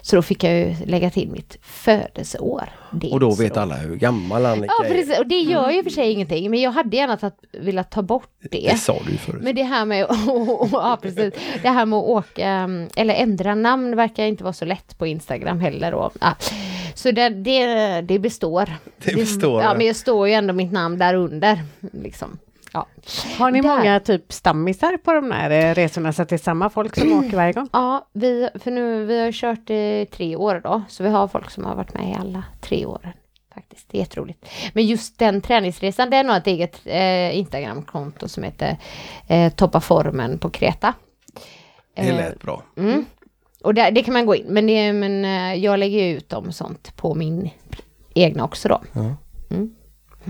Så 0.00 0.16
då 0.16 0.22
fick 0.22 0.44
jag 0.44 0.52
ju 0.54 0.74
lägga 0.86 1.10
till 1.10 1.30
mitt 1.30 1.56
födelseår. 1.62 2.68
Och 3.12 3.20
då 3.20 3.34
vet 3.34 3.56
alla 3.56 3.74
hur 3.74 3.96
gammal 3.96 4.46
Annika 4.46 4.72
Ja, 4.78 4.84
är. 4.84 4.90
precis. 4.90 5.18
Och 5.18 5.26
det 5.26 5.38
gör 5.40 5.70
ju 5.70 5.82
för 5.82 5.90
sig 5.90 6.12
ingenting, 6.12 6.50
men 6.50 6.60
jag 6.60 6.70
hade 6.70 6.96
gärna 6.96 7.16
tagit, 7.16 7.34
velat 7.52 7.90
ta 7.90 8.02
bort 8.02 8.28
det. 8.50 8.68
Det 8.70 8.76
sa 8.78 8.98
du 9.06 9.12
ju 9.12 9.18
förut. 9.18 9.42
Men 9.42 9.54
det 9.54 9.62
här 9.62 9.84
med, 9.84 10.06
ja, 10.72 10.98
precis. 11.02 11.34
det 11.62 11.68
här 11.68 11.86
med 11.86 11.96
att 11.98 12.04
åka, 12.04 12.68
eller 12.96 13.14
ändra 13.14 13.54
namn 13.54 13.96
verkar 13.96 14.24
inte 14.24 14.44
vara 14.44 14.52
så 14.52 14.64
lätt 14.64 14.98
på 14.98 15.06
Instagram 15.06 15.60
heller. 15.60 15.94
Och, 15.94 16.12
ja. 16.20 16.34
Så 16.94 17.10
det, 17.10 17.28
det, 17.28 18.00
det 18.00 18.18
består. 18.18 18.70
Det 19.04 19.14
består, 19.14 19.62
Ja, 19.62 19.68
ja. 19.68 19.74
men 19.76 19.86
jag 19.86 19.96
står 19.96 20.28
ju 20.28 20.34
ändå 20.34 20.54
mitt 20.54 20.72
namn 20.72 20.98
där 20.98 21.14
under. 21.14 21.58
Liksom. 21.92 22.38
Ja. 22.72 22.86
Har 23.38 23.50
ni 23.50 23.60
Där. 23.60 23.76
många 23.76 24.00
typ 24.00 24.32
stammisar 24.32 24.96
på 24.96 25.12
de 25.12 25.30
här 25.30 25.74
resorna 25.74 26.12
så 26.12 26.22
att 26.22 26.28
det 26.28 26.36
är 26.36 26.38
samma 26.38 26.70
folk 26.70 26.96
som 26.96 27.12
åker 27.12 27.36
varje 27.36 27.52
gång? 27.52 27.68
Ja, 27.72 28.08
vi, 28.12 28.48
för 28.54 28.70
nu, 28.70 29.04
vi 29.04 29.20
har 29.24 29.32
kört 29.32 29.70
i 29.70 30.06
tre 30.12 30.36
år 30.36 30.60
då, 30.64 30.82
så 30.88 31.02
vi 31.02 31.08
har 31.08 31.28
folk 31.28 31.50
som 31.50 31.64
har 31.64 31.74
varit 31.74 31.94
med 31.94 32.10
i 32.10 32.14
alla 32.20 32.44
tre 32.60 32.86
åren. 32.86 33.12
Faktiskt, 33.54 33.86
det 33.90 33.98
är 33.98 34.00
jätteroligt. 34.00 34.46
Men 34.72 34.86
just 34.86 35.18
den 35.18 35.40
träningsresan, 35.40 36.10
den 36.10 36.28
har 36.28 36.36
ett 36.36 36.46
eget 36.46 36.80
eh, 36.84 37.38
Instagramkonto 37.38 38.28
som 38.28 38.42
heter 38.42 38.76
eh, 39.28 39.52
Toppa 39.52 39.80
formen 39.80 40.38
på 40.38 40.50
Kreta. 40.50 40.94
Det 41.94 42.02
Eh, 42.02 42.16
lät 42.16 42.40
bra. 42.42 42.62
Mm. 42.76 43.04
Och 43.64 43.74
där, 43.74 43.90
det 43.90 44.02
kan 44.02 44.14
man 44.14 44.26
gå 44.26 44.34
in, 44.34 44.46
men, 44.48 44.66
det, 44.66 44.92
men 44.92 45.24
eh, 45.24 45.54
jag 45.64 45.78
lägger 45.78 46.04
ut 46.16 46.28
dem 46.28 46.46
och 46.46 46.54
sånt 46.54 46.96
på 46.96 47.14
min 47.14 47.50
egna 48.14 48.44
också 48.44 48.68
då. 48.68 48.80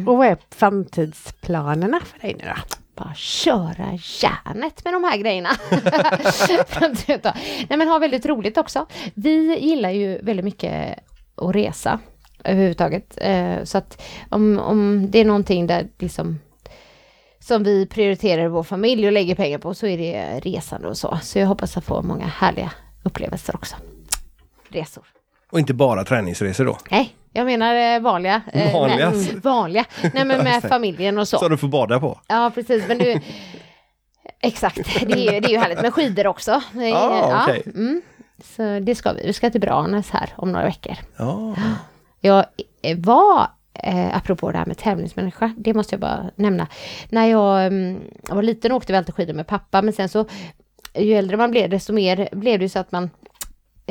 Och 0.06 0.16
vad 0.16 0.26
är 0.26 0.36
framtidsplanerna 0.50 2.00
för 2.00 2.18
dig 2.18 2.36
nu 2.38 2.44
då? 2.44 2.54
Bara 2.94 3.14
köra 3.14 3.86
järnet 4.22 4.84
med 4.84 4.92
de 4.94 5.04
här 5.04 5.16
grejerna. 5.18 5.50
Nej 7.68 7.78
men 7.78 7.88
ha 7.88 7.98
väldigt 7.98 8.26
roligt 8.26 8.58
också. 8.58 8.86
Vi 9.14 9.58
gillar 9.60 9.90
ju 9.90 10.18
väldigt 10.22 10.44
mycket 10.44 10.98
att 11.36 11.54
resa 11.54 11.98
överhuvudtaget. 12.44 13.18
Eh, 13.20 13.64
Så 13.64 13.78
att 13.78 14.02
om, 14.30 14.58
om 14.58 15.10
det 15.10 15.18
är 15.18 15.24
någonting 15.24 15.66
där 15.66 15.88
liksom 15.98 16.38
som 17.38 17.64
vi 17.64 17.86
prioriterar 17.86 18.44
i 18.44 18.48
vår 18.48 18.62
familj 18.62 19.06
och 19.06 19.12
lägger 19.12 19.34
pengar 19.34 19.58
på 19.58 19.74
så 19.74 19.86
är 19.86 19.98
det 19.98 20.40
resande 20.40 20.88
och 20.88 20.96
så. 20.98 21.18
Så 21.22 21.38
jag 21.38 21.46
hoppas 21.46 21.76
att 21.76 21.84
få 21.84 22.02
många 22.02 22.26
härliga 22.26 22.72
upplevelser 23.02 23.54
också. 23.56 23.76
Resor. 24.68 25.04
Och 25.50 25.58
inte 25.58 25.74
bara 25.74 26.04
träningsresor 26.04 26.64
då. 26.64 26.78
Nej, 26.90 27.14
jag 27.32 27.46
menar 27.46 27.74
eh, 27.94 28.00
vanliga. 28.00 28.42
eh, 28.52 28.72
Vanliga? 28.72 29.10
Nej, 29.10 29.36
vanliga. 29.42 29.84
Nej 30.14 30.24
men 30.24 30.44
med 30.44 30.62
familjen 30.68 31.18
och 31.18 31.28
så. 31.28 31.38
Så 31.38 31.48
du 31.48 31.56
får 31.56 31.68
bada 31.68 32.00
på. 32.00 32.20
Ja, 32.28 32.50
precis. 32.54 32.88
Men 32.88 32.98
du... 32.98 33.20
Exakt, 34.42 34.76
det 35.06 35.12
är, 35.12 35.32
ju, 35.34 35.40
det 35.40 35.46
är 35.46 35.50
ju 35.50 35.58
härligt 35.58 35.82
med 35.82 35.94
skidor 35.94 36.26
också. 36.26 36.62
Ah, 36.94 37.42
okej. 37.44 37.62
mm. 37.66 38.02
Så 38.44 38.78
det 38.80 38.94
ska 38.94 39.12
vi. 39.12 39.26
Vi 39.26 39.32
ska 39.32 39.50
till 39.50 39.60
Branäs 39.60 40.10
här 40.10 40.30
om 40.36 40.52
några 40.52 40.64
veckor. 40.64 40.94
Ja. 41.16 41.54
Jag 42.20 42.44
eh, 42.82 42.98
var, 42.98 43.46
eh, 43.74 44.16
apropå 44.16 44.50
det 44.50 44.58
här 44.58 44.66
med 44.66 44.78
tävlingsmänniska, 44.78 45.54
det 45.56 45.74
måste 45.74 45.94
jag 45.94 46.00
bara 46.00 46.30
nämna. 46.34 46.66
När 47.08 47.26
jag, 47.26 47.66
mm, 47.66 48.00
jag 48.28 48.34
var 48.34 48.42
liten 48.42 48.72
åkte 48.72 48.92
vi 48.92 48.98
alltid 48.98 49.14
skidor 49.14 49.34
med 49.34 49.46
pappa, 49.46 49.82
men 49.82 49.92
sen 49.92 50.08
så 50.08 50.24
ju 50.94 51.14
äldre 51.14 51.36
man 51.36 51.50
blev 51.50 51.70
desto 51.70 51.92
mer 51.92 52.28
blev 52.32 52.58
det 52.58 52.64
ju 52.64 52.68
så 52.68 52.78
att 52.78 52.92
man 52.92 53.10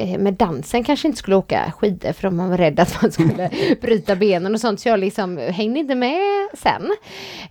med 0.06 0.34
dansen 0.34 0.84
kanske 0.84 1.08
inte 1.08 1.18
skulle 1.18 1.36
åka 1.36 1.74
skidor 1.78 2.12
för 2.12 2.30
man 2.30 2.50
var 2.50 2.58
rädd 2.58 2.80
att 2.80 3.02
man 3.02 3.12
skulle 3.12 3.50
bryta 3.82 4.16
benen 4.16 4.54
och 4.54 4.62
sånt 4.62 4.80
så 4.80 4.90
jag 4.90 5.00
liksom 5.00 5.38
hängde 5.38 5.80
inte 5.80 5.96
med 5.96 6.20
sen. 6.54 6.96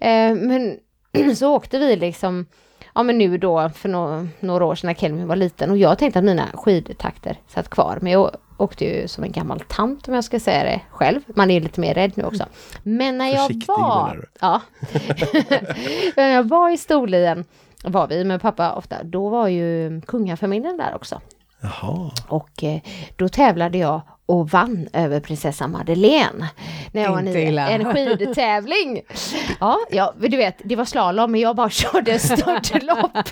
Eh, 0.00 0.34
men 0.34 0.78
så 1.36 1.54
åkte 1.54 1.78
vi 1.78 1.96
liksom 1.96 2.46
Ja 2.94 3.02
men 3.02 3.18
nu 3.18 3.38
då 3.38 3.70
för 3.74 3.88
no 3.88 4.28
några 4.40 4.64
år 4.64 4.74
sedan 4.74 4.88
när 4.88 4.94
Kelvin 4.94 5.28
var 5.28 5.36
liten 5.36 5.70
och 5.70 5.78
jag 5.78 5.98
tänkte 5.98 6.18
att 6.18 6.24
mina 6.24 6.48
skidtakter 6.54 7.36
satt 7.48 7.68
kvar 7.68 7.98
men 8.02 8.12
jag 8.12 8.36
åkte 8.56 8.84
ju 8.84 9.08
som 9.08 9.24
en 9.24 9.32
gammal 9.32 9.60
tant 9.60 10.08
om 10.08 10.14
jag 10.14 10.24
ska 10.24 10.40
säga 10.40 10.64
det 10.64 10.80
själv. 10.90 11.20
Man 11.26 11.50
är 11.50 11.60
lite 11.60 11.80
mer 11.80 11.94
rädd 11.94 12.12
nu 12.14 12.24
också. 12.24 12.46
Men 12.82 13.18
när 13.18 13.28
jag 13.28 13.46
Försiktig, 13.46 13.68
var... 13.68 14.28
Ja. 14.40 14.60
när 16.16 16.28
jag 16.28 16.48
var 16.48 16.70
i 16.70 16.76
Storlien 16.76 17.44
var 17.84 18.08
vi 18.08 18.24
med 18.24 18.42
pappa 18.42 18.72
ofta, 18.72 19.02
då 19.02 19.28
var 19.28 19.48
ju 19.48 20.00
kungafamiljen 20.00 20.76
där 20.76 20.94
också. 20.94 21.20
Jaha. 21.60 22.10
Och 22.28 22.64
eh, 22.64 22.80
då 23.16 23.28
tävlade 23.28 23.78
jag 23.78 24.00
och 24.26 24.50
vann 24.50 24.88
över 24.92 25.20
prinsessan 25.20 25.70
Madeleine. 25.70 26.48
När 26.92 27.02
jag 27.02 27.10
var 27.10 27.18
Inte 27.18 27.32
nio. 27.32 27.48
illa. 27.48 27.70
En 27.70 27.84
skidtävling. 27.94 29.00
Ja, 29.60 29.78
ja, 29.90 30.14
du 30.18 30.36
vet, 30.36 30.56
det 30.64 30.76
var 30.76 30.84
slalom 30.84 31.32
men 31.32 31.40
jag 31.40 31.56
bara 31.56 31.70
körde 31.70 32.18
störtlopp. 32.18 33.10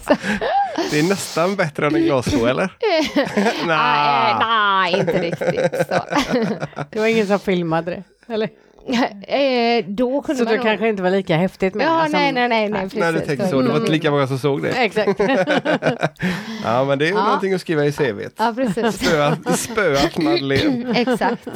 Det 0.90 0.98
är 0.98 1.08
nästan 1.08 1.56
bättre 1.56 1.86
än 1.86 1.94
en 1.94 2.02
glassko 2.02 2.46
eller? 2.46 2.72
nej, 2.80 3.26
Nej. 3.66 4.34
nej, 4.40 5.00
inte 5.00 5.22
riktigt 5.22 5.86
så. 5.88 6.02
Det 6.90 6.98
var 7.00 7.06
ingen 7.06 7.26
som 7.26 7.38
filmade 7.38 7.90
det, 8.26 8.34
eller? 8.34 8.48
Eh, 9.26 9.84
då 9.88 10.22
kunde 10.22 10.38
Så 10.38 10.44
man 10.44 10.50
det 10.52 10.56
nog- 10.56 10.66
kanske 10.66 10.88
inte 10.88 11.02
var 11.02 11.10
lika 11.10 11.36
häftigt 11.36 11.74
med 11.74 11.86
Ja, 11.86 12.06
nej, 12.10 12.32
nej, 12.32 12.48
nej, 12.48 12.68
nej, 12.68 12.70
Nej, 12.70 12.82
du 12.82 13.00
precis. 13.12 13.26
tänkte 13.28 13.48
så. 13.48 13.60
Det 13.60 13.68
var 13.68 13.76
inte 13.76 13.92
lika 13.92 14.10
många 14.10 14.26
som 14.26 14.38
såg 14.38 14.62
det. 14.62 14.68
Exakt. 14.70 15.20
Ja, 16.64 16.84
men 16.84 16.98
det 16.98 17.04
är 17.04 17.08
ju 17.08 17.14
Ja. 17.14 17.24
någonting 17.24 17.54
att 17.54 17.60
skriva 17.60 17.84
i 17.84 17.92
CVt. 17.92 18.32
Ja, 18.36 18.52
precis. 18.56 18.94
Spöat, 19.06 19.58
spöat 19.58 20.18
Madeleine. 20.18 20.92
Exakt. 21.00 21.48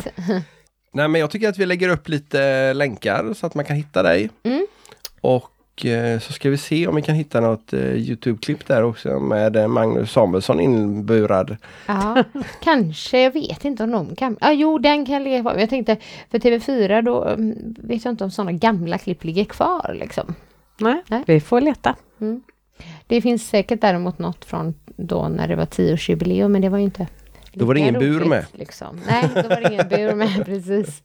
Nej, 0.93 1.09
men 1.09 1.21
jag 1.21 1.31
tycker 1.31 1.49
att 1.49 1.59
vi 1.59 1.67
lägger 1.67 1.89
upp 1.89 2.09
lite 2.09 2.73
länkar 2.73 3.35
så 3.35 3.47
att 3.47 3.55
man 3.55 3.65
kan 3.65 3.77
hitta 3.77 4.03
dig. 4.03 4.31
Mm. 4.45 4.67
Och 5.21 5.43
eh, 5.43 5.54
så 6.21 6.33
ska 6.33 6.51
vi 6.51 6.57
se 6.57 6.87
om 6.87 6.97
vi 6.97 7.03
kan 7.03 7.15
hitta 7.15 7.41
något 7.41 7.73
eh, 7.73 7.81
Youtube-klipp 7.81 8.67
där 8.67 8.83
också 8.83 9.21
med 9.21 9.57
eh, 9.57 9.69
Magnus 9.69 10.13
Samuelsson 10.13 10.61
inburad. 10.61 11.57
Ja, 11.87 12.25
kanske, 12.63 13.23
jag 13.23 13.31
vet 13.31 13.65
inte 13.65 13.85
om 13.85 13.91
de 13.91 14.17
kan. 14.17 14.37
Ja, 14.41 14.53
jo, 14.53 14.79
den 14.79 15.07
kan 15.07 15.25
ligga 15.25 15.41
kvar. 15.41 15.57
Jag 15.59 15.71
tänkte 15.71 15.97
för 16.31 16.39
TV4 16.39 17.03
då 17.03 17.25
mm, 17.25 17.75
vet 17.79 18.05
jag 18.05 18.13
inte 18.13 18.25
om 18.25 18.31
sådana 18.31 18.53
gamla 18.53 18.99
klipp 18.99 19.25
ligger 19.25 19.45
kvar 19.45 19.97
liksom. 20.01 20.35
Nej, 20.81 21.03
Nej. 21.09 21.23
vi 21.27 21.41
får 21.41 21.61
leta. 21.61 21.97
Det 23.07 23.21
finns 23.21 23.49
säkert 23.49 23.81
däremot 23.81 24.19
något 24.19 24.45
från 24.45 24.75
då 24.97 25.29
när 25.29 25.49
det 25.49 25.57
var 25.57 25.67
tioårsjubileum, 25.67 26.53
men 26.53 26.63
det 26.63 26.69
var 26.69 26.79
ju 26.79 26.85
inte 26.85 27.07
Då 27.55 27.65
var 27.65 27.75
det 27.75 27.81
ingen 27.81 27.99
bur 27.99 28.25
med. 28.25 28.47
Liksom. 28.53 29.01
Nej, 29.07 29.31
då 29.35 29.49
var 29.49 29.61
det 29.61 29.73
ingen 29.73 29.89
bur 29.89 30.15
med, 30.15 30.45
precis. 30.47 31.03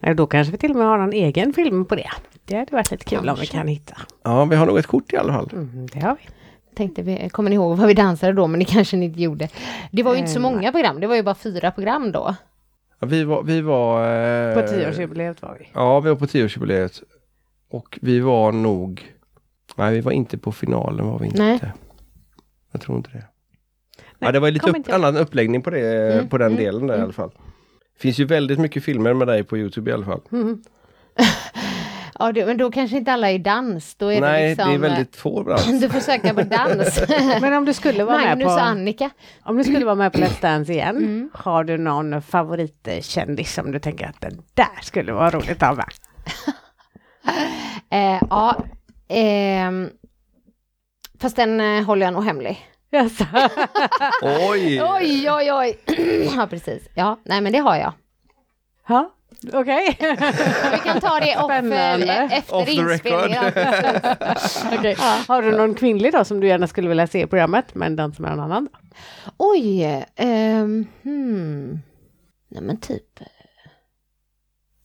Nej, 0.00 0.14
Då 0.14 0.26
kanske 0.26 0.52
vi 0.52 0.58
till 0.58 0.70
och 0.70 0.76
med 0.76 0.86
har 0.86 0.98
någon 0.98 1.12
egen 1.12 1.52
film 1.52 1.84
på 1.84 1.94
det. 1.94 2.10
Det 2.44 2.56
hade 2.56 2.72
varit 2.72 2.90
lite 2.90 3.04
kul 3.04 3.18
om 3.18 3.24
vi 3.24 3.28
Kanske. 3.28 3.56
kan 3.56 3.68
hitta. 3.68 3.96
Ja, 4.22 4.44
vi 4.44 4.56
har 4.56 4.66
nog 4.66 4.78
ett 4.78 4.86
kort 4.86 5.12
i 5.12 5.16
alla 5.16 5.32
fall. 5.32 5.50
Mm, 5.52 5.86
det 5.86 6.00
har 6.00 6.16
vi. 6.22 6.28
Tänkte 6.76 7.02
vi, 7.02 7.28
kommer 7.28 7.50
ni 7.50 7.56
ihåg 7.56 7.76
vad 7.78 7.88
vi 7.88 7.94
dansade 7.94 8.32
då, 8.32 8.46
men 8.46 8.60
det 8.60 8.64
kanske 8.66 8.96
ni 8.96 9.04
inte 9.06 9.20
gjorde. 9.22 9.48
Det 9.90 10.02
var 10.02 10.12
ju 10.12 10.18
inte 10.18 10.30
så 10.30 10.38
Eh, 10.38 10.42
många 10.42 10.72
program, 10.72 11.00
det 11.00 11.06
var 11.06 11.14
ju 11.16 11.22
bara 11.22 11.34
fyra 11.34 11.70
program 11.70 12.12
då. 12.12 12.34
Ja, 13.00 13.06
vi 13.06 13.24
var... 13.24 13.42
Vi 13.42 13.60
var 13.60 14.00
eh, 14.48 14.54
På 14.62 14.68
tioårsjubileet 14.68 15.42
var 15.42 15.56
vi. 15.60 15.68
Ja, 15.74 16.00
vi 16.00 16.08
var 16.08 16.16
på 16.16 16.26
tioårsjubileet. 16.26 17.02
Och 17.70 17.98
vi 18.02 18.20
var 18.20 18.52
nog... 18.52 19.12
Nej, 19.76 19.94
vi 19.94 20.00
var 20.00 20.12
inte 20.12 20.38
på 20.38 20.52
finalen 20.52 21.06
var 21.06 21.18
vi 21.18 21.26
inte. 21.26 21.42
Nej. 21.42 21.60
Jag 22.72 22.80
tror 22.80 22.96
inte 22.96 23.10
det. 23.10 23.24
Nej, 24.18 24.28
ja, 24.28 24.32
det 24.32 24.40
var 24.40 24.50
lite 24.50 24.70
upp, 24.70 24.92
annan 24.92 25.16
uppläggning 25.16 25.62
på, 25.62 25.70
det, 25.70 26.12
Mm, 26.12 26.28
på 26.28 26.38
den 26.38 26.52
mm, 26.52 26.64
delen 26.64 26.86
där 26.86 26.94
i 26.94 26.96
mm. 26.96 27.04
alla 27.04 27.12
fall. 27.12 27.30
finns 27.98 28.18
ju 28.18 28.24
väldigt 28.24 28.58
mycket 28.58 28.84
filmer 28.84 29.14
med 29.14 29.26
dig 29.28 29.44
på 29.44 29.58
Youtube 29.58 29.90
i 29.90 29.94
alla 29.94 30.04
fall. 30.04 30.20
Mm. 30.32 30.62
Ja, 32.20 32.32
det, 32.32 32.46
men 32.46 32.56
då 32.56 32.70
kanske 32.70 32.96
inte 32.96 33.12
alla 33.12 33.30
är 33.30 33.38
dans. 33.38 33.94
Då 33.94 34.12
är 34.12 34.20
Nej, 34.20 34.42
det 34.42 34.48
liksom... 34.48 34.68
det 34.68 34.74
är 34.74 34.78
väldigt 34.78 35.16
få 35.16 35.42
bransch. 35.42 35.66
Du 35.80 35.88
får 35.88 36.00
söka 36.00 36.34
på 36.34 36.42
dans. 36.42 37.02
Men 37.40 37.52
om 37.54 37.64
du 37.64 37.74
skulle 37.74 38.04
vara 38.04 38.18
med 38.18 38.28
Magnus 38.28 38.46
på... 38.46 38.52
och 38.52 38.62
Annika. 38.62 39.10
Om 39.42 39.56
du 39.56 39.64
skulle 39.64 39.84
vara 39.84 39.94
med 39.94 40.12
på 40.12 40.18
Let's 40.18 40.42
Dance 40.42 40.72
igen, 40.72 40.96
Mm. 40.96 41.30
har 41.34 41.64
du 41.64 41.78
någon 41.78 42.22
favoritkändis 42.22 43.54
som 43.54 43.72
du 43.72 43.78
tänker 43.78 44.06
att 44.06 44.20
den 44.20 44.42
där 44.54 44.78
skulle 44.82 45.12
vara 45.12 45.30
roligt 45.30 45.62
att 45.62 45.68
ha 45.68 45.74
med? 45.74 45.86
Eh, 47.90 48.22
ja, 48.30 48.56
ehm, 49.08 49.88
fast 51.20 51.36
den 51.36 51.60
eh, 51.60 51.84
håller 51.84 52.06
jag 52.06 52.12
nog 52.12 52.24
hemlig. 52.24 52.58
Jaså? 52.90 53.24
Oj! 54.22 54.82
Oj, 54.82 55.30
oj, 55.30 55.52
oj. 55.52 55.78
ja, 56.36 56.46
precis. 56.50 56.88
Ja, 56.94 57.18
nej 57.24 57.40
men 57.40 57.52
det 57.52 57.58
har 57.58 57.76
jag. 57.76 57.92
Ja, 58.88 59.10
okej. 59.52 59.96
Vi 60.72 60.78
kan 60.84 61.00
ta 61.00 61.20
det 61.20 61.36
off, 61.36 61.50
eh, 61.50 62.32
efter 62.38 62.54
Off 62.56 62.68
inspelningen. 62.68 63.44
Okej. 64.78 64.96
Har 65.28 65.42
du 65.42 65.50
någon 65.56 65.74
kvinnlig 65.74 66.12
då 66.12 66.24
som 66.24 66.40
du 66.40 66.46
gärna 66.48 66.66
skulle 66.66 66.88
vilja 66.88 67.06
se 67.06 67.22
i 67.22 67.26
programmet, 67.26 67.74
men 67.74 67.96
dans 67.96 68.18
med 68.18 68.30
någon 68.30 68.40
annan? 68.40 68.68
Oj, 69.36 70.04
ehm, 70.16 70.86
hmm. 71.02 71.78
Nej 72.48 72.62
men 72.62 72.80
typ. 72.80 73.20
eh, 73.20 73.26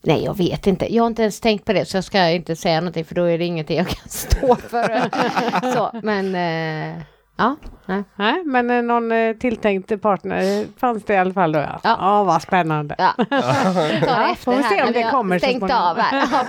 Nej, 0.06 0.24
jag 0.24 0.38
vet 0.38 0.68
inte. 0.68 0.96
Jag 0.96 1.04
har 1.04 1.08
inte 1.08 1.22
ens 1.22 1.40
tänkt 1.40 1.66
på 1.66 1.74
det, 1.74 1.86
så 1.86 1.98
jag 1.98 2.04
ska 2.04 2.30
inte 2.30 2.56
säga 2.56 2.80
någonting, 2.82 3.06
för 3.06 3.16
då 3.16 3.24
är 3.24 3.38
det 3.38 3.46
ingenting 3.46 3.78
jag 3.78 3.88
kan 3.88 4.10
stå 4.10 4.56
för. 4.56 5.10
så, 5.74 5.92
men 6.04 6.36
eh, 6.36 7.02
ja, 7.44 7.56
nej. 7.86 8.04
Nej, 8.16 8.44
men 8.46 8.70
eh, 8.72 8.82
någon 8.84 9.12
eh, 9.12 9.36
tilltänkt 9.36 10.02
partner 10.02 10.60
eh, 10.62 10.66
fanns 10.78 11.04
det 11.04 11.14
i 11.14 11.18
alla 11.18 11.34
fall 11.34 11.52
då 11.52 11.60
ja. 11.60 11.80
Ja. 11.84 11.98
Ja, 12.00 12.24
vad 12.24 12.42
spännande. 12.42 12.96
Ja. 12.98 13.14
Ta 13.30 13.36
Ja, 14.08 14.36
får 14.40 14.56
vi 14.56 14.64
se 14.64 14.84
om 14.84 14.94
det 14.94 15.04
kommer 15.12 15.40
så 15.40 15.46
småningom. 15.46 15.70
av 15.72 15.98
här. 15.98 16.28
Ja. 16.32 16.46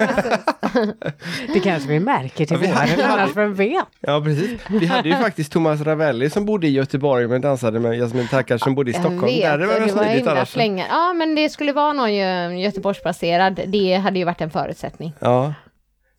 Det 1.55 1.61
kanske 1.61 1.89
vi 1.89 2.01
märker 2.01 2.47
till 2.47 2.59
Ja, 2.63 2.69
våren, 2.69 3.11
annars 3.11 3.37
vem 3.37 3.55
vet? 3.55 3.85
Ja, 4.01 4.21
precis. 4.25 4.61
Vi 4.71 4.87
hade 4.87 5.09
ju 5.09 5.15
faktiskt 5.17 5.53
Thomas 5.53 5.81
Ravelli 5.81 6.31
som 6.31 6.45
bodde 6.45 6.67
i 6.67 6.71
Göteborg 6.71 7.29
men 7.29 7.41
dansade 7.41 7.81
med 7.81 7.99
Jasmin 7.99 8.29
Tackar 8.29 8.59
som 8.59 8.75
bodde 8.75 8.91
i 8.91 8.95
Stockholm. 8.95 9.21
Jag 9.29 9.29
vet, 9.29 9.43
Där 9.43 9.59
det 9.59 9.67
var 9.67 9.87
det 9.87 9.93
var 9.93 10.05
himla 10.05 10.33
annars. 10.33 10.51
flänga. 10.51 10.87
Ja, 10.91 11.13
men 11.13 11.35
det 11.35 11.49
skulle 11.49 11.73
vara 11.73 11.93
någon 11.93 12.09
Gö- 12.09 12.53
Göteborgsbaserad. 12.59 13.61
Det 13.67 13.95
hade 13.95 14.19
ju 14.19 14.25
varit 14.25 14.41
en 14.41 14.51
förutsättning. 14.51 15.13
Ja. 15.19 15.55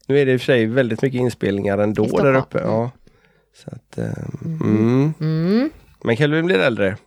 Nu 0.07 0.19
är 0.19 0.25
det 0.25 0.31
i 0.31 0.35
och 0.37 0.41
för 0.41 0.45
sig 0.45 0.65
väldigt 0.65 1.01
mycket 1.01 1.19
inspelningar 1.21 1.77
ändå 1.77 2.03
där 2.05 2.33
uppe. 2.35 2.59
Ja. 2.63 2.91
Så 3.55 3.69
att, 3.71 3.97
eh, 3.97 4.05
mm. 4.45 5.13
Mm. 5.19 5.69
Men 6.03 6.15
Kelvin 6.17 6.45
blir 6.45 6.59
äldre 6.59 6.97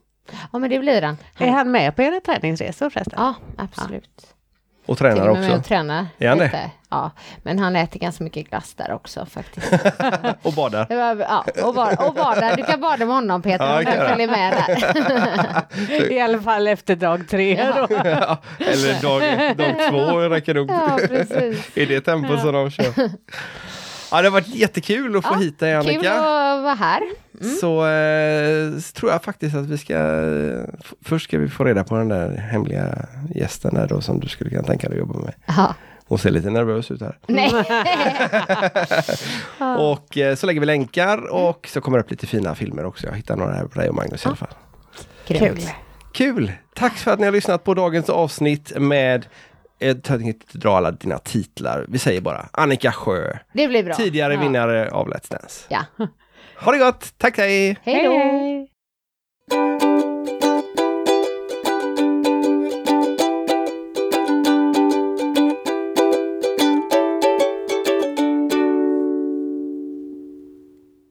Ja, 0.53 0.59
men 0.59 0.71
det 0.71 0.79
blir 0.79 1.03
han. 1.03 1.17
Är 1.39 1.51
han 1.51 1.71
med 1.71 1.97
på 1.97 2.03
era 2.03 2.21
träningsresor 2.21 2.91
förresten? 2.91 3.15
Ja, 3.17 3.35
absolut. 3.57 4.27
och 4.87 4.97
Till 4.97 5.07
tränar 5.07 5.29
och 5.29 5.35
med 5.35 5.41
med 5.43 5.51
också. 5.51 5.59
och 5.59 5.65
tränar 5.65 6.07
Är 6.19 6.29
han 6.29 6.39
det? 6.39 6.45
lite. 6.45 6.71
Ja, 6.91 7.11
men 7.43 7.59
han 7.59 7.77
äter 7.77 8.01
ganska 8.01 8.25
mycket 8.25 8.51
glass 8.51 8.75
där 8.75 8.93
också 8.93 9.27
faktiskt. 9.27 9.73
och 10.43 10.53
badar. 10.53 10.87
Det 10.89 10.95
ja, 11.29 11.45
och, 11.65 11.75
bad, 11.75 11.97
och 12.09 12.15
bada. 12.15 12.57
Du 12.57 12.63
kan 12.63 12.81
bada 12.81 13.07
med 13.07 13.15
honom 13.15 13.43
Peter, 13.43 13.67
Ja, 13.67 13.91
det 13.91 13.97
jag. 13.97 14.09
följer 14.11 14.29
med 14.29 14.53
där. 15.89 16.13
I 16.13 16.21
alla 16.21 16.41
fall 16.41 16.67
efter 16.67 16.97
dag 16.97 17.29
tre 17.29 17.73
då. 17.77 17.87
Ja, 18.05 18.39
Eller 18.59 19.03
dag, 19.03 19.57
dag 19.57 19.91
två 19.91 20.19
räcker 20.21 20.55
nog. 20.55 20.71
Ja, 20.71 20.99
precis. 21.09 21.77
I 21.77 21.87
det 21.87 22.01
tempo 22.01 22.39
som 22.39 22.53
de 22.53 22.71
kör. 22.71 22.93
Ja, 24.11 24.23
det 24.23 24.29
har 24.29 24.33
varit 24.33 24.55
jättekul 24.55 25.17
att 25.17 25.25
få 25.25 25.35
Ja, 25.35 25.39
hit 25.39 25.59
dig 25.59 25.83
Kul 25.83 25.91
Annika. 25.91 26.15
att 26.15 26.63
vara 26.63 26.75
här. 26.75 27.03
Så 27.61 27.87
eh, 27.87 28.79
så 28.81 28.93
tror 28.93 29.13
jag 29.13 29.23
faktiskt 29.25 29.57
att 29.57 29.67
vi 29.67 29.79
ska... 29.79 30.21
Först 31.05 31.25
ska 31.25 31.39
vi 31.39 31.49
få 31.49 31.65
reda 31.65 31.85
på 31.85 31.97
den 31.97 32.09
där 32.09 32.37
hemliga 32.37 33.07
gästen 33.35 33.75
där 33.75 33.89
då 33.89 34.01
som 34.01 34.21
du 34.21 34.29
skulle 34.29 34.51
kunna 34.51 34.63
tänka 34.63 34.89
dig 34.89 34.97
att 34.97 35.09
jobba 35.09 35.19
med. 35.19 35.35
Ja. 35.47 35.75
Hon 36.07 36.19
ser 36.19 36.31
lite 36.31 36.51
nervös 36.51 36.91
ut 36.91 37.01
här. 37.01 37.19
Nej. 37.27 37.51
Och 39.79 40.19
eh, 40.19 40.35
så 40.35 40.47
lägger 40.47 40.61
vi 40.61 40.67
länkar 40.67 41.33
och 41.33 41.69
så 41.73 41.81
kommer 41.81 41.99
det 41.99 42.05
upp 42.05 42.11
lite 42.11 42.27
fina 42.27 42.55
filmer 42.55 42.85
också. 42.85 43.07
Jag 43.07 43.15
hittar 43.15 43.37
några 43.37 43.55
här 43.55 43.65
på 43.65 43.81
dig 43.81 43.89
och 43.89 43.95
Magnus 43.95 44.25
i 44.25 44.29
alla 44.29 44.37
fall. 44.37 44.49
Kul. 45.27 45.61
Kul! 46.13 46.53
Tack 46.75 46.97
för 46.97 47.11
att 47.11 47.19
ni 47.19 47.25
har 47.25 47.33
lyssnat 47.33 47.65
på 47.65 47.75
dagens 47.75 48.09
avsnitt 48.11 48.73
med 48.77 49.27
jag 49.79 50.03
tänker 50.03 50.27
inte 50.27 50.59
dra 50.59 50.77
alla 50.77 50.91
dina 50.91 51.19
titlar. 51.19 51.85
Vi 51.89 51.99
säger 51.99 52.21
bara 52.21 52.49
Annika 52.53 52.93
Sjö, 52.93 53.37
Det 53.53 53.69
blir 53.69 53.83
bra. 53.85 53.95
tidigare 53.95 54.35
Ja. 54.35 54.41
vinnare 54.41 54.91
av 54.91 55.09
Let's 55.09 55.31
Dance. 55.31 55.65
Ja. 55.69 55.81
Ha 56.61 56.73
det 56.73 56.79
gott! 56.79 57.15
Tack 57.19 57.37
hej! 57.39 57.79
Hej 57.83 58.05
då! 58.05 58.11